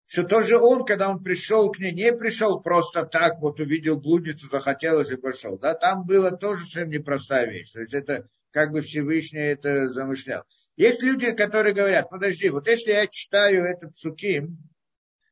что 0.08 0.24
тоже 0.24 0.58
он, 0.58 0.86
когда 0.86 1.10
он 1.10 1.24
пришел 1.24 1.72
к 1.72 1.80
ней, 1.80 1.94
не 1.94 2.12
пришел 2.12 2.62
просто 2.62 3.06
так, 3.06 3.40
вот 3.40 3.60
увидел 3.60 4.00
блудницу, 4.00 4.50
захотелось 4.50 5.12
и 5.12 5.16
пошел. 5.16 5.58
Да, 5.58 5.76
там 5.76 6.06
было 6.06 6.36
тоже 6.36 6.66
совсем 6.66 6.90
непростая 6.90 7.50
вещь. 7.50 7.72
То 7.72 7.82
есть 7.82 7.94
это 7.94 8.28
как 8.52 8.72
бы 8.72 8.82
Всевышний 8.82 9.40
это 9.40 9.90
замышлял. 9.90 10.44
Есть 10.76 11.02
люди, 11.02 11.32
которые 11.32 11.74
говорят, 11.74 12.10
подожди, 12.10 12.50
вот 12.50 12.68
если 12.68 12.92
я 12.92 13.08
читаю 13.08 13.64
этот 13.64 13.96
Цуким, 13.96 14.58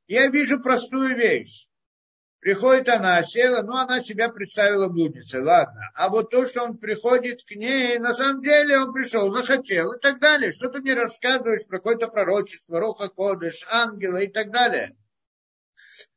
я 0.07 0.27
вижу 0.27 0.61
простую 0.61 1.17
вещь. 1.17 1.67
Приходит 2.43 2.89
она, 2.89 3.23
села, 3.23 3.61
ну, 3.61 3.77
она 3.77 4.03
себя 4.03 4.27
представила 4.27 4.89
блудницей, 4.89 5.41
ладно. 5.41 5.89
А 5.95 6.09
вот 6.09 6.29
то, 6.29 6.45
что 6.45 6.63
он 6.63 6.77
приходит 6.77 7.41
к 7.45 7.51
ней, 7.51 7.97
на 7.99 8.13
самом 8.13 8.43
деле 8.43 8.79
он 8.79 8.91
пришел, 8.91 9.31
захотел 9.31 9.93
и 9.93 9.99
так 10.01 10.19
далее. 10.19 10.51
Что 10.51 10.67
ты 10.67 10.81
мне 10.81 10.93
рассказываешь 10.93 11.65
про 11.65 11.77
какое-то 11.77 12.09
пророчество, 12.09 12.81
Роха 12.81 13.07
Кодыш, 13.07 13.65
ангела 13.69 14.17
и 14.17 14.27
так 14.27 14.51
далее. 14.51 14.93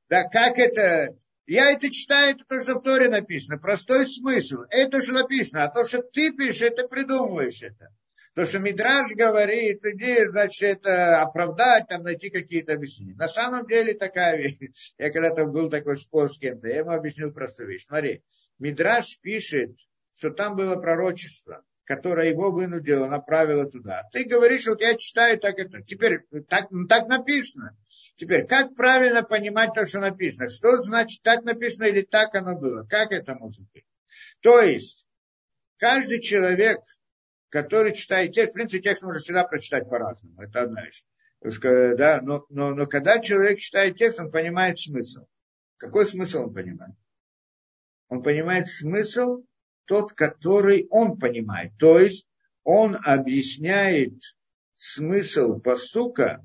Да 0.08 0.24
как 0.24 0.58
это? 0.58 1.16
Я 1.46 1.70
это 1.70 1.92
читаю, 1.92 2.34
это 2.34 2.44
то, 2.44 2.60
что 2.60 2.80
в 2.80 2.82
Торе 2.82 3.08
написано. 3.08 3.58
Простой 3.58 4.04
смысл. 4.04 4.62
Это 4.70 5.00
что 5.02 5.12
написано. 5.12 5.62
А 5.62 5.68
то, 5.68 5.84
что 5.84 6.02
ты 6.02 6.32
пишешь, 6.32 6.62
это 6.62 6.88
придумываешь 6.88 7.62
это. 7.62 7.94
То, 8.36 8.44
что 8.44 8.58
Мидраж 8.58 9.12
говорит, 9.12 9.82
иди, 9.82 10.26
значит, 10.26 10.80
это 10.80 11.22
оправдать, 11.22 11.88
там 11.88 12.02
найти 12.02 12.28
какие-то 12.28 12.74
объяснения. 12.74 13.14
На 13.14 13.28
самом 13.28 13.66
деле 13.66 13.94
такая 13.94 14.36
вещь. 14.36 14.58
Я 14.98 15.10
когда-то 15.10 15.46
был 15.46 15.70
такой 15.70 15.96
спор 15.96 16.30
с 16.30 16.38
кем-то, 16.38 16.68
я 16.68 16.80
ему 16.80 16.90
объяснил 16.90 17.32
простую 17.32 17.70
вещь. 17.70 17.86
Смотри, 17.86 18.22
Мидраж 18.58 19.18
пишет, 19.22 19.70
что 20.14 20.28
там 20.28 20.54
было 20.54 20.76
пророчество, 20.76 21.64
которое 21.84 22.28
его 22.28 22.52
вынудило, 22.52 23.08
направило 23.08 23.64
туда. 23.70 24.02
Ты 24.12 24.24
говоришь, 24.24 24.66
вот 24.66 24.82
я 24.82 24.96
читаю 24.96 25.38
так 25.38 25.58
это. 25.58 25.80
Теперь 25.80 26.20
так, 26.46 26.70
ну, 26.70 26.86
так 26.86 27.08
написано. 27.08 27.74
Теперь, 28.16 28.46
как 28.46 28.74
правильно 28.74 29.22
понимать 29.22 29.72
то, 29.72 29.86
что 29.86 30.00
написано? 30.00 30.48
Что 30.48 30.82
значит 30.82 31.22
так 31.22 31.42
написано 31.44 31.84
или 31.84 32.02
так 32.02 32.34
оно 32.34 32.54
было? 32.54 32.86
Как 32.86 33.12
это 33.12 33.34
может 33.34 33.62
быть? 33.72 33.86
То 34.42 34.60
есть, 34.60 35.06
каждый 35.78 36.20
человек– 36.20 36.80
который 37.48 37.94
читает 37.94 38.32
текст, 38.32 38.52
в 38.52 38.54
принципе, 38.54 38.82
текст 38.82 39.02
можно 39.02 39.20
всегда 39.20 39.44
прочитать 39.44 39.88
по-разному, 39.88 40.40
это 40.42 40.62
одна 40.62 40.84
вещь. 40.84 41.04
Да, 41.42 42.20
но, 42.22 42.44
но, 42.48 42.74
но 42.74 42.86
когда 42.86 43.20
человек 43.20 43.58
читает 43.58 43.96
текст, 43.96 44.18
он 44.18 44.30
понимает 44.30 44.78
смысл. 44.78 45.26
Какой 45.76 46.06
смысл 46.06 46.44
он 46.44 46.54
понимает? 46.54 46.94
Он 48.08 48.22
понимает 48.22 48.68
смысл 48.68 49.44
тот, 49.84 50.12
который 50.12 50.86
он 50.90 51.18
понимает. 51.18 51.72
То 51.78 51.98
есть 51.98 52.28
он 52.64 52.96
объясняет 53.04 54.14
смысл 54.72 55.60
постука 55.60 56.44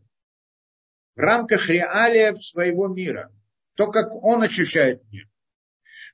в 1.15 1.19
рамках 1.19 1.69
реалия 1.69 2.35
своего 2.35 2.87
мира. 2.87 3.31
То, 3.75 3.87
как 3.87 4.13
он 4.15 4.43
ощущает 4.43 5.01
мир. 5.11 5.27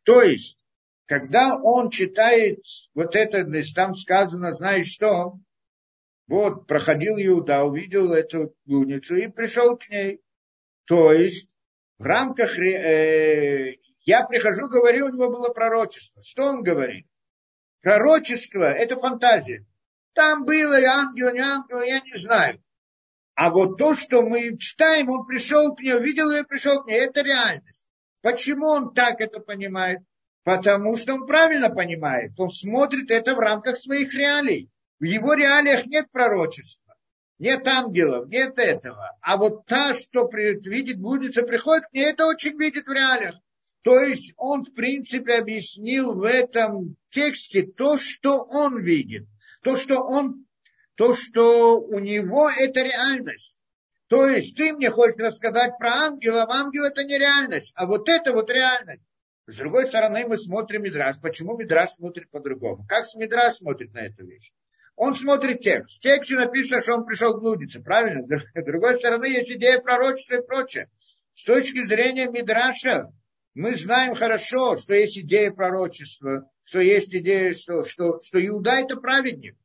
То 0.03 0.21
есть 0.21 0.63
когда 1.07 1.57
он 1.57 1.89
читает 1.89 2.59
вот 2.93 3.15
это, 3.15 3.49
там 3.73 3.95
сказано, 3.95 4.53
знаешь 4.53 4.87
что, 4.87 5.39
вот, 6.27 6.67
проходил 6.67 7.15
Иуда, 7.17 7.63
увидел 7.63 8.13
эту 8.13 8.53
блудницу 8.65 9.15
и 9.15 9.27
пришел 9.27 9.77
к 9.77 9.89
ней. 9.89 10.21
То 10.85 11.13
есть, 11.13 11.57
в 11.97 12.03
рамках, 12.03 12.59
э, 12.59 13.77
я 14.01 14.25
прихожу, 14.25 14.67
говорю, 14.67 15.05
у 15.05 15.09
него 15.09 15.29
было 15.29 15.49
пророчество. 15.49 16.21
Что 16.21 16.43
он 16.47 16.63
говорит? 16.63 17.07
Пророчество– 17.81 18.63
это 18.73 18.97
фантазия. 18.97 19.65
Там 20.13 20.43
было 20.43 20.77
и 20.79 20.83
ангел, 20.83 21.33
не 21.33 21.39
ангел, 21.39 21.81
я 21.81 22.01
не 22.01 22.17
знаю. 22.17 22.61
А 23.35 23.49
вот 23.49 23.77
то, 23.77 23.95
что 23.95 24.23
мы 24.23 24.57
читаем, 24.57 25.09
он 25.09 25.25
пришел 25.25 25.73
к 25.73 25.81
ней, 25.81 25.93
увидел 25.93 26.31
ее, 26.31 26.43
пришел 26.43 26.83
к 26.83 26.87
ней, 26.87 26.99
это 26.99 27.21
реальность. 27.21 27.89
Почему 28.21 28.67
он 28.67 28.93
так 28.93 29.21
это 29.21 29.39
понимает? 29.39 30.01
Потому 30.47 30.95
что 30.95 31.13
он 31.13 31.25
правильно 31.25 31.69
понимает, 31.69 32.31
он 32.39 32.49
смотрит 32.49 33.11
это 33.11 33.35
в 33.35 33.39
рамках 33.39 33.75
своих 33.75 34.13
реалий. 34.13 34.71
В 34.97 35.03
его 35.03 35.33
реалиях 35.33 35.85
нет 35.85 36.09
пророчества, 36.09 36.95
нет 37.37 37.67
ангелов, 37.67 38.29
нет 38.29 38.57
этого. 38.57 39.17
А 39.19 39.35
вот 39.35 39.65
та, 39.65 39.93
что 39.93 40.25
видит, 40.31 41.01
будется, 41.01 41.43
приходит 41.43 41.87
к 41.87 41.93
ней, 41.93 42.05
это 42.05 42.27
очень 42.27 42.57
видит 42.57 42.87
в 42.87 42.91
реалиях. 42.93 43.35
То 43.81 43.99
есть 43.99 44.31
он, 44.37 44.63
в 44.63 44.73
принципе, 44.73 45.33
объяснил 45.33 46.13
в 46.13 46.23
этом 46.23 46.95
тексте 47.09 47.63
то, 47.63 47.97
что 47.97 48.39
он 48.39 48.81
видит. 48.81 49.27
То, 49.63 49.75
что 49.75 49.99
он, 49.99 50.45
то, 50.95 51.13
что 51.13 51.77
у 51.77 51.99
него 51.99 52.49
это 52.49 52.83
реальность. 52.83 53.59
То 54.07 54.25
есть 54.25 54.55
ты 54.55 54.71
мне 54.71 54.91
хочешь 54.91 55.17
рассказать 55.17 55.77
про 55.77 55.89
ангелов, 55.89 56.49
ангел 56.49 56.85
это 56.85 57.03
не 57.03 57.17
реальность, 57.17 57.73
а 57.75 57.85
вот 57.85 58.07
это 58.07 58.31
вот 58.31 58.49
реальность. 58.49 59.03
С 59.47 59.55
другой 59.55 59.85
стороны, 59.85 60.27
мы 60.27 60.37
смотрим 60.37 60.83
Мидраш. 60.83 61.21
Почему 61.21 61.57
Мидраш 61.57 61.91
смотрит 61.91 62.29
по-другому? 62.29 62.85
Как 62.85 63.05
Мидраш 63.15 63.55
смотрит 63.55 63.93
на 63.93 63.99
эту 63.99 64.25
вещь? 64.25 64.51
Он 64.97 65.15
смотрит 65.15 65.61
текст. 65.61 65.97
В 65.97 66.01
тексте 66.01 66.35
написано, 66.35 66.81
что 66.81 66.95
он 66.95 67.05
пришел 67.05 67.33
к 67.33 67.83
правильно? 67.83 68.27
С 68.27 68.65
другой 68.65 68.95
стороны, 68.95 69.25
есть 69.25 69.49
идея 69.51 69.79
пророчества 69.79 70.35
и 70.35 70.45
прочее. 70.45 70.89
С 71.33 71.45
точки 71.45 71.85
зрения 71.85 72.27
Мидраша, 72.27 73.13
мы 73.53 73.77
знаем 73.77 74.15
хорошо, 74.15 74.75
что 74.75 74.93
есть 74.93 75.17
идея 75.17 75.51
пророчества, 75.51 76.49
что 76.63 76.81
есть 76.81 77.15
идея, 77.15 77.53
что, 77.53 77.85
что, 77.85 78.19
что 78.21 78.45
Иуда 78.45 78.71
это 78.71 78.97
праведник. 78.97 79.55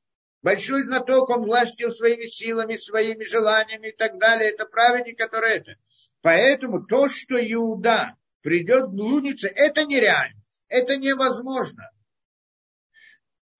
Большой 0.42 0.84
знаток, 0.84 1.28
он 1.30 1.44
властил 1.44 1.90
своими 1.90 2.26
силами, 2.26 2.76
своими 2.76 3.24
желаниями 3.24 3.88
и 3.88 3.96
так 3.96 4.18
далее. 4.18 4.50
Это 4.50 4.64
праведник, 4.64 5.18
который 5.18 5.56
это. 5.56 5.74
Поэтому 6.20 6.84
то, 6.84 7.08
что 7.08 7.34
Иуда 7.36 8.14
придет 8.42 8.90
блудница, 8.90 9.48
это 9.48 9.84
нереально, 9.84 10.40
это 10.68 10.96
невозможно. 10.96 11.90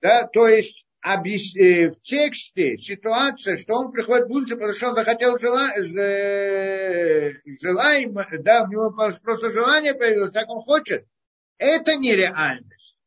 Да, 0.00 0.26
то 0.26 0.48
есть 0.48 0.84
объяс... 1.00 1.54
Э, 1.56 1.90
в 1.90 2.00
тексте 2.02 2.76
ситуация, 2.76 3.56
что 3.56 3.74
он 3.74 3.92
приходит 3.92 4.28
в 4.28 4.50
потому 4.56 4.72
что 4.72 4.88
он 4.88 4.94
захотел 4.94 5.38
жела... 5.38 5.70
желаем, 7.60 8.14
да, 8.42 8.64
у 8.64 8.68
него 8.68 8.90
просто 8.90 9.52
желание 9.52 9.94
появилось, 9.94 10.32
так 10.32 10.48
он 10.48 10.60
хочет. 10.60 11.06
Это 11.59 11.96
нереальность. 11.96 12.98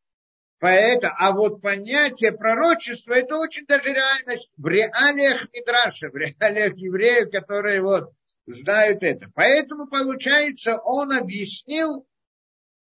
Поэтому, 0.60 1.14
а 1.20 1.32
вот 1.32 1.62
понятие 1.62 2.32
пророчества, 2.32 3.14
это 3.14 3.38
очень 3.38 3.66
даже 3.66 3.92
реальность 3.92 4.50
в 4.58 4.66
реалиях 4.68 5.48
Мидраша, 5.54 6.10
в 6.10 6.16
реалиях 6.16 6.76
евреев, 6.78 7.30
которые 7.30 7.82
вот 7.82 8.14
знают 8.46 9.04
это. 9.04 9.32
Поэтому, 9.34 9.88
получается, 9.88 10.78
он 10.78 11.12
объяснил, 11.12 12.08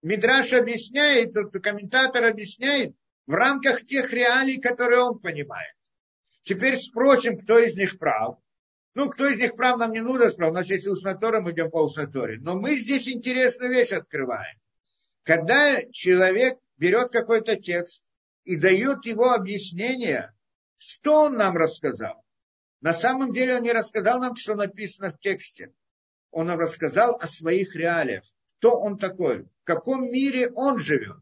Мидраш 0.02 0.52
объясняет, 0.52 1.32
тот 1.32 1.52
комментатор 1.62 2.24
объясняет, 2.24 2.94
в 3.26 3.34
рамках 3.34 3.86
тех 3.86 4.12
реалий, 4.12 4.60
которые 4.60 5.00
он 5.00 5.20
понимает. 5.20 5.74
Теперь 6.42 6.76
спросим, 6.76 7.38
кто 7.38 7.58
из 7.58 7.76
них 7.76 7.98
прав. 7.98 8.38
Ну, 8.94 9.08
кто 9.08 9.26
из 9.26 9.38
них 9.38 9.54
прав, 9.56 9.78
нам 9.78 9.92
не 9.92 10.00
нужно 10.00 10.30
справа. 10.30 10.50
У 10.50 10.54
нас 10.54 10.68
есть 10.68 10.86
уснатора, 10.86 11.40
мы 11.40 11.52
идем 11.52 11.70
по 11.70 11.84
уснаторе. 11.84 12.38
Но 12.40 12.56
мы 12.56 12.74
здесь 12.74 13.08
интересную 13.08 13.70
вещь 13.70 13.92
открываем. 13.92 14.58
Когда 15.22 15.82
человек 15.92 16.58
берет 16.76 17.10
какой-то 17.10 17.56
текст 17.56 18.08
и 18.44 18.56
дает 18.56 19.06
его 19.06 19.32
объяснение, 19.32 20.34
что 20.76 21.26
он 21.26 21.36
нам 21.36 21.56
рассказал. 21.56 22.21
На 22.82 22.92
самом 22.92 23.32
деле 23.32 23.56
он 23.56 23.62
не 23.62 23.72
рассказал 23.72 24.18
нам, 24.18 24.34
что 24.34 24.56
написано 24.56 25.12
в 25.12 25.20
тексте. 25.20 25.72
Он 26.32 26.46
нам 26.48 26.58
рассказал 26.58 27.16
о 27.20 27.28
своих 27.28 27.76
реалиях. 27.76 28.24
Кто 28.58 28.76
он 28.78 28.98
такой, 28.98 29.44
в 29.44 29.64
каком 29.64 30.10
мире 30.10 30.50
он 30.54 30.80
живет. 30.80 31.16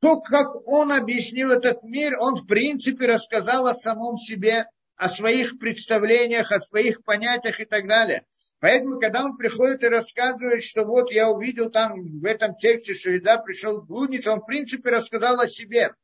То, 0.00 0.20
как 0.20 0.54
он 0.68 0.92
объяснил 0.92 1.52
этот 1.52 1.82
мир, 1.82 2.18
он 2.20 2.36
в 2.36 2.46
принципе 2.46 3.06
рассказал 3.06 3.66
о 3.66 3.74
самом 3.74 4.18
себе, 4.18 4.66
о 4.96 5.08
своих 5.08 5.58
представлениях, 5.58 6.52
о 6.52 6.60
своих 6.60 7.02
понятиях 7.02 7.60
и 7.60 7.64
так 7.64 7.86
далее. 7.88 8.26
Поэтому, 8.58 9.00
когда 9.00 9.24
он 9.24 9.38
приходит 9.38 9.82
и 9.82 9.88
рассказывает, 9.88 10.62
что 10.62 10.84
вот 10.84 11.10
я 11.10 11.30
увидел 11.30 11.70
там 11.70 11.94
в 12.20 12.24
этом 12.26 12.56
тексте, 12.56 12.92
что 12.92 13.10
еда 13.10 13.38
пришел 13.38 13.80
в 13.80 13.86
блудницу, 13.86 14.32
он 14.32 14.40
в 14.40 14.46
принципе 14.46 14.90
рассказал 14.90 15.40
о 15.40 15.48
себе. 15.48 15.94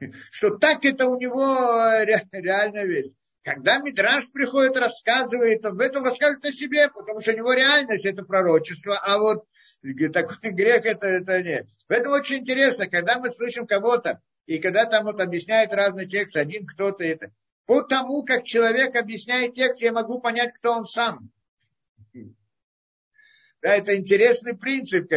Что 0.30 0.56
так 0.58 0.84
это 0.84 1.06
у 1.06 1.18
него 1.18 1.56
реальная 2.32 2.84
вещь. 2.84 3.12
Когда 3.48 3.78
Мидраш 3.78 4.30
приходит, 4.30 4.76
рассказывает, 4.76 5.62
в 5.62 5.80
этом 5.80 6.04
рассказывает 6.04 6.44
о 6.44 6.52
себе, 6.52 6.88
потому 6.88 7.22
что 7.22 7.32
у 7.32 7.36
него 7.36 7.54
реальность 7.54 8.04
это 8.04 8.22
пророчество, 8.22 8.98
а 8.98 9.16
вот 9.16 9.46
такой 10.12 10.50
грех 10.50 10.84
это, 10.84 11.06
это 11.06 11.42
нет. 11.42 11.66
Поэтому 11.86 12.16
очень 12.16 12.40
интересно, 12.40 12.88
когда 12.88 13.18
мы 13.18 13.30
слышим 13.30 13.66
кого-то, 13.66 14.20
и 14.44 14.58
когда 14.58 14.84
там 14.84 15.06
вот 15.06 15.22
объясняет 15.22 15.72
разный 15.72 16.06
текст, 16.06 16.36
один 16.36 16.66
кто-то 16.66 17.02
это, 17.04 17.30
по 17.64 17.80
тому, 17.80 18.22
как 18.22 18.44
человек 18.44 18.94
объясняет 18.96 19.54
текст, 19.54 19.80
я 19.80 19.92
могу 19.92 20.20
понять, 20.20 20.52
кто 20.52 20.72
он 20.72 20.84
сам. 20.84 21.30
Да, 23.60 23.74
это 23.74 23.96
интересный 23.96 24.56
принцип. 24.56 25.10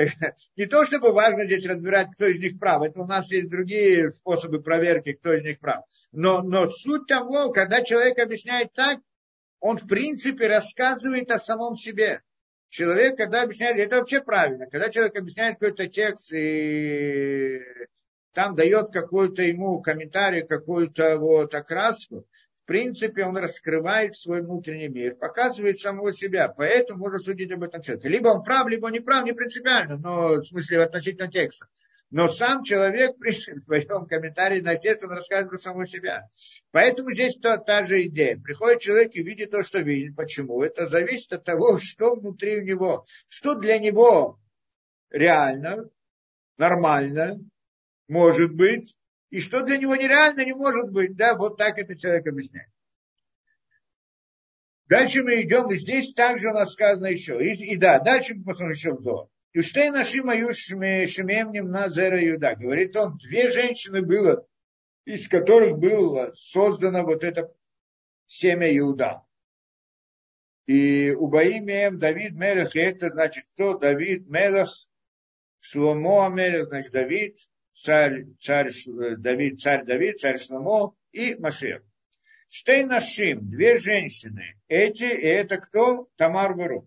Не 0.56 0.66
то, 0.66 0.86
чтобы 0.86 1.12
важно 1.12 1.46
здесь 1.46 1.66
разбирать, 1.66 2.08
кто 2.14 2.26
из 2.26 2.40
них 2.40 2.60
прав. 2.60 2.82
Это 2.82 3.00
у 3.02 3.06
нас 3.06 3.32
есть 3.32 3.50
другие 3.50 4.12
способы 4.12 4.62
проверки, 4.62 5.14
кто 5.14 5.34
из 5.34 5.44
них 5.44 5.60
прав. 5.60 5.86
Но, 6.12 6.42
но 6.42 6.68
суть 6.68 7.08
того, 7.08 7.52
когда 7.52 7.84
человек 7.84 8.18
объясняет 8.20 8.74
так, 8.74 9.00
он 9.60 9.78
в 9.78 9.88
принципе 9.88 10.48
рассказывает 10.48 11.30
о 11.30 11.38
самом 11.38 11.76
себе. 11.76 12.22
Человек, 12.70 13.18
когда 13.18 13.44
объясняет, 13.44 13.78
это 13.78 13.98
вообще 13.98 14.22
правильно. 14.22 14.66
Когда 14.66 14.90
человек 14.90 15.16
объясняет 15.18 15.60
какой-то 15.60 15.88
текст 15.88 16.34
и 16.34 17.60
там 18.34 18.56
дает 18.56 18.92
какой-то 18.92 19.44
ему 19.44 19.82
комментарий, 19.82 20.48
какую-то 20.48 21.20
вот 21.20 21.54
окраску, 21.54 22.26
принципе, 22.72 23.26
он 23.26 23.36
раскрывает 23.36 24.16
свой 24.16 24.42
внутренний 24.42 24.88
мир, 24.88 25.16
показывает 25.16 25.82
самого 25.82 26.14
себя. 26.14 26.48
Поэтому 26.48 27.00
можно 27.00 27.20
судить 27.20 27.52
об 27.52 27.64
этом 27.64 27.82
человеке. 27.82 28.08
Либо 28.08 28.30
он 28.30 28.44
прав, 28.44 28.66
либо 28.70 28.90
не 28.90 29.02
прав, 29.02 29.26
не 29.26 29.34
принципиально, 29.34 29.98
но 29.98 30.36
в 30.36 30.46
смысле 30.46 30.82
относительно 30.82 31.30
текста. 31.30 31.68
Но 32.12 32.30
сам 32.30 32.64
человек 32.64 33.18
в 33.20 33.62
своем 33.62 34.06
комментарии 34.06 34.62
на 34.62 34.78
текст, 34.78 35.04
он 35.04 35.10
рассказывает 35.10 35.50
про 35.50 35.58
самого 35.58 35.86
себя. 35.86 36.30
Поэтому 36.72 37.12
здесь 37.12 37.36
та, 37.42 37.58
та 37.58 37.86
же 37.86 38.04
идея. 38.04 38.40
Приходит 38.40 38.80
человек 38.80 39.16
и 39.16 39.22
видит 39.22 39.52
то, 39.52 39.64
что 39.64 39.80
видит. 39.80 40.16
Почему? 40.16 40.64
Это 40.64 40.88
зависит 40.88 41.34
от 41.34 41.44
того, 41.44 41.78
что 41.78 42.16
внутри 42.16 42.60
у 42.60 42.64
него. 42.64 43.06
Что 43.28 43.56
для 43.56 43.80
него 43.80 44.40
реально, 45.10 45.90
нормально, 46.58 47.38
может 48.08 48.54
быть, 48.54 48.96
и 49.32 49.40
что 49.40 49.62
для 49.62 49.78
него 49.78 49.96
нереально 49.96 50.46
не 50.46 50.54
может 50.54 50.92
быть. 50.92 51.16
Да, 51.16 51.36
вот 51.36 51.58
так 51.58 51.80
это 51.80 51.98
человек 51.98 52.28
объясняет. 52.28 52.70
Дальше 54.88 55.24
мы 55.24 55.42
идем, 55.42 55.72
и 55.72 55.78
здесь 55.78 56.14
также 56.14 56.50
у 56.50 56.54
нас 56.54 56.74
сказано 56.74 57.08
еще. 57.08 57.42
И, 57.42 57.74
и 57.74 57.78
да, 57.78 58.00
дальше 58.00 58.36
мы 58.36 58.44
посмотрим 58.44 58.74
еще 58.74 58.94
в 58.94 59.02
Зор. 59.02 59.30
И 59.54 59.62
что 59.62 59.82
и 59.82 59.90
наши 59.90 60.22
мою 60.22 60.54
шемемнем 60.54 61.70
на 61.70 61.90
Зера 61.90 62.22
Юда. 62.22 62.56
Говорит 62.56 62.96
он, 62.98 63.18
две 63.18 63.52
женщины 63.52 64.02
было, 64.02 64.46
из 65.06 65.30
которых 65.30 65.78
было 65.78 66.34
создано 66.36 67.04
вот 67.04 67.24
это 67.24 67.54
семя 68.28 68.78
Иуда. 68.78 69.24
И 70.68 71.16
у 71.18 71.28
Баимеем 71.28 72.00
Давид 72.00 72.34
Мелех, 72.34 72.76
это 72.76 73.10
значит 73.10 73.46
кто? 73.54 73.78
Давид 73.78 74.30
Мелех, 74.30 74.70
Шломо 75.60 76.30
Мелех, 76.30 76.68
значит 76.68 76.92
Давид, 76.92 77.40
царь, 77.84 78.26
царь 78.40 78.70
э, 78.70 79.16
Давид, 79.18 79.62
царь 79.62 79.84
Давид, 79.86 80.20
царь 80.20 80.40
Шломо 80.40 80.96
и 81.12 81.36
Машех. 81.36 81.84
Штей 82.50 82.84
нашим, 82.84 83.50
две 83.50 83.80
женщины. 83.80 84.60
Эти, 84.68 85.04
и 85.04 85.26
это 85.26 85.58
кто? 85.58 86.10
Тамар 86.18 86.56
Барух. 86.56 86.86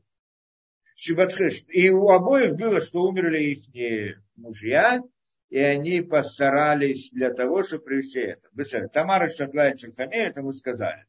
И 1.68 1.90
у 1.90 2.08
обоих 2.10 2.54
было, 2.54 2.80
что 2.80 3.02
умерли 3.02 3.38
их 3.38 4.16
мужья, 4.36 5.02
и 5.48 5.58
они 5.58 6.00
постарались 6.02 7.10
для 7.10 7.32
того, 7.32 7.62
чтобы 7.62 7.84
привести 7.84 8.20
это. 8.20 8.88
Тамара 8.88 9.28
Штатлай 9.28 9.76
Чархане, 9.76 10.16
это 10.16 10.42
мы 10.42 10.52
сказали. 10.52 11.06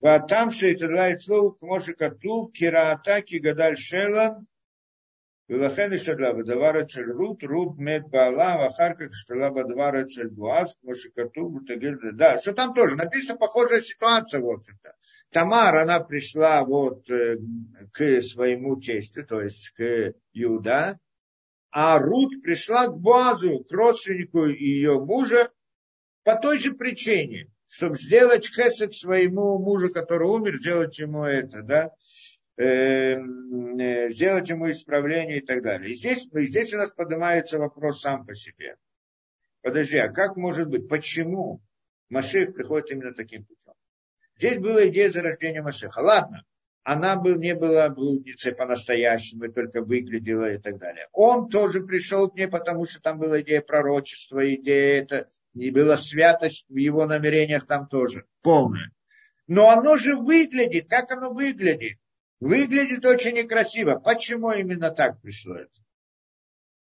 там, 0.00 0.50
что 0.50 0.68
это 0.68 0.88
длает 0.88 1.22
слово, 1.22 1.52
к 1.52 1.62
Моше 1.62 1.94
Кату, 1.94 2.50
Кираатаки 2.54 3.36
Гадаль 3.38 3.76
Шелан, 3.76 4.46
Велахен 5.48 5.94
и 5.94 5.98
шаглава 5.98 6.44
давара 6.44 6.86
чель 6.86 7.10
рут, 7.18 7.42
рут 7.42 7.78
мед 7.78 8.04
баала, 8.12 8.58
вахарка 8.58 9.08
шталаба 9.10 9.64
давара 9.64 10.06
чель 10.06 10.28
буаз, 10.28 10.76
машикату, 10.82 11.48
бутагильда. 11.48 12.12
Да, 12.12 12.38
что 12.38 12.52
там 12.52 12.74
тоже 12.74 12.96
написано, 12.96 13.38
похожая 13.38 13.80
ситуация, 13.80 14.40
в 14.42 14.50
общем-то. 14.50 14.92
Тамар, 15.30 15.76
она 15.76 16.00
пришла 16.00 16.64
вот 16.64 17.08
э, 17.10 17.38
к 17.92 18.20
своему 18.20 18.76
тестю, 18.76 19.24
то 19.26 19.40
есть 19.40 19.70
к 19.70 20.12
Юда, 20.32 20.98
а 21.70 21.98
Рут 21.98 22.42
пришла 22.42 22.86
к 22.86 22.98
Буазу, 22.98 23.64
к 23.64 23.72
родственнику 23.72 24.46
ее 24.46 25.00
мужа, 25.00 25.50
по 26.24 26.36
той 26.36 26.58
же 26.58 26.72
причине, 26.72 27.50
чтобы 27.68 27.96
сделать 27.96 28.48
хесед 28.48 28.94
своему 28.94 29.58
мужу, 29.58 29.90
который 29.90 30.28
умер, 30.28 30.56
сделать 30.56 30.98
ему 30.98 31.24
это, 31.24 31.62
да 31.62 31.92
сделать 32.58 34.48
ему 34.48 34.68
исправление 34.70 35.38
и 35.38 35.46
так 35.46 35.62
далее. 35.62 35.92
И 35.92 35.94
здесь, 35.94 36.28
здесь 36.32 36.74
у 36.74 36.78
нас 36.78 36.92
поднимается 36.92 37.58
вопрос 37.58 38.00
сам 38.00 38.26
по 38.26 38.34
себе. 38.34 38.76
Подожди, 39.62 39.96
а 39.98 40.08
как 40.08 40.36
может 40.36 40.68
быть, 40.68 40.88
почему 40.88 41.62
Машех 42.10 42.54
приходит 42.54 42.90
именно 42.90 43.14
таким 43.14 43.44
путем? 43.44 43.74
Здесь 44.36 44.58
была 44.58 44.88
идея 44.88 45.10
зарождения 45.10 45.62
Машеха. 45.62 46.00
Ладно, 46.00 46.44
она 46.82 47.16
был, 47.16 47.36
не 47.36 47.54
была 47.54 47.88
блудницей 47.90 48.54
по-настоящему, 48.54 49.52
только 49.52 49.82
выглядела 49.82 50.54
и 50.54 50.58
так 50.58 50.78
далее. 50.78 51.06
Он 51.12 51.48
тоже 51.48 51.84
пришел 51.84 52.30
к 52.30 52.34
ней, 52.34 52.48
потому 52.48 52.86
что 52.86 53.00
там 53.00 53.18
была 53.18 53.40
идея 53.42 53.60
пророчества, 53.60 54.54
идея 54.54 55.02
это, 55.02 55.28
не 55.54 55.70
была 55.70 55.96
святость 55.96 56.66
в 56.68 56.76
его 56.76 57.06
намерениях 57.06 57.66
там 57.66 57.88
тоже, 57.88 58.24
полная. 58.42 58.90
Но 59.46 59.70
оно 59.70 59.96
же 59.96 60.16
выглядит, 60.16 60.88
как 60.88 61.10
оно 61.10 61.32
выглядит? 61.32 61.98
Выглядит 62.40 63.04
очень 63.04 63.34
некрасиво. 63.34 63.98
Почему 63.98 64.52
именно 64.52 64.90
так 64.90 65.20
пришло 65.20 65.56
это? 65.56 65.70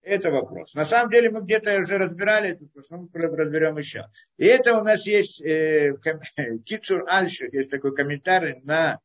Это 0.02 0.32
вопрос. 0.32 0.74
На 0.74 0.86
самом 0.86 1.11
деле 1.11 1.30
мы 1.30 1.41
где-то 1.41 1.80
уже 1.80 1.98
разбирали 1.98 2.52
это, 2.52 2.65
но 2.91 3.10
мы 3.14 3.36
разберем 3.36 3.78
еще. 3.78 4.06
И 4.38 4.45
это 4.45 4.80
у 4.80 4.84
нас 4.84 5.06
есть 5.06 5.41
э, 5.41 5.95
Кицур 6.65 7.03
Альших, 7.10 7.53
есть 7.53 7.69
такой 7.69 7.94
комментарий 7.94 8.61
на, 8.64 8.99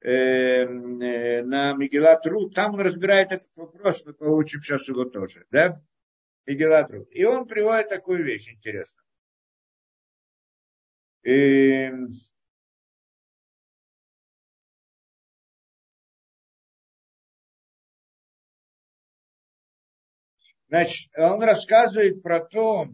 э, 0.00 0.10
э, 0.10 1.42
на 1.42 1.74
Мигелат 1.74 2.26
Ру. 2.26 2.50
Там 2.50 2.74
он 2.74 2.80
разбирает 2.80 3.30
этот 3.30 3.48
вопрос, 3.54 4.04
мы 4.04 4.12
получим 4.12 4.60
сейчас 4.60 4.88
его 4.88 5.04
тоже. 5.04 5.44
Да? 5.52 5.80
Мигелат 6.46 6.90
Ру. 6.90 7.02
И 7.12 7.24
он 7.24 7.46
приводит 7.46 7.88
такую 7.88 8.24
вещь 8.24 8.48
интересную. 8.50 9.04
Значит, 20.74 21.08
он 21.16 21.40
рассказывает 21.40 22.20
про 22.20 22.44
то, 22.44 22.88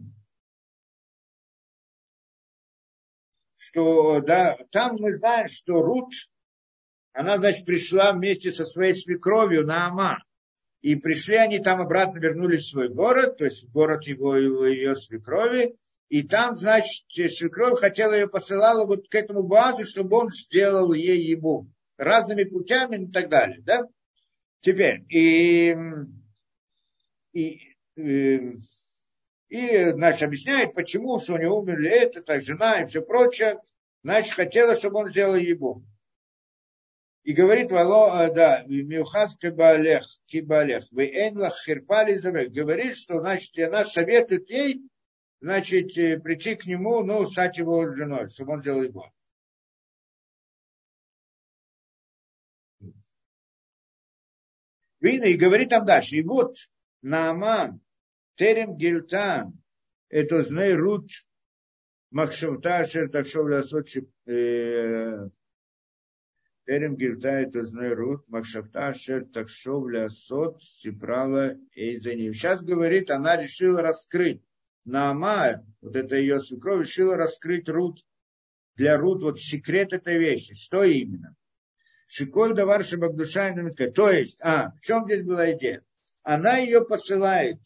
что 3.55 4.21
да, 4.21 4.55
там 4.69 4.97
мы 4.99 5.13
знаем, 5.13 5.47
что 5.47 5.81
Рут, 5.81 6.13
она, 7.11 7.39
значит, 7.39 7.65
пришла 7.65 8.13
вместе 8.13 8.51
со 8.51 8.67
своей 8.67 8.93
свекровью 8.93 9.65
на 9.65 9.87
Ама. 9.87 10.23
И 10.81 10.95
пришли 10.95 11.37
они 11.37 11.57
там 11.57 11.81
обратно, 11.81 12.19
вернулись 12.19 12.65
в 12.65 12.69
свой 12.69 12.89
город, 12.89 13.37
то 13.37 13.45
есть 13.45 13.67
город 13.69 14.03
его, 14.03 14.35
его 14.35 14.67
ее 14.67 14.95
свекрови. 14.95 15.75
И 16.07 16.21
там, 16.21 16.55
значит, 16.55 17.07
свекровь 17.09 17.79
хотела 17.79 18.13
ее 18.13 18.27
посылала 18.27 18.85
вот 18.85 19.09
к 19.09 19.15
этому 19.15 19.41
базу, 19.41 19.87
чтобы 19.87 20.17
он 20.17 20.29
сделал 20.31 20.93
ей 20.93 21.23
ему 21.31 21.67
разными 21.97 22.43
путями 22.43 23.05
и 23.05 23.11
так 23.11 23.27
далее. 23.27 23.59
Да? 23.63 23.87
Теперь, 24.61 25.03
и, 25.09 25.75
и, 27.33 27.70
и, 28.01 28.57
и 29.49 29.91
значит, 29.91 30.23
объясняет, 30.23 30.73
почему, 30.73 31.19
что 31.19 31.33
у 31.33 31.37
него 31.37 31.59
умерли 31.59 31.89
это, 31.89 32.21
так, 32.21 32.41
жена 32.41 32.81
и 32.81 32.85
все 32.85 33.01
прочее. 33.01 33.59
Значит, 34.03 34.33
хотела, 34.33 34.75
чтобы 34.75 34.99
он 34.99 35.11
сделал 35.11 35.35
ему. 35.35 35.83
И 37.23 37.33
говорит 37.33 37.71
Вало, 37.71 38.25
э, 38.25 38.33
да, 38.33 38.63
Миухас 38.63 39.37
Кибалех, 39.37 40.03
Кибалех, 40.25 40.85
вы 40.91 41.05
Энлах 41.05 41.55
Хирпали 41.63 42.17
Говорит, 42.47 42.97
что, 42.97 43.19
значит, 43.19 43.57
она 43.59 43.85
советует 43.85 44.49
ей, 44.49 44.81
значит, 45.39 45.95
э, 45.99 46.19
прийти 46.19 46.55
к 46.55 46.65
нему, 46.65 47.03
ну, 47.03 47.27
стать 47.27 47.59
его 47.59 47.85
женой, 47.93 48.29
чтобы 48.29 48.53
он 48.53 48.61
сделал 48.61 48.81
его. 48.81 49.11
Видно, 54.99 55.25
и 55.25 55.33
говорит 55.37 55.69
там 55.69 55.85
дальше. 55.85 56.15
И 56.15 56.23
вот 56.23 56.55
Нааман, 57.01 57.81
Терем 58.41 58.75
Гильтан, 58.75 59.53
это 60.09 60.41
знай 60.41 60.73
Рут, 60.73 61.11
Макшавта, 62.09 62.83
Шертакшов 62.87 63.47
Лясот, 63.47 63.87
э, 64.25 65.29
Терем 66.65 66.95
Гильта, 66.95 67.29
это 67.29 67.63
знай 67.63 67.93
Рут, 67.93 68.27
Макшавта, 68.29 68.95
Шертакшов 68.95 69.87
Лясот, 69.87 70.59
Сипрала 70.63 71.55
Эйзаним. 71.75 72.33
Сейчас 72.33 72.63
говорит, 72.63 73.11
она 73.11 73.37
решила 73.37 73.83
раскрыть. 73.83 74.41
Наама, 74.85 75.63
вот 75.79 75.95
это 75.95 76.15
ее 76.15 76.39
свекровь, 76.39 76.87
решила 76.87 77.15
раскрыть 77.15 77.69
Рут, 77.69 78.03
для 78.75 78.97
Рут, 78.97 79.21
вот 79.21 79.39
секрет 79.39 79.93
этой 79.93 80.17
вещи. 80.17 80.55
Что 80.55 80.83
именно? 80.83 81.35
Шиколь 82.07 82.55
давар 82.55 82.83
шабагдуша 82.83 83.53
То 83.93 84.09
есть, 84.09 84.39
а, 84.41 84.71
в 84.71 84.79
чем 84.79 85.05
здесь 85.05 85.21
была 85.23 85.51
идея? 85.51 85.85
Она 86.23 86.57
ее 86.57 86.83
посылает 86.83 87.59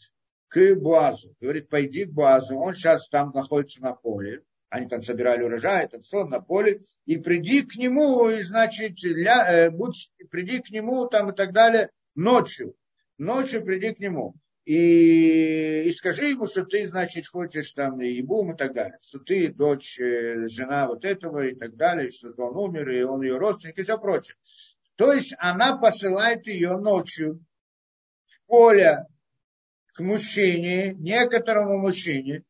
к 0.55 0.75
Буазу. 0.75 1.35
Говорит, 1.41 1.67
пойди 1.67 2.05
к 2.05 2.13
Буазу, 2.13 2.57
он 2.57 2.73
сейчас 2.73 3.09
там 3.09 3.31
находится 3.33 3.81
на 3.81 3.93
поле. 3.93 4.43
Они 4.69 4.87
там 4.87 5.01
собирали 5.01 5.43
урожай, 5.43 5.87
там 5.89 6.01
все 6.01 6.25
на 6.25 6.39
поле. 6.39 6.81
И 7.05 7.17
приди 7.17 7.61
к 7.61 7.75
нему, 7.75 8.29
и 8.29 8.41
значит, 8.41 9.03
ля, 9.03 9.45
э, 9.51 9.69
будь, 9.69 10.09
приди 10.31 10.59
к 10.59 10.69
нему 10.69 11.07
там 11.07 11.31
и 11.31 11.35
так 11.35 11.51
далее 11.51 11.89
ночью. 12.15 12.75
Ночью 13.17 13.63
приди 13.63 13.93
к 13.93 13.99
нему 13.99 14.35
и, 14.65 15.83
и 15.83 15.91
скажи 15.91 16.29
ему, 16.29 16.47
что 16.47 16.65
ты, 16.65 16.87
значит, 16.87 17.27
хочешь 17.27 17.71
там 17.73 18.01
и 18.01 18.21
бум 18.21 18.53
и 18.53 18.57
так 18.57 18.73
далее, 18.73 18.97
что 19.01 19.19
ты 19.19 19.49
дочь, 19.49 19.99
э, 19.99 20.47
жена 20.47 20.87
вот 20.87 21.05
этого 21.05 21.45
и 21.45 21.53
так 21.55 21.75
далее, 21.75 22.09
что 22.09 22.33
он 22.37 22.57
умер, 22.57 22.89
и 22.89 23.03
он 23.03 23.21
ее 23.21 23.37
родственник 23.37 23.77
и 23.77 23.83
все 23.83 23.99
прочее. 23.99 24.35
То 24.95 25.13
есть 25.13 25.35
она 25.37 25.77
посылает 25.77 26.47
ее 26.47 26.77
ночью 26.77 27.45
в 28.25 28.47
поле 28.47 29.05
к 29.95 29.99
мужчине, 30.01 30.93
некоторому 30.95 31.79
мужчине. 31.79 32.43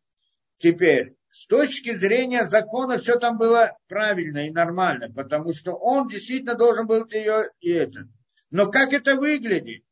Теперь, 0.58 1.16
с 1.30 1.46
точки 1.46 1.94
зрения 1.94 2.44
закона, 2.44 2.98
все 2.98 3.20
там 3.20 3.38
было 3.38 3.78
правильно 3.88 4.48
и 4.48 4.52
нормально, 4.52 5.12
потому 5.14 5.54
что 5.54 5.74
он 5.74 6.08
действительно 6.08 6.56
должен 6.56 6.88
был 6.88 7.06
ее 7.08 7.52
и 7.60 7.70
это. 7.70 8.08
Но 8.50 8.72
как 8.72 8.94
это 8.94 9.16
выглядит? 9.16 9.84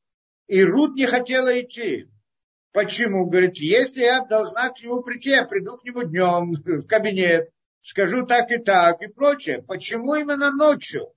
И 0.47 0.63
Рут 0.63 0.95
не 0.95 1.05
хотела 1.05 1.61
идти. 1.61 2.09
Почему? 2.71 3.27
Говорит, 3.27 3.57
если 3.57 4.01
я 4.01 4.25
должна 4.25 4.69
к 4.69 4.81
нему 4.81 5.03
прийти, 5.03 5.29
я 5.29 5.45
приду 5.45 5.77
к 5.77 5.83
нему 5.83 6.03
днем 6.03 6.53
в 6.65 6.87
кабинет, 6.87 7.49
скажу 7.81 8.25
так 8.25 8.51
и 8.51 8.57
так 8.57 9.01
и 9.03 9.07
прочее. 9.07 9.61
Почему 9.61 10.15
именно 10.15 10.51
ночью? 10.51 11.13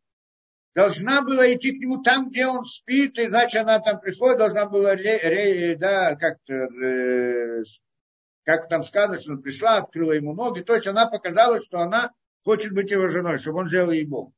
Должна 0.77 1.23
была 1.23 1.55
идти 1.55 1.73
к 1.73 1.81
нему 1.81 2.03
там, 2.03 2.29
где 2.29 2.47
он 2.47 2.67
спит, 2.67 3.19
и 3.19 3.29
значит 3.29 3.63
она 3.63 3.79
там 3.79 3.99
приходит, 3.99 4.37
должна 4.37 4.67
была, 4.67 4.95
да, 4.95 6.17
как-то, 6.17 6.53
э, 6.53 7.63
как 8.45 8.69
там 8.69 8.85
сказано, 8.85 9.19
что 9.19 9.33
она 9.33 9.41
пришла, 9.41 9.79
открыла 9.79 10.13
ему 10.13 10.35
ноги, 10.35 10.61
то 10.61 10.75
есть 10.75 10.87
она 10.87 11.07
показала, 11.07 11.63
что 11.63 11.79
она 11.79 12.13
хочет 12.45 12.75
быть 12.75 12.91
его 12.91 13.09
женой, 13.09 13.39
чтобы 13.39 13.61
он 13.61 13.71
сделал 13.71 13.91
ему. 13.91 14.35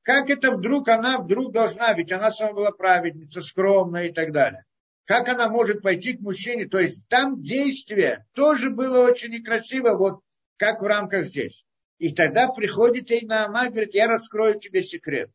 Как 0.00 0.30
это 0.30 0.52
вдруг 0.52 0.88
она 0.88 1.18
вдруг 1.18 1.52
должна, 1.52 1.92
ведь 1.92 2.10
она 2.10 2.30
сама 2.30 2.54
была 2.54 2.70
праведница, 2.70 3.42
скромная 3.42 4.04
и 4.04 4.12
так 4.12 4.32
далее 4.32 4.64
как 5.04 5.28
она 5.28 5.48
может 5.48 5.82
пойти 5.82 6.14
к 6.14 6.20
мужчине. 6.20 6.66
То 6.66 6.80
есть 6.80 7.08
там 7.08 7.40
действие 7.40 8.26
тоже 8.32 8.70
было 8.70 9.06
очень 9.06 9.30
некрасиво, 9.30 9.94
вот 9.94 10.20
как 10.56 10.80
в 10.80 10.84
рамках 10.84 11.26
здесь. 11.26 11.64
И 11.98 12.12
тогда 12.12 12.48
приходит 12.48 13.12
Эйнаама 13.12 13.66
и 13.66 13.70
говорит, 13.70 13.94
я 13.94 14.08
раскрою 14.08 14.58
тебе 14.58 14.82
секрет. 14.82 15.30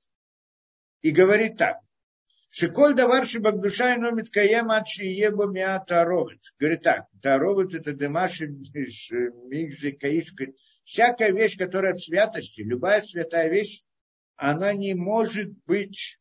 И 1.02 1.12
говорит 1.12 1.58
так. 1.58 1.78
Шиколь 2.50 2.96
давар 2.96 3.26
шибагдуша 3.26 3.96
и 3.96 3.98
номит 3.98 4.30
каема 4.30 4.84
ебо 4.98 5.46
миа 5.48 5.80
таровит. 5.80 6.44
Говорит 6.60 6.82
так, 6.82 7.06
таровит 7.22 7.74
это 7.74 7.94
демаши 7.94 8.48
мигжи 8.48 9.94
каишка. 9.94 10.48
Всякая 10.84 11.32
вещь, 11.32 11.58
которая 11.58 11.94
от 11.94 12.00
святости, 12.00 12.62
любая 12.62 13.00
святая 13.00 13.50
вещь, 13.50 13.84
она 14.36 14.74
не 14.74 14.94
может 14.94 15.54
быть 15.66 16.20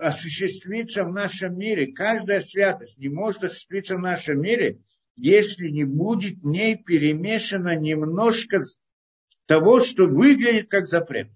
осуществиться 0.00 1.04
в 1.04 1.12
нашем 1.12 1.58
мире. 1.58 1.92
Каждая 1.92 2.40
святость 2.40 2.98
не 2.98 3.08
может 3.08 3.44
осуществиться 3.44 3.96
в 3.96 4.00
нашем 4.00 4.40
мире, 4.40 4.78
если 5.16 5.68
не 5.68 5.84
будет 5.84 6.38
в 6.38 6.46
ней 6.46 6.76
перемешано 6.76 7.76
немножко 7.76 8.62
того, 9.46 9.80
что 9.80 10.06
выглядит 10.06 10.68
как 10.68 10.86
запрет. 10.86 11.28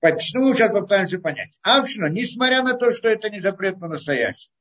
Почему 0.00 0.54
сейчас 0.54 0.70
попытаемся 0.70 1.18
понять? 1.18 1.50
Авшина, 1.62 2.06
несмотря 2.06 2.62
на 2.62 2.74
то, 2.74 2.92
что 2.92 3.08
это 3.08 3.30
не 3.30 3.40
запрет 3.40 3.80
по-настоящему. 3.80 4.54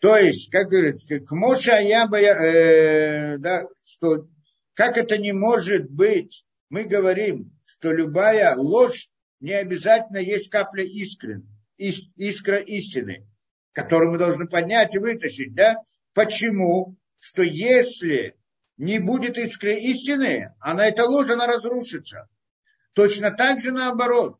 То 0.00 0.16
есть, 0.16 0.50
как 0.50 0.68
говорит, 0.68 1.00
к 1.26 1.30
Моша 1.30 1.78
я 1.78 2.08
бы, 2.08 2.18
э, 2.18 3.38
да, 3.38 3.66
что 3.84 4.26
как 4.74 4.96
это 4.96 5.18
не 5.18 5.32
может 5.32 5.88
быть, 5.90 6.44
мы 6.70 6.84
говорим, 6.84 7.52
что 7.64 7.92
любая 7.92 8.56
ложь 8.56 9.08
не 9.38 9.52
обязательно 9.52 10.18
есть 10.18 10.48
капля 10.48 10.84
искры, 10.84 11.42
искра 11.76 12.58
истины, 12.58 13.28
которую 13.72 14.12
мы 14.12 14.18
должны 14.18 14.48
поднять 14.48 14.94
и 14.94 14.98
вытащить. 14.98 15.54
Да? 15.54 15.76
Почему? 16.14 16.96
Что 17.18 17.42
если 17.42 18.36
не 18.76 18.98
будет 18.98 19.38
искры 19.38 19.76
истины, 19.76 20.54
она 20.58 20.88
эта 20.88 21.04
ложь, 21.04 21.30
она 21.30 21.46
разрушится. 21.46 22.28
Точно 22.94 23.30
так 23.30 23.60
же 23.60 23.70
наоборот. 23.70 24.38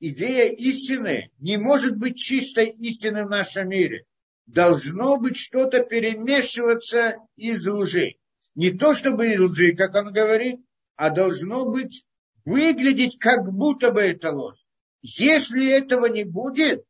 Идея 0.00 0.50
истины 0.52 1.30
не 1.38 1.56
может 1.56 1.96
быть 1.96 2.16
чистой 2.18 2.70
истиной 2.70 3.24
в 3.24 3.30
нашем 3.30 3.68
мире. 3.68 4.04
Должно 4.46 5.16
быть 5.18 5.36
что-то 5.36 5.82
перемешиваться 5.82 7.16
из 7.36 7.66
лжи. 7.66 8.16
Не 8.54 8.70
то 8.72 8.94
чтобы 8.94 9.32
из 9.32 9.40
лжи, 9.40 9.72
как 9.72 9.94
он 9.94 10.12
говорит, 10.12 10.60
а 10.96 11.10
должно 11.10 11.64
быть 11.64 12.04
выглядеть, 12.44 13.18
как 13.18 13.50
будто 13.52 13.90
бы 13.90 14.02
это 14.02 14.32
ложь. 14.32 14.64
Если 15.02 15.70
этого 15.70 16.06
не 16.06 16.24
будет, 16.24 16.84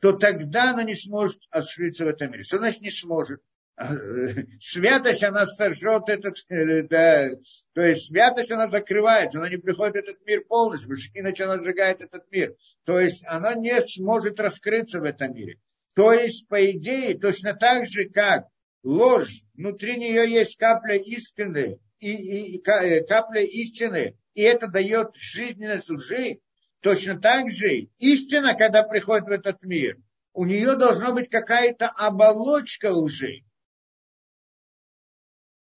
то 0.00 0.12
тогда 0.12 0.70
она 0.72 0.84
не 0.84 0.94
сможет 0.94 1.40
осуществиться 1.50 2.04
в 2.04 2.08
этом 2.08 2.30
мире. 2.30 2.42
Что 2.42 2.58
значит 2.58 2.82
не 2.82 2.90
сможет? 2.90 3.40
Святость, 4.60 5.22
она 5.22 5.46
сожжет 5.46 6.08
этот, 6.08 6.36
э, 6.48 6.82
да, 6.82 7.30
то 7.74 7.82
есть 7.82 8.08
святость, 8.08 8.50
она 8.50 8.68
закрывается, 8.68 9.38
она 9.38 9.48
не 9.48 9.56
приходит 9.56 9.94
в 9.94 9.98
этот 9.98 10.26
мир 10.26 10.44
полностью, 10.44 10.96
иначе 11.14 11.44
она 11.44 11.62
сжигает 11.62 12.00
этот 12.00 12.30
мир. 12.32 12.54
То 12.84 12.98
есть 12.98 13.22
она 13.24 13.54
не 13.54 13.80
сможет 13.82 14.40
раскрыться 14.40 15.00
в 15.00 15.04
этом 15.04 15.32
мире. 15.32 15.60
То 15.94 16.12
есть, 16.12 16.48
по 16.48 16.70
идее, 16.70 17.16
точно 17.16 17.54
так 17.54 17.86
же, 17.86 18.06
как 18.06 18.48
ложь, 18.82 19.42
внутри 19.54 19.96
нее 19.96 20.28
есть 20.28 20.56
капля 20.56 20.96
истины, 20.96 21.78
и, 22.00 22.10
и, 22.10 22.56
и 22.56 22.62
э, 22.68 23.04
капля 23.04 23.42
истины, 23.42 24.16
и 24.34 24.42
это 24.42 24.66
дает 24.66 25.14
жизненность 25.14 25.88
лжи, 25.88 26.40
точно 26.80 27.20
так 27.20 27.50
же 27.50 27.88
истина, 27.98 28.54
когда 28.54 28.82
приходит 28.82 29.28
в 29.28 29.32
этот 29.32 29.62
мир, 29.62 29.98
у 30.32 30.44
нее 30.44 30.74
должна 30.74 31.12
быть 31.12 31.30
какая-то 31.30 31.88
оболочка 31.88 32.92
лжи. 32.92 33.44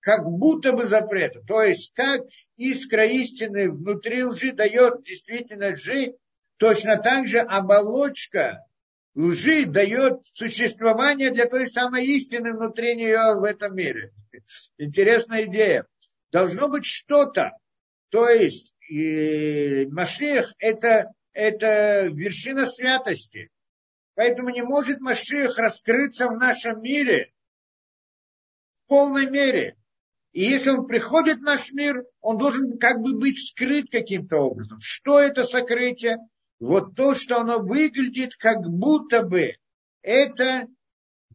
Как 0.02 0.26
будто 0.26 0.74
бы 0.74 0.86
запрета. 0.86 1.42
То 1.48 1.62
есть, 1.62 1.94
как 1.94 2.22
искра 2.58 3.06
истины 3.06 3.72
внутри 3.72 4.24
лжи 4.24 4.52
дает 4.52 5.04
действительно 5.04 5.70
лжи, 5.70 6.16
точно 6.58 6.98
так 6.98 7.28
же 7.28 7.40
оболочка 7.40 8.66
лжи 9.16 9.66
дает 9.66 10.26
существование 10.26 11.32
для 11.32 11.46
той 11.46 11.70
самой 11.70 12.06
истины 12.06 12.54
внутри 12.54 12.96
нее 12.96 13.36
в 13.40 13.44
этом 13.44 13.76
мире. 13.76 14.12
Интересная 14.78 15.46
идея. 15.46 15.86
Должно 16.32 16.70
быть 16.70 16.86
что-то, 16.86 17.52
То 18.10 18.30
есть 18.30 18.74
и 18.90 19.88
Машех 19.92 20.54
это, 20.60 21.14
это 21.34 22.08
вершина 22.08 22.68
святости. 22.68 23.50
Поэтому 24.16 24.50
не 24.50 24.62
может 24.62 25.00
Машех 25.00 25.58
раскрыться 25.58 26.28
в 26.28 26.38
нашем 26.38 26.82
мире 26.82 27.32
в 28.84 28.90
полной 28.90 29.30
мере. 29.30 29.78
И 30.34 30.44
если 30.44 30.70
он 30.70 30.88
приходит 30.88 31.40
в 31.40 31.44
наш 31.44 31.72
мир, 31.74 32.06
он 32.22 32.38
должен 32.38 32.78
как 32.78 33.02
бы 33.02 33.18
быть 33.18 33.38
скрыт 33.50 33.90
каким-то 33.92 34.38
образом. 34.38 34.80
Что 34.82 35.20
это 35.20 35.44
сокрытие? 35.44 36.18
Вот 36.60 36.96
то, 36.96 37.16
что 37.16 37.40
оно 37.42 37.60
выглядит, 37.60 38.36
как 38.38 38.62
будто 38.62 39.24
бы 39.24 39.56
это 40.02 40.68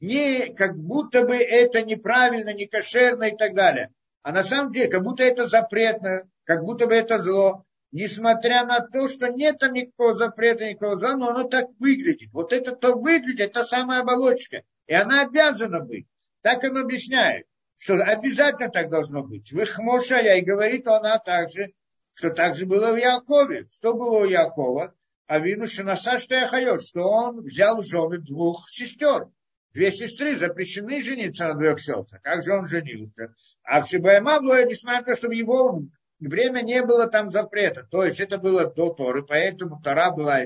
не, 0.00 0.54
как 0.54 0.78
будто 0.78 1.26
бы 1.26 1.36
это 1.36 1.82
неправильно, 1.82 2.54
не 2.54 2.66
кошерно 2.66 3.24
и 3.24 3.36
так 3.36 3.54
далее. 3.54 3.90
А 4.22 4.32
на 4.32 4.44
самом 4.44 4.72
деле, 4.72 4.88
как 4.88 5.02
будто 5.02 5.22
это 5.22 5.46
запретно, 5.46 6.28
как 6.44 6.64
будто 6.64 6.86
бы 6.86 6.94
это 6.94 7.18
зло, 7.18 7.64
несмотря 7.92 8.64
на 8.64 8.80
то, 8.80 9.08
что 9.08 9.28
нет 9.28 9.58
там 9.58 9.72
никакого 9.72 10.14
запрета, 10.14 10.68
никакого 10.68 10.98
зла, 10.98 11.16
но 11.16 11.30
оно 11.30 11.44
так 11.44 11.66
выглядит. 11.78 12.30
Вот 12.32 12.52
это 12.52 12.74
то 12.74 12.94
выглядит, 12.94 13.50
это 13.50 13.64
самая 13.64 14.00
оболочка. 14.00 14.62
И 14.86 14.94
она 14.94 15.22
обязана 15.22 15.80
быть. 15.80 16.06
Так 16.40 16.62
он 16.64 16.78
объясняет, 16.78 17.46
что 17.76 18.02
обязательно 18.02 18.70
так 18.70 18.90
должно 18.90 19.22
быть. 19.22 19.52
В 19.52 19.60
их 19.60 19.78
и 19.78 20.40
говорит 20.40 20.86
она 20.86 21.18
также, 21.18 21.72
что 22.14 22.30
так 22.30 22.54
же 22.54 22.66
было 22.66 22.92
в 22.92 22.96
Якове. 22.96 23.66
Что 23.72 23.94
было 23.94 24.20
у 24.20 24.24
Якова? 24.24 24.94
А 25.26 25.40
что 25.66 25.82
на 25.82 25.96
что 25.96 26.34
я 26.34 26.48
хочу, 26.48 26.78
что 26.78 27.02
он 27.02 27.42
взял 27.42 27.82
жены 27.82 28.18
двух 28.18 28.68
сестер. 28.70 29.28
Две 29.72 29.92
сестры 29.92 30.36
запрещены 30.36 31.02
жениться 31.02 31.48
на 31.48 31.54
двух 31.54 31.80
сестрах. 31.80 32.22
Как 32.22 32.42
же 32.42 32.52
он 32.52 32.68
женился? 32.68 33.34
А 33.62 33.82
в 33.82 33.88
Шибайма 33.88 34.40
было, 34.40 34.64
несмотря 34.64 35.00
на 35.00 35.06
то, 35.06 35.16
что 35.16 35.28
в 35.28 35.32
его 35.32 35.82
время 36.18 36.62
не 36.62 36.82
было 36.82 37.08
там 37.08 37.30
запрета. 37.30 37.86
То 37.90 38.04
есть 38.04 38.20
это 38.20 38.38
было 38.38 38.72
до 38.72 38.94
Торы, 38.94 39.22
поэтому 39.22 39.82
Тора 39.82 40.12
была 40.12 40.40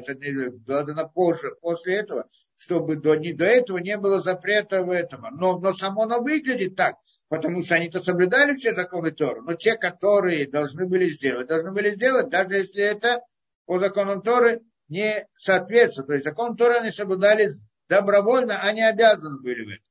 дана 0.83 1.05
позже, 1.05 1.55
после 1.61 1.97
этого, 1.97 2.27
чтобы 2.59 2.97
до, 2.97 3.15
не, 3.15 3.33
до 3.33 3.45
этого 3.45 3.79
не 3.79 3.97
было 3.99 4.21
запрета 4.21 4.83
в 4.83 4.91
этом. 4.91 5.27
Но, 5.33 5.59
но 5.61 5.75
само 5.75 6.03
оно 6.03 6.21
выглядит 6.21 6.75
так, 6.75 6.97
потому 7.31 7.63
что 7.63 7.77
они-то 7.77 8.01
соблюдали 8.01 8.57
все 8.57 8.75
законы 8.75 9.13
Торы. 9.13 9.41
Но 9.43 9.55
те, 9.55 9.77
которые 9.77 10.49
должны 10.49 10.87
были 10.87 11.09
сделать, 11.09 11.47
должны 11.47 11.73
были 11.73 11.93
сделать, 11.93 12.29
даже 12.29 12.57
если 12.57 12.83
это 12.83 13.23
по 13.67 13.79
законам 13.79 14.21
Торы 14.21 14.63
не 14.89 15.27
соответствует. 15.37 16.09
То 16.09 16.13
есть 16.15 16.25
закон 16.25 16.57
Торы 16.57 16.75
они 16.75 16.91
соблюдали 16.91 17.49
добровольно, 17.89 18.61
они 18.61 18.83
обязаны 18.83 19.41
были 19.41 19.65
в 19.65 19.69
этом. 19.69 19.85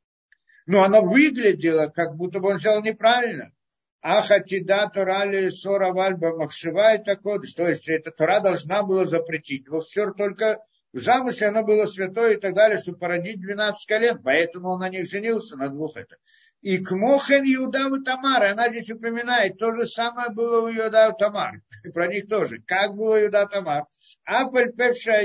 Но 0.66 0.84
оно 0.84 1.02
выглядело, 1.02 1.88
как 1.88 2.18
будто 2.18 2.42
бы 2.42 2.50
он 2.50 2.60
сделал 2.60 2.84
неправильно. 2.84 3.54
Ахатида 4.02 4.92
Тора 4.94 5.24
ли 5.24 5.50
Сора 5.50 5.94
Вальба 5.94 6.36
Махшива 6.36 6.94
это 6.94 7.16
кодыш. 7.16 7.54
То 7.54 7.70
есть 7.70 7.88
эта 7.88 8.12
Тора 8.12 8.42
должна 8.42 8.84
была 8.84 9.06
запретить. 9.06 9.70
Вот 9.70 9.86
все 9.86 10.12
только 10.12 10.60
в 10.92 11.00
замысле 11.00 11.48
оно 11.48 11.64
было 11.64 11.86
святое 11.86 12.34
и 12.34 12.40
так 12.40 12.54
далее, 12.54 12.80
чтобы 12.80 12.98
породить 12.98 13.40
12 13.40 13.86
колен. 13.86 14.22
Поэтому 14.22 14.72
он 14.72 14.80
на 14.82 14.90
них 14.90 15.10
женился, 15.10 15.56
на 15.56 15.70
двух 15.70 15.96
это. 15.96 16.18
И 16.62 16.78
Кмохен 16.80 17.46
Иуда 17.46 17.88
и 17.88 18.04
Тамар, 18.04 18.44
она 18.44 18.68
здесь 18.70 18.92
упоминает, 18.92 19.58
то 19.58 19.72
же 19.74 19.88
самое 19.88 20.30
было 20.30 20.62
у 20.62 20.70
Иуда 20.70 21.08
и 21.10 21.18
Тамар. 21.18 21.62
Про 21.94 22.08
них 22.08 22.28
тоже. 22.28 22.62
Как 22.68 22.96
было 22.96 23.24
Иуда 23.24 23.44
и 23.44 23.48
Тамар. 23.48 23.86
Апаль 24.26 24.74
пиша 24.74 25.22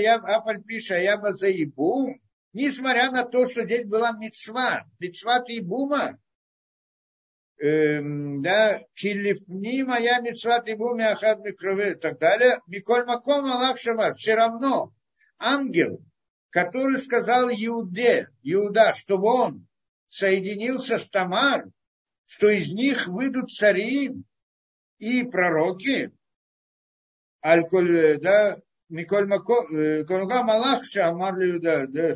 яба 0.97 1.33
заибум, 1.33 2.21
несмотря 2.53 3.11
на 3.11 3.25
то, 3.25 3.47
что 3.47 3.65
здесь 3.65 3.85
была 3.85 4.13
мецва, 4.13 4.87
мецва 5.01 5.41
Тибума, 5.41 6.21
эм, 7.59 8.41
да, 8.41 8.81
килифни 8.95 9.83
моя 9.83 10.21
мецва 10.21 10.61
Тибума 10.61 11.11
ахад 11.11 11.41
микрове 11.41 11.93
и 11.93 11.95
так 11.97 12.21
далее, 12.21 12.61
Миколь 12.69 13.07
Маком 13.07 13.45
Аллах 13.45 13.79
Шамар, 13.79 14.15
все 14.15 14.37
равно 14.37 14.95
ангел, 15.39 16.01
который 16.51 16.99
сказал 16.99 17.51
Иуде, 17.51 18.29
Иуда, 18.45 18.93
чтобы 18.93 19.35
он 19.35 19.67
соединился 20.15 20.99
с 20.99 21.11
Тамар, 21.11 21.67
что 22.27 22.49
из 22.49 22.73
них 22.73 23.09
выйдут 23.09 23.51
цари 23.51 24.13
и 24.99 25.25
пророки, 25.25 26.13
Аль-Коль, 27.45 28.21
да, 28.21 28.59
Миколь 28.89 29.27
Мако, 29.27 29.67
э, 29.73 30.05
Малах 30.45 30.85
Шамар 30.85 31.35
да, 31.59 32.15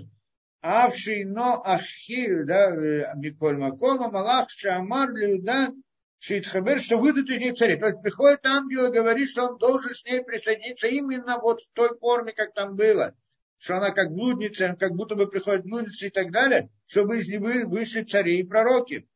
Авший 0.62 1.24
но 1.24 1.60
Ахил, 1.64 2.46
да, 2.46 2.70
э, 2.70 3.16
Миколь 3.16 3.56
Макома, 3.56 4.08
Малах 4.12 4.48
Шамар 4.48 5.10
Иуда, 5.10 5.74
Шитхабер, 6.20 6.78
что 6.78 6.98
выйдут 6.98 7.28
из 7.30 7.40
них 7.40 7.54
цари. 7.54 7.76
То 7.76 7.86
есть 7.86 8.00
приходит 8.00 8.46
ангел 8.46 8.86
и 8.86 8.94
говорит, 8.94 9.28
что 9.28 9.48
он 9.48 9.58
должен 9.58 9.92
с 9.92 10.04
ней 10.04 10.22
присоединиться 10.22 10.86
именно 10.86 11.38
вот 11.40 11.62
в 11.62 11.72
той 11.72 11.98
форме, 11.98 12.32
как 12.32 12.54
там 12.54 12.76
было 12.76 13.16
что 13.58 13.76
она 13.76 13.90
как 13.90 14.12
блудница, 14.12 14.76
как 14.78 14.92
будто 14.92 15.14
бы 15.14 15.26
приходит 15.26 15.64
блудница 15.64 16.06
и 16.06 16.10
так 16.10 16.30
далее, 16.30 16.70
чтобы 16.86 17.18
из 17.18 17.28
нее 17.28 17.66
вышли 17.66 18.02
цари 18.02 18.38
и 18.38 18.44
пророки. 18.44 19.08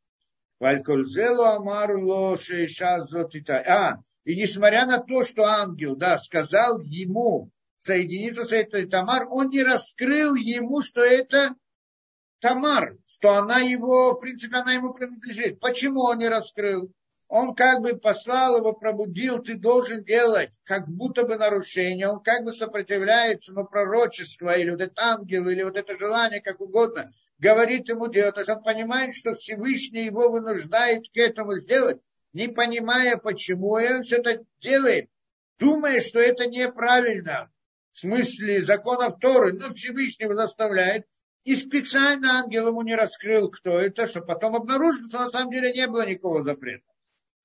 Валькользелу 0.58 1.44
амарло 1.44 2.36
шейша 2.38 3.04
А, 3.66 3.96
и 4.24 4.36
несмотря 4.36 4.86
на 4.86 4.98
то, 4.98 5.24
что 5.24 5.44
ангел, 5.44 5.96
да, 5.96 6.18
сказал 6.18 6.80
ему 6.80 7.50
соединиться 7.76 8.44
с 8.44 8.52
этой 8.52 8.86
Тамар, 8.86 9.26
он 9.28 9.50
не 9.50 9.62
раскрыл 9.62 10.36
ему, 10.36 10.82
что 10.82 11.02
это 11.02 11.56
Тамар, 12.38 12.96
что 13.06 13.34
она 13.34 13.58
его, 13.58 14.12
в 14.12 14.20
принципе, 14.20 14.56
она 14.56 14.72
ему 14.72 14.92
принадлежит. 14.94 15.58
Почему 15.58 16.02
он 16.02 16.18
не 16.18 16.28
раскрыл? 16.28 16.92
Он 17.34 17.54
как 17.54 17.80
бы 17.80 17.96
послал 17.96 18.58
его, 18.58 18.74
пробудил, 18.74 19.38
ты 19.38 19.54
должен 19.54 20.04
делать, 20.04 20.50
как 20.64 20.86
будто 20.86 21.24
бы 21.24 21.36
нарушение, 21.36 22.06
он 22.06 22.22
как 22.22 22.44
бы 22.44 22.52
сопротивляется, 22.52 23.54
но 23.54 23.64
пророчество, 23.64 24.54
или 24.54 24.68
вот 24.68 24.82
это 24.82 25.02
ангел, 25.02 25.48
или 25.48 25.62
вот 25.62 25.78
это 25.78 25.96
желание, 25.96 26.42
как 26.42 26.60
угодно, 26.60 27.10
говорит 27.38 27.88
ему 27.88 28.08
делать. 28.08 28.34
То 28.34 28.42
есть 28.42 28.50
он 28.50 28.62
понимает, 28.62 29.14
что 29.14 29.34
Всевышний 29.34 30.04
его 30.04 30.28
вынуждает 30.28 31.08
к 31.08 31.16
этому 31.16 31.56
сделать, 31.56 32.02
не 32.34 32.48
понимая, 32.48 33.16
почему 33.16 33.70
он 33.70 34.02
все 34.02 34.16
это 34.18 34.44
делает, 34.60 35.08
думая, 35.58 36.02
что 36.02 36.20
это 36.20 36.46
неправильно, 36.46 37.50
в 37.92 38.00
смысле 38.00 38.60
законов 38.60 39.20
Торы, 39.20 39.54
но 39.54 39.72
Всевышний 39.72 40.24
его 40.24 40.34
заставляет, 40.34 41.06
и 41.44 41.56
специально 41.56 42.40
ангел 42.40 42.68
ему 42.68 42.82
не 42.82 42.94
раскрыл, 42.94 43.48
кто 43.48 43.78
это, 43.78 44.06
что 44.06 44.20
потом 44.20 44.54
обнаружил, 44.54 45.08
что 45.08 45.20
на 45.20 45.30
самом 45.30 45.50
деле 45.50 45.72
не 45.72 45.86
было 45.86 46.06
никакого 46.06 46.44
запрета. 46.44 46.91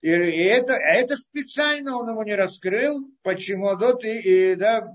И, 0.01 0.09
это, 0.09 0.73
это 0.73 1.15
специально 1.15 1.97
он 1.97 2.09
ему 2.09 2.23
не 2.23 2.35
раскрыл, 2.35 3.09
почему 3.23 3.75
дот 3.75 4.03
и, 4.03 4.51
и 4.51 4.55
да, 4.55 4.93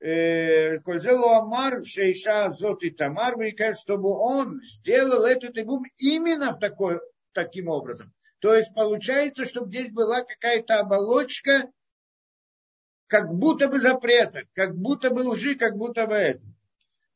э, 0.00 0.78
Кользелу 0.80 1.28
Амар, 1.28 1.84
Шейша 1.84 2.50
Зот 2.50 2.82
и 2.82 2.90
Тамар, 2.90 3.36
чтобы 3.76 4.10
он 4.10 4.60
сделал 4.62 5.24
этот 5.24 5.56
игум 5.56 5.84
именно 5.98 6.52
такой, 6.54 7.00
таким 7.32 7.68
образом. 7.68 8.12
То 8.40 8.54
есть 8.54 8.74
получается, 8.74 9.44
чтобы 9.44 9.68
здесь 9.68 9.90
была 9.90 10.22
какая-то 10.22 10.80
оболочка, 10.80 11.70
как 13.06 13.32
будто 13.32 13.68
бы 13.68 13.78
запрета, 13.78 14.42
как 14.52 14.74
будто 14.76 15.10
бы 15.10 15.20
лжи, 15.20 15.54
как 15.54 15.76
будто 15.76 16.06
бы 16.06 16.14
это. 16.14 16.42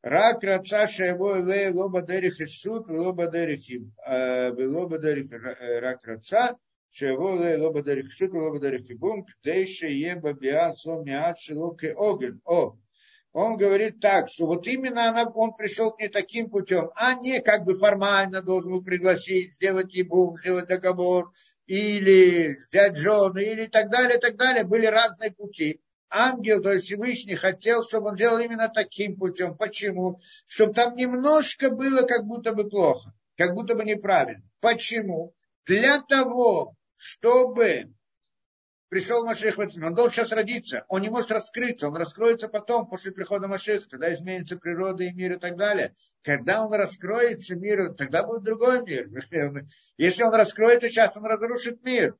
Рак 0.00 0.44
рацаша 0.44 1.06
его 1.06 1.36
лоба 1.72 2.02
дерих 2.02 2.40
и 2.40 2.46
суд, 2.46 2.88
лоба 2.88 3.26
дерих, 3.26 3.62
лоба 4.06 4.98
дерих 4.98 5.30
рак 5.32 6.06
раца, 6.06 6.56
שיבוא 6.91 7.45
לא 7.45 7.71
בדרך 7.71 8.11
שוק 8.11 8.33
ולא 8.33 8.53
בדרך 8.53 8.81
חיבום, 8.87 9.23
כדי 9.27 9.67
שיהיה 9.67 10.15
בביאה 10.15 10.71
זו 10.83 11.03
מעט 11.05 11.37
שלא 11.37 11.71
כאוגן. 11.77 12.35
О, 12.45 12.71
он 13.33 13.57
говорит 13.57 13.99
так, 13.99 14.29
что 14.29 14.45
вот 14.45 14.67
именно 14.67 15.09
она, 15.09 15.23
он 15.23 15.53
пришел 15.55 15.91
к 15.91 15.99
ней 15.99 16.09
таким 16.09 16.49
путем, 16.51 16.89
а 16.95 17.15
не 17.15 17.41
как 17.41 17.65
бы 17.65 17.79
формально 17.79 18.43
должен 18.43 18.71
был 18.71 18.83
пригласить, 18.83 19.55
сделать 19.55 19.93
ебум, 19.95 20.37
сделать 20.37 20.67
договор, 20.67 21.31
или 21.65 22.55
взять 22.69 22.97
жену, 22.97 23.39
или 23.39 23.65
так 23.65 23.89
далее, 23.89 24.19
так 24.19 24.35
далее. 24.35 24.63
Были 24.63 24.85
разные 24.85 25.31
пути. 25.31 25.81
Ангел, 26.09 26.61
то 26.61 26.71
есть 26.73 26.85
Всевышний, 26.85 27.35
хотел, 27.35 27.83
чтобы 27.83 28.09
он 28.09 28.15
сделал 28.15 28.37
именно 28.37 28.69
таким 28.69 29.15
путем. 29.15 29.57
Почему? 29.57 30.19
Чтобы 30.45 30.73
там 30.73 30.95
немножко 30.95 31.71
было 31.71 32.03
как 32.03 32.25
будто 32.25 32.53
бы 32.53 32.69
плохо, 32.69 33.13
как 33.35 33.55
будто 33.55 33.73
бы 33.73 33.83
неправильно. 33.83 34.43
Почему? 34.59 35.33
Для 35.65 35.99
того, 36.01 36.75
чтобы 36.98 37.94
пришел 38.88 39.24
Машех, 39.24 39.56
он 39.58 39.94
должен 39.94 40.10
сейчас 40.10 40.32
родиться, 40.32 40.84
он 40.88 41.02
не 41.02 41.10
может 41.10 41.30
раскрыться, 41.30 41.86
он 41.86 41.96
раскроется 41.96 42.48
потом, 42.48 42.88
после 42.88 43.12
прихода 43.12 43.46
Машеха, 43.46 43.88
тогда 43.88 44.12
изменится 44.12 44.56
природа 44.56 45.04
и 45.04 45.12
мир 45.12 45.34
и 45.34 45.38
так 45.38 45.56
далее. 45.56 45.94
Когда 46.22 46.66
он 46.66 46.72
раскроется 46.72 47.54
мир, 47.54 47.94
тогда 47.94 48.24
будет 48.24 48.42
другой 48.42 48.82
мир. 48.82 49.08
Если 49.96 50.22
он 50.24 50.34
раскроется 50.34 50.88
сейчас, 50.88 51.16
он 51.16 51.24
разрушит 51.24 51.84
мир. 51.84 52.16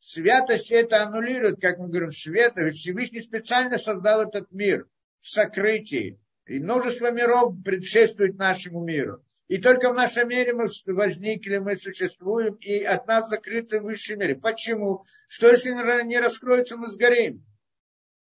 Святость 0.00 0.70
это 0.70 1.02
аннулирует, 1.02 1.62
как 1.62 1.78
мы 1.78 1.88
говорим, 1.88 2.12
свет, 2.12 2.54
Всевышний 2.74 3.22
специально 3.22 3.78
создал 3.78 4.28
этот 4.28 4.52
мир 4.52 4.86
в 5.20 5.30
сокрытии. 5.30 6.20
И 6.44 6.60
множество 6.60 7.10
миров 7.10 7.54
предшествует 7.64 8.36
нашему 8.36 8.84
миру. 8.84 9.24
И 9.48 9.58
только 9.58 9.90
в 9.90 9.94
нашем 9.94 10.28
мире 10.28 10.54
мы 10.54 10.68
возникли, 10.86 11.58
мы 11.58 11.76
существуем, 11.76 12.54
и 12.54 12.82
от 12.82 13.06
нас 13.06 13.28
закрыты 13.28 13.80
в 13.80 13.84
высшей 13.84 14.16
мере. 14.16 14.36
Почему? 14.36 15.04
Что 15.28 15.50
если 15.50 15.70
не 16.04 16.18
раскроется, 16.18 16.76
мы 16.76 16.88
сгорим. 16.88 17.44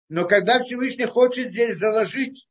Но 0.09 0.27
когда 0.27 0.63
Всевышний 0.63 1.07
хочет 1.07 1.51
здесь 1.51 1.79
заложить 1.79 2.49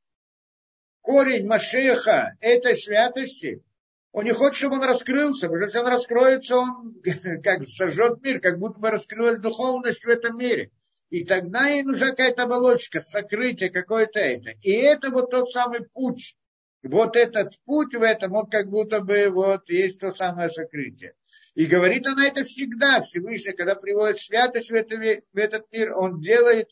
корень 1.01 1.47
Машеха 1.47 2.35
этой 2.41 2.75
святости, 2.75 3.63
он 4.11 4.25
не 4.25 4.33
хочет, 4.33 4.55
чтобы 4.55 4.75
он 4.75 4.83
раскрылся, 4.83 5.47
потому 5.47 5.57
что 5.57 5.65
если 5.65 5.79
он 5.79 5.87
раскроется, 5.87 6.55
он 6.57 7.01
как 7.43 7.63
сожжет 7.67 8.21
мир, 8.21 8.41
как 8.41 8.59
будто 8.59 8.79
бы 8.79 8.89
раскрылась 8.89 9.39
духовность 9.39 10.03
в 10.03 10.09
этом 10.09 10.37
мире. 10.37 10.71
И 11.09 11.23
тогда 11.25 11.67
ей 11.67 11.83
нужна 11.83 12.11
какая-то 12.11 12.43
оболочка, 12.43 12.99
сокрытие 12.99 13.69
какое-то 13.69 14.19
это. 14.19 14.51
И 14.61 14.71
это 14.71 15.09
вот 15.09 15.31
тот 15.31 15.49
самый 15.49 15.81
путь. 15.81 16.35
Вот 16.83 17.15
этот 17.15 17.53
путь 17.65 17.93
в 17.93 18.01
этом, 18.01 18.33
он 18.33 18.49
как 18.49 18.69
будто 18.69 19.01
бы 19.01 19.29
вот 19.29 19.69
есть 19.69 19.99
то 19.99 20.11
самое 20.11 20.49
сокрытие. 20.49 21.13
И 21.55 21.65
говорит 21.65 22.07
она 22.07 22.27
это 22.27 22.45
всегда, 22.45 23.01
Всевышний, 23.01 23.53
когда 23.53 23.75
приводит 23.75 24.19
святость 24.19 24.69
в, 24.71 24.73
это, 24.73 24.95
в 24.97 25.37
этот 25.37 25.71
мир, 25.71 25.93
он 25.95 26.21
делает 26.21 26.69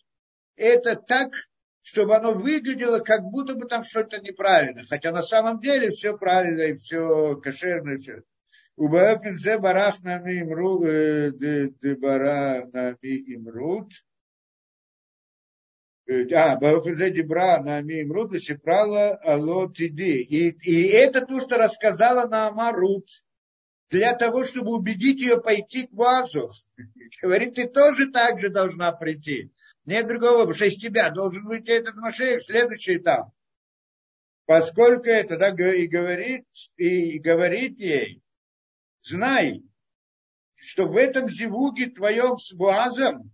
это 0.55 0.95
так, 0.95 1.33
чтобы 1.81 2.15
оно 2.15 2.33
выглядело, 2.33 2.99
как 2.99 3.23
будто 3.23 3.53
бы 3.53 3.67
там 3.67 3.83
что-то 3.83 4.19
неправильно. 4.19 4.83
Хотя 4.87 5.11
на 5.11 5.23
самом 5.23 5.59
деле 5.59 5.91
все 5.91 6.17
правильно 6.17 6.61
и 6.61 6.77
все 6.77 7.35
кошерно. 7.37 7.91
И 7.91 7.97
все. 7.97 8.23
Убаэфин 8.75 9.37
зе 9.39 9.57
барах 9.57 10.03
нами 10.03 10.41
имру, 10.41 10.83
э, 10.85 11.31
имрут. 13.33 13.91
Э, 16.09 16.25
а, 16.33 16.55
Баухазе 16.55 17.11
Дебра 17.11 17.61
на 17.61 17.77
Амиим 17.77 18.33
и 18.33 18.39
Сепрала 18.39 19.19
Ало 19.25 19.73
Тиди. 19.73 20.21
И 20.21 20.87
это 20.87 21.25
то, 21.25 21.41
что 21.41 21.57
рассказала 21.57 22.27
на 22.27 22.47
Амарут 22.47 23.09
для 23.89 24.13
того, 24.13 24.45
чтобы 24.45 24.71
убедить 24.71 25.19
ее 25.19 25.41
пойти 25.41 25.87
к 25.87 25.91
Вазу. 25.91 26.49
Говорит, 27.21 27.55
ты 27.55 27.67
тоже 27.67 28.09
так 28.09 28.39
же 28.39 28.49
должна 28.49 28.93
прийти. 28.93 29.51
Нет 29.83 30.07
другого, 30.07 30.39
потому 30.39 30.53
что 30.53 30.65
из 30.65 30.77
тебя 30.77 31.09
должен 31.09 31.45
выйти 31.45 31.71
этот 31.71 31.95
Машеев, 31.95 32.43
следующий 32.43 32.97
этап. 32.97 33.29
Поскольку 34.45 35.09
это, 35.09 35.37
да, 35.37 35.49
и 35.49 35.87
говорит, 35.87 36.45
и 36.77 37.19
говорит 37.19 37.79
ей, 37.79 38.21
знай, 39.01 39.61
что 40.55 40.85
в 40.87 40.95
этом 40.95 41.29
зивуге 41.29 41.87
твоем 41.87 42.37
с 42.37 42.53
Буазом 42.53 43.31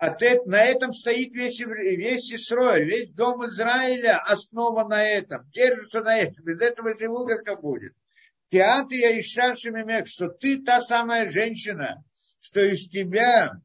на 0.00 0.64
этом 0.64 0.92
стоит 0.92 1.32
весь, 1.32 1.58
весь 1.58 2.32
Исраиль, 2.32 2.84
весь 2.84 3.10
дом 3.10 3.44
Израиля 3.46 4.18
основан 4.18 4.88
на 4.88 5.02
этом, 5.04 5.48
держится 5.50 6.02
на 6.02 6.18
этом. 6.18 6.44
Без 6.44 6.60
этого 6.60 6.94
зевуга 6.94 7.42
как 7.42 7.60
будет. 7.60 7.94
Театр 8.50 8.92
я 8.92 9.18
Иша 9.18 9.56
Шемемех, 9.56 10.06
что 10.06 10.28
ты 10.28 10.62
та 10.62 10.80
самая 10.80 11.30
женщина, 11.30 12.02
что 12.40 12.60
из 12.60 12.88
тебя 12.88 13.60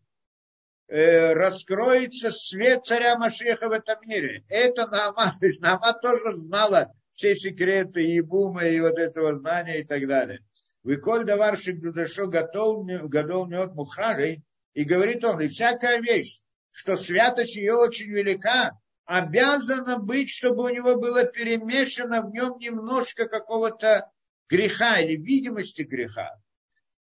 э, 0.88 1.34
раскроется 1.34 2.32
свет 2.32 2.86
царя 2.86 3.18
Машеха 3.18 3.70
в 3.70 3.72
этом 3.72 3.98
мире. 4.06 4.44
Это 4.50 4.88
Наама. 4.88 5.36
То 5.40 5.46
есть 5.46 5.62
Наама 5.62 5.94
тоже 5.94 6.36
знала 6.36 6.92
все 7.12 7.36
секреты 7.36 8.02
Ебума 8.02 8.66
и 8.66 8.80
вот 8.80 8.98
этого 8.98 9.38
знания 9.38 9.80
и 9.80 9.84
так 9.86 10.08
далее. 10.08 10.40
Выколь 10.82 11.26
даваршик 11.26 11.80
дудашо 11.80 12.26
готов, 12.26 12.86
готов 12.86 13.48
мед 13.48 13.74
мухражей, 13.74 14.44
и 14.74 14.84
говорит 14.84 15.24
он, 15.24 15.42
и 15.42 15.48
всякая 15.48 16.00
вещь, 16.02 16.42
что 16.72 16.98
святость 16.98 17.56
ее 17.56 17.76
очень 17.76 18.10
велика, 18.10 18.80
обязана 19.06 20.00
быть, 20.00 20.30
чтобы 20.30 20.64
у 20.64 20.70
него 20.70 20.96
было 20.96 21.26
перемешано 21.26 22.22
в 22.22 22.32
нем 22.32 22.58
немножко 22.58 23.28
какого-то 23.28 24.10
греха 24.50 25.00
или 25.00 25.16
видимости 25.16 25.84
греха. 25.84 26.32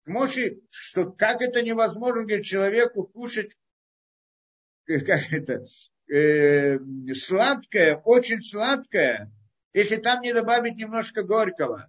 Может, 0.04 0.58
что 0.70 1.10
как 1.10 1.42
это 1.42 1.62
невозможно, 1.62 2.22
говорит, 2.22 2.44
человеку 2.44 3.04
кушать 3.04 3.56
э, 4.86 5.00
как 5.00 5.32
это, 5.32 5.66
э, 6.12 6.78
сладкое, 7.14 7.96
очень 8.04 8.40
сладкое, 8.40 9.32
если 9.72 9.96
там 9.96 10.22
не 10.22 10.32
добавить 10.32 10.76
немножко 10.76 11.22
горького. 11.22 11.88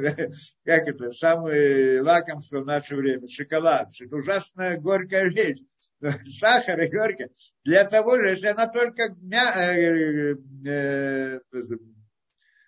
как 0.64 0.88
это, 0.88 1.10
самое 1.12 2.00
лакомство 2.00 2.60
в 2.60 2.66
наше 2.66 2.96
время, 2.96 3.28
шоколад. 3.28 3.90
Это 3.98 4.16
ужасная 4.16 4.78
горькая 4.78 5.28
вещь. 5.28 5.60
Сахар 6.40 6.80
и 6.80 6.88
горькая. 6.88 7.30
Для 7.64 7.84
того 7.84 8.18
же, 8.18 8.30
если 8.30 8.48
она 8.48 8.66
только 8.66 9.14
мя... 9.20 9.74
э, 9.74 10.36
э, 10.66 11.40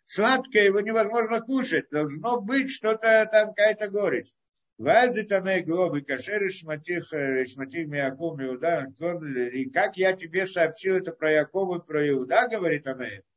сладкая, 0.06 0.64
его 0.64 0.80
невозможно 0.80 1.40
кушать. 1.40 1.90
Должно 1.90 2.40
быть 2.40 2.70
что-то 2.70 3.28
там, 3.30 3.48
какая-то 3.48 3.88
горечь. 3.88 4.32
Вазит 4.78 5.32
она 5.32 5.58
и 5.58 5.62
глобы, 5.62 6.02
кашер 6.02 6.44
и 6.44 6.50
шматих, 6.50 7.12
э, 7.12 7.44
шматих 7.46 7.88
Миаком, 7.88 8.40
Иуда, 8.40 8.86
и 9.52 9.68
как 9.70 9.96
я 9.96 10.12
тебе 10.12 10.46
сообщил 10.46 10.96
это 10.96 11.10
про 11.10 11.32
Якова 11.32 11.80
про 11.80 12.08
Иуда, 12.08 12.46
говорит 12.48 12.86
она 12.86 13.08
это. 13.08 13.27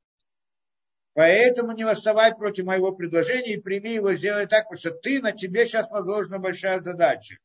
Поэтому 1.13 1.73
не 1.73 1.83
восставай 1.83 2.33
против 2.33 2.65
моего 2.65 2.93
предложения 2.93 3.55
и 3.55 3.61
прими 3.61 3.95
его, 3.95 4.13
сделай 4.13 4.47
так, 4.47 4.69
потому 4.69 4.77
что 4.77 4.91
ты, 4.91 5.21
на 5.21 5.33
тебе 5.33 5.65
сейчас 5.65 5.89
возложена 5.89 6.39
большая 6.39 6.81
задача. 6.81 7.37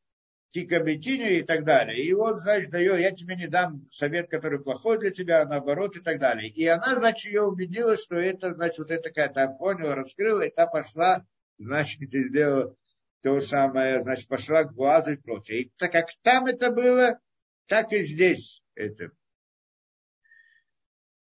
Кикабетиню 0.52 1.40
и 1.40 1.43
так 1.43 1.64
далее. 1.64 2.01
И 2.01 2.14
вот, 2.14 2.38
значит, 2.38 2.70
даю, 2.70 2.94
я 2.97 3.10
тебе 3.10 3.34
не 3.34 3.48
дам 3.48 3.82
совет, 3.90 4.30
который 4.30 4.60
плохой 4.60 4.98
для 4.98 5.10
тебя, 5.10 5.43
а 5.43 5.47
наоборот 5.47 5.97
и 5.97 6.01
так 6.01 6.20
далее. 6.20 6.48
И 6.48 6.64
она, 6.66 6.94
значит, 6.94 7.26
ее 7.26 7.43
убедила, 7.43 7.97
что 7.97 8.16
это, 8.16 8.55
значит, 8.55 8.78
вот 8.78 8.90
это 8.90 9.10
какая-то 9.10 9.48
поняла, 9.59 9.97
раскрыла, 9.97 10.43
и 10.43 10.55
та 10.55 10.66
пошла, 10.66 11.26
значит, 11.59 12.01
и 12.01 12.24
сделала 12.24 12.74
то 13.22 13.40
самое, 13.40 14.01
значит, 14.01 14.28
пошла 14.28 14.62
к 14.62 14.72
Буазу 14.74 15.12
и 15.12 15.16
прочее. 15.16 15.62
И 15.62 15.72
так 15.76 15.90
как 15.90 16.06
там 16.22 16.47
это 16.47 16.70
было, 16.70 17.18
так 17.66 17.93
и 17.93 18.05
здесь 18.05 18.62
это. 18.76 19.10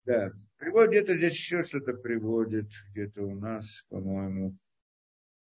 Да. 0.06 0.32
Приводит 0.58 0.92
где-то 0.92 1.16
здесь 1.16 1.34
еще 1.34 1.62
что-то 1.62 1.94
приводит, 1.94 2.70
где-то 2.92 3.24
у 3.24 3.36
нас, 3.36 3.86
по-моему, 3.90 4.58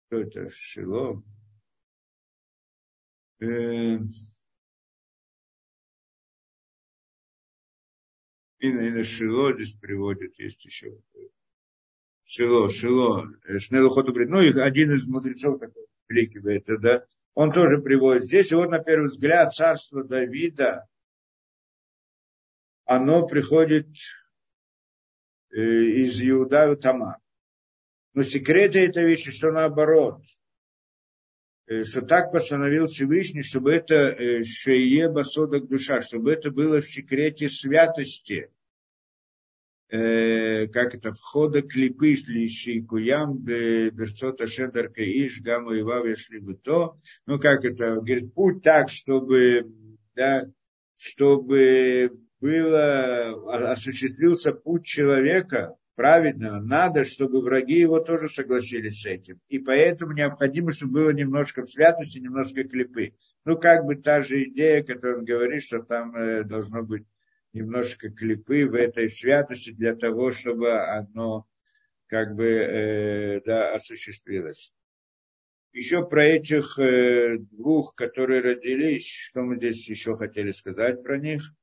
что 0.08 0.22
это, 0.22 0.50
Шило. 0.50 1.22
Э, 3.42 3.98
и 8.60 8.72
на 8.72 9.04
Шило 9.04 9.54
здесь 9.54 9.74
приводит, 9.74 10.40
есть 10.40 10.64
еще. 10.64 10.98
Шило, 12.24 12.70
Шило, 12.70 13.28
э, 13.48 13.60
Шнелухоту 13.60 14.14
Ну, 14.14 14.42
их 14.42 14.56
один 14.56 14.94
из 14.94 15.06
мудрецов 15.08 15.60
такой 15.60 15.88
великий, 16.08 16.40
это, 16.50 16.78
да, 16.78 17.06
он 17.34 17.52
тоже 17.52 17.80
приводит 17.82 18.24
здесь. 18.24 18.52
И 18.52 18.56
вот, 18.56 18.70
на 18.70 18.80
первый 18.80 19.10
взгляд, 19.10 19.54
царство 19.54 20.04
Давида, 20.06 20.88
оно 22.86 23.28
приходит 23.28 23.88
из 25.62 26.22
Иуда 26.22 26.72
и 26.72 26.76
Тамар. 26.76 27.18
Но 28.14 28.24
секреты 28.24 28.80
этой 28.80 29.06
вещи, 29.06 29.32
что 29.32 29.52
наоборот, 29.52 30.22
э, 31.68 31.84
что 31.84 32.02
так 32.02 32.32
постановил 32.32 32.88
Всевышний, 32.88 33.42
чтобы 33.42 33.74
это 33.74 33.96
э, 33.96 34.44
шее 34.44 35.10
басодок 35.10 35.68
душа, 35.68 36.02
чтобы 36.02 36.32
это 36.32 36.52
было 36.52 36.82
в 36.82 36.90
секрете 36.90 37.50
святости, 37.50 38.50
как 39.90 40.96
это, 40.96 41.14
входа 41.14 41.62
клипы 41.62 42.18
шли 42.18 42.82
куям 42.82 43.38
берцота 43.38 44.46
шедарка 44.46 45.02
иш 45.02 45.40
гаму 45.40 45.72
и 45.72 45.82
вав 45.82 46.04
бы 46.42 46.56
то, 46.56 47.00
ну 47.26 47.40
как 47.40 47.64
это, 47.64 47.96
говорит, 47.96 48.34
путь 48.34 48.62
так, 48.64 48.90
чтобы, 48.90 49.72
да, 50.14 50.52
чтобы 50.98 52.20
было, 52.40 53.72
осуществился 53.72 54.52
путь 54.52 54.86
человека 54.86 55.76
праведного, 55.96 56.60
надо, 56.60 57.04
чтобы 57.04 57.42
враги 57.42 57.80
его 57.80 58.00
тоже 58.00 58.30
согласились 58.30 59.02
с 59.02 59.06
этим. 59.08 59.42
И 59.50 59.58
поэтому 59.58 60.14
необходимо, 60.14 60.72
чтобы 60.72 60.94
было 60.94 61.10
немножко 61.10 61.66
святости, 61.66 62.20
немножко 62.20 62.64
клепы. 62.64 63.16
Ну, 63.46 63.58
как 63.58 63.86
бы 63.86 63.96
та 63.96 64.22
же 64.22 64.44
идея, 64.44 64.84
которую 64.84 65.20
он 65.20 65.26
говорит, 65.26 65.64
что 65.64 65.82
там 65.82 66.16
э, 66.16 66.44
должно 66.44 66.84
быть 66.84 67.06
немножко 67.54 68.10
клепы 68.10 68.68
в 68.68 68.76
этой 68.76 69.10
святости 69.10 69.72
для 69.72 69.96
того, 69.96 70.32
чтобы 70.32 70.80
оно 70.80 71.48
как 72.06 72.36
бы 72.36 72.46
э, 72.46 73.42
да, 73.44 73.74
осуществилось. 73.74 74.72
Еще 75.74 76.08
про 76.08 76.24
этих 76.24 76.78
э, 76.78 77.38
двух, 77.40 77.96
которые 77.96 78.42
родились, 78.42 79.10
что 79.10 79.42
мы 79.42 79.56
здесь 79.58 79.90
еще 79.90 80.16
хотели 80.16 80.52
сказать 80.52 81.02
про 81.02 81.18
них– 81.18 81.52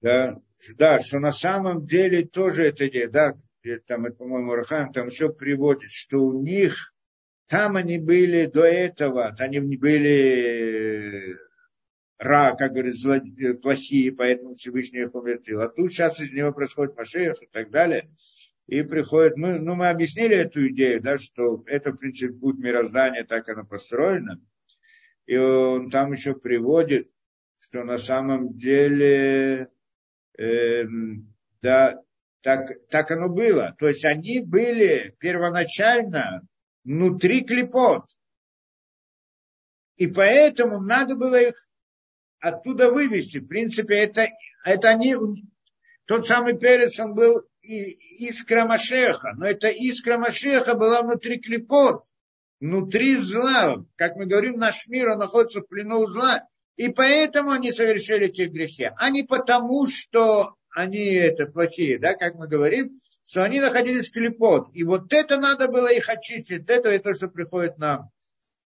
да, 0.00 0.40
да, 0.76 0.98
что 0.98 1.18
на 1.18 1.32
самом 1.32 1.86
деле 1.86 2.24
тоже 2.24 2.66
это 2.66 2.88
идея, 2.88 3.08
да, 3.08 3.34
там, 3.86 4.06
это, 4.06 4.16
по-моему, 4.16 4.54
Рахам 4.54 4.92
там 4.92 5.08
еще 5.08 5.30
приводит, 5.30 5.90
что 5.90 6.18
у 6.18 6.42
них, 6.42 6.94
там 7.48 7.76
они 7.76 7.98
были 7.98 8.46
до 8.46 8.64
этого, 8.64 9.34
они 9.38 9.60
были 9.76 11.36
ра, 12.18 12.54
как 12.56 12.72
говорят, 12.72 12.96
зло, 12.96 13.20
плохие, 13.62 14.12
поэтому 14.12 14.54
Всевышний 14.54 15.00
их 15.00 15.14
умертвил. 15.14 15.62
А 15.62 15.68
тут 15.68 15.92
сейчас 15.92 16.20
из 16.20 16.32
него 16.32 16.52
происходит 16.52 16.96
Машех 16.96 17.42
и 17.42 17.46
так 17.46 17.70
далее. 17.70 18.10
И 18.66 18.82
приходит, 18.82 19.36
мы, 19.36 19.58
ну, 19.58 19.74
мы 19.74 19.88
объяснили 19.88 20.36
эту 20.36 20.68
идею, 20.68 21.00
да, 21.00 21.16
что 21.16 21.62
это, 21.66 21.92
в 21.92 21.96
принципе, 21.96 22.34
путь 22.34 22.58
мироздания, 22.58 23.24
так 23.24 23.48
оно 23.48 23.64
построено. 23.64 24.42
И 25.24 25.36
он 25.38 25.90
там 25.90 26.12
еще 26.12 26.34
приводит, 26.34 27.10
что 27.58 27.82
на 27.84 27.96
самом 27.96 28.58
деле, 28.58 29.68
э, 30.38 30.84
да, 31.60 32.00
так, 32.42 32.70
так 32.88 33.10
оно 33.10 33.28
было. 33.28 33.74
То 33.78 33.88
есть 33.88 34.04
они 34.04 34.40
были 34.40 35.14
первоначально 35.18 36.42
внутри 36.84 37.44
клепот. 37.44 38.04
И 39.96 40.06
поэтому 40.06 40.80
надо 40.80 41.16
было 41.16 41.40
их 41.40 41.68
оттуда 42.40 42.90
вывести. 42.90 43.38
В 43.38 43.48
принципе, 43.48 43.96
это, 43.96 44.28
это 44.64 44.88
они, 44.90 45.16
тот 46.06 46.26
самый 46.26 46.56
перец, 46.56 46.98
он 47.00 47.14
был 47.14 47.42
искра 47.62 48.64
Машеха, 48.64 49.32
но 49.36 49.46
эта 49.46 49.68
искра 49.68 50.18
Машеха 50.18 50.74
была 50.74 51.02
внутри 51.02 51.40
клепот, 51.40 52.04
внутри 52.60 53.16
зла. 53.16 53.84
Как 53.96 54.16
мы 54.16 54.26
говорим, 54.26 54.54
наш 54.54 54.86
мир, 54.88 55.10
он 55.10 55.18
находится 55.18 55.60
в 55.60 55.66
плену 55.66 56.06
зла. 56.06 56.46
И 56.78 56.90
поэтому 56.90 57.50
они 57.50 57.72
совершили 57.72 58.28
эти 58.28 58.42
грехи, 58.42 58.88
а 58.96 59.10
не 59.10 59.24
потому, 59.24 59.88
что 59.88 60.54
они 60.70 61.06
это 61.06 61.46
плохие, 61.46 61.98
да, 61.98 62.14
как 62.14 62.36
мы 62.36 62.46
говорим, 62.46 63.00
что 63.26 63.42
они 63.42 63.58
находились 63.58 64.08
в 64.08 64.12
клепот. 64.12 64.68
И 64.74 64.84
вот 64.84 65.12
это 65.12 65.38
надо 65.38 65.66
было 65.66 65.92
их 65.92 66.08
очистить. 66.08 66.70
Это 66.70 66.90
и 66.90 67.00
то, 67.00 67.14
что 67.14 67.26
приходит 67.26 67.78
нам 67.78 68.12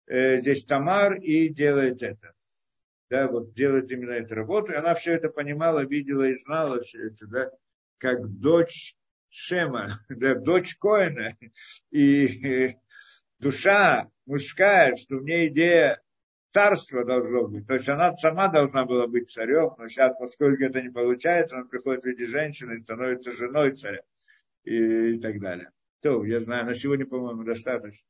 э, 0.07 0.39
здесь 0.39 0.65
Тамар 0.65 1.15
и 1.15 1.47
делает 1.47 2.03
это. 2.03 2.33
Да, 3.09 3.29
вот 3.29 3.53
делает 3.53 3.89
именно 3.91 4.11
эту 4.11 4.35
работу. 4.35 4.73
И 4.73 4.75
она 4.75 4.93
все 4.93 5.13
это 5.13 5.29
понимала, 5.29 5.85
видела 5.85 6.23
и 6.23 6.35
знала 6.35 6.81
все 6.81 7.07
это, 7.07 7.27
да, 7.27 7.49
как 7.97 8.27
дочь 8.27 8.93
Шема, 9.29 10.01
да, 10.09 10.35
дочь 10.35 10.75
Коина. 10.75 11.37
И 11.91 12.45
э, 12.45 12.75
душа 13.39 14.09
мужская, 14.25 14.97
что 14.97 15.15
в 15.15 15.23
ней 15.23 15.47
идея 15.47 16.01
царство 16.51 17.03
должно 17.05 17.47
быть. 17.47 17.67
То 17.67 17.75
есть 17.75 17.89
она 17.89 18.15
сама 18.17 18.47
должна 18.47 18.85
была 18.85 19.07
быть 19.07 19.31
царем, 19.31 19.73
но 19.77 19.87
сейчас, 19.87 20.15
поскольку 20.19 20.63
это 20.63 20.81
не 20.81 20.89
получается, 20.89 21.57
она 21.57 21.65
приходит 21.65 22.03
в 22.03 22.07
виде 22.07 22.25
женщины 22.25 22.73
и 22.73 22.83
становится 22.83 23.31
женой 23.31 23.75
царя 23.75 24.01
и, 24.63 25.15
и 25.15 25.19
так 25.19 25.39
далее. 25.39 25.71
То, 26.01 26.23
я 26.25 26.39
знаю, 26.39 26.65
на 26.65 26.75
сегодня, 26.75 27.05
по-моему, 27.05 27.43
достаточно. 27.43 28.05